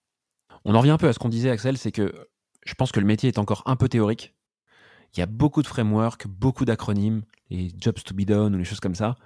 On 0.66 0.74
en 0.74 0.78
revient 0.78 0.90
un 0.90 0.98
peu 0.98 1.08
à 1.08 1.14
ce 1.14 1.18
qu'on 1.18 1.30
disait, 1.30 1.48
Axel, 1.48 1.78
c'est 1.78 1.90
que 1.90 2.28
je 2.64 2.74
pense 2.74 2.92
que 2.92 3.00
le 3.00 3.06
métier 3.06 3.28
est 3.28 3.38
encore 3.38 3.62
un 3.64 3.76
peu 3.76 3.88
théorique. 3.88 4.34
Il 5.14 5.20
y 5.20 5.22
a 5.22 5.26
beaucoup 5.26 5.62
de 5.62 5.66
frameworks, 5.66 6.26
beaucoup 6.26 6.64
d'acronymes, 6.64 7.22
les 7.50 7.70
jobs 7.78 8.02
to 8.02 8.14
be 8.14 8.22
done 8.22 8.54
ou 8.54 8.58
les 8.58 8.64
choses 8.64 8.80
comme 8.80 8.94
ça. 8.94 9.16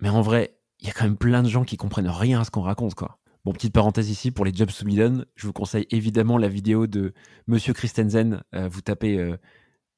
Mais 0.00 0.08
en 0.08 0.20
vrai, 0.20 0.56
il 0.80 0.86
y 0.86 0.90
a 0.90 0.92
quand 0.92 1.04
même 1.04 1.16
plein 1.16 1.42
de 1.42 1.48
gens 1.48 1.64
qui 1.64 1.76
comprennent 1.76 2.08
rien 2.08 2.40
à 2.40 2.44
ce 2.44 2.50
qu'on 2.50 2.62
raconte, 2.62 2.94
quoi. 2.94 3.18
Bon, 3.44 3.52
petite 3.52 3.72
parenthèse 3.72 4.08
ici 4.08 4.30
pour 4.30 4.44
les 4.44 4.54
jobs 4.54 4.70
to 4.70 4.84
be 4.84 4.94
done, 4.94 5.26
je 5.34 5.48
vous 5.48 5.52
conseille 5.52 5.86
évidemment 5.90 6.38
la 6.38 6.46
vidéo 6.46 6.86
de 6.86 7.12
Monsieur 7.48 7.72
Christensen. 7.72 8.44
Euh, 8.54 8.68
vous 8.68 8.82
tapez 8.82 9.18
euh, 9.18 9.36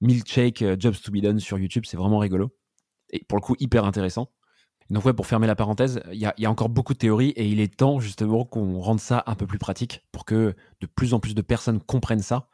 Milkshake 0.00 0.62
euh, 0.62 0.76
Jobs 0.78 0.94
to 1.02 1.12
be 1.12 1.18
done 1.18 1.38
sur 1.40 1.58
YouTube, 1.58 1.84
c'est 1.86 1.98
vraiment 1.98 2.18
rigolo. 2.18 2.56
Et 3.10 3.22
pour 3.28 3.36
le 3.36 3.42
coup, 3.42 3.54
hyper 3.60 3.84
intéressant. 3.84 4.30
Donc 4.88 5.04
ouais, 5.04 5.12
pour 5.12 5.26
fermer 5.26 5.46
la 5.46 5.56
parenthèse, 5.56 6.00
il 6.10 6.18
y, 6.18 6.42
y, 6.42 6.46
a 6.46 6.50
encore 6.50 6.70
beaucoup 6.70 6.94
de 6.94 6.98
théories 6.98 7.30
et 7.36 7.46
il 7.46 7.60
est 7.60 7.74
temps 7.74 8.00
justement 8.00 8.44
qu'on 8.46 8.80
rende 8.80 9.00
ça 9.00 9.22
un 9.26 9.34
peu 9.34 9.46
plus 9.46 9.58
pratique 9.58 10.04
pour 10.10 10.24
que 10.24 10.54
de 10.80 10.86
plus 10.86 11.12
en 11.12 11.20
plus 11.20 11.34
de 11.34 11.42
personnes 11.42 11.80
comprennent 11.80 12.20
ça 12.20 12.48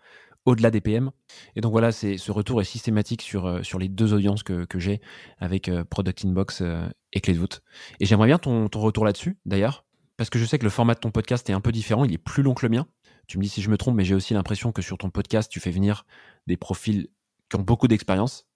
au-delà 0.47 0.70
des 0.70 0.80
PM. 0.80 1.11
Et 1.57 1.61
donc 1.61 1.72
voilà, 1.72 1.93
ce 1.93 2.30
retour 2.30 2.61
est 2.61 2.64
systématique 2.64 3.22
sur, 3.22 3.47
euh, 3.47 3.62
sur 3.62 3.78
les 3.78 3.88
deux 3.88 4.12
audiences 4.12 4.43
que, 4.43 4.64
que 4.64 4.78
j'ai 4.78 5.01
avec 5.38 5.68
euh, 5.68 5.84
Product 5.84 6.24
Inbox 6.24 6.61
euh, 6.62 6.88
et 7.12 7.20
Clé 7.20 7.34
de 7.34 7.38
voûte. 7.38 7.62
Et 8.01 8.07
j'aimerais 8.07 8.26
bien 8.26 8.38
ton, 8.38 8.68
ton 8.68 8.80
retour 8.80 9.05
là-dessus, 9.05 9.38
d'ailleurs, 9.45 9.84
parce 10.16 10.30
que 10.30 10.38
je 10.38 10.45
sais 10.45 10.59
que 10.59 10.64
le 10.64 10.70
format 10.70 10.95
de 10.95 11.01
ton 11.01 11.11
podcast 11.11 11.49
est 11.51 11.53
un 11.53 11.61
peu 11.61 11.72
différent, 11.72 12.05
il 12.05 12.12
est 12.12 12.18
plus 12.18 12.43
long 12.43 12.55
que 12.55 12.66
le 12.66 12.70
mien. 12.70 12.86
Tu 13.26 13.38
me 13.38 13.43
dis 13.43 13.49
si 13.49 13.62
je 13.62 13.70
me 13.70 13.76
trompe, 13.76 13.95
mais 13.95 14.05
j'ai 14.05 14.14
aussi 14.14 14.34
l'impression 14.34 14.72
que 14.72 14.82
sur 14.82 14.99
ton 14.99 15.11
podcast, 15.11 15.51
tu 15.51 15.61
fais 15.61 15.70
venir 15.70 16.05
des 16.47 16.57
profils 16.57 17.09
qui 17.49 17.57
ont 17.57 17.62
beaucoup 17.62 17.86
d'expérience, 17.86 18.47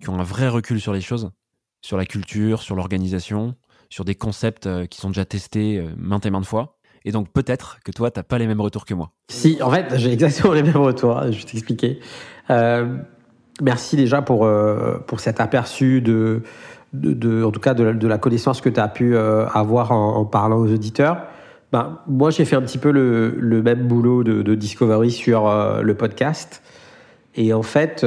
qui 0.00 0.08
ont 0.10 0.18
un 0.18 0.24
vrai 0.24 0.48
recul 0.48 0.80
sur 0.80 0.92
les 0.92 1.00
choses, 1.00 1.30
sur 1.80 1.96
la 1.96 2.06
culture, 2.06 2.62
sur 2.62 2.76
l'organisation, 2.76 3.56
sur 3.90 4.04
des 4.04 4.14
concepts 4.14 4.86
qui 4.86 5.00
sont 5.00 5.08
déjà 5.08 5.24
testés 5.24 5.84
maintes 5.96 6.24
et 6.24 6.30
maintes 6.30 6.46
fois. 6.46 6.78
Et 7.04 7.12
donc 7.12 7.28
peut-être 7.30 7.78
que 7.84 7.92
toi, 7.92 8.10
tu 8.10 8.18
n'as 8.18 8.22
pas 8.22 8.38
les 8.38 8.46
mêmes 8.46 8.60
retours 8.60 8.84
que 8.84 8.94
moi. 8.94 9.10
Si, 9.28 9.58
en 9.62 9.70
fait, 9.70 9.86
j'ai 9.96 10.12
exactement 10.12 10.52
les 10.52 10.62
mêmes 10.62 10.76
retours. 10.76 11.20
Je 11.30 11.38
vais 11.38 11.44
t'expliquer. 11.44 12.00
Euh, 12.50 12.96
merci 13.60 13.96
déjà 13.96 14.22
pour, 14.22 14.44
euh, 14.44 14.98
pour 15.06 15.20
cet 15.20 15.40
aperçu 15.40 16.00
de, 16.00 16.42
de, 16.92 17.44
en 17.44 17.50
tout 17.50 17.60
cas 17.60 17.74
de, 17.74 18.06
la 18.06 18.18
connaissance 18.18 18.60
que 18.60 18.68
tu 18.68 18.80
as 18.80 18.88
pu 18.88 19.16
euh, 19.16 19.46
avoir 19.48 19.92
en, 19.92 20.24
parlant 20.24 20.58
aux 20.58 20.72
auditeurs. 20.72 21.24
Ben, 21.72 21.98
moi, 22.06 22.30
j'ai 22.30 22.44
fait 22.44 22.56
un 22.56 22.62
petit 22.62 22.78
peu 22.78 22.90
le, 22.90 23.34
le 23.38 23.62
même 23.62 23.88
boulot 23.88 24.22
de 24.22 24.54
Discovery 24.54 25.10
sur 25.10 25.50
le 25.82 25.94
podcast. 25.94 26.62
Et 27.34 27.54
en 27.54 27.62
fait, 27.62 28.04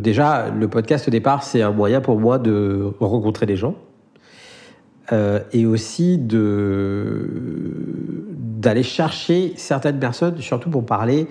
déjà, 0.00 0.48
le 0.48 0.68
podcast 0.68 1.06
au 1.06 1.10
départ, 1.10 1.42
c'est 1.42 1.60
un 1.60 1.70
moyen 1.70 2.00
pour 2.00 2.18
moi 2.18 2.38
de 2.38 2.94
rencontrer 2.98 3.44
des 3.44 3.56
gens 3.56 3.74
euh, 5.12 5.40
et 5.52 5.66
aussi 5.66 6.18
d'aller 8.58 8.82
chercher 8.82 9.52
certaines 9.56 9.98
personnes, 9.98 10.38
surtout 10.40 10.70
pour 10.70 10.86
parler 10.86 11.26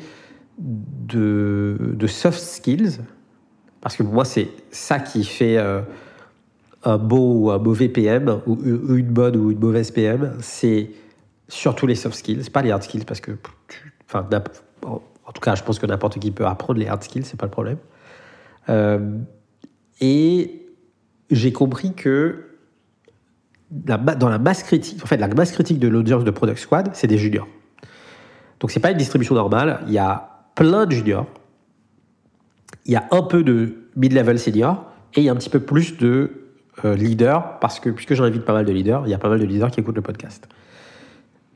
de, 0.60 2.06
soft 2.08 2.40
skills, 2.40 3.00
parce 3.82 3.96
que 3.96 4.04
pour 4.04 4.14
moi 4.14 4.26
c'est 4.26 4.50
ça 4.72 5.00
qui 5.00 5.24
fait 5.24 5.58
euh, 5.58 5.82
un 6.84 6.98
beau 6.98 7.34
ou 7.34 7.52
un 7.52 7.58
mauvais 7.58 7.90
PM, 7.90 8.42
ou 8.46 8.58
une 8.96 9.08
bonne 9.08 9.36
ou 9.38 9.52
une 9.52 9.60
mauvaise 9.60 9.90
PM, 9.92 10.34
c'est 10.40 10.92
surtout 11.48 11.88
les 11.88 11.96
soft 11.96 12.16
skills, 12.16 12.50
pas 12.52 12.62
les 12.62 12.72
hard 12.72 12.84
skills, 12.84 13.06
parce 13.06 13.22
que, 13.22 13.32
en 14.14 15.32
tout 15.32 15.42
cas, 15.42 15.56
je 15.56 15.64
pense 15.64 15.80
que 15.80 15.86
n'importe 15.86 16.20
qui 16.20 16.32
peut 16.32 16.46
apprendre 16.46 16.80
les 16.80 16.88
hard 16.88 17.04
skills, 17.04 17.26
c'est 17.26 17.40
pas 17.40 17.46
le 17.46 17.52
problème. 17.52 17.78
Euh, 18.70 19.18
et 20.02 20.68
j'ai 21.30 21.52
compris 21.52 21.94
que 21.94 22.53
dans 23.74 24.30
la 24.30 24.38
masse 24.38 24.64
critique, 24.64 25.04
en 25.04 25.08
fait, 25.08 25.18
la 25.18 25.28
masse 25.28 25.52
critique 25.52 25.80
de 25.80 25.88
l'audience 25.88 26.24
de 26.24 26.32
Product 26.32 26.60
Squad, 26.60 26.90
c'est 26.94 27.08
des 27.08 27.18
juniors. 27.18 27.48
Donc, 28.60 28.72
c'est 28.72 28.80
pas 28.80 28.92
une 28.92 28.98
distribution 28.98 29.36
normale. 29.36 29.82
Il 29.88 29.94
y 29.94 29.98
a 29.98 30.46
plein 30.56 30.86
de 30.86 30.92
juniors. 30.92 31.26
Il 32.86 32.92
y 32.92 32.96
a 32.96 33.06
un 33.12 33.24
peu 33.24 33.44
de 33.44 33.88
mid-level 33.96 34.38
senior 34.38 34.86
et 35.16 35.22
il 35.22 35.24
y 35.24 35.30
a 35.30 35.32
un 35.32 35.36
petit 35.36 35.50
peu 35.50 35.60
plus 35.60 35.98
de 35.98 36.44
euh, 36.86 36.96
leaders 36.96 37.60
parce 37.60 37.80
que, 37.80 37.90
puisque 37.90 38.14
j'invite 38.14 38.46
pas 38.46 38.54
mal 38.54 38.66
de 38.66 38.72
leaders, 38.72 39.04
il 39.08 39.10
y 39.10 39.14
a 39.14 39.18
pas 39.18 39.30
mal 39.30 39.40
de 39.40 39.46
leaders 39.46 39.72
qui 39.72 39.80
écoutent 39.80 39.96
le 39.96 40.02
podcast. 40.02 40.48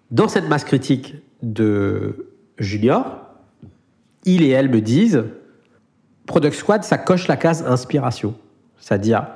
Dans 0.10 0.28
cette 0.28 0.48
masse 0.48 0.64
critique 0.64 1.16
de 1.44 2.28
juniors, 2.58 3.20
ils 4.26 4.42
et 4.44 4.50
elles 4.50 4.70
me 4.70 4.82
disent 4.82 5.24
Product 6.26 6.56
Squad, 6.56 6.84
ça 6.84 6.98
coche 6.98 7.28
la 7.28 7.38
case 7.38 7.64
inspiration. 7.66 8.36
C'est-à-dire, 8.80 9.28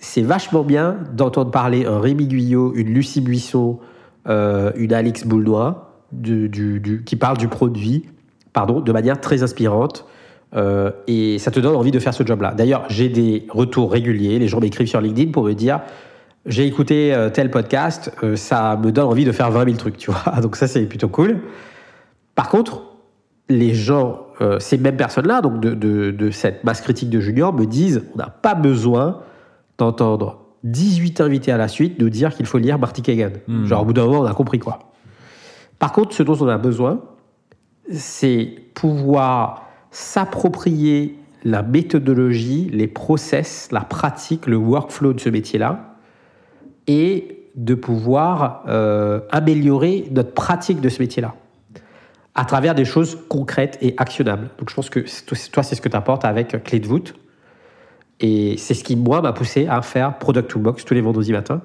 c'est 0.00 0.22
vachement 0.22 0.62
bien 0.62 0.96
d'entendre 1.12 1.50
parler 1.50 1.84
un 1.84 2.00
Rémi 2.00 2.26
Guyot, 2.26 2.72
une 2.74 2.88
Lucie 2.88 3.20
Buisson, 3.20 3.78
euh, 4.28 4.72
une 4.76 4.94
Alix 4.94 5.26
Boulnois, 5.26 5.94
qui 7.04 7.16
parle 7.16 7.36
du 7.36 7.48
produit, 7.48 8.06
pardon, 8.52 8.80
de 8.80 8.92
manière 8.92 9.20
très 9.20 9.42
inspirante. 9.42 10.06
Euh, 10.56 10.90
et 11.06 11.38
ça 11.38 11.50
te 11.50 11.60
donne 11.60 11.76
envie 11.76 11.92
de 11.92 11.98
faire 11.98 12.14
ce 12.14 12.26
job-là. 12.26 12.54
D'ailleurs, 12.54 12.84
j'ai 12.88 13.08
des 13.08 13.46
retours 13.50 13.92
réguliers. 13.92 14.38
Les 14.38 14.48
gens 14.48 14.58
m'écrivent 14.58 14.88
sur 14.88 15.00
LinkedIn 15.00 15.30
pour 15.30 15.44
me 15.44 15.52
dire 15.52 15.80
j'ai 16.46 16.66
écouté 16.66 17.14
euh, 17.14 17.28
tel 17.28 17.50
podcast, 17.50 18.10
ça 18.34 18.78
me 18.82 18.90
donne 18.90 19.04
envie 19.04 19.26
de 19.26 19.32
faire 19.32 19.50
20 19.50 19.64
000 19.66 19.76
trucs, 19.76 19.98
tu 19.98 20.10
vois. 20.10 20.40
Donc 20.40 20.56
ça, 20.56 20.66
c'est 20.66 20.86
plutôt 20.86 21.08
cool. 21.08 21.42
Par 22.34 22.48
contre, 22.48 22.84
les 23.50 23.74
gens, 23.74 24.26
ces 24.60 24.78
mêmes 24.78 24.96
personnes-là, 24.96 25.42
donc 25.42 25.60
de, 25.60 25.74
de, 25.74 26.30
cette 26.30 26.62
masse 26.64 26.80
critique 26.80 27.10
de 27.10 27.18
juniors, 27.18 27.52
me 27.52 27.66
disent 27.66 28.04
on 28.14 28.18
n'a 28.18 28.28
pas 28.28 28.54
besoin 28.54 29.20
d'entendre 29.80 30.38
18 30.64 31.20
invités 31.20 31.52
à 31.52 31.56
la 31.56 31.68
suite 31.68 31.98
nous 31.98 32.10
dire 32.10 32.34
qu'il 32.34 32.46
faut 32.46 32.58
lire 32.58 32.78
Marty 32.78 33.02
Kagan. 33.02 33.32
Hmm. 33.48 33.64
Genre, 33.64 33.82
au 33.82 33.84
bout 33.84 33.92
d'un 33.92 34.06
moment, 34.06 34.20
on 34.20 34.26
a 34.26 34.34
compris 34.34 34.58
quoi. 34.58 34.78
Par 35.78 35.92
contre, 35.92 36.14
ce 36.14 36.22
dont 36.22 36.36
on 36.40 36.48
a 36.48 36.58
besoin, 36.58 37.00
c'est 37.90 38.54
pouvoir 38.74 39.66
s'approprier 39.90 41.16
la 41.42 41.62
méthodologie, 41.62 42.68
les 42.72 42.86
process, 42.86 43.70
la 43.72 43.80
pratique, 43.80 44.46
le 44.46 44.56
workflow 44.56 45.14
de 45.14 45.20
ce 45.20 45.30
métier-là 45.30 45.96
et 46.86 47.48
de 47.56 47.74
pouvoir 47.74 48.62
euh, 48.68 49.20
améliorer 49.30 50.06
notre 50.10 50.32
pratique 50.32 50.80
de 50.80 50.88
ce 50.88 51.00
métier-là 51.00 51.34
à 52.34 52.44
travers 52.44 52.74
des 52.74 52.84
choses 52.84 53.18
concrètes 53.28 53.78
et 53.80 53.94
actionnables. 53.96 54.50
Donc 54.58 54.70
je 54.70 54.74
pense 54.74 54.90
que 54.90 55.00
toi, 55.50 55.62
c'est 55.62 55.74
ce 55.74 55.80
que 55.80 55.88
tu 55.88 55.96
apportes 55.96 56.24
avec 56.24 56.62
Clé 56.62 56.78
de 56.78 56.86
voûte. 56.86 57.14
Et 58.20 58.56
c'est 58.58 58.74
ce 58.74 58.84
qui, 58.84 58.96
moi, 58.96 59.22
m'a 59.22 59.32
poussé 59.32 59.66
à 59.66 59.80
faire 59.82 60.18
Product 60.18 60.48
Toolbox 60.48 60.84
tous 60.84 60.94
les 60.94 61.00
vendredis 61.00 61.32
matins. 61.32 61.62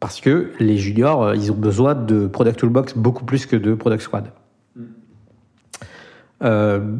Parce 0.00 0.20
que 0.20 0.52
les 0.60 0.76
juniors, 0.76 1.22
euh, 1.22 1.36
ils 1.36 1.50
ont 1.52 1.56
besoin 1.56 1.94
de 1.94 2.26
Product 2.26 2.58
Toolbox 2.58 2.94
beaucoup 2.96 3.24
plus 3.24 3.46
que 3.46 3.56
de 3.56 3.74
Product 3.74 4.02
Squad. 4.02 4.30
Mm. 4.74 4.82
Euh, 6.44 6.96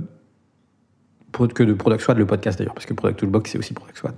que 1.54 1.62
de 1.62 1.74
Product 1.74 2.00
Squad, 2.00 2.16
le 2.16 2.24
podcast 2.24 2.58
d'ailleurs, 2.58 2.72
parce 2.72 2.86
que 2.86 2.94
Product 2.94 3.18
Toolbox, 3.18 3.50
c'est 3.50 3.58
aussi 3.58 3.74
Product 3.74 3.98
Squad. 3.98 4.14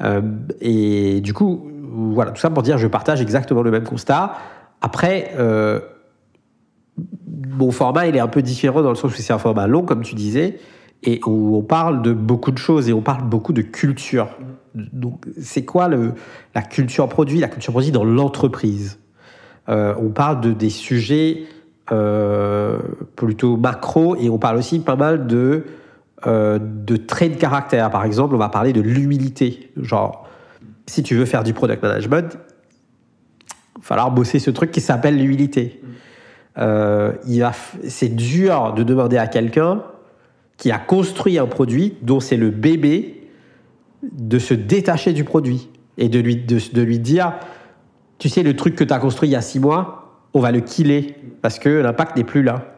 Euh, 0.00 0.22
et 0.62 1.20
du 1.20 1.34
coup, 1.34 1.70
voilà, 1.82 2.30
tout 2.30 2.40
ça 2.40 2.48
pour 2.48 2.62
dire, 2.62 2.78
je 2.78 2.86
partage 2.86 3.20
exactement 3.20 3.60
le 3.62 3.70
même 3.70 3.84
constat. 3.84 4.34
Après, 4.80 5.34
mon 7.50 7.70
format, 7.70 8.06
il 8.06 8.16
est 8.16 8.20
un 8.20 8.28
peu 8.28 8.40
différent 8.40 8.80
dans 8.80 8.88
le 8.88 8.94
sens 8.94 9.12
où 9.12 9.20
c'est 9.20 9.32
un 9.32 9.38
format 9.38 9.66
long, 9.66 9.82
comme 9.82 10.00
tu 10.00 10.14
disais, 10.14 10.58
et 11.02 11.20
où 11.26 11.56
on 11.56 11.62
parle 11.62 12.02
de 12.02 12.12
beaucoup 12.12 12.50
de 12.50 12.58
choses 12.58 12.88
et 12.88 12.92
on 12.92 13.02
parle 13.02 13.24
beaucoup 13.24 13.52
de 13.52 13.62
culture. 13.62 14.28
Donc, 14.74 15.26
c'est 15.40 15.64
quoi 15.64 15.88
le, 15.88 16.14
la 16.54 16.62
culture 16.62 17.08
produit, 17.08 17.40
la 17.40 17.48
culture 17.48 17.72
produit 17.72 17.92
dans 17.92 18.04
l'entreprise? 18.04 18.98
Euh, 19.68 19.94
On 19.98 20.10
parle 20.10 20.40
de 20.40 20.52
des 20.52 20.70
sujets 20.70 21.44
euh, 21.92 22.78
plutôt 23.16 23.56
macro 23.56 24.16
et 24.16 24.28
on 24.28 24.38
parle 24.38 24.56
aussi 24.56 24.78
pas 24.80 24.96
mal 24.96 25.26
de 25.26 25.64
euh, 26.26 26.58
de 26.58 26.96
traits 26.96 27.34
de 27.34 27.38
caractère. 27.38 27.90
Par 27.90 28.04
exemple, 28.04 28.34
on 28.34 28.38
va 28.38 28.48
parler 28.48 28.72
de 28.72 28.80
l'humilité. 28.80 29.70
Genre, 29.76 30.26
si 30.86 31.02
tu 31.02 31.14
veux 31.14 31.26
faire 31.26 31.44
du 31.44 31.52
product 31.52 31.82
management, 31.82 32.36
il 32.36 33.80
va 33.80 33.82
falloir 33.82 34.10
bosser 34.10 34.40
ce 34.40 34.50
truc 34.50 34.72
qui 34.72 34.80
s'appelle 34.80 35.16
l'humilité. 35.16 35.80
Euh, 36.58 37.12
c'est 37.86 38.08
dur 38.08 38.74
de 38.74 38.82
demander 38.82 39.16
à 39.16 39.28
quelqu'un 39.28 39.82
qui 40.58 40.70
a 40.70 40.78
construit 40.78 41.38
un 41.38 41.46
produit 41.46 41.94
dont 42.02 42.20
c'est 42.20 42.36
le 42.36 42.50
bébé 42.50 43.28
de 44.02 44.38
se 44.38 44.54
détacher 44.54 45.12
du 45.12 45.24
produit 45.24 45.70
et 45.96 46.08
de 46.08 46.18
lui, 46.18 46.36
de, 46.36 46.82
lui 46.82 46.98
dire, 46.98 47.32
tu 48.18 48.28
sais, 48.28 48.42
le 48.42 48.54
truc 48.54 48.74
que 48.74 48.84
tu 48.84 48.92
as 48.92 48.98
construit 48.98 49.28
il 49.28 49.32
y 49.32 49.36
a 49.36 49.40
six 49.40 49.60
mois, 49.60 50.26
on 50.34 50.40
va 50.40 50.52
le 50.52 50.60
killer 50.60 51.16
parce 51.40 51.58
que 51.58 51.68
l'impact 51.68 52.16
n'est 52.16 52.24
plus 52.24 52.42
là 52.42 52.74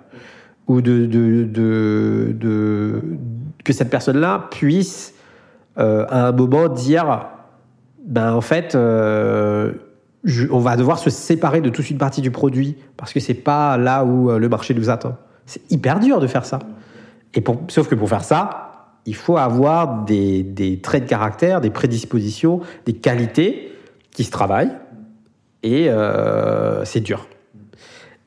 ou 0.71 0.81
de, 0.81 1.07
de, 1.07 1.49
de, 2.33 3.03
que 3.65 3.73
cette 3.73 3.91
personne-là 3.91 4.49
puisse 4.53 5.15
euh, 5.79 6.07
à 6.09 6.29
un 6.29 6.33
moment 6.33 6.69
dire 6.69 7.27
ben 8.07 8.33
en 8.33 8.41
fait 8.41 8.77
euh, 8.77 9.73
on 10.51 10.61
va 10.61 10.77
devoir 10.77 10.99
se 10.99 11.11
séparer 11.11 11.61
de 11.61 11.71
toute 11.71 11.91
une 11.91 11.99
partie 11.99 12.21
du 12.21 12.31
produit 12.31 12.77
parce 12.97 13.13
que 13.13 13.19
c'est 13.19 13.35
pas 13.35 13.77
là 13.79 14.05
où 14.05 14.31
euh, 14.31 14.39
le 14.39 14.49
marché 14.49 14.73
nous 14.75 14.91
attend. 14.91 15.17
C'est 15.45 15.63
hyper 15.73 15.99
dur 15.99 16.21
de 16.21 16.29
faire 16.29 16.45
ça. 16.45 16.61
Et 17.35 17.45
sauf 17.69 17.89
que 17.89 17.95
pour 17.95 18.09
faire 18.09 18.25
ça, 18.25 18.97
il 19.07 19.15
faut 19.15 19.37
avoir 19.37 20.05
des, 20.05 20.81
traits 20.83 21.05
de 21.05 21.09
caractère, 21.09 21.61
des 21.61 21.71
prédispositions, 21.71 22.61
des 22.87 22.93
qualités 22.93 23.73
qui 24.11 24.25
se 24.25 24.31
travaillent. 24.31 24.77
Et 25.63 25.89
c'est 26.85 27.01
dur. 27.01 27.27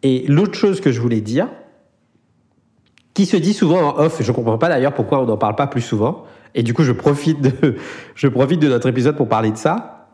Et 0.04 0.26
l'autre 0.28 0.56
chose 0.56 0.82
que 0.82 0.92
je 0.92 1.02
voulais 1.02 1.22
dire, 1.22 1.48
qui 3.14 3.26
se 3.26 3.38
dit 3.38 3.54
souvent 3.54 3.94
en 3.94 4.00
off, 4.00 4.22
je 4.22 4.30
ne 4.30 4.36
comprends 4.36 4.58
pas 4.58 4.70
d'ailleurs 4.70 4.94
pourquoi 4.94 5.22
on 5.22 5.26
n'en 5.26 5.38
parle 5.38 5.56
pas 5.56 5.68
plus 5.68 5.82
souvent, 5.82 6.26
et 6.56 6.64
du 6.64 6.74
coup 6.74 6.84
je 6.84 6.92
profite, 6.92 7.42
de, 7.42 7.78
je 8.16 8.28
profite 8.28 8.60
de 8.60 8.68
notre 8.68 8.90
épisode 8.90 9.16
pour 9.16 9.30
parler 9.30 9.52
de 9.52 9.58
ça. 9.58 10.08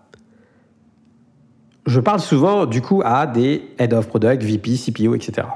Je 1.85 1.99
parle 1.99 2.19
souvent 2.19 2.65
du 2.65 2.81
coup 2.81 3.01
à 3.03 3.25
des 3.25 3.63
head 3.79 3.93
of 3.93 4.07
product, 4.07 4.43
VP, 4.43 4.75
CPO, 4.75 5.15
etc. 5.15 5.47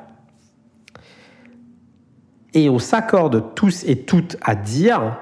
Et 2.54 2.70
on 2.70 2.80
s'accorde 2.80 3.56
tous 3.56 3.84
et 3.86 4.00
toutes 4.00 4.38
à 4.42 4.56
dire 4.56 5.18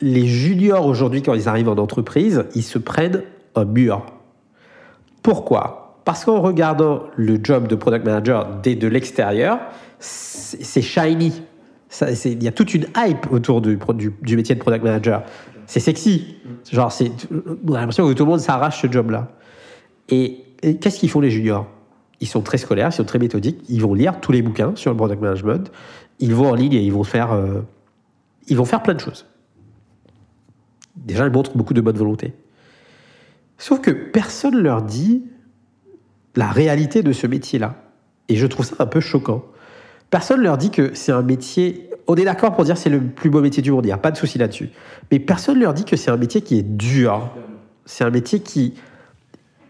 les 0.00 0.26
juniors 0.26 0.86
aujourd'hui, 0.86 1.22
quand 1.22 1.34
ils 1.34 1.48
arrivent 1.48 1.68
en 1.68 1.76
entreprise, 1.76 2.44
ils 2.54 2.62
se 2.62 2.78
prennent 2.78 3.22
un 3.54 3.64
mur. 3.64 4.06
Pourquoi? 5.22 6.00
Parce 6.04 6.24
qu'en 6.24 6.40
regardant 6.40 7.02
le 7.16 7.38
job 7.42 7.66
de 7.68 7.74
product 7.74 8.04
manager 8.04 8.60
dès 8.62 8.76
de 8.76 8.86
l'extérieur, 8.88 9.58
c'est 9.98 10.82
shiny. 10.82 11.42
Il 12.24 12.42
y 12.42 12.48
a 12.48 12.52
toute 12.52 12.74
une 12.74 12.86
hype 12.96 13.30
autour 13.32 13.60
du, 13.60 13.78
métier 14.36 14.54
de 14.54 14.60
product 14.60 14.84
manager. 14.84 15.22
C'est 15.66 15.80
sexy. 15.80 16.36
Genre, 16.70 16.92
on 17.66 17.74
a 17.74 17.80
l'impression 17.80 18.08
que 18.08 18.12
tout 18.12 18.24
le 18.24 18.30
monde 18.30 18.40
s'arrache 18.40 18.80
ce 18.80 18.90
job-là. 18.90 19.28
Et, 20.08 20.44
qu'est-ce 20.80 20.98
qu'ils 20.98 21.10
font 21.10 21.20
les 21.20 21.30
juniors? 21.30 21.66
Ils 22.20 22.26
sont 22.26 22.42
très 22.42 22.58
scolaires, 22.58 22.88
ils 22.88 22.96
sont 22.96 23.04
très 23.04 23.18
méthodiques. 23.18 23.60
Ils 23.68 23.82
vont 23.82 23.94
lire 23.94 24.20
tous 24.20 24.32
les 24.32 24.42
bouquins 24.42 24.74
sur 24.74 24.90
le 24.90 24.96
product 24.96 25.22
management. 25.22 25.70
Ils 26.18 26.34
vont 26.34 26.50
en 26.50 26.54
ligne 26.54 26.74
et 26.74 26.82
ils 26.82 26.92
vont 26.92 27.04
faire, 27.04 27.32
euh, 27.32 27.60
ils 28.48 28.56
vont 28.56 28.64
faire 28.64 28.82
plein 28.82 28.94
de 28.94 29.00
choses. 29.00 29.26
Déjà, 30.96 31.26
ils 31.26 31.32
montrent 31.32 31.56
beaucoup 31.56 31.74
de 31.74 31.80
bonne 31.80 31.96
volonté. 31.96 32.34
Sauf 33.56 33.80
que 33.80 33.90
personne 33.90 34.56
leur 34.56 34.82
dit 34.82 35.24
la 36.34 36.48
réalité 36.48 37.02
de 37.02 37.12
ce 37.12 37.26
métier-là. 37.26 37.76
Et 38.28 38.36
je 38.36 38.46
trouve 38.46 38.64
ça 38.64 38.76
un 38.78 38.86
peu 38.86 39.00
choquant. 39.00 39.44
Personne 40.10 40.38
ne 40.38 40.44
leur 40.44 40.58
dit 40.58 40.70
que 40.70 40.94
c'est 40.94 41.12
un 41.12 41.22
métier. 41.22 41.90
On 42.06 42.14
est 42.14 42.24
d'accord 42.24 42.54
pour 42.54 42.64
dire 42.64 42.74
que 42.74 42.80
c'est 42.80 42.90
le 42.90 43.00
plus 43.00 43.30
beau 43.30 43.40
métier 43.40 43.62
du 43.62 43.70
monde, 43.72 43.84
il 43.84 43.88
n'y 43.88 43.92
a 43.92 43.98
pas 43.98 44.10
de 44.10 44.16
souci 44.16 44.38
là-dessus. 44.38 44.70
Mais 45.10 45.18
personne 45.18 45.56
ne 45.56 45.62
leur 45.62 45.74
dit 45.74 45.84
que 45.84 45.96
c'est 45.96 46.10
un 46.10 46.16
métier 46.16 46.40
qui 46.40 46.58
est 46.58 46.62
dur. 46.62 47.30
C'est 47.84 48.04
un 48.04 48.10
métier 48.10 48.40
qui, 48.40 48.74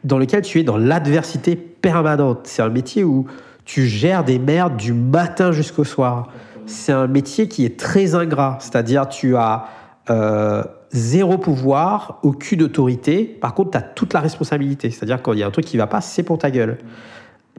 dans 0.04 0.18
lequel 0.18 0.42
tu 0.42 0.60
es 0.60 0.62
dans 0.62 0.76
l'adversité 0.76 1.56
permanente. 1.56 2.40
C'est 2.44 2.62
un 2.62 2.68
métier 2.68 3.04
où 3.04 3.26
tu 3.64 3.86
gères 3.86 4.24
des 4.24 4.38
merdes 4.38 4.76
du 4.76 4.92
matin 4.92 5.52
jusqu'au 5.52 5.84
soir. 5.84 6.28
C'est 6.66 6.92
un 6.92 7.06
métier 7.06 7.48
qui 7.48 7.64
est 7.64 7.78
très 7.78 8.14
ingrat. 8.14 8.58
C'est-à-dire, 8.60 9.08
tu 9.08 9.36
as 9.36 9.66
euh, 10.10 10.62
zéro 10.90 11.38
pouvoir, 11.38 12.18
aucune 12.22 12.62
autorité. 12.62 13.24
Par 13.24 13.54
contre, 13.54 13.72
tu 13.72 13.78
as 13.78 13.82
toute 13.82 14.12
la 14.12 14.20
responsabilité. 14.20 14.90
C'est-à-dire, 14.90 15.22
quand 15.22 15.32
il 15.32 15.40
y 15.40 15.42
a 15.42 15.46
un 15.46 15.50
truc 15.50 15.64
qui 15.64 15.76
va 15.76 15.86
pas, 15.86 16.00
c'est 16.00 16.22
pour 16.22 16.38
ta 16.38 16.50
gueule. 16.50 16.78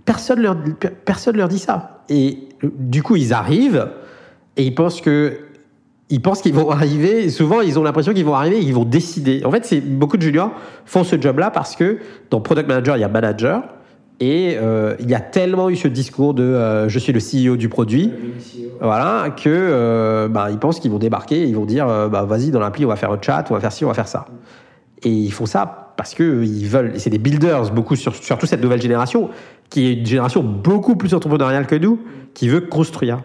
Personne 0.06 0.42
leur, 0.42 0.58
personne 1.06 1.38
leur 1.38 1.50
dit 1.50 1.60
ça. 1.60 2.04
Et 2.10 2.50
du 2.64 3.04
coup, 3.04 3.16
ils 3.16 3.34
arrivent 3.34 3.90
et 4.58 4.64
ils 4.64 4.74
pensent 4.74 5.02
que 5.02 5.40
ils 6.10 6.22
pensent 6.22 6.42
qu'ils 6.42 6.54
vont 6.54 6.70
arriver. 6.72 7.30
souvent, 7.30 7.62
ils 7.62 7.78
ont 7.80 7.84
l'impression 7.84 8.14
qu'ils 8.14 8.26
vont 8.26 8.36
arriver 8.36 8.58
et 8.58 8.64
ils 8.64 8.74
vont 8.74 8.86
décider. 8.86 9.44
En 9.46 9.52
fait, 9.52 9.66
c'est 9.66 9.82
beaucoup 9.82 10.18
de 10.18 10.22
juniors 10.22 10.52
font 10.86 11.04
ce 11.04 11.20
job-là 11.20 11.52
parce 11.52 11.76
que 11.76 12.00
dans 12.30 12.42
product 12.42 12.68
manager, 12.68 12.98
il 12.98 13.02
y 13.02 13.04
a 13.04 13.10
manager. 13.10 13.64
Et 14.22 14.58
euh, 14.58 14.96
il 15.00 15.10
y 15.10 15.16
a 15.16 15.22
tellement 15.22 15.70
eu 15.70 15.78
ce 15.78 15.88
discours 15.88 16.34
de 16.34 16.44
euh, 16.44 16.90
je 16.90 17.00
suis 17.00 17.14
le 17.14 17.20
CEO 17.22 17.56
du 17.56 17.70
produit, 17.70 18.12
voilà, 18.82 19.30
que 19.30 19.48
euh, 19.48 20.28
bah, 20.28 20.50
ils 20.52 20.58
pensent 20.58 20.82
qu'ils 20.82 20.92
vont 20.92 21.00
débarquer, 21.00 21.44
et 21.44 21.46
ils 21.46 21.56
vont 21.56 21.66
dire 21.66 21.86
bah, 21.88 22.26
vas-y 22.26 22.52
dans 22.52 22.60
l'appli 22.60 22.84
on 22.84 22.90
va 22.90 22.98
faire 22.98 23.14
un 23.14 23.22
chat, 23.22 23.46
on 23.50 23.54
va 23.54 23.62
faire 23.62 23.72
ci, 23.72 23.86
on 23.86 23.88
va 23.88 23.94
faire 23.94 24.10
ça. 24.10 24.26
Et 25.04 25.10
ils 25.10 25.32
font 25.32 25.46
ça 25.46 25.94
parce 25.96 26.16
que 26.16 26.44
ils 26.44 26.68
veulent. 26.68 26.94
C'est 26.98 27.10
des 27.10 27.18
builders 27.18 27.72
beaucoup 27.72 27.96
sur, 27.96 28.14
surtout 28.14 28.46
cette 28.46 28.62
nouvelle 28.62 28.82
génération 28.82 29.30
qui 29.70 29.88
est 29.88 29.94
une 29.94 30.06
génération 30.06 30.44
beaucoup 30.44 30.98
plus 30.98 31.14
entrepreneuriale 31.14 31.66
que 31.66 31.76
nous, 31.76 32.00
qui 32.34 32.50
veut 32.50 32.62
construire. 32.62 33.22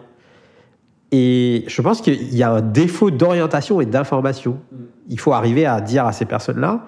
Et 1.11 1.63
je 1.67 1.81
pense 1.81 2.01
qu'il 2.01 2.33
y 2.35 2.43
a 2.43 2.51
un 2.51 2.61
défaut 2.61 3.11
d'orientation 3.11 3.79
et 3.79 3.85
d'information. 3.85 4.59
Il 5.07 5.19
faut 5.19 5.33
arriver 5.33 5.65
à 5.65 5.81
dire 5.81 6.05
à 6.05 6.11
ces 6.11 6.25
personnes-là 6.25 6.87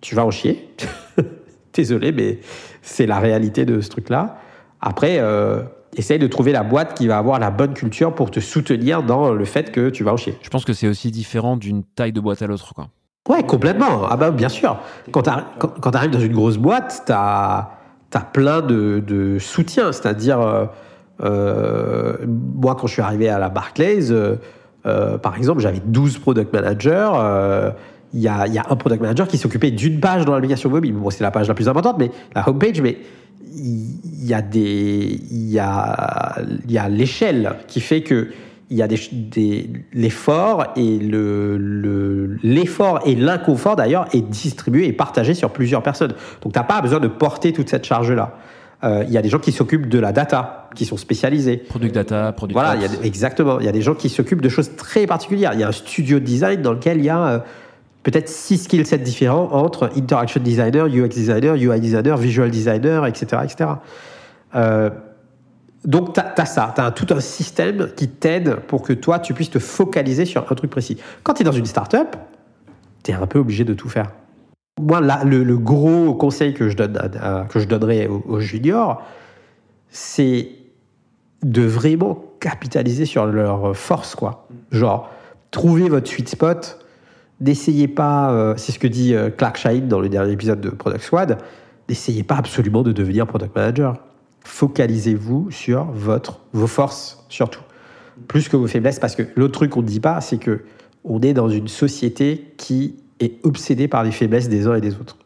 tu 0.00 0.14
vas 0.14 0.24
en 0.24 0.30
chier. 0.30 0.68
Désolé, 1.74 2.12
mais 2.12 2.40
c'est 2.82 3.06
la 3.06 3.18
réalité 3.18 3.64
de 3.64 3.80
ce 3.80 3.88
truc-là. 3.88 4.38
Après, 4.80 5.18
euh, 5.18 5.62
essaye 5.96 6.18
de 6.18 6.26
trouver 6.26 6.52
la 6.52 6.62
boîte 6.62 6.94
qui 6.94 7.06
va 7.06 7.18
avoir 7.18 7.38
la 7.38 7.50
bonne 7.50 7.74
culture 7.74 8.14
pour 8.14 8.30
te 8.30 8.40
soutenir 8.40 9.02
dans 9.02 9.32
le 9.32 9.44
fait 9.44 9.70
que 9.70 9.90
tu 9.90 10.02
vas 10.02 10.12
en 10.12 10.16
chier. 10.16 10.36
Je 10.42 10.48
pense 10.48 10.64
que 10.64 10.72
c'est 10.72 10.88
aussi 10.88 11.10
différent 11.10 11.56
d'une 11.56 11.84
taille 11.84 12.12
de 12.12 12.20
boîte 12.20 12.42
à 12.42 12.46
l'autre. 12.46 12.74
Quoi. 12.74 12.88
Ouais, 13.28 13.44
complètement. 13.44 14.06
Ah 14.08 14.16
bah, 14.16 14.30
bien 14.30 14.48
sûr. 14.48 14.78
Quand 15.12 15.22
tu 15.22 15.96
arrives 15.96 16.10
dans 16.10 16.20
une 16.20 16.32
grosse 16.32 16.56
boîte, 16.56 17.02
tu 17.06 17.12
as, 17.12 17.70
plein 18.32 18.62
de, 18.62 19.02
de 19.06 19.38
soutien. 19.38 19.92
C'est-à-dire, 19.92 20.40
euh, 20.40 20.66
moi, 21.22 22.74
quand 22.74 22.86
je 22.86 22.92
suis 22.92 23.02
arrivé 23.02 23.28
à 23.28 23.38
la 23.38 23.48
Barclays, 23.48 24.06
par 24.82 25.36
exemple, 25.36 25.60
j'avais 25.60 25.82
12 25.84 26.18
product 26.18 26.52
managers 26.52 27.10
il 28.12 28.20
y 28.20 28.28
a, 28.28 28.46
un 28.68 28.76
product 28.76 29.00
manager 29.00 29.28
qui 29.28 29.38
s'occupait 29.38 29.70
d'une 29.70 30.00
page 30.00 30.24
dans 30.24 30.34
l'application 30.34 30.70
mobile. 30.70 30.94
Bon, 30.94 31.10
c'est 31.10 31.22
la 31.22 31.30
page 31.30 31.48
la 31.48 31.54
plus 31.54 31.68
importante, 31.68 31.96
mais 31.98 32.10
la 32.34 32.48
homepage, 32.48 32.80
mais 32.80 32.98
il 33.54 34.26
y 34.26 34.34
a 34.34 34.42
des, 34.42 35.20
il 35.30 35.50
y 35.50 35.58
a, 35.58 36.38
il 36.64 36.72
y 36.72 36.78
a 36.78 36.88
l'échelle 36.88 37.56
qui 37.68 37.80
fait 37.80 38.02
que 38.02 38.28
il 38.72 38.76
y 38.76 38.82
a 38.82 38.88
des, 38.88 39.68
l'effort 39.92 40.64
et 40.76 40.98
le, 40.98 42.38
l'effort 42.44 43.00
et 43.04 43.16
l'inconfort 43.16 43.74
d'ailleurs 43.74 44.06
est 44.12 44.20
distribué 44.20 44.86
et 44.86 44.92
partagé 44.92 45.34
sur 45.34 45.50
plusieurs 45.50 45.82
personnes. 45.82 46.14
Donc, 46.42 46.52
tu 46.52 46.58
n'as 46.58 46.64
pas 46.64 46.80
besoin 46.80 47.00
de 47.00 47.08
porter 47.08 47.52
toute 47.52 47.68
cette 47.68 47.84
charge-là. 47.84 48.32
Euh, 48.32 48.59
il 48.82 49.10
y 49.10 49.18
a 49.18 49.22
des 49.22 49.28
gens 49.28 49.38
qui 49.38 49.52
s'occupent 49.52 49.88
de 49.88 49.98
la 49.98 50.12
data, 50.12 50.68
qui 50.74 50.86
sont 50.86 50.96
spécialisés. 50.96 51.58
Product 51.58 51.94
data, 51.94 52.32
product 52.32 52.54
Voilà, 52.54 52.76
exactement. 53.02 53.60
Il 53.60 53.66
y 53.66 53.68
a 53.68 53.72
des 53.72 53.82
gens 53.82 53.94
qui 53.94 54.08
s'occupent 54.08 54.40
de 54.40 54.48
choses 54.48 54.74
très 54.76 55.06
particulières. 55.06 55.52
Il 55.54 55.60
y 55.60 55.64
a 55.64 55.68
un 55.68 55.72
studio 55.72 56.18
de 56.18 56.24
design 56.24 56.62
dans 56.62 56.72
lequel 56.72 56.98
il 56.98 57.04
y 57.04 57.10
a 57.10 57.26
euh, 57.26 57.38
peut-être 58.02 58.28
six 58.28 58.58
skill 58.58 58.86
sets 58.86 58.98
différents 58.98 59.50
entre 59.52 59.90
interaction 59.96 60.40
designer, 60.42 60.86
UX 60.86 61.08
designer, 61.08 61.54
UI 61.56 61.80
designer, 61.80 62.16
visual 62.16 62.50
designer, 62.50 63.06
etc. 63.06 63.42
etc. 63.44 63.70
Euh, 64.54 64.90
donc, 65.84 66.14
tu 66.14 66.20
as, 66.20 66.46
ça, 66.46 66.72
tu 66.74 66.80
as 66.80 66.90
tout 66.90 67.06
un 67.14 67.20
système 67.20 67.90
qui 67.96 68.08
t'aide 68.08 68.56
pour 68.56 68.82
que 68.82 68.92
toi, 68.92 69.18
tu 69.18 69.32
puisses 69.32 69.50
te 69.50 69.58
focaliser 69.58 70.26
sur 70.26 70.50
un 70.50 70.54
truc 70.54 70.70
précis. 70.70 70.98
Quand 71.22 71.34
tu 71.34 71.42
es 71.42 71.44
dans 71.44 71.52
une 71.52 71.66
startup, 71.66 72.16
tu 73.02 73.12
es 73.12 73.14
un 73.14 73.26
peu 73.26 73.38
obligé 73.38 73.64
de 73.64 73.72
tout 73.72 73.88
faire. 73.88 74.10
Moi, 74.80 75.00
le, 75.24 75.56
gros 75.56 76.14
conseil 76.14 76.54
que 76.54 76.68
je, 76.68 76.76
donne 76.76 76.98
que 77.48 77.60
je 77.60 77.66
donnerais 77.66 78.06
aux, 78.06 78.40
juniors, 78.40 79.02
c'est 79.90 80.48
de 81.42 81.62
vraiment 81.62 82.24
capitaliser 82.40 83.06
sur 83.06 83.26
leur 83.26 83.76
force, 83.76 84.14
quoi. 84.14 84.48
Genre, 84.70 85.10
trouver 85.50 85.88
votre 85.88 86.08
sweet 86.10 86.28
spot, 86.28 86.78
n'essayez 87.40 87.88
pas, 87.88 88.30
euh, 88.32 88.54
c'est 88.56 88.72
ce 88.72 88.78
que 88.78 88.86
dit 88.86 89.14
euh, 89.14 89.30
Clark 89.30 89.56
Shine 89.56 89.88
dans 89.88 90.00
le 90.00 90.08
dernier 90.08 90.32
épisode 90.32 90.60
de 90.60 90.70
Product 90.70 91.02
Squad, 91.02 91.38
n'essayez 91.88 92.22
pas 92.22 92.36
absolument 92.36 92.82
de 92.82 92.92
devenir 92.92 93.26
product 93.26 93.54
manager. 93.56 93.96
focalisez-vous 94.44 95.50
sur 95.50 95.84
votre, 95.84 96.40
vos 96.52 96.66
forces 96.66 97.24
surtout, 97.28 97.62
plus 98.28 98.48
que 98.48 98.56
vos 98.56 98.66
faiblesses, 98.66 98.98
parce 98.98 99.16
que 99.16 99.22
l'autre 99.36 99.54
truc 99.54 99.70
qu'on 99.70 99.82
ne 99.82 99.86
dit 99.86 100.00
pas, 100.00 100.20
c'est 100.20 100.38
que 100.38 100.62
on 101.04 101.22
est 101.22 101.32
dans 101.32 101.48
une 101.48 101.68
société 101.68 102.52
qui 102.58 102.96
est 103.20 103.44
obsédée 103.44 103.88
par 103.88 104.02
les 104.02 104.10
faiblesses 104.10 104.48
des 104.48 104.66
uns 104.66 104.74
et 104.74 104.80
des 104.80 104.96
autres. 104.96 105.16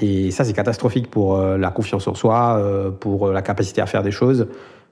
Et 0.00 0.30
ça, 0.30 0.44
c'est 0.44 0.54
catastrophique 0.54 1.10
pour 1.10 1.36
euh, 1.36 1.58
la 1.58 1.70
confiance 1.70 2.08
en 2.08 2.14
soi, 2.14 2.58
euh, 2.58 2.90
pour 2.90 3.28
euh, 3.28 3.32
la 3.32 3.42
capacité 3.42 3.80
à 3.80 3.86
faire 3.86 4.02
des 4.02 4.10
choses. 4.10 4.48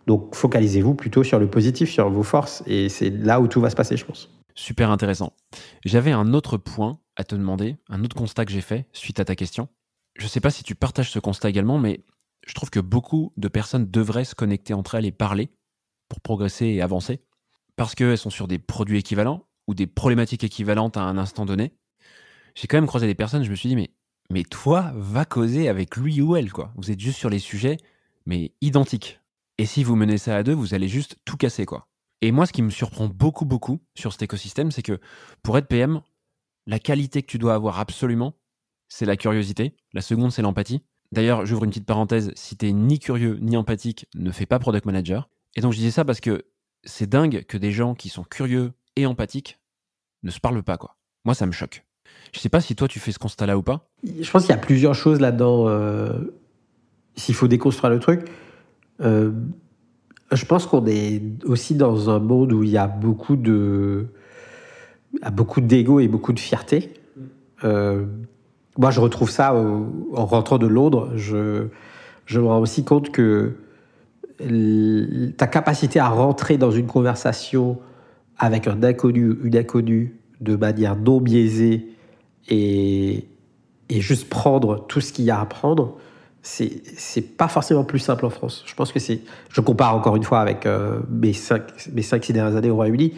Donc, 0.07 0.35
focalisez-vous 0.35 0.95
plutôt 0.95 1.25
sur 1.25 1.39
le 1.39 1.49
positif, 1.49 1.91
sur 1.91 2.09
vos 2.11 2.23
forces, 2.23 2.63
et 2.67 2.89
c'est 2.89 3.11
là 3.11 3.41
où 3.41 3.49
tout 3.49 3.61
va 3.61 3.71
se 3.71 3.77
passer, 3.77 3.97
je 3.97 4.05
pense. 4.05 4.31
Super 4.55 4.91
intéressant. 4.91 5.33
J'avais 5.85 6.13
un 6.13 6.35
autre 6.35 6.57
point 6.57 6.99
à 7.17 7.25
te 7.25 7.35
demander, 7.35 7.77
un 7.89 8.05
autre 8.05 8.17
constat 8.17 8.45
que 8.45 8.53
j'ai 8.53 8.61
fait 8.61 8.87
suite 8.93 9.21
à 9.21 9.25
ta 9.25 9.35
question. 9.35 9.69
Je 10.19 10.25
ne 10.25 10.29
sais 10.29 10.41
pas 10.41 10.51
si 10.51 10.63
tu 10.63 10.75
partages 10.75 11.11
ce 11.11 11.19
constat 11.19 11.49
également, 11.49 11.79
mais 11.79 12.05
je 12.47 12.55
trouve 12.55 12.71
que 12.71 12.81
beaucoup 12.81 13.33
de 13.37 13.49
personnes 13.49 13.91
devraient 13.91 14.25
se 14.25 14.35
connecter 14.35 14.75
entre 14.75 14.95
elles 14.95 15.07
et 15.07 15.13
parler 15.13 15.51
pour 16.09 16.21
progresser 16.21 16.67
et 16.67 16.83
avancer, 16.83 17.21
parce 17.77 17.95
qu'elles 17.95 18.19
sont 18.19 18.31
sur 18.31 18.49
des 18.49 18.59
produits 18.59 18.99
équivalents 18.99 19.48
ou 19.69 19.75
des 19.75 19.87
problématiques 19.87 20.43
équivalentes 20.43 20.97
à 20.97 21.03
un 21.03 21.17
instant 21.17 21.47
donné. 21.47 21.73
J'ai 22.57 22.67
quand 22.67 22.79
même 22.79 22.87
croisé 22.87 23.07
des 23.07 23.15
personnes, 23.15 23.45
je 23.45 23.51
me 23.51 23.55
suis 23.55 23.69
dit, 23.69 23.77
mais, 23.77 23.91
mais 24.31 24.43
toi, 24.43 24.93
va 24.97 25.25
causer 25.25 25.69
avec 25.69 25.97
lui 25.97 26.21
ou 26.21 26.35
elle, 26.35 26.51
quoi. 26.51 26.73
Vous 26.77 26.91
êtes 26.91 26.99
juste 26.99 27.19
sur 27.19 27.31
les 27.31 27.39
sujets, 27.39 27.77
mais 28.27 28.53
identiques. 28.61 29.21
Et 29.59 29.67
si 29.67 29.85
vous 29.85 29.95
menez 29.95 30.19
ça 30.19 30.37
à 30.37 30.43
deux, 30.43 30.55
vous 30.55 30.75
allez 30.75 30.89
juste 30.89 31.17
tout 31.25 31.37
casser, 31.37 31.67
quoi. 31.67 31.87
Et 32.21 32.33
moi, 32.33 32.47
ce 32.47 32.53
qui 32.53 32.63
me 32.63 32.71
surprend 32.71 33.07
beaucoup, 33.07 33.45
beaucoup 33.45 33.81
sur 33.95 34.13
cet 34.13 34.23
écosystème, 34.23 34.73
c'est 34.73 34.83
que 34.83 34.99
pour 35.43 35.57
être 35.57 35.69
PM, 35.69 36.01
la 36.67 36.81
qualité 36.81 37.23
que 37.23 37.29
tu 37.29 37.39
dois 37.39 37.55
avoir 37.55 37.79
absolument, 37.79 38.35
c'est 38.89 39.07
la 39.07 39.17
curiosité. 39.17 39.77
La 39.93 40.01
seconde, 40.01 40.33
c'est 40.33 40.43
l'empathie. 40.43 40.83
D'ailleurs, 41.13 41.47
j'ouvre 41.47 41.65
une 41.65 41.71
petite 41.71 41.87
parenthèse, 41.87 42.33
si 42.35 42.57
t'es 42.57 42.73
ni 42.73 42.99
curieux 42.99 43.39
ni 43.41 43.57
empathique, 43.57 44.07
ne 44.15 44.31
fais 44.31 44.47
pas 44.47 44.59
product 44.59 44.85
manager. 44.85 45.31
Et 45.57 45.61
donc 45.61 45.73
je 45.73 45.79
disais 45.79 45.91
ça 45.91 46.05
parce 46.05 46.21
que 46.21 46.45
c'est 46.85 47.09
dingue 47.09 47.45
que 47.45 47.57
des 47.57 47.73
gens 47.73 47.95
qui 47.95 48.09
sont 48.09 48.25
curieux 48.25 48.73
et 48.99 49.07
empathiques 49.07 49.59
ne 50.23 50.31
se 50.31 50.41
parlent 50.41 50.63
pas, 50.63 50.77
quoi. 50.77 50.97
Moi, 51.25 51.35
ça 51.35 51.47
me 51.47 51.53
choque. 51.53 51.85
Je 52.33 52.41
sais 52.41 52.49
pas 52.49 52.61
si 52.61 52.75
toi 52.75 52.89
tu 52.89 52.99
fais 52.99 53.13
ce 53.13 53.19
constat-là 53.19 53.57
ou 53.57 53.63
pas. 53.63 53.89
Je 54.03 54.31
pense 54.31 54.43
qu'il 54.43 54.55
y 54.55 54.59
a 54.59 54.61
plusieurs 54.61 54.95
choses 54.95 55.21
là-dedans. 55.21 55.69
Euh, 55.69 56.13
s'il 57.17 57.35
faut 57.35 57.49
déconstruire 57.49 57.91
le 57.91 58.01
truc, 58.01 58.29
euh, 59.01 59.33
je 60.33 60.45
pense 60.45 60.67
qu'on 60.67 60.85
est 60.87 61.23
aussi 61.45 61.75
dans 61.75 62.11
un 62.11 62.19
monde 62.19 62.53
où 62.53 62.63
il 62.63 62.71
y 62.71 62.79
a 62.79 62.87
beaucoup 62.87 63.37
de, 63.37 64.07
beaucoup 65.33 65.61
d'ego 65.61 66.01
et 66.01 66.09
beaucoup 66.09 66.33
de 66.33 66.41
fierté. 66.41 66.93
Euh, 67.65 68.07
moi, 68.77 68.91
je 68.91 69.01
retrouve 69.01 69.31
ça 69.31 69.55
en 69.55 70.27
rentrant 70.27 70.59
de 70.59 70.67
Londres. 70.67 71.13
Je, 71.17 71.69
je 72.27 72.41
me 72.41 72.47
rends 72.47 72.61
aussi 72.61 72.85
compte 72.85 73.11
que 73.11 73.57
ta 75.37 75.47
capacité 75.49 75.99
à 75.99 76.09
rentrer 76.09 76.59
dans 76.59 76.71
une 76.71 76.87
conversation 76.87 77.79
avec 78.39 78.67
un 78.67 78.83
inconnu, 78.83 79.37
une 79.43 79.57
inconnue, 79.57 80.19
de 80.41 80.57
manière 80.57 80.97
non 80.97 81.21
biaisée 81.21 81.89
et, 82.49 83.29
juste 83.91 84.29
prendre 84.29 84.87
tout 84.87 85.01
ce 85.01 85.13
qu'il 85.13 85.25
y 85.25 85.31
a 85.31 85.41
à 85.41 85.47
prendre, 85.47 85.97
c'est 86.43 86.83
c'est 86.97 87.37
pas 87.37 87.49
forcément 87.49 87.85
plus 87.85 87.99
simple 87.99 88.27
en 88.27 88.31
France. 88.31 88.63
Je 88.67 88.75
pense 88.75 88.93
que 88.93 89.01
c'est. 89.01 89.21
Je 89.51 89.61
compare 89.61 89.95
encore 89.97 90.17
une 90.17 90.23
fois 90.23 90.41
avec 90.41 90.67
euh, 90.67 91.01
mes 91.11 91.33
cinq 91.33 91.63
mes 91.93 92.03
cinq 92.03 92.25
six 92.25 92.33
dernières 92.33 92.57
années 92.57 92.71
au 92.71 92.77
Royaume-Uni. 92.77 93.15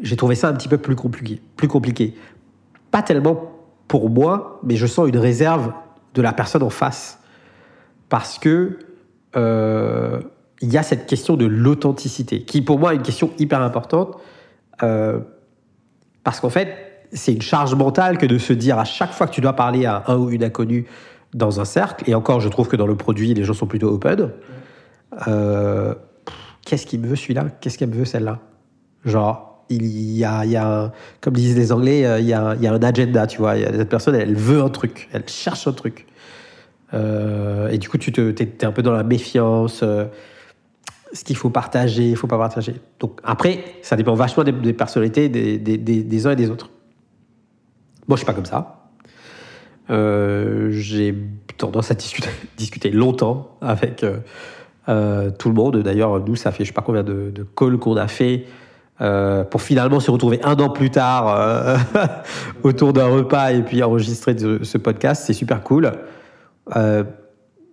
J'ai 0.00 0.16
trouvé 0.16 0.34
ça 0.34 0.48
un 0.48 0.54
petit 0.54 0.68
peu 0.68 0.78
plus 0.78 0.96
compliqué, 0.96 1.40
plus 1.56 1.68
compliqué. 1.68 2.14
Pas 2.90 3.02
tellement 3.02 3.52
pour 3.88 4.08
moi, 4.08 4.60
mais 4.62 4.76
je 4.76 4.86
sens 4.86 5.08
une 5.08 5.18
réserve 5.18 5.72
de 6.14 6.22
la 6.22 6.32
personne 6.32 6.62
en 6.62 6.70
face 6.70 7.20
parce 8.08 8.38
que 8.38 8.78
euh, 9.36 10.20
il 10.60 10.72
y 10.72 10.78
a 10.78 10.82
cette 10.82 11.06
question 11.06 11.36
de 11.36 11.46
l'authenticité 11.46 12.42
qui 12.42 12.62
pour 12.62 12.78
moi 12.78 12.92
est 12.92 12.96
une 12.96 13.02
question 13.02 13.30
hyper 13.38 13.62
importante 13.62 14.16
euh, 14.82 15.20
parce 16.24 16.40
qu'en 16.40 16.50
fait 16.50 17.06
c'est 17.12 17.32
une 17.32 17.42
charge 17.42 17.74
mentale 17.74 18.18
que 18.18 18.26
de 18.26 18.38
se 18.38 18.52
dire 18.52 18.78
à 18.78 18.84
chaque 18.84 19.12
fois 19.12 19.26
que 19.26 19.32
tu 19.32 19.40
dois 19.40 19.54
parler 19.54 19.86
à 19.86 20.04
un 20.08 20.16
ou 20.16 20.30
une 20.30 20.44
inconnue 20.44 20.86
dans 21.34 21.60
un 21.60 21.64
cercle, 21.64 22.08
et 22.08 22.14
encore, 22.14 22.40
je 22.40 22.48
trouve 22.48 22.68
que 22.68 22.76
dans 22.76 22.86
le 22.86 22.96
produit, 22.96 23.34
les 23.34 23.44
gens 23.44 23.54
sont 23.54 23.66
plutôt 23.66 23.88
open. 23.88 24.30
Euh, 25.26 25.94
qu'est-ce 26.64 26.86
qu'il 26.86 27.00
me 27.00 27.06
veut 27.06 27.16
celui-là? 27.16 27.46
Qu'est-ce 27.60 27.78
qu'elle 27.78 27.90
me 27.90 27.94
veut 27.94 28.04
celle-là? 28.04 28.38
Genre, 29.04 29.64
il 29.68 29.86
y 29.86 30.24
a, 30.24 30.40
a 30.40 30.92
comme 31.20 31.34
disent 31.34 31.56
les 31.56 31.72
Anglais, 31.72 32.06
euh, 32.06 32.20
il 32.20 32.26
y 32.26 32.32
a, 32.32 32.48
un 32.50 32.82
agenda, 32.82 33.26
tu 33.26 33.38
vois. 33.38 33.56
Cette 33.56 33.88
personne, 33.88 34.14
elle 34.14 34.34
veut 34.34 34.62
un 34.62 34.70
truc, 34.70 35.08
elle 35.12 35.28
cherche 35.28 35.66
un 35.66 35.72
truc. 35.72 36.06
Et 36.94 37.76
du 37.76 37.88
coup, 37.90 37.98
tu 37.98 38.12
te, 38.12 38.42
es, 38.42 38.64
un 38.64 38.72
peu 38.72 38.82
dans 38.82 38.92
la 38.92 39.02
méfiance. 39.02 39.84
Ce 41.12 41.24
qu'il 41.24 41.36
faut 41.36 41.50
partager, 41.50 42.10
il 42.10 42.16
faut 42.16 42.26
pas 42.26 42.38
partager. 42.38 42.74
Donc 43.00 43.20
après, 43.24 43.64
ça 43.82 43.96
dépend 43.96 44.14
vachement 44.14 44.44
des, 44.44 44.72
personnalités 44.72 45.28
des, 45.28 46.26
uns 46.26 46.30
et 46.32 46.36
des 46.36 46.50
autres. 46.50 46.70
Moi, 48.06 48.16
je 48.16 48.18
suis 48.18 48.26
pas 48.26 48.34
comme 48.34 48.46
ça. 48.46 48.90
Euh, 49.90 50.68
j'ai 50.70 51.14
tendance 51.56 51.90
à 51.90 51.94
discuter, 52.56 52.90
longtemps 52.90 53.56
avec 53.60 54.04
euh, 54.04 54.18
euh, 54.88 55.30
tout 55.30 55.48
le 55.48 55.54
monde. 55.54 55.78
D'ailleurs, 55.78 56.20
nous, 56.20 56.36
ça 56.36 56.52
fait 56.52 56.64
je 56.64 56.68
sais 56.68 56.74
pas 56.74 56.82
combien 56.82 57.02
de 57.02 57.46
calls 57.56 57.78
qu'on 57.78 57.96
a 57.96 58.08
fait 58.08 58.46
pour 59.50 59.62
finalement 59.62 60.00
se 60.00 60.10
retrouver 60.10 60.40
un 60.42 60.56
an 60.56 60.70
plus 60.70 60.90
tard 60.90 61.78
autour 62.64 62.92
d'un 62.92 63.06
repas 63.06 63.52
et 63.52 63.62
puis 63.62 63.80
enregistrer 63.82 64.36
ce 64.36 64.78
podcast. 64.78 65.22
C'est 65.24 65.34
super 65.34 65.62
cool. 65.62 65.92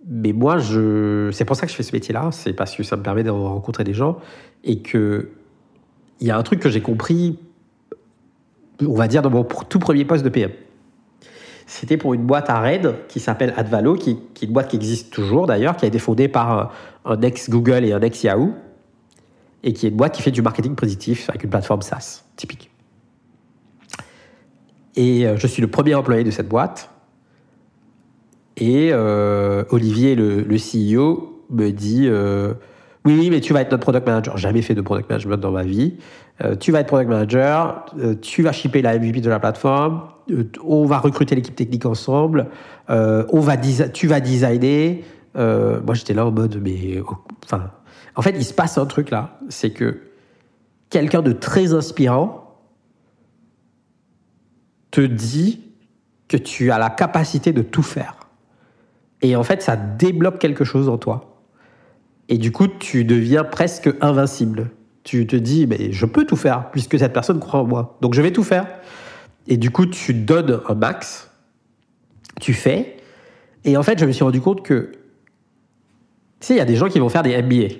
Mais 0.08 0.32
moi, 0.32 0.58
c'est 0.60 1.44
pour 1.44 1.56
ça 1.56 1.66
que 1.66 1.72
je 1.72 1.76
fais 1.76 1.82
ce 1.82 1.92
métier-là. 1.92 2.30
C'est 2.30 2.52
parce 2.52 2.76
que 2.76 2.82
ça 2.82 2.96
me 2.96 3.02
permet 3.02 3.24
de 3.24 3.30
rencontrer 3.30 3.84
des 3.84 3.94
gens 3.94 4.18
et 4.62 4.80
que 4.80 5.30
il 6.20 6.26
y 6.26 6.30
a 6.30 6.38
un 6.38 6.42
truc 6.42 6.60
que 6.60 6.70
j'ai 6.70 6.80
compris, 6.80 7.38
on 8.80 8.94
va 8.94 9.08
dire, 9.08 9.20
dans 9.20 9.30
mon 9.30 9.44
tout 9.44 9.78
premier 9.78 10.04
poste 10.04 10.24
de 10.24 10.28
PM. 10.28 10.50
C'était 11.66 11.96
pour 11.96 12.14
une 12.14 12.24
boîte 12.24 12.48
à 12.48 12.60
Rennes 12.60 12.94
qui 13.08 13.18
s'appelle 13.18 13.52
Advalo, 13.56 13.96
qui, 13.96 14.18
qui, 14.32 14.44
est 14.44 14.48
une 14.48 14.54
boîte 14.54 14.68
qui 14.68 14.76
existe 14.76 15.12
toujours 15.12 15.46
d'ailleurs, 15.46 15.76
qui 15.76 15.84
a 15.84 15.88
été 15.88 15.98
fondée 15.98 16.28
par 16.28 16.72
un, 17.04 17.20
ex-Google 17.20 17.84
et 17.84 17.92
un 17.92 18.00
ex-Yahoo, 18.00 18.54
et 19.64 19.72
qui 19.72 19.86
est 19.86 19.88
une 19.88 19.96
boîte 19.96 20.14
qui 20.14 20.22
fait 20.22 20.30
du 20.30 20.42
marketing 20.42 20.76
positif 20.76 21.28
avec 21.28 21.42
une 21.42 21.50
plateforme 21.50 21.82
SaaS 21.82 22.22
typique. 22.36 22.70
Et 24.94 25.26
euh, 25.26 25.36
je 25.36 25.46
suis 25.46 25.60
le 25.60 25.68
premier 25.68 25.94
employé 25.94 26.22
de 26.24 26.30
cette 26.30 26.48
boîte. 26.48 26.88
Et 28.56 28.90
euh, 28.92 29.64
Olivier, 29.70 30.14
le, 30.14 30.56
CEO, 30.56 31.42
me 31.50 31.70
dit 31.70 32.06
euh, 32.06 32.54
Oui, 33.04 33.30
mais 33.30 33.40
tu 33.40 33.52
vas 33.52 33.60
être 33.60 33.70
notre 33.70 33.82
product 33.82 34.06
manager. 34.06 34.36
Jamais 34.36 34.62
fait 34.62 34.74
de 34.74 34.80
product 34.80 35.08
management 35.10 35.36
dans 35.36 35.52
ma 35.52 35.64
vie. 35.64 35.96
tu 36.60 36.72
vas 36.72 36.80
être 36.80 36.88
product 36.88 37.10
manager, 37.10 37.86
tu 38.20 38.42
vas 38.42 38.52
shipper 38.52 38.82
la 38.82 38.98
MVP 38.98 39.20
de 39.20 39.30
la 39.30 39.40
plateforme, 39.40 40.02
euh, 40.30 40.44
on 40.64 40.86
va 40.86 40.98
recruter 40.98 41.34
l'équipe 41.34 41.54
technique 41.54 41.86
ensemble, 41.86 42.48
euh, 42.90 43.24
on 43.30 43.40
va 43.40 43.56
tu 43.56 44.06
vas 44.06 44.20
designer. 44.20 45.04
Euh, 45.36 45.80
moi, 45.82 45.94
j'étais 45.94 46.14
là 46.14 46.26
en 46.26 46.32
mode, 46.32 46.60
mais 46.62 47.00
enfin, 47.44 47.70
en 48.14 48.22
fait, 48.22 48.34
il 48.36 48.44
se 48.44 48.54
passe 48.54 48.78
un 48.78 48.86
truc 48.86 49.10
là, 49.10 49.38
c'est 49.48 49.70
que 49.70 50.00
quelqu'un 50.90 51.22
de 51.22 51.32
très 51.32 51.74
inspirant 51.74 52.58
te 54.90 55.00
dit 55.00 55.60
que 56.28 56.36
tu 56.36 56.70
as 56.70 56.78
la 56.78 56.90
capacité 56.90 57.52
de 57.52 57.62
tout 57.62 57.82
faire. 57.82 58.15
Et 59.22 59.36
en 59.36 59.42
fait, 59.42 59.62
ça 59.62 59.76
débloque 59.76 60.38
quelque 60.38 60.64
chose 60.64 60.88
en 60.88 60.98
toi. 60.98 61.42
Et 62.28 62.38
du 62.38 62.52
coup, 62.52 62.66
tu 62.66 63.04
deviens 63.04 63.44
presque 63.44 63.88
invincible. 64.00 64.70
Tu 65.04 65.26
te 65.26 65.36
dis, 65.36 65.66
mais 65.66 65.92
je 65.92 66.06
peux 66.06 66.24
tout 66.24 66.36
faire, 66.36 66.70
puisque 66.70 66.98
cette 66.98 67.12
personne 67.12 67.38
croit 67.38 67.60
en 67.60 67.64
moi. 67.64 67.96
Donc 68.00 68.14
je 68.14 68.22
vais 68.22 68.32
tout 68.32 68.42
faire. 68.42 68.66
Et 69.46 69.56
du 69.56 69.70
coup, 69.70 69.86
tu 69.86 70.12
donnes 70.12 70.60
un 70.68 70.74
max, 70.74 71.30
tu 72.40 72.52
fais. 72.52 72.96
Et 73.64 73.76
en 73.76 73.82
fait, 73.82 73.98
je 73.98 74.04
me 74.04 74.12
suis 74.12 74.24
rendu 74.24 74.40
compte 74.40 74.62
que, 74.62 74.90
tu 76.40 76.48
sais, 76.48 76.54
il 76.54 76.58
y 76.58 76.60
a 76.60 76.64
des 76.64 76.76
gens 76.76 76.88
qui 76.88 76.98
vont 76.98 77.08
faire 77.08 77.22
des 77.22 77.40
MBA. 77.40 77.76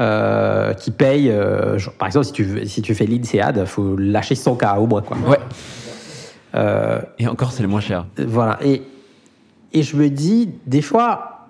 Euh, 0.00 0.74
qui 0.74 0.90
payent, 0.90 1.30
euh, 1.30 1.78
par 1.98 2.08
exemple, 2.08 2.26
si 2.26 2.32
tu, 2.32 2.66
si 2.66 2.82
tu 2.82 2.96
fais 2.96 3.06
l'INSEAD, 3.06 3.58
il 3.58 3.66
faut 3.66 3.96
lâcher 3.96 4.34
100K 4.34 4.78
au 4.78 4.86
moins. 4.88 5.02
Quoi. 5.02 5.16
Ouais. 5.18 5.38
Euh, 6.56 7.00
et 7.18 7.28
encore, 7.28 7.52
c'est 7.52 7.62
le 7.62 7.68
moins 7.68 7.80
cher. 7.80 8.06
Voilà. 8.18 8.58
Et, 8.64 8.82
et 9.74 9.82
je 9.82 9.96
me 9.96 10.08
dis, 10.08 10.50
des 10.66 10.80
fois, 10.80 11.48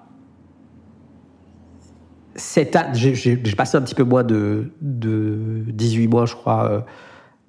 j'ai 2.37 3.37
passé 3.57 3.77
un 3.77 3.83
petit 3.83 3.95
peu 3.95 4.03
moins 4.03 4.25
de, 4.25 4.73
de 4.81 5.63
18 5.69 6.09
mois, 6.09 6.27
je 6.27 6.35
crois, 6.35 6.85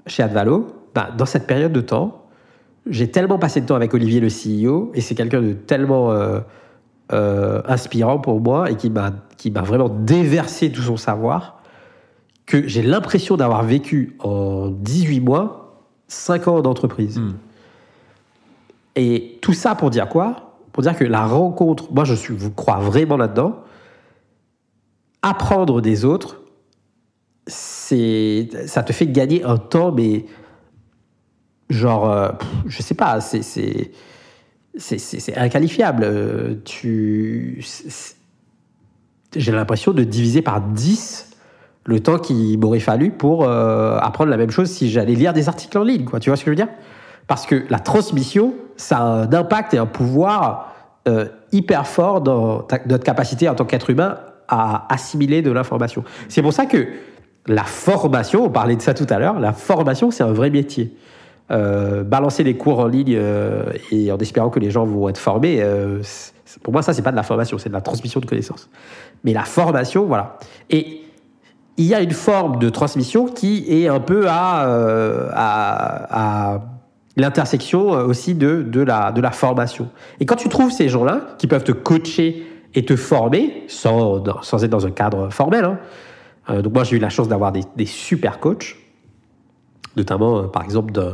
chez 0.05 0.21
Advalo. 0.21 0.67
Bah, 0.93 1.09
dans 1.17 1.25
cette 1.25 1.47
période 1.47 1.73
de 1.73 1.81
temps, 1.81 2.25
j'ai 2.87 3.09
tellement 3.09 3.39
passé 3.39 3.61
de 3.61 3.65
temps 3.65 3.75
avec 3.75 3.93
Olivier, 3.93 4.19
le 4.19 4.27
CEO, 4.27 4.91
et 4.93 5.01
c'est 5.01 5.15
quelqu'un 5.15 5.41
de 5.41 5.53
tellement 5.53 6.11
euh, 6.11 6.39
euh, 7.11 7.61
inspirant 7.65 8.19
pour 8.19 8.39
moi 8.39 8.69
et 8.69 8.75
qui 8.77 8.89
m'a, 8.89 9.11
vraiment 9.61 9.89
déversé 9.89 10.71
tout 10.71 10.81
son 10.81 10.97
savoir 10.97 11.61
que 12.45 12.67
j'ai 12.67 12.83
l'impression 12.83 13.37
d'avoir 13.37 13.63
vécu 13.63 14.15
en 14.19 14.69
18 14.69 15.19
mois 15.19 15.81
5 16.07 16.47
ans 16.47 16.61
d'entreprise. 16.61 17.17
Hmm. 17.17 17.33
Et 18.95 19.39
tout 19.41 19.53
ça 19.53 19.73
pour 19.73 19.89
dire 19.89 20.07
quoi? 20.07 20.44
Pour 20.75 20.83
dire 20.83 20.97
que 20.97 21.05
la 21.05 21.25
rencontre, 21.25 21.89
moi 21.93 22.03
je 22.03 22.13
suis, 22.13 22.35
vous 22.35 22.51
crois 22.51 22.79
vraiment 22.79 23.15
là-dedans, 23.15 23.63
apprendre 25.21 25.79
des 25.79 26.03
autres, 26.03 26.41
c'est, 27.47 28.49
ça 28.67 28.83
te 28.83 28.91
fait 28.91 29.07
gagner 29.07 29.45
un 29.45 29.55
temps, 29.55 29.93
mais 29.93 30.25
genre, 31.69 32.11
euh, 32.11 32.29
je 32.65 32.81
sais 32.81 32.93
pas, 32.93 33.21
c'est, 33.21 33.41
c'est, 33.41 33.93
c'est, 34.77 35.37
inqualifiable. 35.37 36.03
Euh, 36.03 36.55
tu, 36.65 37.63
j'ai 39.33 39.51
l'impression 39.53 39.93
de 39.93 40.03
diviser 40.03 40.41
par 40.41 40.59
10 40.59 41.37
le 41.85 42.01
temps 42.01 42.19
qu'il 42.19 42.59
m'aurait 42.59 42.81
fallu 42.81 43.11
pour 43.11 43.45
euh, 43.45 43.97
apprendre 43.99 44.29
la 44.29 44.35
même 44.35 44.51
chose 44.51 44.69
si 44.69 44.89
j'allais 44.91 45.15
lire 45.15 45.31
des 45.31 45.47
articles 45.47 45.77
en 45.77 45.83
ligne, 45.83 46.03
quoi. 46.03 46.19
Tu 46.19 46.29
vois 46.29 46.35
ce 46.35 46.43
que 46.43 46.47
je 46.47 46.51
veux 46.51 46.65
dire? 46.65 46.75
Parce 47.27 47.45
que 47.45 47.65
la 47.69 47.79
transmission, 47.79 48.53
ça 48.77 48.97
a 48.97 49.03
un 49.03 49.33
impact 49.33 49.73
et 49.73 49.77
un 49.77 49.85
pouvoir 49.85 50.71
hyper 51.51 51.85
fort 51.85 52.21
dans 52.21 52.65
notre 52.87 53.03
capacité 53.03 53.47
en 53.47 53.53
tant 53.53 53.65
qu'être 53.65 53.91
humain 53.91 54.17
à 54.47 54.91
assimiler 54.93 55.41
de 55.41 55.51
l'information. 55.51 56.03
C'est 56.29 56.41
pour 56.41 56.53
ça 56.53 56.65
que 56.65 56.87
la 57.47 57.63
formation, 57.63 58.45
on 58.45 58.49
parlait 58.49 58.75
de 58.75 58.81
ça 58.81 58.93
tout 58.93 59.07
à 59.09 59.19
l'heure, 59.19 59.39
la 59.39 59.53
formation, 59.53 60.11
c'est 60.11 60.23
un 60.23 60.33
vrai 60.33 60.49
métier. 60.49 60.95
Euh, 61.51 62.03
balancer 62.03 62.43
des 62.43 62.57
cours 62.57 62.79
en 62.79 62.87
ligne 62.87 63.15
euh, 63.15 63.65
et 63.91 64.11
en 64.11 64.17
espérant 64.17 64.49
que 64.49 64.59
les 64.59 64.71
gens 64.71 64.83
vont 64.83 65.09
être 65.09 65.19
formés, 65.19 65.61
euh, 65.61 66.01
pour 66.63 66.73
moi, 66.73 66.81
ça, 66.81 66.93
c'est 66.93 67.03
pas 67.03 67.11
de 67.11 67.15
la 67.15 67.23
formation, 67.23 67.59
c'est 67.59 67.69
de 67.69 67.73
la 67.73 67.81
transmission 67.81 68.19
de 68.19 68.25
connaissances. 68.25 68.67
Mais 69.23 69.33
la 69.33 69.43
formation, 69.43 70.05
voilà. 70.05 70.39
Et 70.71 71.01
il 71.77 71.85
y 71.85 71.93
a 71.93 72.01
une 72.01 72.13
forme 72.13 72.57
de 72.57 72.69
transmission 72.69 73.27
qui 73.27 73.65
est 73.69 73.87
un 73.87 73.99
peu 73.99 74.25
à, 74.27 74.63
à 75.35 76.61
l'intersection 77.17 77.89
aussi 77.89 78.35
de, 78.35 78.61
de, 78.61 78.81
la, 78.81 79.11
de 79.11 79.21
la 79.21 79.31
formation. 79.31 79.89
Et 80.19 80.25
quand 80.25 80.35
tu 80.35 80.49
trouves 80.49 80.71
ces 80.71 80.89
gens-là 80.89 81.35
qui 81.37 81.47
peuvent 81.47 81.63
te 81.63 81.71
coacher 81.71 82.45
et 82.73 82.83
te 82.83 82.95
former 82.95 83.63
sans, 83.67 84.23
sans 84.43 84.63
être 84.63 84.71
dans 84.71 84.85
un 84.85 84.91
cadre 84.91 85.29
formel, 85.29 85.63
hein, 85.63 85.79
euh, 86.49 86.61
donc 86.61 86.73
moi, 86.73 86.83
j'ai 86.83 86.97
eu 86.97 86.99
la 86.99 87.09
chance 87.09 87.27
d'avoir 87.27 87.51
des, 87.51 87.85
super 87.85 88.39
coachs, 88.39 88.75
notamment, 89.95 90.37
euh, 90.37 90.47
par 90.47 90.63
exemple, 90.63 90.91
de, 90.91 91.13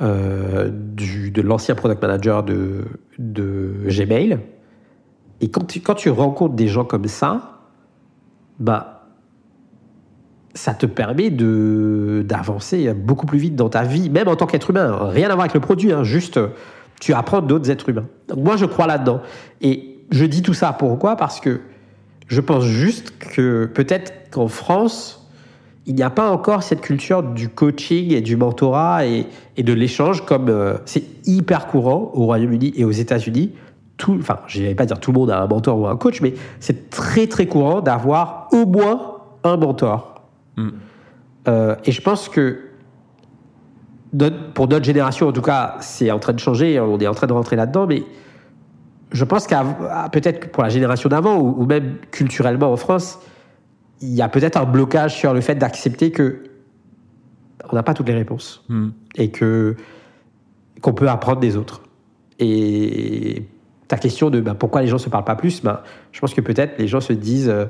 euh, 0.00 0.70
de 0.70 1.42
l'ancien 1.42 1.74
product 1.74 2.00
manager 2.02 2.42
de, 2.42 2.84
de 3.18 3.72
Gmail. 3.86 4.38
Et 5.40 5.50
quand 5.50 5.66
tu, 5.66 5.80
quand 5.80 5.94
tu 5.94 6.10
rencontres 6.10 6.54
des 6.54 6.68
gens 6.68 6.84
comme 6.84 7.06
ça, 7.06 7.62
bah, 8.58 8.93
ça 10.54 10.72
te 10.72 10.86
permet 10.86 11.30
de 11.30 12.24
d'avancer 12.26 12.92
beaucoup 12.94 13.26
plus 13.26 13.38
vite 13.38 13.56
dans 13.56 13.68
ta 13.68 13.82
vie, 13.82 14.08
même 14.08 14.28
en 14.28 14.36
tant 14.36 14.46
qu'être 14.46 14.70
humain. 14.70 15.08
Rien 15.10 15.26
à 15.26 15.34
voir 15.34 15.42
avec 15.42 15.54
le 15.54 15.60
produit, 15.60 15.92
hein, 15.92 16.04
juste 16.04 16.38
tu 17.00 17.12
apprends 17.12 17.42
d'autres 17.42 17.70
êtres 17.70 17.88
humains. 17.88 18.06
Donc 18.28 18.38
moi, 18.38 18.56
je 18.56 18.64
crois 18.64 18.86
là-dedans. 18.86 19.20
Et 19.60 19.98
je 20.10 20.24
dis 20.24 20.42
tout 20.42 20.54
ça 20.54 20.72
pourquoi? 20.72 21.16
Parce 21.16 21.40
que 21.40 21.60
je 22.28 22.40
pense 22.40 22.64
juste 22.64 23.12
que 23.18 23.66
peut-être 23.66 24.30
qu'en 24.30 24.48
France, 24.48 25.28
il 25.86 25.94
n'y 25.94 26.02
a 26.02 26.10
pas 26.10 26.30
encore 26.30 26.62
cette 26.62 26.80
culture 26.80 27.22
du 27.22 27.48
coaching 27.48 28.12
et 28.12 28.20
du 28.22 28.36
mentorat 28.36 29.04
et, 29.06 29.26
de 29.58 29.72
l'échange 29.72 30.24
comme 30.24 30.48
euh, 30.48 30.78
c'est 30.86 31.04
hyper 31.26 31.66
courant 31.66 32.10
au 32.14 32.24
Royaume-Uni 32.24 32.72
et 32.76 32.84
aux 32.84 32.90
États-Unis. 32.90 33.52
Tout, 33.96 34.16
enfin, 34.18 34.38
je 34.46 34.62
vais 34.62 34.74
pas 34.74 34.86
dire 34.86 34.98
tout 34.98 35.12
le 35.12 35.18
monde 35.18 35.30
a 35.30 35.42
un 35.42 35.46
mentor 35.46 35.78
ou 35.78 35.86
un 35.86 35.96
coach, 35.96 36.20
mais 36.20 36.34
c'est 36.58 36.90
très 36.90 37.26
très 37.26 37.46
courant 37.46 37.80
d'avoir 37.80 38.48
au 38.52 38.64
moins 38.64 39.18
un 39.44 39.56
mentor. 39.56 40.13
Mm. 40.56 40.68
Euh, 41.48 41.76
et 41.84 41.92
je 41.92 42.00
pense 42.00 42.28
que 42.28 42.60
pour 44.54 44.68
notre 44.68 44.84
génération, 44.84 45.28
en 45.28 45.32
tout 45.32 45.42
cas, 45.42 45.76
c'est 45.80 46.10
en 46.10 46.18
train 46.18 46.32
de 46.32 46.38
changer, 46.38 46.78
on 46.78 46.98
est 46.98 47.06
en 47.06 47.14
train 47.14 47.26
de 47.26 47.32
rentrer 47.32 47.56
là-dedans, 47.56 47.86
mais 47.86 48.04
je 49.10 49.24
pense 49.24 49.46
qu'à 49.46 49.64
peut-être 50.12 50.50
pour 50.50 50.62
la 50.62 50.68
génération 50.68 51.08
d'avant 51.08 51.38
ou, 51.38 51.64
même 51.66 51.96
culturellement 52.10 52.72
en 52.72 52.76
France, 52.76 53.18
il 54.00 54.10
y 54.10 54.22
a 54.22 54.28
peut-être 54.28 54.56
un 54.56 54.64
blocage 54.64 55.16
sur 55.16 55.34
le 55.34 55.40
fait 55.40 55.54
d'accepter 55.54 56.10
que 56.10 56.42
on 57.70 57.74
n'a 57.74 57.82
pas 57.82 57.94
toutes 57.94 58.08
les 58.08 58.14
réponses 58.14 58.64
hmm. 58.68 58.88
et 59.16 59.30
que 59.30 59.76
qu'on 60.80 60.92
peut 60.92 61.08
apprendre 61.08 61.40
des 61.40 61.56
autres. 61.56 61.82
Et 62.38 63.46
ta 63.88 63.96
question 63.96 64.30
de 64.30 64.40
bah, 64.40 64.54
pourquoi 64.54 64.82
les 64.82 64.88
gens 64.88 64.98
se 64.98 65.08
parlent 65.08 65.24
pas 65.24 65.36
plus, 65.36 65.62
bah, 65.62 65.82
je 66.12 66.20
pense 66.20 66.34
que 66.34 66.40
peut-être 66.40 66.78
les 66.78 66.88
gens 66.88 67.00
se 67.00 67.12
disent 67.12 67.48
euh, 67.48 67.66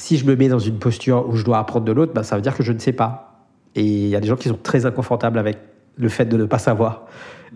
si 0.00 0.16
je 0.16 0.24
me 0.24 0.34
mets 0.34 0.48
dans 0.48 0.58
une 0.58 0.78
posture 0.78 1.28
où 1.28 1.36
je 1.36 1.44
dois 1.44 1.58
apprendre 1.58 1.84
de 1.84 1.92
l'autre, 1.92 2.12
bah, 2.14 2.22
ça 2.22 2.34
veut 2.34 2.42
dire 2.42 2.56
que 2.56 2.62
je 2.62 2.72
ne 2.72 2.78
sais 2.78 2.94
pas. 2.94 3.46
Et 3.74 3.84
il 3.84 4.08
y 4.08 4.16
a 4.16 4.20
des 4.20 4.28
gens 4.28 4.36
qui 4.36 4.48
sont 4.48 4.58
très 4.60 4.86
inconfortables 4.86 5.38
avec 5.38 5.58
le 5.96 6.08
fait 6.08 6.24
de 6.24 6.38
ne 6.38 6.46
pas 6.46 6.58
savoir. 6.58 7.04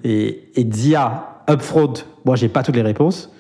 Et, 0.05 0.51
et 0.55 0.65
dire 0.65 1.23
upfront, 1.49 1.95
moi 2.27 2.37
j'ai 2.37 2.51
pas 2.51 2.63
toutes 2.63 2.77
les 2.77 2.83
réponses, 2.83 3.33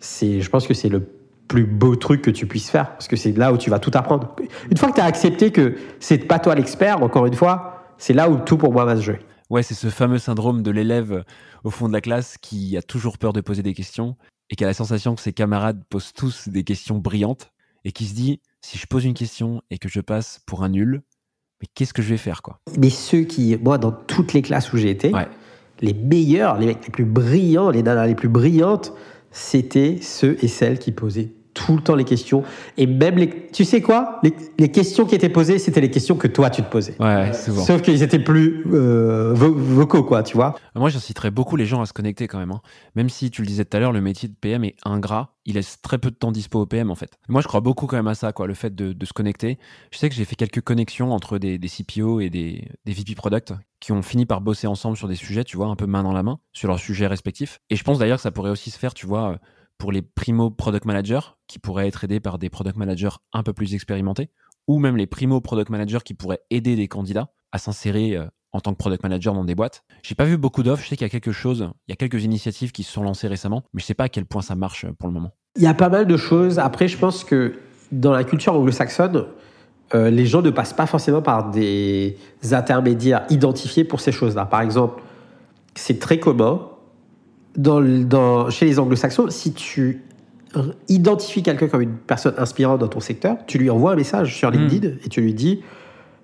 c'est, 0.00 0.40
je 0.40 0.50
pense 0.50 0.66
que 0.66 0.74
c'est 0.74 0.88
le 0.88 1.00
plus 1.46 1.64
beau 1.64 1.94
truc 1.94 2.22
que 2.22 2.30
tu 2.30 2.46
puisses 2.46 2.70
faire 2.70 2.90
parce 2.90 3.06
que 3.06 3.14
c'est 3.14 3.36
là 3.36 3.52
où 3.52 3.56
tu 3.56 3.70
vas 3.70 3.78
tout 3.78 3.92
apprendre. 3.94 4.34
Une 4.68 4.76
fois 4.76 4.90
que 4.90 4.96
tu 4.96 5.00
as 5.00 5.04
accepté 5.04 5.52
que 5.52 5.76
c'est 6.00 6.18
pas 6.18 6.40
toi 6.40 6.56
l'expert, 6.56 7.02
encore 7.04 7.26
une 7.26 7.34
fois, 7.34 7.84
c'est 7.98 8.14
là 8.14 8.28
où 8.28 8.36
tout 8.38 8.56
pour 8.56 8.72
moi 8.72 8.84
va 8.84 8.96
se 8.96 9.02
jouer. 9.02 9.20
Ouais, 9.48 9.62
c'est 9.62 9.74
ce 9.74 9.88
fameux 9.90 10.18
syndrome 10.18 10.62
de 10.62 10.70
l'élève 10.72 11.24
au 11.62 11.70
fond 11.70 11.86
de 11.86 11.92
la 11.92 12.00
classe 12.00 12.36
qui 12.36 12.76
a 12.76 12.82
toujours 12.82 13.16
peur 13.16 13.32
de 13.32 13.40
poser 13.40 13.62
des 13.62 13.74
questions 13.74 14.16
et 14.48 14.56
qui 14.56 14.64
a 14.64 14.66
la 14.66 14.74
sensation 14.74 15.14
que 15.14 15.20
ses 15.20 15.32
camarades 15.32 15.82
posent 15.88 16.12
tous 16.12 16.48
des 16.48 16.64
questions 16.64 16.98
brillantes 16.98 17.49
et 17.84 17.92
qui 17.92 18.06
se 18.06 18.14
dit 18.14 18.40
si 18.60 18.78
je 18.78 18.86
pose 18.86 19.04
une 19.04 19.14
question 19.14 19.62
et 19.70 19.78
que 19.78 19.88
je 19.88 20.00
passe 20.00 20.40
pour 20.46 20.62
un 20.62 20.68
nul, 20.68 21.02
mais 21.60 21.68
qu'est-ce 21.74 21.92
que 21.92 22.02
je 22.02 22.08
vais 22.08 22.16
faire 22.16 22.42
quoi? 22.42 22.60
Mais 22.78 22.90
ceux 22.90 23.22
qui, 23.22 23.56
moi, 23.56 23.78
dans 23.78 23.92
toutes 23.92 24.32
les 24.32 24.42
classes 24.42 24.72
où 24.72 24.76
j'ai 24.76 24.90
été, 24.90 25.12
les 25.80 25.94
meilleurs, 25.94 26.58
les 26.58 26.66
mecs 26.66 26.84
les 26.84 26.90
plus 26.90 27.04
brillants, 27.04 27.70
les 27.70 27.82
nanas 27.82 28.06
les 28.06 28.14
plus 28.14 28.28
brillantes, 28.28 28.92
c'était 29.30 29.98
ceux 30.02 30.36
et 30.42 30.48
celles 30.48 30.78
qui 30.78 30.92
posaient 30.92 31.32
tout 31.70 31.76
le 31.76 31.82
temps 31.82 31.94
les 31.94 32.04
questions. 32.04 32.42
Et 32.76 32.86
même 32.88 33.16
les. 33.16 33.48
Tu 33.52 33.64
sais 33.64 33.80
quoi? 33.80 34.20
Les, 34.24 34.70
questions 34.72 35.04
qui 35.04 35.14
étaient 35.14 35.28
posées, 35.28 35.60
c'était 35.60 35.80
les 35.80 35.90
questions 35.90 36.16
que 36.16 36.26
toi, 36.26 36.50
tu 36.50 36.62
te 36.62 36.68
posais. 36.68 36.96
Ouais, 36.98 37.32
souvent. 37.32 37.62
Sauf 37.62 37.80
qu'ils 37.82 38.02
étaient 38.02 38.18
plus 38.18 38.66
euh, 38.72 39.32
vocaux, 39.34 40.02
quoi, 40.02 40.24
tu 40.24 40.36
vois. 40.36 40.56
Moi, 40.74 40.88
j'inciterais 40.88 41.30
beaucoup 41.30 41.54
les 41.54 41.66
gens 41.66 41.80
à 41.80 41.86
se 41.86 41.92
connecter 41.92 42.26
quand 42.26 42.38
même. 42.38 42.50
Hein. 42.50 42.60
Même 42.96 43.08
si, 43.08 43.30
tu 43.30 43.42
le 43.42 43.46
disais 43.46 43.64
tout 43.64 43.76
à 43.76 43.80
l'heure, 43.80 43.92
le 43.92 44.00
métier 44.00 44.28
de 44.28 44.34
PM 44.34 44.64
est 44.64 44.74
ingrat. 44.84 45.36
Il 45.46 45.54
laisse 45.54 45.80
très 45.80 45.98
peu 45.98 46.10
de 46.10 46.16
temps 46.16 46.32
dispo 46.32 46.60
au 46.60 46.66
PM, 46.66 46.90
en 46.90 46.96
fait. 46.96 47.18
Moi, 47.28 47.40
je 47.40 47.46
crois 47.46 47.60
beaucoup 47.60 47.86
quand 47.86 47.96
même 47.96 48.08
à 48.08 48.16
ça, 48.16 48.32
quoi, 48.32 48.48
le 48.48 48.54
fait 48.54 48.74
de, 48.74 49.06
se 49.06 49.12
connecter. 49.12 49.58
Je 49.92 49.98
sais 49.98 50.08
que 50.08 50.14
j'ai 50.16 50.24
fait 50.24 50.36
quelques 50.36 50.60
connexions 50.60 51.12
entre 51.12 51.38
des, 51.38 51.58
CPO 51.58 52.18
et 52.18 52.30
des, 52.30 52.66
des 52.84 52.92
VP 52.92 53.14
Product 53.14 53.54
qui 53.78 53.92
ont 53.92 54.02
fini 54.02 54.26
par 54.26 54.40
bosser 54.40 54.66
ensemble 54.66 54.96
sur 54.96 55.06
des 55.06 55.14
sujets, 55.14 55.44
tu 55.44 55.56
vois, 55.56 55.66
un 55.68 55.76
peu 55.76 55.86
main 55.86 56.02
dans 56.02 56.12
la 56.12 56.24
main, 56.24 56.40
sur 56.52 56.66
leurs 56.66 56.80
sujets 56.80 57.06
respectifs. 57.06 57.60
Et 57.70 57.76
je 57.76 57.84
pense 57.84 57.98
d'ailleurs 57.98 58.18
que 58.18 58.22
ça 58.22 58.32
pourrait 58.32 58.50
aussi 58.50 58.70
se 58.70 58.78
faire, 58.78 58.92
tu 58.92 59.06
vois 59.06 59.38
pour 59.80 59.90
les 59.90 60.02
primo 60.02 60.50
product 60.50 60.84
managers 60.84 61.34
qui 61.48 61.58
pourraient 61.58 61.88
être 61.88 62.04
aidés 62.04 62.20
par 62.20 62.38
des 62.38 62.50
product 62.50 62.76
managers 62.76 63.16
un 63.32 63.42
peu 63.42 63.52
plus 63.52 63.74
expérimentés, 63.74 64.30
ou 64.68 64.78
même 64.78 64.96
les 64.96 65.06
primo 65.06 65.40
product 65.40 65.70
managers 65.70 66.00
qui 66.04 66.14
pourraient 66.14 66.40
aider 66.50 66.76
des 66.76 66.86
candidats 66.86 67.30
à 67.50 67.58
s'insérer 67.58 68.14
euh, 68.14 68.26
en 68.52 68.60
tant 68.60 68.72
que 68.72 68.76
product 68.76 69.02
manager 69.02 69.32
dans 69.32 69.44
des 69.44 69.54
boîtes. 69.54 69.82
J'ai 70.02 70.14
pas 70.14 70.26
vu 70.26 70.36
beaucoup 70.36 70.62
d'offres, 70.62 70.84
je 70.84 70.88
sais 70.90 70.96
qu'il 70.96 71.06
y 71.06 71.10
a 71.10 71.10
quelque 71.10 71.32
chose, 71.32 71.70
il 71.88 71.92
y 71.92 71.94
a 71.94 71.96
quelques 71.96 72.22
initiatives 72.22 72.72
qui 72.72 72.82
se 72.82 72.92
sont 72.92 73.02
lancées 73.02 73.26
récemment, 73.26 73.64
mais 73.72 73.80
je 73.80 73.86
sais 73.86 73.94
pas 73.94 74.04
à 74.04 74.08
quel 74.10 74.26
point 74.26 74.42
ça 74.42 74.54
marche 74.54 74.84
euh, 74.84 74.92
pour 74.92 75.08
le 75.08 75.14
moment. 75.14 75.32
Il 75.56 75.62
y 75.62 75.66
a 75.66 75.74
pas 75.74 75.88
mal 75.88 76.06
de 76.06 76.16
choses. 76.16 76.58
Après, 76.58 76.86
je 76.86 76.98
pense 76.98 77.24
que 77.24 77.54
dans 77.90 78.12
la 78.12 78.22
culture 78.22 78.54
anglo-saxonne, 78.54 79.24
euh, 79.94 80.10
les 80.10 80.26
gens 80.26 80.42
ne 80.42 80.50
passent 80.50 80.74
pas 80.74 80.86
forcément 80.86 81.22
par 81.22 81.50
des 81.50 82.18
intermédiaires 82.52 83.24
identifiés 83.30 83.84
pour 83.84 84.00
ces 84.00 84.12
choses-là. 84.12 84.44
Par 84.44 84.60
exemple, 84.60 85.02
c'est 85.74 85.98
très 85.98 86.20
commun 86.20 86.68
dans, 87.56 88.50
chez 88.50 88.66
les 88.66 88.78
anglo-saxons, 88.78 89.30
si 89.30 89.52
tu 89.52 90.02
identifies 90.88 91.42
quelqu'un 91.42 91.68
comme 91.68 91.82
une 91.82 91.96
personne 91.96 92.34
inspirante 92.38 92.80
dans 92.80 92.88
ton 92.88 93.00
secteur, 93.00 93.36
tu 93.46 93.58
lui 93.58 93.70
envoies 93.70 93.92
un 93.92 93.96
message 93.96 94.36
sur 94.36 94.50
hmm. 94.50 94.54
LinkedIn 94.54 94.88
et 95.04 95.08
tu 95.08 95.20
lui 95.20 95.34
dis 95.34 95.62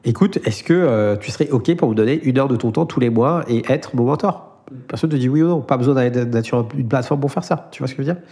Écoute, 0.05 0.39
est-ce 0.44 0.62
que 0.62 0.73
euh, 0.73 1.16
tu 1.16 1.32
serais 1.32 1.51
OK 1.51 1.74
pour 1.74 1.90
me 1.90 1.94
donner 1.94 2.20
une 2.23 2.39
heure 2.39 2.47
de 2.47 2.55
ton 2.55 2.70
temps 2.70 2.86
tous 2.86 3.01
les 3.01 3.11
mois 3.11 3.44
et 3.48 3.65
être 3.69 3.97
mon 3.97 4.05
mentor? 4.05 4.62
Personne 4.86 5.11
te 5.11 5.16
dit 5.16 5.28
oui 5.28 5.43
ou 5.43 5.48
non, 5.48 5.61
pas 5.61 5.77
besoin 5.77 5.94
d'être 6.09 6.44
sur 6.44 6.66
une 6.77 6.89
plateforme 6.89 7.20
pour 7.20 7.32
faire 7.32 7.44
ça. 7.44 7.69
Tu 7.73 7.81
vois 7.81 7.89
ce 7.89 7.94
que 7.94 8.03
je 8.03 8.09
veux 8.09 8.15
dire? 8.15 8.23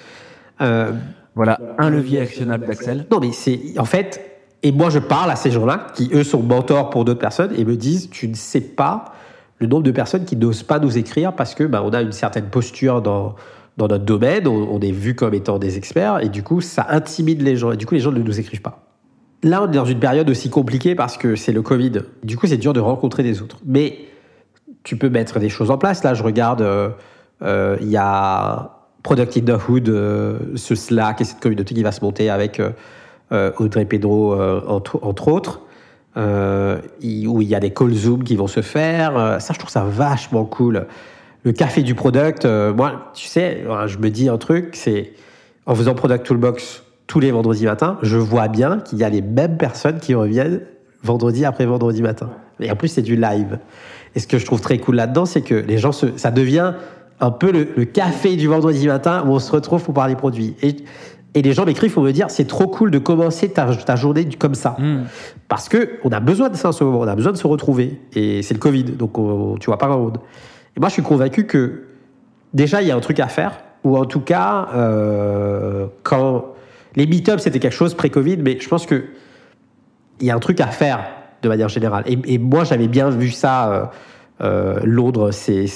Euh, 0.60 0.92
Voilà, 1.34 1.58
un 1.78 1.90
levier 1.90 2.20
actionnable 2.20 2.66
d'Axel. 2.66 3.06
Non, 3.10 3.18
mais 3.18 3.32
c'est 3.32 3.60
en 3.76 3.84
fait, 3.84 4.20
et 4.62 4.70
moi 4.70 4.88
je 4.88 5.00
parle 5.00 5.32
à 5.32 5.36
ces 5.36 5.50
gens-là 5.50 5.88
qui 5.94 6.10
eux 6.12 6.22
sont 6.22 6.42
mentors 6.42 6.90
pour 6.90 7.04
d'autres 7.04 7.20
personnes 7.20 7.52
et 7.56 7.64
me 7.64 7.76
disent 7.76 8.08
Tu 8.10 8.28
ne 8.28 8.34
sais 8.34 8.60
pas 8.60 9.12
le 9.64 9.70
nombre 9.70 9.82
de 9.82 9.90
personnes 9.90 10.24
qui 10.24 10.36
n'osent 10.36 10.62
pas 10.62 10.78
nous 10.78 10.98
écrire 10.98 11.32
parce 11.32 11.54
que 11.54 11.64
bah, 11.64 11.82
on 11.84 11.92
a 11.92 12.02
une 12.02 12.12
certaine 12.12 12.46
posture 12.46 13.00
dans, 13.00 13.34
dans 13.76 13.88
notre 13.88 14.04
domaine, 14.04 14.46
on, 14.46 14.78
est 14.80 14.92
vu 14.92 15.14
comme 15.14 15.34
étant 15.34 15.58
des 15.58 15.78
experts, 15.78 16.20
et 16.22 16.28
du 16.28 16.42
coup, 16.42 16.60
ça 16.60 16.86
intimide 16.90 17.42
les 17.42 17.56
gens, 17.56 17.72
et 17.72 17.76
du 17.76 17.86
coup, 17.86 17.94
les 17.94 18.00
gens 18.00 18.12
ne 18.12 18.20
nous 18.20 18.38
écrivent 18.38 18.62
pas. 18.62 18.84
Là, 19.42 19.62
on 19.62 19.70
est 19.70 19.74
dans 19.74 19.84
une 19.84 19.98
période 19.98 20.28
aussi 20.30 20.48
compliquée 20.48 20.94
parce 20.94 21.16
que 21.18 21.36
c'est 21.36 21.52
le 21.52 21.60
Covid. 21.60 21.92
Du 22.22 22.36
coup, 22.36 22.46
c'est 22.46 22.56
dur 22.56 22.72
de 22.72 22.80
rencontrer 22.80 23.22
des 23.22 23.42
autres. 23.42 23.58
Mais 23.66 23.98
tu 24.84 24.96
peux 24.96 25.10
mettre 25.10 25.38
des 25.38 25.50
choses 25.50 25.70
en 25.70 25.76
place. 25.76 26.02
Là, 26.02 26.14
je 26.14 26.22
regarde, 26.22 26.62
euh, 26.62 26.88
euh, 27.42 27.76
il 27.80 27.88
y 27.88 27.96
a 27.98 28.70
Product 29.02 29.36
in 29.36 29.40
the 29.42 29.68
Hood, 29.68 29.88
euh, 29.88 30.38
ce 30.54 30.74
Slack 30.74 31.20
et 31.20 31.24
cette 31.24 31.40
communauté 31.40 31.74
qui 31.74 31.82
va 31.82 31.92
se 31.92 32.02
monter 32.02 32.30
avec 32.30 32.62
Audrey 33.30 33.84
Pedro, 33.84 34.40
entre, 34.66 35.00
entre, 35.02 35.28
autres 35.28 35.60
euh, 36.16 36.78
où 37.02 37.42
il 37.42 37.48
y 37.48 37.54
a 37.54 37.60
des 37.60 37.70
call 37.70 37.92
Zoom 37.92 38.24
qui 38.24 38.36
vont 38.36 38.46
se 38.46 38.62
faire. 38.62 39.16
Euh, 39.16 39.38
ça, 39.38 39.52
je 39.52 39.58
trouve 39.58 39.70
ça 39.70 39.84
vachement 39.84 40.44
cool. 40.44 40.86
le 41.42 41.52
café 41.52 41.82
du 41.82 41.94
product. 41.94 42.46
moi, 42.46 43.10
tu 43.14 43.26
sais, 43.26 43.64
je 43.86 43.98
me 43.98 44.10
dis 44.10 44.28
un 44.28 44.38
truc, 44.38 44.70
c'est 44.74 45.12
en 45.66 45.74
faisant 45.74 45.94
Product 45.94 46.24
Toolbox 46.24 46.82
tous 47.06 47.20
les 47.20 47.30
vendredis 47.30 47.66
matins, 47.66 47.98
je 48.02 48.16
vois 48.16 48.48
bien 48.48 48.80
qu'il 48.80 48.98
y 48.98 49.04
a 49.04 49.08
les 49.08 49.22
mêmes 49.22 49.56
personnes 49.56 49.98
qui 49.98 50.14
reviennent 50.14 50.62
vendredi 51.02 51.44
après 51.44 51.66
vendredi 51.66 52.02
matin. 52.02 52.30
Et 52.60 52.70
en 52.70 52.76
plus, 52.76 52.88
c'est 52.88 53.02
du 53.02 53.16
live. 53.16 53.58
Et 54.14 54.20
ce 54.20 54.26
que 54.26 54.38
je 54.38 54.46
trouve 54.46 54.60
très 54.60 54.78
cool 54.78 54.96
là-dedans, 54.96 55.26
c'est 55.26 55.42
que 55.42 55.54
les 55.54 55.76
gens, 55.78 55.92
se, 55.92 56.16
ça 56.16 56.30
devient 56.30 56.72
un 57.20 57.30
peu 57.30 57.52
le, 57.52 57.84
café 57.84 58.36
du 58.36 58.48
vendredi 58.48 58.86
matin 58.86 59.24
où 59.26 59.30
on 59.30 59.38
se 59.38 59.52
retrouve 59.52 59.82
pour 59.82 59.94
parler 59.94 60.16
produits. 60.16 60.56
Et 61.34 61.42
les 61.42 61.52
gens 61.52 61.64
m'écrivent 61.64 61.92
pour 61.92 62.02
me 62.02 62.12
dire 62.12 62.30
c'est 62.30 62.46
trop 62.46 62.66
cool 62.68 62.90
de 62.90 62.98
commencer 62.98 63.48
ta, 63.48 63.74
ta 63.74 63.96
journée 63.96 64.28
comme 64.38 64.54
ça. 64.54 64.76
Hmm. 64.78 65.04
Parce 65.48 65.68
que 65.68 65.98
on 66.04 66.10
a 66.10 66.20
besoin 66.20 66.48
de 66.48 66.56
ça 66.56 66.68
en 66.68 66.72
ce 66.72 66.84
moment, 66.84 67.00
on 67.00 67.08
a 67.08 67.16
besoin 67.16 67.32
de 67.32 67.36
se 67.36 67.46
retrouver. 67.46 68.00
Et 68.14 68.42
c'est 68.42 68.54
le 68.54 68.60
Covid, 68.60 68.84
donc 68.84 69.14
tu 69.60 69.66
vois 69.66 69.78
pas 69.78 69.86
grand 69.86 69.98
monde. 69.98 70.18
Et 70.76 70.80
moi, 70.80 70.88
je 70.88 70.94
suis 70.94 71.02
convaincu 71.02 71.46
que 71.46 71.84
déjà, 72.52 72.82
il 72.82 72.88
y 72.88 72.90
a 72.90 72.96
un 72.96 73.00
truc 73.00 73.20
à 73.20 73.28
faire, 73.28 73.60
ou 73.84 73.96
en 73.96 74.04
tout 74.04 74.20
cas, 74.20 74.68
euh, 74.74 75.86
quand 76.02 76.46
les 76.96 77.06
meet-ups, 77.06 77.42
c'était 77.42 77.58
quelque 77.58 77.74
chose 77.74 77.94
pré-Covid, 77.94 78.38
mais 78.38 78.58
je 78.60 78.68
pense 78.68 78.86
que 78.86 79.04
il 80.20 80.26
y 80.26 80.30
a 80.30 80.34
un 80.34 80.40
truc 80.40 80.60
à 80.60 80.68
faire 80.68 81.04
de 81.42 81.48
manière 81.48 81.68
générale. 81.68 82.04
Et, 82.06 82.38
moi, 82.38 82.64
j'avais 82.64 82.88
bien 82.88 83.10
vu 83.10 83.30
ça. 83.30 83.72
Euh, 83.72 83.84
euh, 84.40 84.80
Londres, 84.82 85.30
c'est 85.30 85.66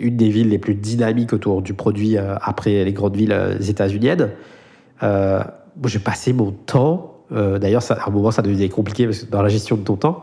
une 0.00 0.16
des 0.18 0.28
villes 0.28 0.50
les 0.50 0.58
plus 0.58 0.74
dynamiques 0.74 1.32
autour 1.32 1.62
du 1.62 1.72
produit 1.72 2.18
euh, 2.18 2.34
après 2.42 2.84
les 2.84 2.92
grandes 2.92 3.16
villes 3.16 3.34
états-uniennes. 3.66 4.28
J'ai 5.02 5.98
passé 5.98 6.32
mon 6.32 6.52
temps. 6.52 7.24
D'ailleurs, 7.30 7.82
à 7.90 8.08
un 8.08 8.10
moment, 8.10 8.30
ça 8.30 8.42
devenait 8.42 8.68
compliqué 8.68 9.08
dans 9.30 9.42
la 9.42 9.48
gestion 9.48 9.76
de 9.76 9.82
ton 9.82 9.96
temps. 9.96 10.20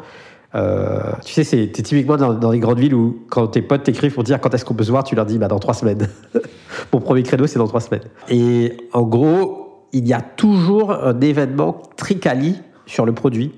tu 0.53 1.33
sais, 1.33 1.43
c'est 1.43 1.67
typiquement 1.71 2.17
dans, 2.17 2.51
les 2.51 2.59
grandes 2.59 2.79
villes 2.79 2.93
où, 2.93 3.25
quand 3.29 3.47
tes 3.47 3.61
potes 3.61 3.83
t'écrivent 3.83 4.13
pour 4.13 4.23
dire 4.23 4.39
quand 4.39 4.53
est-ce 4.53 4.65
qu'on 4.65 4.75
peut 4.75 4.83
se 4.83 4.91
voir, 4.91 5.03
tu 5.03 5.15
leur 5.15 5.25
dis 5.25 5.37
bah, 5.37 5.47
dans 5.47 5.59
trois 5.59 5.73
semaines. 5.73 6.07
Mon 6.93 6.99
premier 6.99 7.23
créneau, 7.23 7.47
c'est 7.47 7.59
dans 7.59 7.67
trois 7.67 7.81
semaines. 7.81 8.03
Et 8.29 8.77
en 8.93 9.03
gros, 9.03 9.87
il 9.91 10.07
y 10.07 10.13
a 10.13 10.21
toujours 10.21 10.91
un 10.91 11.19
événement 11.21 11.81
tricali 11.97 12.55
sur 12.85 13.05
le 13.05 13.13
produit 13.13 13.53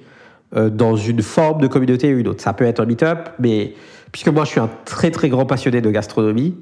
euh, 0.55 0.69
dans 0.69 0.95
une 0.95 1.21
forme 1.21 1.61
de 1.61 1.67
communauté 1.67 2.13
ou 2.13 2.19
une 2.19 2.27
autre. 2.27 2.41
Ça 2.41 2.53
peut 2.53 2.65
être 2.65 2.81
un 2.81 2.85
meet-up, 2.85 3.29
mais 3.39 3.73
puisque 4.11 4.27
moi 4.27 4.43
je 4.43 4.49
suis 4.49 4.59
un 4.59 4.69
très 4.85 5.11
très 5.11 5.29
grand 5.29 5.45
passionné 5.45 5.81
de 5.81 5.89
gastronomie, 5.89 6.55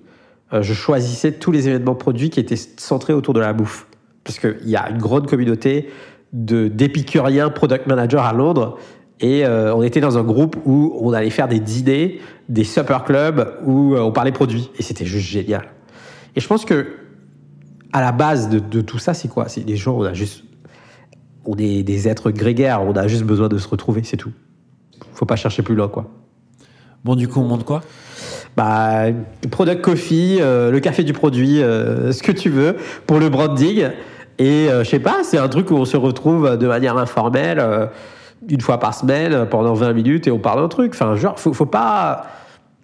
euh, 0.53 0.61
je 0.61 0.73
choisissais 0.73 1.34
tous 1.34 1.52
les 1.52 1.68
événements 1.68 1.95
produits 1.95 2.30
qui 2.30 2.40
étaient 2.40 2.56
centrés 2.56 3.14
autour 3.14 3.34
de 3.34 3.40
la 3.40 3.53
bouffe. 3.53 3.88
Parce 4.30 4.38
qu'il 4.38 4.70
y 4.70 4.76
a 4.76 4.92
une 4.92 5.00
grande 5.00 5.28
communauté 5.28 5.90
de 6.34 6.68
d'épicuriens 6.68 7.50
product 7.50 7.88
managers 7.88 8.22
à 8.22 8.32
Londres 8.32 8.78
et 9.20 9.44
euh, 9.44 9.74
on 9.74 9.82
était 9.82 10.02
dans 10.02 10.20
un 10.20 10.24
groupe 10.24 10.56
où 10.66 10.96
on 11.02 11.14
allait 11.14 11.32
faire 11.32 11.48
des 11.48 11.60
dîners, 11.60 12.22
des 12.48 12.64
supper 12.64 13.00
clubs 13.08 13.58
où 13.66 13.96
on 13.96 14.12
parlait 14.12 14.32
produits 14.32 14.70
et 14.78 14.84
c'était 14.84 15.06
juste 15.06 15.28
génial. 15.28 15.70
Et 16.36 16.42
je 16.42 16.48
pense 16.48 16.64
que 16.64 16.90
à 17.92 18.02
la 18.02 18.12
base 18.12 18.50
de, 18.50 18.82
tout 18.82 19.00
ça, 19.00 19.16
c'est 19.16 19.30
quoi? 19.30 19.50
C'est 19.50 19.66
des 19.66 19.78
gens, 19.78 19.98
on 19.98 20.04
a 20.04 20.14
juste, 20.14 20.44
on 21.46 21.56
est 21.58 21.82
des 21.82 22.08
êtres 22.08 22.30
grégaires, 22.30 22.84
on 22.84 22.94
a 22.94 23.08
juste 23.08 23.24
besoin 23.24 23.48
de 23.48 23.58
se 23.58 23.68
retrouver, 23.68 24.04
c'est 24.04 24.16
tout. 24.16 24.32
Faut 25.16 25.26
pas 25.26 25.38
chercher 25.38 25.64
plus 25.64 25.74
loin, 25.74 25.88
quoi. 25.88 26.08
Bon, 27.04 27.16
du 27.16 27.28
coup, 27.28 27.40
on 27.40 27.46
monte 27.46 27.66
quoi? 27.66 27.82
Bah, 28.56 29.06
product 29.50 29.82
coffee, 29.82 30.38
euh, 30.40 30.70
le 30.70 30.80
café 30.80 31.04
du 31.04 31.14
produit, 31.14 31.64
euh, 31.64 32.12
ce 32.12 32.22
que 32.22 32.32
tu 32.32 32.50
veux 32.50 32.76
pour 33.08 33.18
le 33.18 33.30
branding. 33.30 33.90
Et 34.40 34.70
euh, 34.70 34.84
je 34.84 34.90
sais 34.90 34.99
pas, 34.99 35.24
c'est 35.24 35.38
un 35.38 35.49
truc 35.49 35.70
où 35.72 35.76
on 35.76 35.86
se 35.86 35.98
retrouve 35.98 36.57
de 36.57 36.68
manière 36.68 36.98
informelle 36.98 37.90
une 38.48 38.61
fois 38.61 38.80
par 38.80 38.94
semaine 38.94 39.45
pendant 39.49 39.74
20 39.74 39.94
minutes 39.94 40.28
et 40.28 40.32
on 40.32 40.40
parle 40.40 40.61
d'un 40.61 40.70
truc. 40.70 40.94
Enfin, 40.94 41.16
genre, 41.16 41.40
faut, 41.40 41.53
faut 41.53 41.66
pas. 41.66 42.26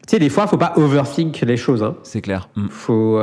Tu 0.06 0.11
sais, 0.11 0.19
des 0.19 0.30
fois, 0.30 0.48
faut 0.48 0.57
pas 0.57 0.73
overthink 0.76 1.40
les 1.41 1.57
choses. 1.57 1.82
Hein. 1.82 1.95
C'est 2.03 2.22
clair. 2.22 2.49
Mm. 2.56 2.68
Faut. 2.69 3.19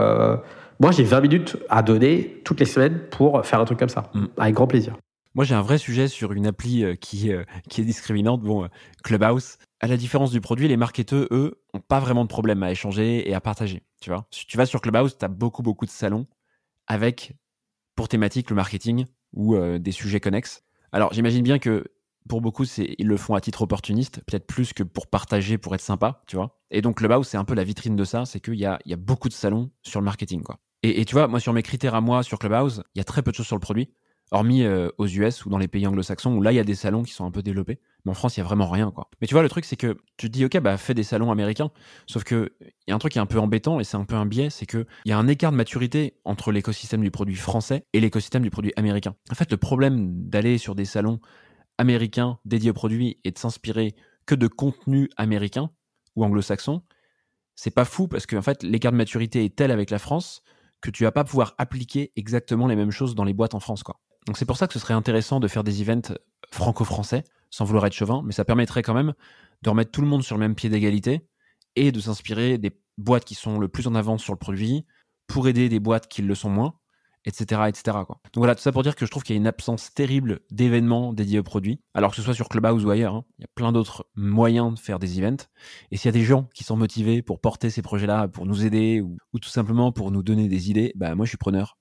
Moi, 0.80 0.90
j'ai 0.90 1.04
20 1.04 1.20
minutes 1.20 1.56
à 1.68 1.82
donner 1.82 2.40
toutes 2.44 2.58
les 2.58 2.66
semaines 2.66 2.98
pour 3.10 3.46
faire 3.46 3.60
un 3.60 3.64
truc 3.64 3.78
comme 3.78 3.88
ça, 3.88 4.10
mm. 4.14 4.24
avec 4.38 4.54
grand 4.54 4.66
plaisir. 4.66 4.94
Moi, 5.34 5.44
j'ai 5.46 5.54
un 5.54 5.62
vrai 5.62 5.78
sujet 5.78 6.08
sur 6.08 6.32
une 6.32 6.46
appli 6.46 6.84
euh, 6.84 6.94
qui, 6.94 7.32
euh, 7.32 7.44
qui 7.70 7.80
est 7.80 7.84
discriminante. 7.84 8.42
Bon, 8.42 8.64
euh, 8.64 8.68
Clubhouse, 9.02 9.56
à 9.80 9.86
la 9.86 9.96
différence 9.96 10.30
du 10.30 10.42
produit, 10.42 10.68
les 10.68 10.76
marketeurs, 10.76 11.26
eux, 11.30 11.62
ont 11.72 11.80
pas 11.80 12.00
vraiment 12.00 12.24
de 12.24 12.28
problème 12.28 12.62
à 12.62 12.70
échanger 12.70 13.28
et 13.28 13.32
à 13.32 13.40
partager. 13.40 13.82
Tu 14.00 14.10
vois, 14.10 14.26
si 14.30 14.46
tu 14.46 14.58
vas 14.58 14.66
sur 14.66 14.82
Clubhouse, 14.82 15.16
tu 15.18 15.24
as 15.24 15.28
beaucoup, 15.28 15.62
beaucoup 15.62 15.86
de 15.86 15.90
salons 15.90 16.26
avec 16.86 17.32
pour 17.94 18.08
thématique 18.08 18.50
le 18.50 18.56
marketing 18.56 19.06
ou 19.32 19.56
des 19.78 19.92
sujets 19.92 20.20
connexes. 20.20 20.62
Alors, 20.92 21.12
j'imagine 21.12 21.42
bien 21.42 21.58
que 21.58 21.84
pour 22.28 22.40
beaucoup, 22.40 22.64
ils 22.78 23.06
le 23.06 23.16
font 23.16 23.34
à 23.34 23.40
titre 23.40 23.62
opportuniste, 23.62 24.20
peut-être 24.26 24.46
plus 24.46 24.72
que 24.72 24.82
pour 24.82 25.08
partager, 25.08 25.58
pour 25.58 25.74
être 25.74 25.80
sympa, 25.80 26.22
tu 26.26 26.36
vois. 26.36 26.60
Et 26.70 26.82
donc 26.82 26.98
Clubhouse, 26.98 27.26
c'est 27.26 27.36
un 27.36 27.44
peu 27.44 27.54
la 27.54 27.64
vitrine 27.64 27.96
de 27.96 28.04
ça, 28.04 28.24
c'est 28.24 28.40
qu'il 28.40 28.54
y 28.54 28.66
a, 28.66 28.78
y 28.86 28.92
a 28.92 28.96
beaucoup 28.96 29.28
de 29.28 29.34
salons 29.34 29.70
sur 29.82 30.00
le 30.00 30.04
marketing, 30.04 30.42
quoi. 30.42 30.58
Et, 30.84 31.04
tu 31.04 31.14
vois, 31.14 31.28
moi, 31.28 31.38
sur 31.38 31.52
mes 31.52 31.62
critères 31.62 31.94
à 31.94 32.00
moi, 32.00 32.24
sur 32.24 32.40
Clubhouse, 32.40 32.82
il 32.94 32.98
y 32.98 33.00
a 33.00 33.04
très 33.04 33.22
peu 33.22 33.30
de 33.30 33.36
choses 33.36 33.46
sur 33.46 33.54
le 33.54 33.60
produit, 33.60 33.88
hormis 34.32 34.64
euh, 34.64 34.88
aux 34.98 35.06
US 35.06 35.44
ou 35.44 35.50
dans 35.50 35.58
les 35.58 35.68
pays 35.68 35.86
anglo-saxons, 35.86 36.34
où 36.34 36.42
là, 36.42 36.52
il 36.52 36.56
y 36.56 36.60
a 36.60 36.64
des 36.64 36.74
salons 36.74 37.02
qui 37.02 37.12
sont 37.12 37.24
un 37.24 37.30
peu 37.30 37.42
développés. 37.42 37.78
Mais 38.04 38.10
en 38.10 38.14
France, 38.14 38.36
il 38.36 38.40
y 38.40 38.42
a 38.42 38.44
vraiment 38.44 38.68
rien, 38.68 38.90
quoi. 38.90 39.08
Mais 39.20 39.28
tu 39.28 39.34
vois, 39.34 39.42
le 39.42 39.48
truc, 39.48 39.64
c'est 39.64 39.76
que 39.76 39.96
tu 40.16 40.26
te 40.28 40.32
dis, 40.32 40.44
OK, 40.44 40.58
bah, 40.58 40.76
fais 40.76 40.94
des 40.94 41.04
salons 41.04 41.30
américains. 41.30 41.70
Sauf 42.08 42.24
que 42.24 42.52
il 42.60 42.90
y 42.90 42.92
a 42.92 42.96
un 42.96 42.98
truc 42.98 43.12
qui 43.12 43.18
est 43.18 43.22
un 43.22 43.26
peu 43.26 43.38
embêtant, 43.38 43.78
et 43.78 43.84
c'est 43.84 43.96
un 43.96 44.04
peu 44.04 44.16
un 44.16 44.26
biais, 44.26 44.50
c'est 44.50 44.66
qu'il 44.66 44.86
y 45.04 45.12
a 45.12 45.18
un 45.18 45.28
écart 45.28 45.52
de 45.52 45.56
maturité 45.56 46.14
entre 46.24 46.50
l'écosystème 46.50 47.02
du 47.02 47.10
produit 47.10 47.36
français 47.36 47.84
et 47.92 48.00
l'écosystème 48.00 48.42
du 48.42 48.50
produit 48.50 48.72
américain. 48.76 49.14
En 49.30 49.34
fait, 49.34 49.50
le 49.50 49.56
problème 49.56 50.28
d'aller 50.28 50.58
sur 50.58 50.74
des 50.74 50.84
salons 50.86 51.20
américains 51.78 52.38
dédiés 52.44 52.70
au 52.70 52.74
produit 52.74 53.20
et 53.24 53.30
de 53.30 53.38
s'inspirer 53.38 53.94
que 54.26 54.34
de 54.34 54.46
contenu 54.46 55.08
américain 55.16 55.70
ou 56.16 56.24
anglo-saxon, 56.24 56.82
c'est 57.54 57.70
pas 57.70 57.84
fou 57.84 58.08
parce 58.08 58.26
que 58.26 58.36
en 58.36 58.42
fait 58.42 58.62
l'écart 58.62 58.92
de 58.92 58.96
maturité 58.96 59.44
est 59.44 59.54
tel 59.54 59.70
avec 59.70 59.90
la 59.90 59.98
France 59.98 60.42
que 60.80 60.90
tu 60.90 61.04
vas 61.04 61.12
pas 61.12 61.24
pouvoir 61.24 61.54
appliquer 61.58 62.12
exactement 62.16 62.66
les 62.66 62.76
mêmes 62.76 62.90
choses 62.90 63.14
dans 63.14 63.24
les 63.24 63.34
boîtes 63.34 63.54
en 63.54 63.60
France. 63.60 63.82
Quoi. 63.82 64.00
Donc 64.26 64.38
c'est 64.38 64.44
pour 64.44 64.56
ça 64.56 64.66
que 64.66 64.72
ce 64.72 64.78
serait 64.78 64.94
intéressant 64.94 65.40
de 65.40 65.48
faire 65.48 65.64
des 65.64 65.82
events 65.82 66.14
franco-français, 66.50 67.24
sans 67.50 67.64
vouloir 67.64 67.86
être 67.86 67.92
chauvin, 67.92 68.22
mais 68.24 68.32
ça 68.32 68.44
permettrait 68.44 68.82
quand 68.82 68.94
même 68.94 69.14
de 69.62 69.70
remettre 69.70 69.90
tout 69.90 70.00
le 70.00 70.06
monde 70.06 70.22
sur 70.22 70.36
le 70.36 70.40
même 70.40 70.54
pied 70.54 70.68
d'égalité 70.68 71.26
et 71.76 71.92
de 71.92 72.00
s'inspirer 72.00 72.58
des 72.58 72.72
boîtes 72.98 73.24
qui 73.24 73.34
sont 73.34 73.58
le 73.58 73.68
plus 73.68 73.86
en 73.86 73.94
avance 73.94 74.22
sur 74.22 74.32
le 74.32 74.38
produit 74.38 74.84
pour 75.26 75.48
aider 75.48 75.68
des 75.68 75.80
boîtes 75.80 76.08
qui 76.08 76.22
le 76.22 76.34
sont 76.34 76.50
moins, 76.50 76.74
etc. 77.24 77.62
etc. 77.68 77.82
Donc 77.84 78.36
voilà, 78.36 78.54
tout 78.54 78.62
ça 78.62 78.72
pour 78.72 78.82
dire 78.82 78.96
que 78.96 79.06
je 79.06 79.10
trouve 79.10 79.22
qu'il 79.22 79.34
y 79.34 79.38
a 79.38 79.40
une 79.40 79.46
absence 79.46 79.94
terrible 79.94 80.40
d'événements 80.50 81.12
dédiés 81.12 81.38
aux 81.38 81.44
produits, 81.44 81.80
alors 81.94 82.10
que 82.10 82.16
ce 82.16 82.22
soit 82.22 82.34
sur 82.34 82.48
Clubhouse 82.48 82.84
ou 82.84 82.90
ailleurs, 82.90 83.14
hein. 83.14 83.24
il 83.38 83.42
y 83.42 83.44
a 83.44 83.50
plein 83.54 83.72
d'autres 83.72 84.06
moyens 84.14 84.74
de 84.74 84.78
faire 84.78 84.98
des 84.98 85.18
events. 85.18 85.46
Et 85.90 85.96
s'il 85.96 86.08
y 86.08 86.10
a 86.10 86.12
des 86.12 86.24
gens 86.24 86.48
qui 86.54 86.64
sont 86.64 86.76
motivés 86.76 87.22
pour 87.22 87.40
porter 87.40 87.70
ces 87.70 87.82
projets-là, 87.82 88.28
pour 88.28 88.46
nous 88.46 88.64
aider, 88.66 89.00
ou, 89.00 89.38
tout 89.40 89.48
simplement 89.48 89.92
pour 89.92 90.10
nous 90.10 90.22
donner 90.22 90.48
des 90.48 90.70
idées, 90.70 90.92
bah 90.96 91.14
moi 91.14 91.24
je 91.24 91.30
suis 91.30 91.38
preneur. 91.38 91.78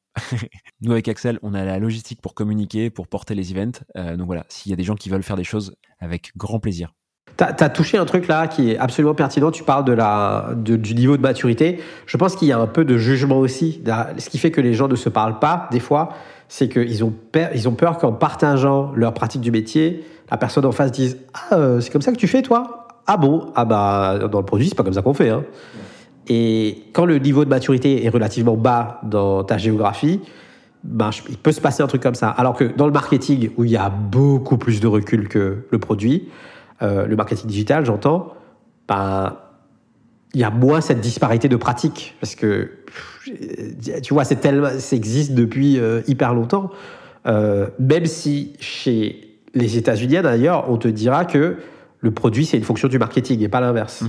Nous 0.81 0.91
avec 0.91 1.07
Axel, 1.07 1.39
on 1.41 1.53
a 1.53 1.63
la 1.63 1.79
logistique 1.79 2.21
pour 2.21 2.33
communiquer, 2.33 2.89
pour 2.89 3.07
porter 3.07 3.35
les 3.35 3.51
events. 3.51 3.79
Euh, 3.97 4.17
donc 4.17 4.27
voilà, 4.27 4.45
s'il 4.49 4.69
y 4.69 4.73
a 4.73 4.75
des 4.75 4.83
gens 4.83 4.95
qui 4.95 5.09
veulent 5.09 5.23
faire 5.23 5.37
des 5.37 5.43
choses, 5.43 5.75
avec 5.99 6.31
grand 6.35 6.59
plaisir. 6.59 6.93
Tu 7.37 7.43
as, 7.45 7.69
touché 7.69 7.97
un 7.97 8.05
truc 8.05 8.27
là 8.27 8.47
qui 8.47 8.71
est 8.71 8.77
absolument 8.77 9.15
pertinent. 9.15 9.51
Tu 9.51 9.63
parles 9.63 9.85
de 9.85 9.93
la, 9.93 10.49
du 10.55 10.93
niveau 10.93 11.17
de 11.17 11.21
maturité. 11.21 11.79
Je 12.05 12.17
pense 12.17 12.35
qu'il 12.35 12.47
y 12.47 12.51
a 12.51 12.59
un 12.59 12.67
peu 12.67 12.85
de 12.85 12.97
jugement 12.97 13.39
aussi. 13.39 13.81
Ce 14.17 14.29
qui 14.29 14.37
fait 14.37 14.51
que 14.51 14.61
les 14.61 14.73
gens 14.73 14.87
ne 14.87 14.95
se 14.95 15.09
parlent 15.09 15.39
pas, 15.39 15.67
des 15.71 15.79
fois, 15.79 16.09
c'est 16.49 16.67
qu'ils 16.67 17.03
ont, 17.03 17.13
peur, 17.31 17.49
ils 17.55 17.69
ont 17.69 17.73
peur 17.73 17.97
qu'en 17.97 18.11
partageant 18.11 18.91
leur 18.93 19.13
pratique 19.13 19.41
du 19.41 19.51
métier, 19.51 20.03
la 20.29 20.37
personne 20.37 20.65
en 20.65 20.71
face 20.71 20.91
dise 20.91 21.17
Ah, 21.33 21.55
euh, 21.55 21.79
c'est 21.79 21.91
comme 21.91 22.01
ça 22.01 22.11
que 22.11 22.17
tu 22.17 22.27
fais, 22.27 22.41
toi? 22.41 22.87
Ah 23.07 23.17
bon? 23.17 23.51
Ah 23.55 23.65
bah, 23.65 24.19
dans 24.29 24.39
le 24.39 24.45
produit, 24.45 24.67
c'est 24.67 24.75
pas 24.75 24.83
comme 24.83 24.93
ça 24.93 25.01
qu'on 25.01 25.13
fait. 25.13 25.29
Hein. 25.29 25.43
Et 26.27 26.83
quand 26.93 27.05
le 27.05 27.17
niveau 27.17 27.45
de 27.45 27.49
maturité 27.49 28.05
est 28.05 28.09
relativement 28.09 28.55
bas 28.55 29.01
dans 29.03 29.43
ta 29.43 29.57
géographie, 29.57 30.21
ben, 30.83 31.09
il 31.29 31.37
peut 31.37 31.51
se 31.51 31.61
passer 31.61 31.83
un 31.83 31.87
truc 31.87 32.01
comme 32.01 32.15
ça. 32.15 32.29
Alors 32.29 32.55
que 32.55 32.63
dans 32.63 32.85
le 32.85 32.91
marketing, 32.91 33.51
où 33.57 33.65
il 33.65 33.71
y 33.71 33.77
a 33.77 33.89
beaucoup 33.89 34.57
plus 34.57 34.79
de 34.79 34.87
recul 34.87 35.27
que 35.27 35.65
le 35.69 35.79
produit, 35.79 36.29
euh, 36.81 37.05
le 37.05 37.15
marketing 37.15 37.47
digital, 37.47 37.85
j'entends, 37.85 38.33
ben, 38.87 39.35
il 40.33 40.39
y 40.39 40.43
a 40.43 40.49
moins 40.49 40.81
cette 40.81 41.01
disparité 41.01 41.49
de 41.49 41.55
pratiques 41.55 42.15
parce 42.19 42.35
que 42.35 42.71
tu 44.01 44.13
vois, 44.13 44.25
tellement, 44.25 44.69
ça 44.77 44.95
existe 44.95 45.33
depuis 45.33 45.77
euh, 45.77 46.01
hyper 46.07 46.33
longtemps. 46.33 46.71
Euh, 47.27 47.67
même 47.77 48.05
si 48.05 48.53
chez 48.59 49.37
les 49.53 49.77
États-Unis 49.77 50.21
d'ailleurs, 50.23 50.69
on 50.69 50.77
te 50.77 50.87
dira 50.87 51.25
que 51.25 51.57
le 51.99 52.11
produit 52.11 52.45
c'est 52.45 52.57
une 52.57 52.63
fonction 52.63 52.87
du 52.87 52.97
marketing 52.97 53.41
et 53.41 53.49
pas 53.49 53.61
l'inverse. 53.61 54.03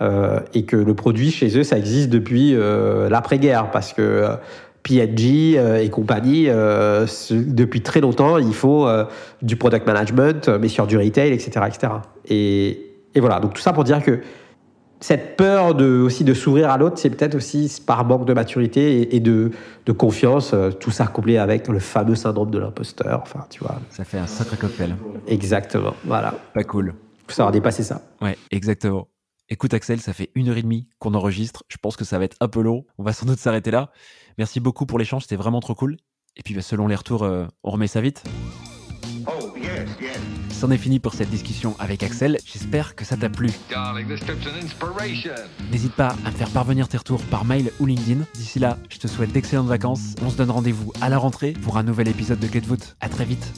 Mm. 0.00 0.06
et 0.54 0.64
que 0.64 0.76
le 0.76 0.94
produit 0.94 1.30
chez 1.30 1.58
eux 1.58 1.62
ça 1.62 1.76
existe 1.76 2.08
depuis 2.08 2.56
l'après-guerre 3.08 3.70
parce 3.70 3.92
que 3.92 4.38
P&G 4.82 5.54
euh, 5.56 5.82
et 5.82 5.90
compagnie, 5.90 6.46
euh, 6.48 7.06
depuis 7.30 7.82
très 7.82 8.00
longtemps, 8.00 8.38
il 8.38 8.54
faut 8.54 8.86
euh, 8.86 9.04
du 9.42 9.56
product 9.56 9.86
management, 9.86 10.48
mais 10.48 10.68
sur 10.68 10.86
du 10.86 10.96
retail, 10.96 11.32
etc. 11.32 11.66
etc. 11.66 11.92
Et, 12.28 12.94
et, 13.14 13.20
voilà, 13.20 13.40
donc 13.40 13.54
tout 13.54 13.60
ça 13.60 13.72
pour 13.72 13.84
dire 13.84 14.02
que 14.02 14.20
cette 15.00 15.36
peur 15.36 15.74
de, 15.74 16.00
aussi 16.00 16.24
de 16.24 16.34
s'ouvrir 16.34 16.70
à 16.70 16.76
l'autre, 16.76 16.98
c'est 16.98 17.10
peut-être 17.10 17.34
aussi 17.34 17.82
par 17.86 18.04
manque 18.04 18.26
de 18.26 18.34
maturité 18.34 19.14
et, 19.14 19.20
de, 19.20 19.50
de, 19.86 19.92
confiance, 19.92 20.54
tout 20.78 20.90
ça 20.90 21.06
couplé 21.06 21.38
avec 21.38 21.68
le 21.68 21.78
fameux 21.78 22.14
syndrome 22.14 22.50
de 22.50 22.58
l'imposteur. 22.58 23.20
Enfin, 23.22 23.46
tu 23.48 23.60
vois. 23.60 23.80
Ça 23.90 24.04
fait 24.04 24.18
un 24.18 24.26
sacré 24.26 24.58
cocktail. 24.58 24.94
Exactement, 25.26 25.94
voilà. 26.04 26.34
Pas 26.52 26.64
cool. 26.64 26.94
Faut 27.26 27.34
savoir 27.34 27.52
dépasser 27.52 27.82
ça. 27.82 28.02
Ouais, 28.20 28.36
exactement. 28.50 29.08
Écoute 29.52 29.74
Axel, 29.74 30.00
ça 30.00 30.12
fait 30.12 30.30
une 30.36 30.48
heure 30.48 30.56
et 30.56 30.62
demie 30.62 30.86
qu'on 31.00 31.12
enregistre. 31.14 31.64
Je 31.66 31.76
pense 31.76 31.96
que 31.96 32.04
ça 32.04 32.18
va 32.18 32.24
être 32.24 32.36
un 32.38 32.46
peu 32.46 32.62
long. 32.62 32.84
On 32.98 33.02
va 33.02 33.12
sans 33.12 33.26
doute 33.26 33.40
s'arrêter 33.40 33.72
là. 33.72 33.90
Merci 34.38 34.60
beaucoup 34.60 34.86
pour 34.86 34.96
l'échange, 34.96 35.22
c'était 35.22 35.34
vraiment 35.34 35.58
trop 35.58 35.74
cool. 35.74 35.96
Et 36.36 36.42
puis 36.44 36.54
bah, 36.54 36.62
selon 36.62 36.86
les 36.86 36.94
retours, 36.94 37.24
euh, 37.24 37.48
on 37.64 37.72
remet 37.72 37.88
ça 37.88 38.00
vite. 38.00 38.22
Oh, 39.26 39.56
yes, 39.56 39.88
yes. 40.00 40.20
C'en 40.52 40.70
est 40.70 40.78
fini 40.78 41.00
pour 41.00 41.14
cette 41.14 41.30
discussion 41.30 41.74
avec 41.80 42.04
Axel. 42.04 42.38
J'espère 42.44 42.94
que 42.94 43.04
ça 43.04 43.16
t'a 43.16 43.28
plu. 43.28 43.50
N'hésite 45.72 45.96
pas 45.96 46.14
à 46.24 46.30
me 46.30 46.36
faire 46.36 46.50
parvenir 46.50 46.86
tes 46.86 46.98
retours 46.98 47.22
par 47.24 47.44
mail 47.44 47.72
ou 47.80 47.86
LinkedIn. 47.86 48.24
D'ici 48.34 48.60
là, 48.60 48.78
je 48.88 48.98
te 48.98 49.08
souhaite 49.08 49.32
d'excellentes 49.32 49.66
vacances. 49.66 50.14
On 50.22 50.30
se 50.30 50.36
donne 50.36 50.50
rendez-vous 50.50 50.92
à 51.00 51.08
la 51.08 51.18
rentrée 51.18 51.54
pour 51.54 51.76
un 51.76 51.82
nouvel 51.82 52.06
épisode 52.06 52.38
de 52.38 52.46
Get 52.46 52.60
Vote. 52.60 52.94
À 53.00 53.08
très 53.08 53.24
vite. 53.24 53.52